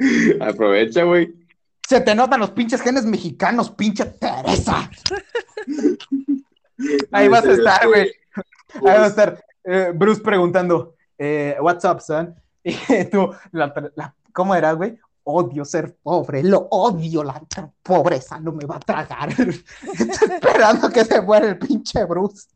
Aprovecha, 0.42 1.04
güey. 1.04 1.34
Se 1.88 2.02
te 2.02 2.16
notan 2.16 2.40
los 2.40 2.52
pinches 2.52 2.82
genes 2.82 3.06
mexicanos, 3.06 3.72
pinche 3.72 4.06
Teresa. 4.06 4.90
Ahí 7.12 7.28
vas 7.28 7.46
a 7.46 7.52
estar, 7.52 7.88
güey. 7.88 8.12
Ahí 8.76 8.82
va 8.82 8.94
a 8.94 8.98
pues, 8.98 9.10
estar 9.10 9.46
eh, 9.64 9.92
Bruce 9.94 10.22
preguntando, 10.22 10.96
eh, 11.18 11.56
what's 11.62 11.86
up, 11.86 12.02
son? 12.02 12.36
Y 12.64 13.06
tú, 13.12 13.30
la, 13.52 13.74
la 13.96 14.16
¿Cómo 14.32 14.56
era, 14.56 14.74
güey? 14.74 14.98
Odio 15.26 15.64
ser 15.64 15.96
pobre, 16.02 16.44
lo 16.44 16.68
odio, 16.72 17.24
la 17.24 17.42
pobreza 17.82 18.40
no 18.40 18.52
me 18.52 18.66
va 18.66 18.76
a 18.76 18.80
tragar. 18.80 19.30
Estoy 19.30 20.32
esperando 20.32 20.90
que 20.90 21.06
se 21.06 21.22
muera 21.22 21.48
el 21.48 21.60
pinche 21.60 22.04
Bruce. 22.04 22.48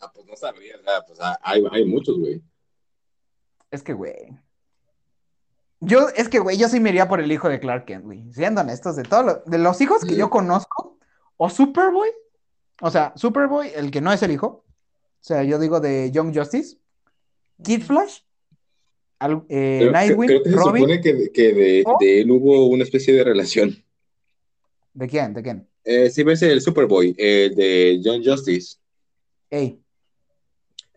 Ah, 0.00 0.12
pues 0.14 0.26
no 0.26 0.36
sabría, 0.36 0.76
pues 1.06 1.18
ah, 1.20 1.38
hay, 1.42 1.64
hay 1.72 1.84
muchos, 1.84 2.18
güey. 2.18 2.40
Es 3.70 3.82
que, 3.82 3.92
güey. 3.92 4.38
Yo, 5.80 6.08
es 6.14 6.28
que, 6.28 6.38
güey, 6.38 6.58
yo 6.58 6.68
sí 6.68 6.78
me 6.78 6.90
iría 6.90 7.08
por 7.08 7.20
el 7.20 7.32
hijo 7.32 7.48
de 7.48 7.58
Clark 7.58 7.86
Kent, 7.86 8.04
güey. 8.04 8.30
Siendo 8.32 8.60
honestos, 8.60 8.96
de 8.96 9.02
todos 9.02 9.24
los, 9.24 9.44
de 9.46 9.58
los 9.58 9.80
hijos 9.80 10.04
que 10.04 10.14
yo 10.14 10.28
conozco, 10.28 10.98
o 11.38 11.48
Superboy, 11.48 12.10
o 12.82 12.90
sea, 12.90 13.12
Superboy, 13.16 13.70
el 13.74 13.90
que 13.90 14.00
no 14.02 14.12
es 14.12 14.22
el 14.22 14.30
hijo, 14.30 14.46
o 14.46 15.22
sea, 15.22 15.42
yo 15.42 15.58
digo 15.58 15.80
de 15.80 16.10
Young 16.10 16.36
Justice, 16.36 16.76
Kid 17.62 17.82
Flash, 17.82 18.20
al- 19.18 19.44
eh, 19.48 19.78
Creo, 19.80 19.92
Nightwing, 19.92 20.26
creo 20.28 20.42
que 20.42 20.50
se 20.50 20.56
Robin. 20.56 20.82
supone 20.82 21.00
que, 21.00 21.30
que 21.32 21.52
de, 21.52 21.82
¿Oh? 21.86 21.96
de 22.00 22.20
él 22.20 22.30
hubo 22.30 22.66
una 22.66 22.84
especie 22.84 23.14
de 23.14 23.24
relación. 23.24 23.82
¿De 24.92 25.06
quién? 25.08 25.32
¿De 25.32 25.42
quién? 25.42 25.66
Eh, 25.84 26.10
sí 26.10 26.22
ves 26.22 26.42
el 26.42 26.60
Superboy, 26.60 27.14
el 27.16 27.54
de 27.54 28.00
John 28.04 28.22
Justice. 28.24 28.76
Ey, 29.48 29.80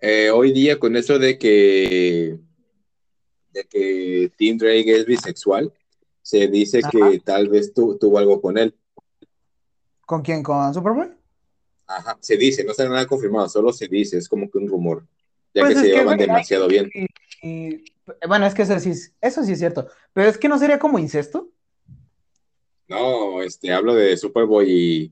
Eh, 0.02 0.30
hoy 0.30 0.52
día 0.52 0.78
con 0.78 0.98
eso 0.98 1.18
de 1.20 1.38
que 1.38 2.38
de 3.54 3.64
que 3.66 4.32
Tim 4.36 4.58
Drake 4.58 4.92
es 4.98 5.06
bisexual, 5.06 5.72
se 6.22 6.48
dice 6.48 6.80
Ajá. 6.84 6.90
que 6.92 7.20
tal 7.20 7.48
vez 7.50 7.74
tu- 7.74 7.98
tuvo 7.98 8.18
algo 8.18 8.42
con 8.42 8.58
él. 8.58 8.76
¿con 10.06 10.22
quién? 10.22 10.44
¿Con 10.44 10.74
Superboy? 10.74 11.10
Ajá, 11.88 12.18
se 12.22 12.36
dice, 12.38 12.64
no 12.64 12.72
está 12.72 12.88
nada 12.88 13.06
confirmado, 13.08 13.48
solo 13.50 13.72
se 13.72 13.88
dice, 13.88 14.18
es 14.18 14.28
como 14.28 14.50
que 14.50 14.58
un 14.58 14.68
rumor, 14.68 15.06
ya 15.54 15.62
Pues 15.62 15.76
que 15.76 15.80
se 15.82 15.88
llevaban 15.88 16.18
demasiado 16.18 16.68
bien. 16.68 16.90
Y, 16.94 17.08
y- 17.48 17.86
bueno, 18.28 18.46
es 18.46 18.54
que 18.54 18.64
eso 18.64 18.78
sí, 18.80 18.92
eso 19.22 19.44
sí 19.44 19.54
es 19.54 19.60
cierto, 19.60 19.88
pero 20.12 20.30
es 20.30 20.38
que 20.38 20.50
no 20.50 20.58
sería 20.60 20.78
como 20.80 21.00
incesto. 21.00 21.50
No, 22.88 23.42
este, 23.42 23.72
hablo 23.72 23.96
de 23.96 24.16
Superboy 24.18 24.70
y 24.70 25.12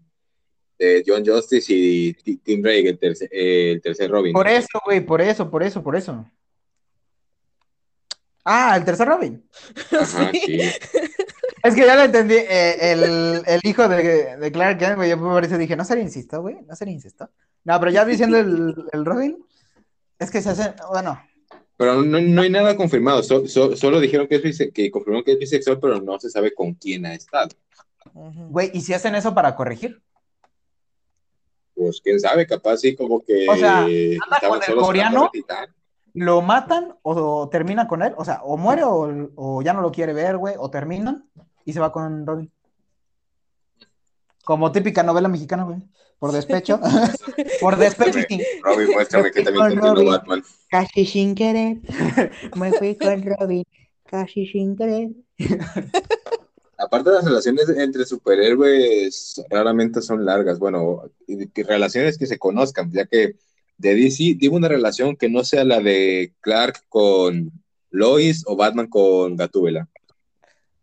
de 0.77 1.03
John 1.05 1.25
Justice 1.25 1.71
y 1.73 2.13
Ti- 2.13 2.37
Tim 2.37 2.61
Drake, 2.61 2.97
eh, 3.31 3.71
el 3.71 3.81
tercer 3.81 4.09
Robin. 4.11 4.33
Por 4.33 4.47
eso, 4.47 4.67
güey, 4.85 4.99
por 5.05 5.21
eso, 5.21 5.49
por 5.49 5.63
eso, 5.63 5.81
por 5.81 5.95
eso. 5.95 6.25
Ah, 8.43 8.75
el 8.77 8.83
tercer 8.85 9.07
Robin. 9.07 9.43
Ajá, 9.99 10.31
Sí. 10.31 10.39
sí. 10.41 10.59
Es 11.63 11.75
que 11.75 11.85
ya 11.85 11.95
lo 11.95 12.01
entendí. 12.03 12.35
eh, 12.35 12.91
el, 12.93 13.43
el 13.45 13.59
hijo 13.63 13.87
de, 13.87 14.37
de 14.37 14.51
Clark 14.51 14.79
Kent, 14.79 14.95
güey, 14.95 15.09
yo 15.11 15.19
por 15.19 15.43
eso 15.45 15.57
dije, 15.59 15.75
¿no 15.75 15.85
sería 15.85 16.03
incesto, 16.03 16.41
güey? 16.41 16.57
¿No 16.67 16.75
sería 16.75 16.93
incesto? 16.93 17.29
No, 17.63 17.79
pero 17.79 17.91
ya 17.91 18.03
diciendo 18.03 18.37
el, 18.37 18.75
el 18.91 19.05
Robin, 19.05 19.37
es 20.17 20.31
que 20.31 20.41
se 20.41 20.49
hace, 20.49 20.73
bueno, 20.89 21.21
Pero 21.77 22.01
no, 22.01 22.19
no 22.19 22.41
hay 22.41 22.49
nada 22.49 22.75
confirmado, 22.75 23.21
so- 23.21 23.47
so- 23.47 23.75
solo 23.75 23.99
dijeron 23.99 24.27
que 24.27 24.35
es 24.37 24.43
bise- 24.43 24.71
que 24.73 24.89
confirmaron 24.89 25.23
que 25.23 25.33
es 25.33 25.39
bisexual, 25.39 25.79
pero 25.79 26.01
no 26.01 26.19
se 26.19 26.29
sabe 26.31 26.53
con 26.55 26.73
quién 26.73 27.05
ha 27.05 27.13
estado. 27.13 27.49
Güey, 28.13 28.71
¿y 28.73 28.81
si 28.81 28.93
hacen 28.95 29.13
eso 29.13 29.35
para 29.35 29.55
corregir? 29.55 30.01
Pues 31.75 32.01
quién 32.03 32.19
sabe, 32.19 32.45
capaz 32.47 32.77
sí 32.77 32.95
como 32.95 33.23
que 33.23 33.47
O 33.49 33.55
sea, 33.55 33.87
estaban 33.87 34.59
con 34.59 34.61
el 34.67 34.75
coreano? 34.75 35.31
para. 35.47 35.73
¿Lo 36.13 36.41
matan 36.41 36.95
o, 37.03 37.47
termina 37.49 37.87
con 37.87 38.03
él? 38.03 38.13
O 38.17 38.25
sea, 38.25 38.41
o 38.43 38.57
muere 38.57 38.83
o, 38.83 39.29
o 39.35 39.61
ya 39.61 39.73
no 39.73 39.81
lo 39.81 39.91
quiere 39.91 40.13
ver, 40.13 40.37
güey, 40.37 40.55
o 40.57 40.69
terminan 40.69 41.25
y 41.65 41.73
se 41.73 41.79
va 41.79 41.91
con 41.91 42.25
Robin. 42.25 42.51
Como 44.43 44.71
típica 44.71 45.03
novela 45.03 45.27
mexicana, 45.27 45.63
güey. 45.63 45.79
Por 46.19 46.31
despecho. 46.31 46.79
por 47.61 47.77
despecho 47.77 48.19
Robin, 48.63 48.89
muéstrame 48.93 49.31
que 49.31 49.41
también 49.41 49.63
Con 49.63 49.69
te 49.69 49.73
entiendo 49.75 49.95
Robin. 49.95 50.11
Batman. 50.11 50.43
Casi 50.69 51.05
sin 51.05 51.35
querer, 51.35 51.77
me 52.55 52.71
fui 52.73 52.95
con 52.95 53.23
Robin, 53.23 53.63
casi 54.05 54.45
sin 54.45 54.75
querer. 54.75 55.09
Aparte 56.77 57.09
las 57.09 57.25
relaciones 57.25 57.69
entre 57.69 58.05
superhéroes 58.05 59.43
raramente 59.49 60.01
son 60.01 60.25
largas, 60.25 60.59
bueno, 60.59 61.09
y 61.27 61.45
relaciones 61.63 62.17
que 62.17 62.27
se 62.27 62.37
conozcan, 62.37 62.91
ya 62.91 63.05
que 63.05 63.35
de 63.81 63.95
DC 63.95 64.35
digo 64.37 64.55
una 64.55 64.67
relación 64.67 65.15
que 65.15 65.29
no 65.29 65.43
sea 65.43 65.63
la 65.63 65.79
de 65.81 66.33
Clark 66.41 66.83
con 66.89 67.51
Lois 67.89 68.43
o 68.47 68.55
Batman 68.55 68.87
con 68.87 69.35
Gatúbela. 69.35 69.89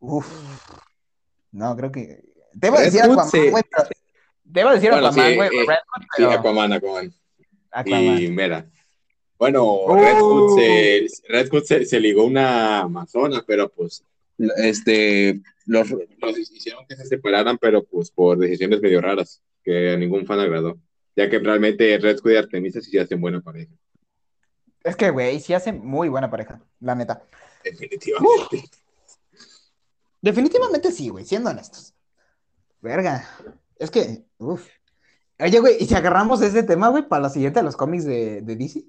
Uf. 0.01 0.27
No, 1.53 1.77
creo 1.77 1.91
que. 1.93 2.25
Red 2.55 2.81
decir 2.85 3.03
Aquaman, 3.03 3.31
sí. 3.31 3.51
güey, 3.51 3.63
pero- 3.71 3.89
a 4.71 4.75
decir 4.75 4.91
Bueno, 4.91 5.07
Aquaman, 5.09 5.31
sí, 5.31 5.37
güey. 5.37 5.49
eh, 5.49 5.65
Hood, 5.67 5.79
Sí, 6.01 6.07
pero 6.17 6.31
Aquaman, 6.33 6.73
Aquaman. 6.73 7.15
Aquaman. 7.71 8.23
Y 8.23 8.29
Mera. 8.29 8.69
Bueno, 9.39 9.79
Red 9.95 10.19
Hood, 10.21 10.59
se, 10.59 11.07
Red 11.29 11.49
Hood 11.51 11.63
se, 11.65 11.85
se 11.85 12.01
ligó 12.01 12.25
una 12.25 12.81
amazona, 12.81 13.45
pero 13.47 13.69
pues 13.69 14.03
este 14.57 15.41
los, 15.67 15.89
los 15.91 16.39
hicieron 16.39 16.85
que 16.89 16.97
se 16.97 17.07
separaran, 17.07 17.59
pero 17.59 17.85
pues 17.85 18.11
por 18.11 18.39
decisiones 18.39 18.81
medio 18.81 19.01
raras, 19.01 19.41
que 19.63 19.93
a 19.93 19.97
ningún 19.97 20.27
fan 20.27 20.41
agradó. 20.41 20.79
Ya 21.19 21.29
que 21.29 21.41
realmente 21.41 21.99
Red 21.99 22.21
Hood 22.21 22.31
y 22.31 22.37
Artemisa 22.37 22.81
sí 22.81 22.93
se 22.93 23.01
hacen 23.01 23.21
buena 23.21 23.41
pareja, 23.41 23.73
Es 24.85 24.95
que, 24.95 25.11
güey, 25.11 25.41
sí 25.41 25.53
hace 25.53 25.73
muy 25.73 26.09
buena 26.09 26.31
pareja, 26.31 26.63
la 26.79 26.95
neta. 26.95 27.25
definitivamente. 27.65 28.71
Definitivamente 30.23 30.93
sí, 30.93 31.09
güey, 31.09 31.25
siendo 31.25 31.51
honestos. 31.51 31.93
Verga. 32.81 33.29
Es 33.81 33.91
que, 33.91 34.27
uff. 34.39 34.65
Oye, 35.41 35.59
güey, 35.59 35.79
¿y 35.81 35.87
si 35.87 35.95
agarramos 35.97 36.41
ese 36.41 36.63
tema, 36.63 36.89
güey, 36.89 37.09
para 37.09 37.23
la 37.23 37.31
siguiente 37.31 37.59
de 37.59 37.65
los 37.65 37.77
cómics 37.77 38.05
de, 38.05 38.41
de 38.43 38.55
DC? 38.55 38.85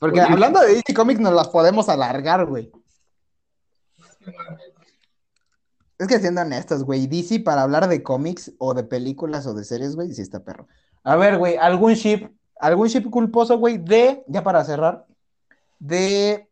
Porque 0.00 0.20
Oye. 0.20 0.32
hablando 0.32 0.58
de 0.58 0.74
DC 0.74 0.92
Comics 0.92 1.20
nos 1.20 1.34
las 1.34 1.50
podemos 1.50 1.88
alargar, 1.88 2.46
güey. 2.46 2.72
Es 5.98 6.08
que 6.08 6.18
siendo 6.18 6.40
honestos, 6.40 6.82
güey, 6.82 7.06
DC 7.06 7.38
para 7.40 7.62
hablar 7.62 7.86
de 7.86 8.02
cómics 8.02 8.52
o 8.58 8.74
de 8.74 8.82
películas 8.82 9.46
o 9.46 9.54
de 9.54 9.62
series, 9.62 9.94
güey, 9.94 10.12
sí 10.12 10.22
está 10.22 10.42
perro. 10.42 10.66
A 11.08 11.16
ver, 11.16 11.38
güey, 11.38 11.56
algún 11.56 11.94
ship, 11.94 12.28
algún 12.60 12.88
ship 12.88 13.08
culposo, 13.08 13.58
güey, 13.58 13.78
de, 13.78 14.22
ya 14.26 14.42
para 14.44 14.62
cerrar, 14.62 15.06
de 15.78 16.46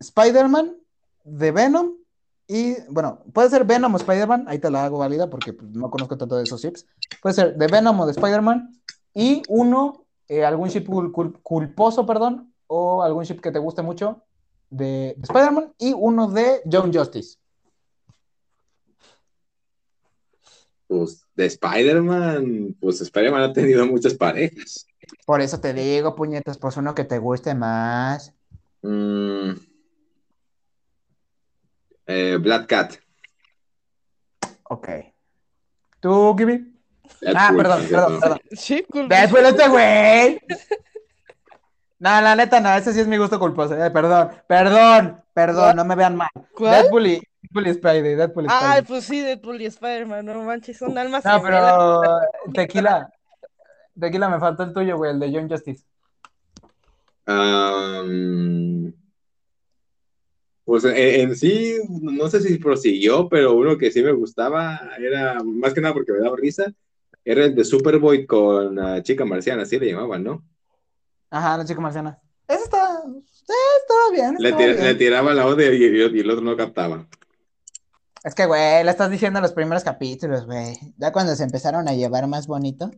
Spider-Man, 0.00 0.76
de 1.24 1.50
Venom 1.50 1.92
y, 2.46 2.74
bueno, 2.90 3.20
puede 3.32 3.48
ser 3.48 3.64
Venom 3.64 3.94
o 3.94 3.96
Spider-Man, 3.96 4.44
ahí 4.48 4.58
te 4.58 4.70
la 4.70 4.84
hago 4.84 4.98
válida 4.98 5.30
porque 5.30 5.54
pues, 5.54 5.70
no 5.70 5.90
conozco 5.90 6.18
tanto 6.18 6.36
de 6.36 6.42
esos 6.42 6.60
ships. 6.60 6.84
Puede 7.22 7.34
ser 7.34 7.56
de 7.56 7.66
Venom 7.68 7.98
o 8.00 8.04
de 8.04 8.12
Spider-Man 8.12 8.82
y 9.14 9.42
uno, 9.48 10.04
eh, 10.28 10.44
algún 10.44 10.68
ship 10.68 10.86
cul- 10.86 11.10
cul- 11.10 11.40
culposo, 11.42 12.04
perdón, 12.04 12.52
o 12.66 13.02
algún 13.02 13.24
ship 13.24 13.40
que 13.40 13.50
te 13.50 13.58
guste 13.58 13.80
mucho 13.80 14.22
de, 14.68 15.14
de 15.16 15.22
Spider-Man 15.22 15.72
y 15.78 15.94
uno 15.94 16.28
de 16.28 16.60
John 16.70 16.92
Justice. 16.92 17.38
De 21.40 21.46
Spider-Man, 21.46 22.76
pues 22.80 23.00
Spider-Man 23.00 23.42
ha 23.42 23.52
tenido 23.52 23.86
muchas 23.86 24.14
parejas. 24.14 24.86
Por 25.24 25.40
eso 25.40 25.60
te 25.60 25.72
digo, 25.72 26.14
puñetas, 26.14 26.58
pues 26.58 26.76
uno 26.76 26.94
que 26.94 27.04
te 27.04 27.18
guste 27.18 27.54
más. 27.54 28.32
Mm. 28.82 29.52
Eh, 32.06 32.38
Black 32.40 32.66
Cat. 32.66 32.94
Ok. 34.64 34.88
¿Tú, 36.00 36.36
Gibi? 36.36 36.74
Ah, 37.34 37.52
perdón, 37.56 37.86
perdón, 37.90 38.20
perdón. 38.20 38.40
Sí. 38.52 38.84
Deadpool 39.08 39.46
este 39.46 39.68
güey. 39.68 40.40
No, 41.98 42.20
la 42.20 42.34
neta, 42.34 42.60
no, 42.60 42.74
ese 42.74 42.92
sí 42.92 43.00
es 43.00 43.06
mi 43.06 43.16
gusto 43.18 43.38
culposo. 43.38 43.74
eh, 43.76 43.90
perdón, 43.90 44.30
perdón, 44.46 45.22
perdón, 45.34 45.76
no 45.76 45.84
me 45.84 45.96
vean 45.96 46.16
mal. 46.16 46.30
¿Cuál? 46.54 46.82
Deadpool 46.82 47.06
y, 47.06 47.22
Deadpool 47.42 47.66
y 47.68 47.74
Spidey, 47.74 48.14
Deadpool 48.14 48.44
y 48.44 48.48
Ay, 48.50 48.56
Spidey. 48.58 48.82
pues 48.86 49.04
sí, 49.04 49.20
Deadpool 49.20 49.60
y 49.62 49.66
Spider-Man, 49.66 50.26
no 50.26 50.42
manches, 50.42 50.78
son 50.78 50.96
almas 50.98 51.24
No, 51.24 51.42
gemelas. 51.42 51.72
pero 51.74 52.20
tequila, 52.54 53.10
tequila, 53.98 54.28
me 54.28 54.38
faltó 54.40 54.62
el 54.64 54.72
tuyo, 54.72 54.96
güey, 54.96 55.12
el 55.12 55.20
de 55.20 55.32
John 55.32 55.48
Justice. 55.48 55.84
Pues 60.64 60.84
en, 60.84 60.96
en 60.96 61.36
sí, 61.36 61.76
no 62.00 62.28
sé 62.28 62.40
si 62.40 62.58
prosiguió, 62.58 63.28
pero 63.28 63.54
uno 63.54 63.76
que 63.76 63.90
sí 63.90 64.02
me 64.02 64.12
gustaba 64.12 64.78
era, 64.98 65.42
más 65.42 65.74
que 65.74 65.80
nada 65.80 65.94
porque 65.94 66.12
me 66.12 66.20
daba 66.20 66.36
risa, 66.36 66.72
era 67.24 67.44
el 67.46 67.54
de 67.54 67.64
Superboy 67.64 68.26
con 68.26 68.78
ah, 68.78 69.02
Chica 69.02 69.24
Marciana, 69.24 69.62
así 69.62 69.78
le 69.78 69.90
llamaban, 69.90 70.22
¿no? 70.22 70.44
Ajá, 71.30 71.56
la 71.56 71.64
chica 71.64 71.80
marciana. 71.80 72.18
Ese 72.48 72.64
está, 72.64 73.02
eh, 73.06 73.52
estaba 73.80 74.10
bien, 74.12 74.36
Le, 74.38 74.48
estaba 74.48 74.58
tira- 74.62 74.72
bien. 74.74 74.84
le 74.84 74.94
tiraba 74.96 75.34
la 75.34 75.46
y, 75.48 75.76
y- 75.76 76.16
y 76.16 76.20
el 76.20 76.30
otro 76.30 76.44
no 76.44 76.56
captaba. 76.56 77.06
Es 78.22 78.34
que, 78.34 78.44
güey, 78.44 78.84
le 78.84 78.90
estás 78.90 79.10
diciendo 79.10 79.38
en 79.38 79.44
los 79.44 79.52
primeros 79.52 79.82
capítulos, 79.82 80.44
güey. 80.44 80.78
Ya 80.98 81.10
cuando 81.10 81.34
se 81.34 81.44
empezaron 81.44 81.88
a 81.88 81.94
llevar 81.94 82.26
más 82.26 82.46
bonito. 82.46 82.90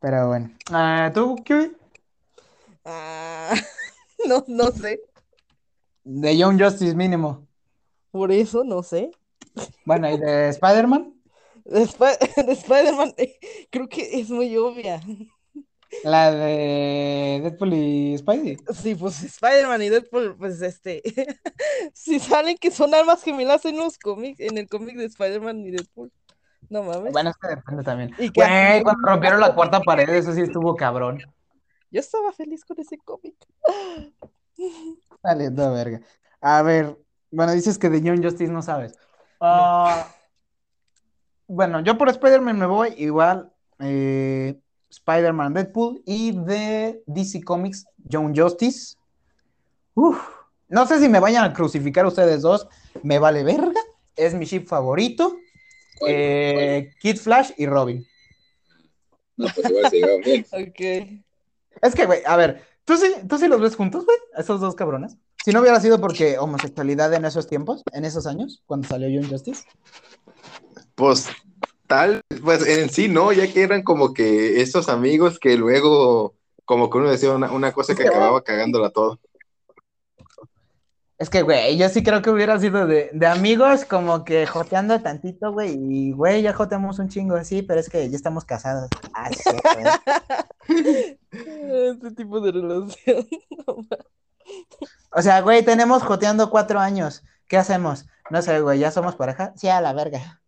Pero 0.00 0.28
bueno. 0.28 0.50
Ah, 0.70 1.10
¿Tú, 1.14 1.36
Kiwi? 1.36 1.74
Ah, 2.84 3.54
no, 4.26 4.44
no 4.48 4.70
sé. 4.72 5.00
De 6.04 6.36
Young 6.36 6.60
Justice 6.60 6.94
mínimo. 6.94 7.46
Por 8.10 8.32
eso, 8.32 8.64
no 8.64 8.82
sé. 8.82 9.12
Bueno, 9.86 10.10
¿y 10.10 10.18
de 10.18 10.48
Spider-Man? 10.50 11.14
De, 11.64 11.80
de 12.46 12.52
Spider-Man, 12.52 13.14
eh, 13.16 13.38
creo 13.70 13.88
que 13.88 14.20
es 14.20 14.28
muy 14.28 14.54
obvia. 14.58 15.00
La 16.04 16.32
de 16.32 17.40
Deadpool 17.42 17.74
y 17.74 18.18
Spidey. 18.18 18.56
Sí, 18.74 18.94
pues 18.94 19.22
Spider-Man 19.22 19.82
y 19.82 19.88
Deadpool, 19.88 20.36
pues 20.36 20.60
este, 20.62 21.02
si 21.94 22.18
salen 22.18 22.56
que 22.56 22.70
son 22.70 22.94
armas 22.94 23.22
gemelas 23.22 23.64
en 23.66 23.76
los 23.76 23.98
cómics, 23.98 24.40
en 24.40 24.58
el 24.58 24.68
cómic 24.68 24.96
de 24.96 25.04
Spider-Man 25.04 25.60
y 25.60 25.70
Deadpool. 25.70 26.10
No 26.68 26.82
mames. 26.82 27.12
Bueno, 27.12 27.30
es 27.30 27.36
que 27.36 27.48
depende 27.48 27.82
también. 27.82 28.10
Y 28.18 28.30
Güey, 28.30 28.82
cuando 28.82 29.06
rompieron 29.06 29.40
la 29.40 29.54
cuarta 29.54 29.80
pared, 29.80 30.08
eso 30.08 30.32
sí 30.32 30.40
estuvo 30.40 30.74
cabrón. 30.74 31.20
Yo 31.90 32.00
estaba 32.00 32.32
feliz 32.32 32.64
con 32.64 32.80
ese 32.80 32.96
cómic. 32.98 33.36
Dale, 35.22 35.50
no, 35.50 35.72
verga. 35.72 36.00
A 36.40 36.62
ver, 36.62 36.96
bueno, 37.30 37.52
dices 37.52 37.78
que 37.78 37.90
de 37.90 38.00
Young 38.00 38.24
Justice 38.24 38.50
no 38.52 38.62
sabes. 38.62 38.94
Ah, 39.40 40.08
bueno, 41.46 41.80
yo 41.80 41.98
por 41.98 42.08
Spider-Man 42.08 42.58
me 42.58 42.66
voy 42.66 42.94
igual. 42.96 43.52
eh, 43.80 44.58
Spider-Man, 44.92 45.54
Deadpool 45.54 46.02
y 46.04 46.32
de 46.32 47.02
DC 47.06 47.42
Comics, 47.42 47.86
Young 48.04 48.38
Justice. 48.38 48.96
Uf, 49.94 50.18
no 50.68 50.86
sé 50.86 51.00
si 51.00 51.08
me 51.08 51.18
vayan 51.18 51.44
a 51.44 51.52
crucificar 51.52 52.06
ustedes 52.06 52.42
dos. 52.42 52.68
Me 53.02 53.18
vale 53.18 53.42
verga. 53.42 53.80
Es 54.14 54.34
mi 54.34 54.44
ship 54.44 54.66
favorito. 54.66 55.36
Eh, 56.06 56.90
Kid 57.00 57.16
Flash 57.16 57.52
y 57.56 57.66
Robin. 57.66 58.06
No, 59.36 59.46
pues 59.54 59.70
igual 59.70 59.90
se 59.90 59.96
llevan 59.96 60.20
bien. 60.20 60.46
Ok. 60.52 61.22
Es 61.80 61.94
que, 61.94 62.04
güey, 62.04 62.20
a 62.26 62.36
ver, 62.36 62.62
¿tú 62.84 62.96
sí, 62.96 63.12
¿tú 63.28 63.38
sí 63.38 63.48
los 63.48 63.60
ves 63.60 63.76
juntos, 63.76 64.04
güey? 64.04 64.18
Esos 64.36 64.60
dos 64.60 64.74
cabrones. 64.74 65.16
Si 65.42 65.52
no 65.52 65.60
hubiera 65.60 65.80
sido 65.80 66.00
porque 66.00 66.38
homosexualidad 66.38 67.12
en 67.14 67.24
esos 67.24 67.48
tiempos, 67.48 67.82
en 67.92 68.04
esos 68.04 68.26
años, 68.26 68.62
cuando 68.66 68.86
salió 68.86 69.08
Young 69.08 69.28
Justice. 69.28 69.64
Pues 70.94 71.28
tal, 71.92 72.22
pues 72.42 72.66
en 72.66 72.88
sí 72.88 73.06
no, 73.06 73.34
ya 73.34 73.52
que 73.52 73.62
eran 73.62 73.82
como 73.82 74.14
que 74.14 74.62
estos 74.62 74.88
amigos 74.88 75.38
que 75.38 75.58
luego, 75.58 76.34
como 76.64 76.88
que 76.88 76.96
uno 76.96 77.10
decía 77.10 77.32
una, 77.32 77.52
una 77.52 77.70
cosa 77.72 77.94
que 77.94 78.08
acababa 78.08 78.42
cagándola 78.42 78.88
todo. 78.88 79.20
Es 81.18 81.28
que, 81.28 81.42
güey, 81.42 81.76
yo 81.76 81.90
sí 81.90 82.02
creo 82.02 82.22
que 82.22 82.30
hubiera 82.30 82.58
sido 82.58 82.86
de, 82.86 83.10
de 83.12 83.26
amigos, 83.26 83.84
como 83.84 84.24
que 84.24 84.46
joteando 84.46 85.02
tantito, 85.02 85.52
güey, 85.52 85.78
y, 85.78 86.12
güey, 86.12 86.40
ya 86.40 86.54
joteamos 86.54 86.98
un 86.98 87.10
chingo 87.10 87.36
así, 87.36 87.60
pero 87.60 87.78
es 87.78 87.90
que 87.90 88.08
ya 88.08 88.16
estamos 88.16 88.46
casados. 88.46 88.88
Ah, 89.12 89.28
sí, 89.30 89.50
güey. 90.70 91.18
Este 91.90 92.10
tipo 92.12 92.40
de 92.40 92.52
relación. 92.52 93.28
O 95.14 95.20
sea, 95.20 95.42
güey, 95.42 95.62
tenemos 95.62 96.02
joteando 96.02 96.48
cuatro 96.48 96.80
años. 96.80 97.22
¿Qué 97.46 97.58
hacemos? 97.58 98.06
No 98.30 98.40
sé, 98.40 98.60
güey, 98.60 98.78
¿ya 98.78 98.90
somos 98.90 99.14
pareja? 99.14 99.52
Sí, 99.56 99.68
a 99.68 99.82
la 99.82 99.92
verga. 99.92 100.41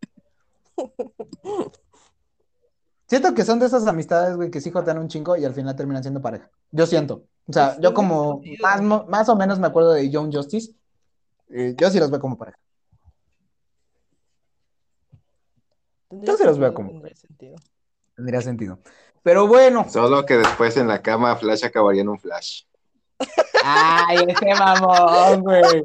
Siento 3.07 3.35
que 3.35 3.45
son 3.45 3.59
de 3.59 3.67
esas 3.67 3.87
amistades, 3.87 4.35
güey, 4.37 4.51
que 4.51 4.61
sí 4.61 4.71
jotean 4.71 4.99
un 4.99 5.09
chingo 5.09 5.37
y 5.37 5.45
al 5.45 5.55
final 5.55 5.77
terminan 5.77 6.03
siendo 6.03 6.23
pareja. 6.23 6.51
Yo 6.71 6.87
siento. 6.87 7.25
O 7.47 7.53
sea, 7.53 7.79
yo 7.79 7.93
como 7.93 8.41
más, 8.63 8.81
mo- 8.81 9.05
más 9.09 9.29
o 9.29 9.37
menos 9.37 9.59
me 9.59 9.67
acuerdo 9.67 9.93
de 9.93 10.09
Young 10.11 10.35
Justice. 10.35 10.73
eh, 11.51 11.75
yo 11.77 11.91
sí 11.91 11.99
los 12.01 12.11
veo 12.11 12.19
como 12.21 12.39
pareja. 12.39 12.59
Yo 16.11 16.37
se 16.37 16.45
los 16.45 16.59
veo 16.59 16.73
como- 16.73 16.91
tendría 16.91 17.15
sentido. 17.17 17.57
Tendría 18.17 18.41
sentido. 18.41 18.79
Pero 19.23 19.47
bueno. 19.47 19.87
Solo 19.89 20.25
que 20.25 20.39
después 20.39 20.77
en 20.77 20.89
la 20.89 21.03
cama 21.03 21.37
Flash 21.37 21.65
acabaría 21.65 22.03
en 22.03 22.09
un 22.09 22.19
Flash. 22.19 22.63
Ay, 23.65 24.19
ese 24.29 24.55
mamón, 24.55 25.43
güey. 25.43 25.85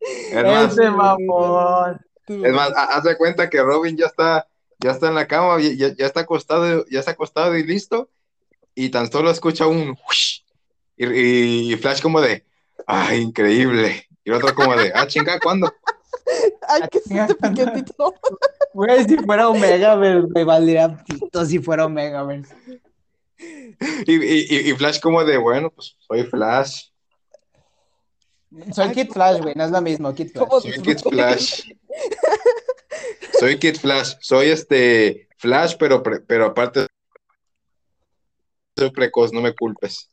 Ese 0.00 0.90
mamón. 0.90 2.00
Es 2.44 2.52
más, 2.52 2.70
ha- 2.76 2.96
haz 2.96 3.04
de 3.04 3.16
cuenta 3.16 3.48
que 3.50 3.60
Robin 3.62 3.96
ya 3.96 4.06
está, 4.06 4.46
ya 4.80 4.90
está 4.92 5.08
en 5.08 5.14
la 5.14 5.26
cama, 5.26 5.60
ya, 5.60 5.88
está 5.98 6.20
acostado, 6.20 6.84
ya 6.90 7.00
está 7.00 7.12
acostado 7.12 7.56
y 7.56 7.64
listo, 7.64 8.10
y 8.74 8.88
tan 8.90 9.10
solo 9.10 9.30
escucha 9.30 9.66
un 9.66 9.96
y, 10.96 11.72
y 11.72 11.76
Flash 11.76 12.00
como 12.02 12.20
de, 12.20 12.44
ay, 12.86 13.20
increíble. 13.20 14.06
Y 14.24 14.30
el 14.30 14.36
otro 14.36 14.54
como 14.54 14.74
de, 14.76 14.92
ah, 14.94 15.06
chinga, 15.06 15.38
¿cuándo? 15.40 15.72
Ay, 16.68 16.82
que 16.90 17.00
se 17.00 17.26
te 17.26 17.34
piquetito. 17.34 18.14
Güey, 18.74 19.04
si 19.04 19.16
fuera 19.18 19.48
Omegaverse, 19.48 20.28
me 20.32 20.44
valdría 20.44 20.96
pito 21.04 21.44
si 21.44 21.58
fuera 21.58 21.84
Omegaverse. 21.86 22.54
Y, 24.06 24.12
y, 24.14 24.46
y- 24.48 24.70
y 24.70 24.72
Flash 24.74 25.00
como 25.00 25.24
de, 25.24 25.36
bueno, 25.36 25.70
pues 25.70 25.96
soy 26.06 26.22
Flash, 26.24 26.84
Soy 28.72 28.92
Kid 28.92 29.10
Flash, 29.10 29.40
güey, 29.40 29.54
no 29.56 29.64
es 29.64 29.70
lo 29.70 29.80
mismo, 29.80 30.14
Kid 30.14 30.30
Flash. 30.30 30.46
¿Cómo 30.46 30.60
soy 30.60 30.72
Kid? 30.82 30.98
Flash. 30.98 31.70
Soy 33.38 33.58
Kid 33.58 33.76
Flash, 33.76 34.14
soy 34.20 34.48
este 34.50 35.28
Flash, 35.38 35.76
pero, 35.78 36.02
pero 36.02 36.46
aparte 36.46 36.86
soy 38.76 38.90
precoz, 38.90 39.32
no 39.32 39.40
me 39.40 39.54
culpes. 39.54 40.08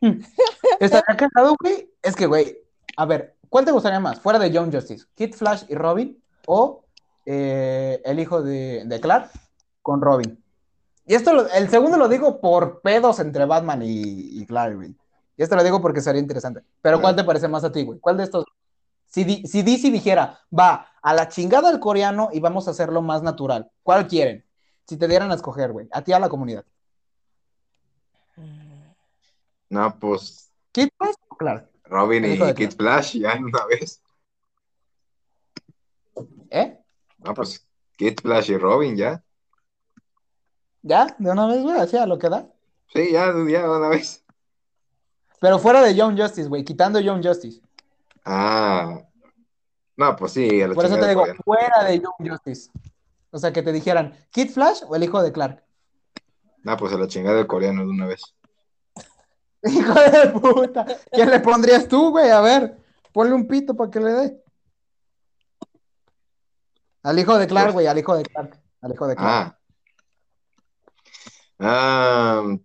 Estaría 0.80 1.16
cagado, 1.16 1.54
güey. 1.60 1.90
Es 2.02 2.16
que, 2.16 2.26
güey, 2.26 2.58
a 2.96 3.06
ver, 3.06 3.36
¿cuál 3.48 3.64
te 3.64 3.70
gustaría 3.72 4.00
más? 4.00 4.20
Fuera 4.20 4.38
de 4.38 4.50
Young 4.50 4.72
Justice, 4.72 5.06
Kid 5.14 5.34
Flash 5.34 5.64
y 5.68 5.74
Robin, 5.74 6.22
o 6.46 6.84
eh, 7.24 8.00
el 8.04 8.18
hijo 8.18 8.42
de, 8.42 8.84
de 8.84 9.00
Clark 9.00 9.30
con 9.80 10.00
Robin. 10.00 10.42
Y 11.06 11.14
esto, 11.14 11.32
lo- 11.32 11.48
el 11.50 11.68
segundo 11.68 11.96
lo 11.96 12.08
digo 12.08 12.40
por 12.40 12.80
pedos 12.80 13.18
entre 13.20 13.44
Batman 13.44 13.82
y, 13.82 14.40
y 14.40 14.46
Clark, 14.46 14.74
güey. 14.76 14.94
Y 15.36 15.42
esto 15.42 15.56
lo 15.56 15.64
digo 15.64 15.80
porque 15.80 16.00
sería 16.00 16.20
interesante. 16.20 16.60
Pero 16.82 17.00
¿cuál 17.00 17.16
te 17.16 17.24
parece 17.24 17.48
más 17.48 17.64
a 17.64 17.72
ti, 17.72 17.82
güey? 17.84 17.98
¿Cuál 17.98 18.16
de 18.18 18.24
estos? 18.24 18.44
Si, 19.12 19.46
si 19.46 19.62
DC 19.62 19.90
dijera, 19.90 20.40
va 20.58 20.88
a 21.02 21.12
la 21.12 21.28
chingada 21.28 21.68
al 21.68 21.80
coreano 21.80 22.30
y 22.32 22.40
vamos 22.40 22.66
a 22.66 22.70
hacerlo 22.70 23.02
más 23.02 23.22
natural, 23.22 23.70
¿cuál 23.82 24.06
quieren? 24.08 24.44
Si 24.86 24.96
te 24.96 25.06
dieran 25.06 25.30
a 25.30 25.34
escoger, 25.34 25.70
güey, 25.70 25.86
a 25.92 26.02
ti 26.02 26.12
a 26.12 26.18
la 26.18 26.30
comunidad. 26.30 26.64
No, 29.68 29.98
pues 29.98 30.50
¿Kid 30.72 30.88
Flash 30.96 31.14
o 31.28 31.36
Clark? 31.36 31.70
Robin 31.84 32.24
y 32.24 32.54
Kid 32.54 32.72
Flash 32.72 33.18
ya 33.18 33.32
en 33.32 33.44
una 33.44 33.66
vez. 33.66 34.02
¿Eh? 36.50 36.78
No, 37.18 37.34
pues 37.34 37.66
Kid 37.96 38.18
Flash 38.20 38.50
y 38.50 38.56
Robin 38.56 38.96
ya. 38.96 39.22
¿Ya? 40.80 41.14
¿De 41.18 41.30
una 41.30 41.46
vez, 41.46 41.62
güey? 41.62 41.78
¿Así 41.78 41.98
a 41.98 42.06
lo 42.06 42.18
que 42.18 42.30
da? 42.30 42.48
Sí, 42.92 43.12
ya, 43.12 43.26
ya 43.26 43.62
de 43.62 43.68
una 43.68 43.88
vez. 43.88 44.24
Pero 45.38 45.58
fuera 45.58 45.82
de 45.82 45.94
Young 45.94 46.18
Justice, 46.18 46.48
güey, 46.48 46.64
quitando 46.64 46.98
Young 46.98 47.22
Justice. 47.22 47.60
Ah. 48.24 49.00
No, 49.96 50.16
pues 50.16 50.32
sí, 50.32 50.62
a 50.62 50.68
la 50.68 50.74
Por 50.74 50.84
eso 50.84 50.98
te 50.98 51.08
digo, 51.08 51.24
fuera 51.44 51.84
de 51.84 52.00
Young 52.00 52.30
Justice. 52.30 52.70
O 53.30 53.38
sea, 53.38 53.52
que 53.52 53.62
te 53.62 53.72
dijeran, 53.72 54.14
¿Kid 54.30 54.50
Flash 54.50 54.82
o 54.86 54.94
el 54.96 55.04
hijo 55.04 55.22
de 55.22 55.32
Clark? 55.32 55.62
No, 56.62 56.76
pues 56.76 56.92
a 56.92 56.98
la 56.98 57.08
chingada 57.08 57.36
del 57.36 57.46
coreano 57.46 57.82
de 57.82 57.88
una 57.88 58.06
vez. 58.06 58.22
Hijo 59.64 59.94
de 59.94 60.28
puta. 60.30 60.86
¿Quién 61.10 61.30
le 61.30 61.40
pondrías 61.40 61.86
tú, 61.88 62.10
güey? 62.10 62.30
A 62.30 62.40
ver, 62.40 62.78
ponle 63.12 63.32
un 63.32 63.46
pito 63.46 63.74
para 63.74 63.90
que 63.90 64.00
le 64.00 64.12
dé. 64.12 64.42
Al 67.04 67.18
hijo 67.18 67.36
de 67.36 67.46
Clark, 67.46 67.72
güey, 67.72 67.86
al 67.86 67.98
hijo 67.98 68.16
de 68.16 68.22
Clark. 68.22 68.60
Al 68.80 68.92
hijo 68.92 69.06
de 69.06 69.16
Clark. 69.16 69.56
Ah. 69.58 69.58
Ah. 71.58 72.56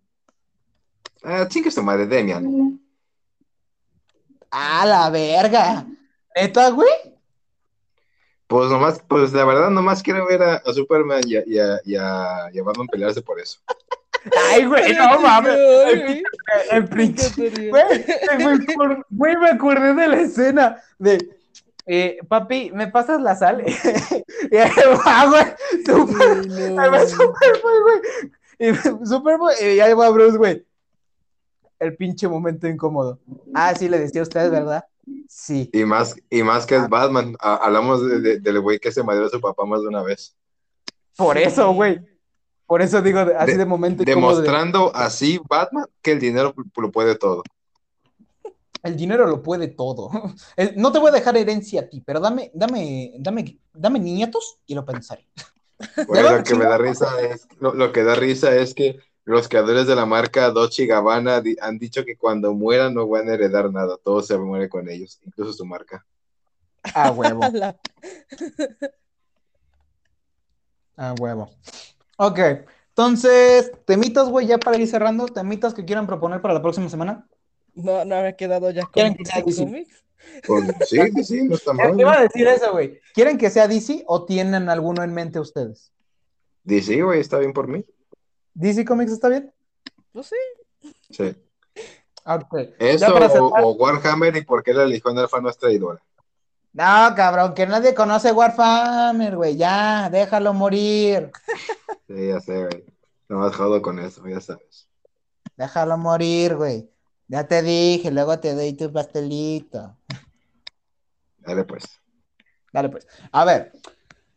Ah, 1.24 1.48
chingue 1.48 1.72
su 1.72 1.84
madre, 1.84 2.08
Demian. 2.08 2.80
¡A 4.60 4.86
la 4.88 5.10
verga! 5.12 5.86
¿Neta, 6.36 6.70
güey? 6.72 6.90
Pues 8.48 8.70
nomás, 8.72 9.04
pues 9.08 9.34
la 9.34 9.46
verdad, 9.46 9.70
nomás 9.70 10.02
quiero 10.02 10.26
ver 10.26 10.42
a, 10.42 10.56
a 10.56 10.74
Superman 10.74 11.22
y 11.28 11.36
a, 11.36 11.44
y, 11.46 11.60
a, 11.60 11.80
y, 11.84 11.96
a, 11.96 12.50
y 12.54 12.60
a 12.60 12.64
Batman 12.64 12.88
pelearse 12.88 13.22
por 13.22 13.40
eso. 13.40 13.60
Ay, 14.52 14.66
güey, 14.66 14.94
no 14.96 15.20
mames. 15.20 15.54
Güey. 15.54 16.24
El 16.72 16.82
Me 16.82 16.88
príncipe. 16.88 17.48
encantaría. 17.48 17.72
Güey, 17.72 18.58
me 18.58 18.66
acor- 18.66 19.06
güey, 19.10 19.36
me 19.38 19.50
acordé 19.50 19.94
de 19.94 20.08
la 20.08 20.22
escena 20.22 20.82
de, 20.98 21.30
eh, 21.86 22.18
papi, 22.28 22.72
¿me 22.74 22.88
pasas 22.88 23.22
la 23.22 23.36
sal? 23.36 23.64
y 24.52 24.56
ahí 24.58 24.72
va, 25.06 25.26
güey, 25.28 25.46
super, 25.86 26.38
Ay, 26.40 26.72
no. 26.74 26.82
ahí 26.82 26.90
va 26.90 27.06
Superboy, 27.06 27.82
güey. 27.84 28.02
Y 28.60 28.74
Superboy, 29.06 29.54
y 29.62 29.80
ahí 29.82 29.94
va 29.94 30.10
Bruce, 30.10 30.38
güey. 30.38 30.66
El 31.80 31.96
pinche 31.96 32.28
momento 32.28 32.68
incómodo. 32.68 33.20
Ah, 33.54 33.74
sí, 33.76 33.88
le 33.90 34.00
decía 34.00 34.22
a 34.22 34.24
usted, 34.24 34.50
¿verdad? 34.52 34.84
Sí. 35.30 35.70
Y 35.74 35.86
más, 35.86 36.16
y 36.30 36.44
más 36.44 36.66
que 36.66 36.76
es 36.76 36.90
Batman. 36.90 37.36
A- 37.40 37.58
hablamos 37.58 38.06
de- 38.08 38.20
de- 38.20 38.40
del 38.40 38.60
güey 38.60 38.80
que 38.80 38.92
se 38.92 39.04
madrió 39.04 39.28
a 39.28 39.30
su 39.30 39.40
papá 39.40 39.66
más 39.66 39.82
de 39.82 39.88
una 39.88 40.02
vez. 40.04 40.36
Por 41.16 41.38
eso, 41.38 41.72
güey. 41.74 42.00
Por 42.66 42.82
eso 42.82 43.02
digo, 43.02 43.20
así 43.38 43.54
de, 43.54 43.58
De- 43.60 43.66
momento 43.66 44.04
de- 44.04 44.12
Demostrando 44.14 44.92
así 44.96 45.40
Batman 45.48 45.86
que 46.02 46.12
el 46.12 46.20
dinero 46.20 46.54
lo 46.76 46.92
puede 46.92 47.16
todo. 47.16 47.44
el 48.84 48.96
dinero 48.96 49.26
lo 49.28 49.42
puede 49.44 49.68
todo. 49.68 50.10
El- 50.56 50.74
no 50.78 50.92
te 50.92 51.00
voy 51.00 51.10
a 51.10 51.14
dejar 51.14 51.36
herencia 51.38 51.82
a 51.82 51.88
ti, 51.90 52.02
pero 52.06 52.20
dame, 52.20 52.52
dame, 52.54 53.14
dame, 53.20 53.58
dame 53.74 54.00
nietos 54.00 54.60
y 54.66 54.76
lo 54.76 54.86
pensaré. 54.86 55.28
Lo 56.10 56.38
lo 56.38 56.44
que 56.44 56.56
me 56.56 56.66
da 56.66 56.78
risa 56.80 57.22
es, 57.22 57.48
lo, 57.60 57.72
lo 57.76 57.92
que 57.92 58.04
da 58.04 58.16
risa 58.16 58.56
es 58.56 58.74
que 58.74 58.98
los 59.28 59.48
creadores 59.50 59.86
de 59.88 59.96
la 59.96 60.06
marca 60.06 60.50
Dolce 60.52 60.84
y 60.84 60.88
Gabbana 60.88 61.42
di- 61.42 61.58
han 61.62 61.78
dicho 61.78 62.06
que 62.06 62.16
cuando 62.16 62.54
mueran 62.54 62.94
no 62.94 63.08
van 63.08 63.28
a 63.30 63.34
heredar 63.34 63.70
nada, 63.72 63.98
todo 64.02 64.22
se 64.24 64.38
muere 64.38 64.70
con 64.70 64.90
ellos, 64.90 65.20
incluso 65.26 65.52
su 65.54 65.66
marca. 65.66 66.06
A 66.94 67.12
huevo. 67.12 67.42
A 70.96 71.14
huevo. 71.20 71.50
Ok, 72.18 72.40
Entonces, 72.90 73.72
temitas, 73.86 74.30
güey, 74.30 74.48
ya 74.48 74.58
para 74.58 74.78
ir 74.78 74.88
cerrando, 74.88 75.26
temitas 75.28 75.74
que 75.74 75.86
quieran 75.86 76.08
proponer 76.08 76.42
para 76.42 76.54
la 76.56 76.62
próxima 76.62 76.90
semana. 76.90 77.28
No, 77.76 78.04
no 78.06 78.16
había 78.16 78.36
quedado 78.36 78.72
ya 78.72 78.84
con. 78.88 79.16
Con- 80.48 80.66
sí, 80.86 81.00
sí, 81.16 81.24
sí, 81.24 81.44
no 81.44 81.56
está 81.56 81.72
Eh, 81.72 81.76
mal. 81.76 82.00
Iba 82.00 82.18
a 82.18 82.22
decir 82.24 82.48
eso, 82.48 82.72
güey. 82.72 83.00
¿Quieren 83.14 83.38
que 83.38 83.50
sea 83.52 83.68
DC 83.68 84.04
o 84.08 84.26
tienen 84.26 84.68
alguno 84.70 85.04
en 85.04 85.14
mente 85.14 85.40
ustedes? 85.40 85.92
DC, 86.64 87.02
güey, 87.04 87.20
está 87.20 87.38
bien 87.38 87.54
por 87.54 87.68
mí. 87.68 87.86
¿DC 88.60 88.86
Comics 88.86 89.12
está 89.12 89.30
bien? 89.30 89.54
Pues 90.12 90.28
sí. 90.28 90.92
Sí. 91.12 91.36
Ok. 92.26 92.54
Eso 92.80 93.08
Ya 93.08 93.14
para 93.14 93.28
o, 93.28 93.30
cerrar- 93.30 93.64
o 93.64 93.72
Warhammer 93.74 94.36
y 94.36 94.42
por 94.44 94.64
qué 94.64 94.74
la 94.74 94.86
Legión 94.86 95.18
Alfa 95.18 95.40
no 95.40 95.50
es 95.50 95.58
traidora. 95.58 96.02
No, 96.74 97.14
cabrón, 97.16 97.54
que 97.54 97.66
nadie 97.66 97.94
conoce 97.94 98.32
Warhammer, 98.32 99.36
güey. 99.36 99.56
Ya, 99.58 100.10
déjalo 100.12 100.54
morir. 100.54 101.32
Sí, 102.08 102.28
ya 102.28 102.40
sé, 102.42 102.66
güey. 102.66 102.86
No 103.30 103.44
has 103.44 103.56
jugado 103.56 103.82
con 103.82 104.00
eso, 104.00 104.26
ya 104.28 104.40
sabes. 104.42 104.88
Déjalo 105.56 105.98
morir, 105.98 106.56
güey. 106.56 106.90
Ya 107.28 107.48
te 107.48 107.62
dije, 107.62 108.12
luego 108.12 108.40
te 108.40 108.54
doy 108.54 108.74
tu 108.74 108.92
pastelito. 108.92 109.98
Dale, 111.40 111.64
pues. 111.64 111.86
Dale, 112.74 112.90
pues. 112.90 113.08
A 113.32 113.44
ver, 113.46 113.72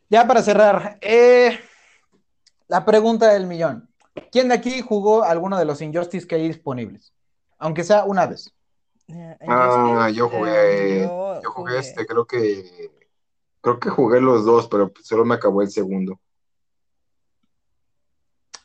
ya 0.08 0.26
para 0.26 0.42
cerrar, 0.42 0.98
eh, 1.00 1.58
la 2.68 2.84
pregunta 2.84 3.28
del 3.32 3.46
millón. 3.46 3.89
¿Quién 4.32 4.48
de 4.48 4.54
aquí 4.54 4.80
jugó 4.80 5.24
alguno 5.24 5.58
de 5.58 5.64
los 5.64 5.80
Injustice 5.80 6.26
que 6.26 6.34
hay 6.36 6.48
disponibles? 6.48 7.12
Aunque 7.58 7.84
sea 7.84 8.04
una 8.04 8.26
vez. 8.26 8.52
Eh, 9.08 9.36
Ah, 9.48 10.08
Injustice, 10.08 10.14
yo 10.18 10.28
jugué. 10.28 10.96
eh, 10.98 11.02
yo 11.02 11.40
Yo 11.42 11.50
jugué 11.50 11.78
este, 11.78 12.06
creo 12.06 12.26
que. 12.26 12.90
Creo 13.62 13.78
que 13.78 13.90
jugué 13.90 14.20
los 14.20 14.44
dos, 14.44 14.68
pero 14.68 14.90
solo 15.02 15.24
me 15.24 15.34
acabó 15.34 15.60
el 15.62 15.70
segundo. 15.70 16.18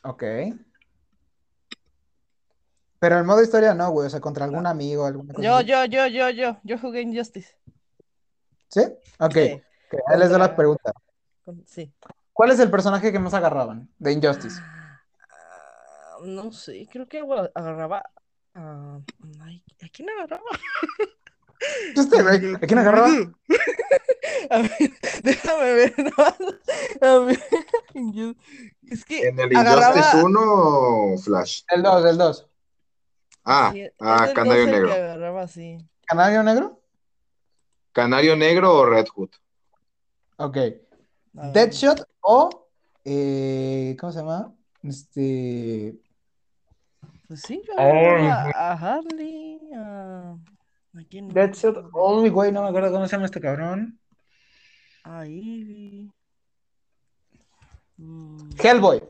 Ok. 0.02 0.22
Pero 2.98 3.18
el 3.18 3.24
modo 3.24 3.42
historia 3.42 3.74
no, 3.74 3.90
güey. 3.90 4.06
O 4.06 4.10
sea, 4.10 4.20
contra 4.20 4.44
algún 4.46 4.66
amigo, 4.66 5.04
alguna 5.04 5.34
cosa 5.34 5.44
Yo, 5.46 5.56
así. 5.56 5.66
yo, 5.66 5.84
yo, 5.84 6.06
yo, 6.06 6.30
yo, 6.30 6.56
yo 6.64 6.78
jugué 6.78 7.02
Injustice. 7.02 7.54
¿Sí? 8.70 8.80
Ok. 9.18 9.32
Sí, 9.34 9.52
ok, 9.92 10.00
Ahí 10.08 10.18
les 10.18 10.30
doy 10.30 10.38
la 10.38 10.56
pregunta. 10.56 10.92
sí. 11.66 11.92
¿Cuál 12.32 12.50
es 12.50 12.60
el 12.60 12.70
personaje 12.70 13.12
que 13.12 13.18
más 13.18 13.34
agarraban 13.34 13.88
de 13.98 14.12
Injustice? 14.12 14.60
No 16.24 16.52
sé, 16.52 16.88
creo 16.90 17.08
que 17.08 17.18
agarraba. 17.54 18.02
ah, 18.54 18.98
ay, 19.42 19.62
¿A 19.82 19.88
quién 19.88 20.08
agarraba? 20.10 20.44
Güey. 22.06 22.54
¿A 22.54 22.58
quién 22.60 22.78
agarraba? 22.78 23.08
A 24.50 24.58
ver, 24.58 24.70
déjame 25.22 25.72
ver. 25.74 25.94
nomás. 25.98 26.36
A 27.00 27.18
ver, 27.24 27.38
yo- 28.12 28.34
es 28.88 29.04
que 29.04 29.28
En 29.28 29.38
el 29.40 29.56
agarraba. 29.56 29.96
Injustice 29.96 30.22
1, 30.24 31.18
Flash. 31.24 31.62
El 31.68 31.82
2, 31.82 32.04
el 32.04 32.18
2. 32.18 32.46
Ah, 33.44 33.70
sí, 33.72 33.82
ah, 34.00 34.26
el 34.28 34.34
Canario 34.34 34.62
12 34.62 34.70
que 34.70 34.76
Negro. 34.76 34.92
agarraba, 34.92 35.48
sí. 35.48 35.78
¿Canario 36.06 36.42
negro? 36.42 36.80
¿Canario 37.92 38.36
Negro 38.36 38.74
o 38.74 38.86
Red 38.86 39.06
Hood? 39.14 39.30
Ok. 40.36 40.56
A. 41.38 41.48
Deadshot 41.48 42.06
o. 42.20 42.68
eh, 43.04 43.96
¿cómo 43.98 44.12
se 44.12 44.18
llama? 44.18 44.52
Este. 44.82 45.96
Pues 47.26 47.40
sí, 47.42 47.60
yo 47.66 47.78
agarraba 47.78 48.50
a 48.54 48.72
Harley. 48.72 49.60
A... 49.74 50.36
¿A 50.94 51.04
quién? 51.10 51.28
Deadshot. 51.28 51.90
Uy, 51.92 52.30
güey, 52.30 52.52
no 52.52 52.62
me 52.62 52.68
acuerdo 52.68 52.92
cómo 52.92 53.06
se 53.06 53.12
llama 53.12 53.26
este 53.26 53.40
cabrón. 53.40 53.98
A 55.02 55.26
Ivy. 55.26 56.10
Mm, 57.96 58.50
Hellboy. 58.62 59.02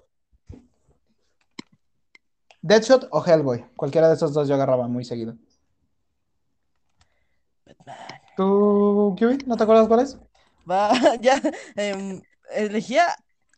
Deadshot 2.62 3.08
o 3.10 3.24
Hellboy. 3.24 3.64
Cualquiera 3.76 4.08
de 4.08 4.14
esos 4.14 4.32
dos 4.32 4.48
yo 4.48 4.54
agarraba 4.54 4.88
muy 4.88 5.04
seguido. 5.04 5.36
Batman. 7.86 7.96
¿Tú, 8.36 9.14
Kiwi? 9.16 9.38
¿No 9.46 9.56
te 9.56 9.62
acuerdas 9.62 9.88
cuál 9.88 10.00
es? 10.00 10.18
Va, 10.68 10.90
ya. 11.20 11.40
em, 11.76 12.20
elegía 12.52 13.04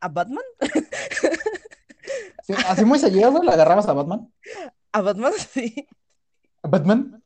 a 0.01 0.09
Batman. 0.09 0.45
Sí, 2.49 2.55
así 2.67 2.83
muy 2.87 2.99
seguido, 2.99 3.31
güey, 3.31 3.45
¿le 3.45 3.53
agarrabas 3.53 3.87
a 3.89 3.93
Batman? 3.93 4.33
A 4.93 5.03
Batman, 5.03 5.35
sí. 5.53 5.87
¿A 6.63 6.69
Batman? 6.69 7.23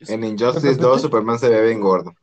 En 0.00 0.24
Injustice 0.24 0.76
2, 0.76 1.02
Superman 1.02 1.38
se 1.38 1.50
ve 1.50 1.62
bien 1.66 1.78
gordo. 1.82 2.14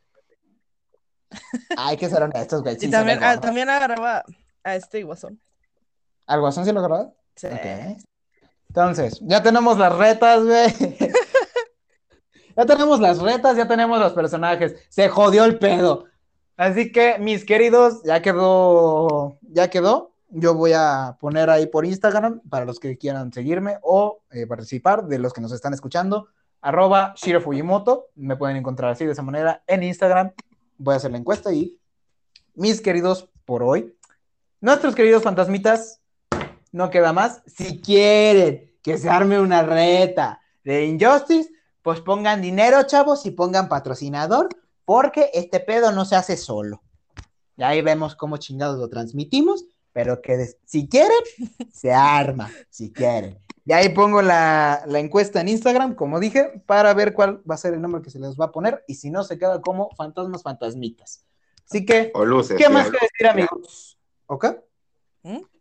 Ay, 1.77 1.95
que 1.97 2.09
ser 2.09 2.23
honestos, 2.23 2.63
güey. 2.63 2.79
sí 2.79 2.87
y 2.87 2.89
también, 2.89 3.23
ah, 3.23 3.39
también 3.39 3.69
agarraba 3.69 4.23
a 4.63 4.75
este 4.75 5.03
guasón. 5.03 5.39
¿Al 6.25 6.39
Guasón 6.39 6.65
sí 6.65 6.71
lo 6.71 6.79
agarraba? 6.79 7.13
Sí. 7.35 7.49
Entonces, 8.69 9.19
ya 9.21 9.43
tenemos 9.43 9.77
las 9.77 9.95
retas, 9.95 10.43
güey. 10.43 10.73
Ya 12.57 12.65
tenemos 12.65 13.01
las 13.01 13.19
retas, 13.19 13.57
ya 13.57 13.67
tenemos 13.67 13.99
los 13.99 14.13
personajes. 14.13 14.75
Se 14.87 15.09
jodió 15.09 15.43
el 15.43 15.59
pedo. 15.59 16.05
Así 16.55 16.89
que, 16.89 17.19
mis 17.19 17.43
queridos, 17.43 18.01
ya 18.05 18.21
quedó, 18.21 19.37
ya 19.41 19.69
quedó. 19.69 20.14
Yo 20.37 20.53
voy 20.53 20.73
a 20.73 21.15
poner 21.21 21.49
ahí 21.49 21.65
por 21.65 21.85
Instagram 21.85 22.41
para 22.49 22.65
los 22.65 22.77
que 22.77 22.97
quieran 22.97 23.31
seguirme 23.31 23.77
o 23.81 24.19
eh, 24.31 24.45
participar 24.45 25.07
de 25.07 25.17
los 25.17 25.31
que 25.31 25.39
nos 25.39 25.53
están 25.53 25.73
escuchando. 25.73 26.27
Arroba 26.59 27.13
Shiro 27.15 27.39
Fujimoto. 27.39 28.07
Me 28.15 28.35
pueden 28.35 28.57
encontrar 28.57 28.91
así 28.91 29.05
de 29.05 29.13
esa 29.13 29.21
manera 29.21 29.63
en 29.65 29.81
Instagram. 29.83 30.33
Voy 30.77 30.93
a 30.93 30.97
hacer 30.97 31.11
la 31.11 31.19
encuesta 31.19 31.53
y 31.53 31.79
mis 32.53 32.81
queridos, 32.81 33.29
por 33.45 33.63
hoy, 33.63 33.95
nuestros 34.59 34.93
queridos 34.93 35.23
fantasmitas, 35.23 36.01
no 36.73 36.89
queda 36.89 37.13
más. 37.13 37.41
Si 37.45 37.79
quieren 37.79 38.73
que 38.83 38.97
se 38.97 39.09
arme 39.09 39.39
una 39.39 39.63
reta 39.63 40.41
de 40.65 40.85
Injustice, 40.85 41.49
pues 41.81 42.01
pongan 42.01 42.41
dinero, 42.41 42.83
chavos, 42.83 43.25
y 43.25 43.31
pongan 43.31 43.69
patrocinador, 43.69 44.49
porque 44.83 45.29
este 45.33 45.61
pedo 45.61 45.93
no 45.93 46.03
se 46.03 46.17
hace 46.17 46.35
solo. 46.35 46.83
Y 47.55 47.63
ahí 47.63 47.81
vemos 47.81 48.15
cómo 48.15 48.35
chingados 48.35 48.77
lo 48.79 48.89
transmitimos, 48.89 49.63
pero 49.95 50.21
que 50.21 50.45
si 50.65 50.89
quieren, 50.89 51.17
se 51.71 51.93
arma, 51.93 52.51
si 52.69 52.91
quieren. 52.91 53.39
Y 53.63 53.71
ahí 53.71 53.87
pongo 53.87 54.21
la, 54.21 54.83
la 54.87 54.99
encuesta 54.99 55.39
en 55.39 55.47
Instagram, 55.47 55.95
como 55.95 56.19
dije, 56.19 56.61
para 56.65 56.93
ver 56.93 57.13
cuál 57.13 57.41
va 57.49 57.55
a 57.55 57.57
ser 57.57 57.73
el 57.75 57.81
nombre 57.81 58.01
que 58.01 58.09
se 58.09 58.19
les 58.19 58.37
va 58.37 58.45
a 58.45 58.51
poner, 58.51 58.83
y 58.89 58.95
si 58.95 59.09
no, 59.09 59.23
se 59.23 59.37
queda 59.37 59.61
como 59.61 59.89
fantasmas 59.95 60.43
fantasmitas. 60.43 61.25
Así 61.65 61.85
que, 61.85 62.11
O 62.13 62.25
luces. 62.25 62.57
¿qué 62.57 62.63
ya. 62.63 62.69
más 62.69 62.91
que 62.91 62.97
decir, 63.01 63.25
amigos? 63.25 63.97
¿Ok? 64.25 64.47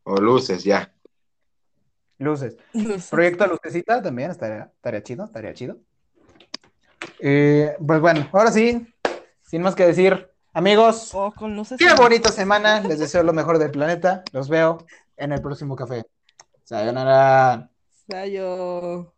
O 0.03 0.17
luces, 0.17 0.65
ya. 0.65 0.93
Luces. 2.19 2.57
Proyecto 3.11 3.47
Lucecita 3.47 4.03
también 4.03 4.33
estaría, 4.33 4.73
estaría 4.75 5.03
chido, 5.05 5.27
estaría 5.27 5.55
chido. 5.55 5.79
Eh, 7.21 7.77
pues 7.87 8.01
bueno, 8.01 8.29
ahora 8.33 8.51
sí, 8.51 8.85
sin 9.43 9.63
más 9.63 9.77
que 9.77 9.87
decir, 9.87 10.29
amigos, 10.55 11.11
Oh, 11.13 11.33
con 11.33 11.55
luces. 11.55 11.79
qué 11.79 11.93
bonita 11.95 12.31
semana, 12.33 12.81
les 12.81 12.99
deseo 12.99 13.23
lo 13.23 13.33
mejor 13.33 13.59
del 13.59 13.71
planeta, 13.71 14.23
los 14.33 14.49
veo 14.49 14.79
en 15.17 15.33
el 15.33 15.43
próximo 15.43 15.77
café. 15.77 16.05
Sayonara. 16.65 17.71
Sayo. 18.09 19.14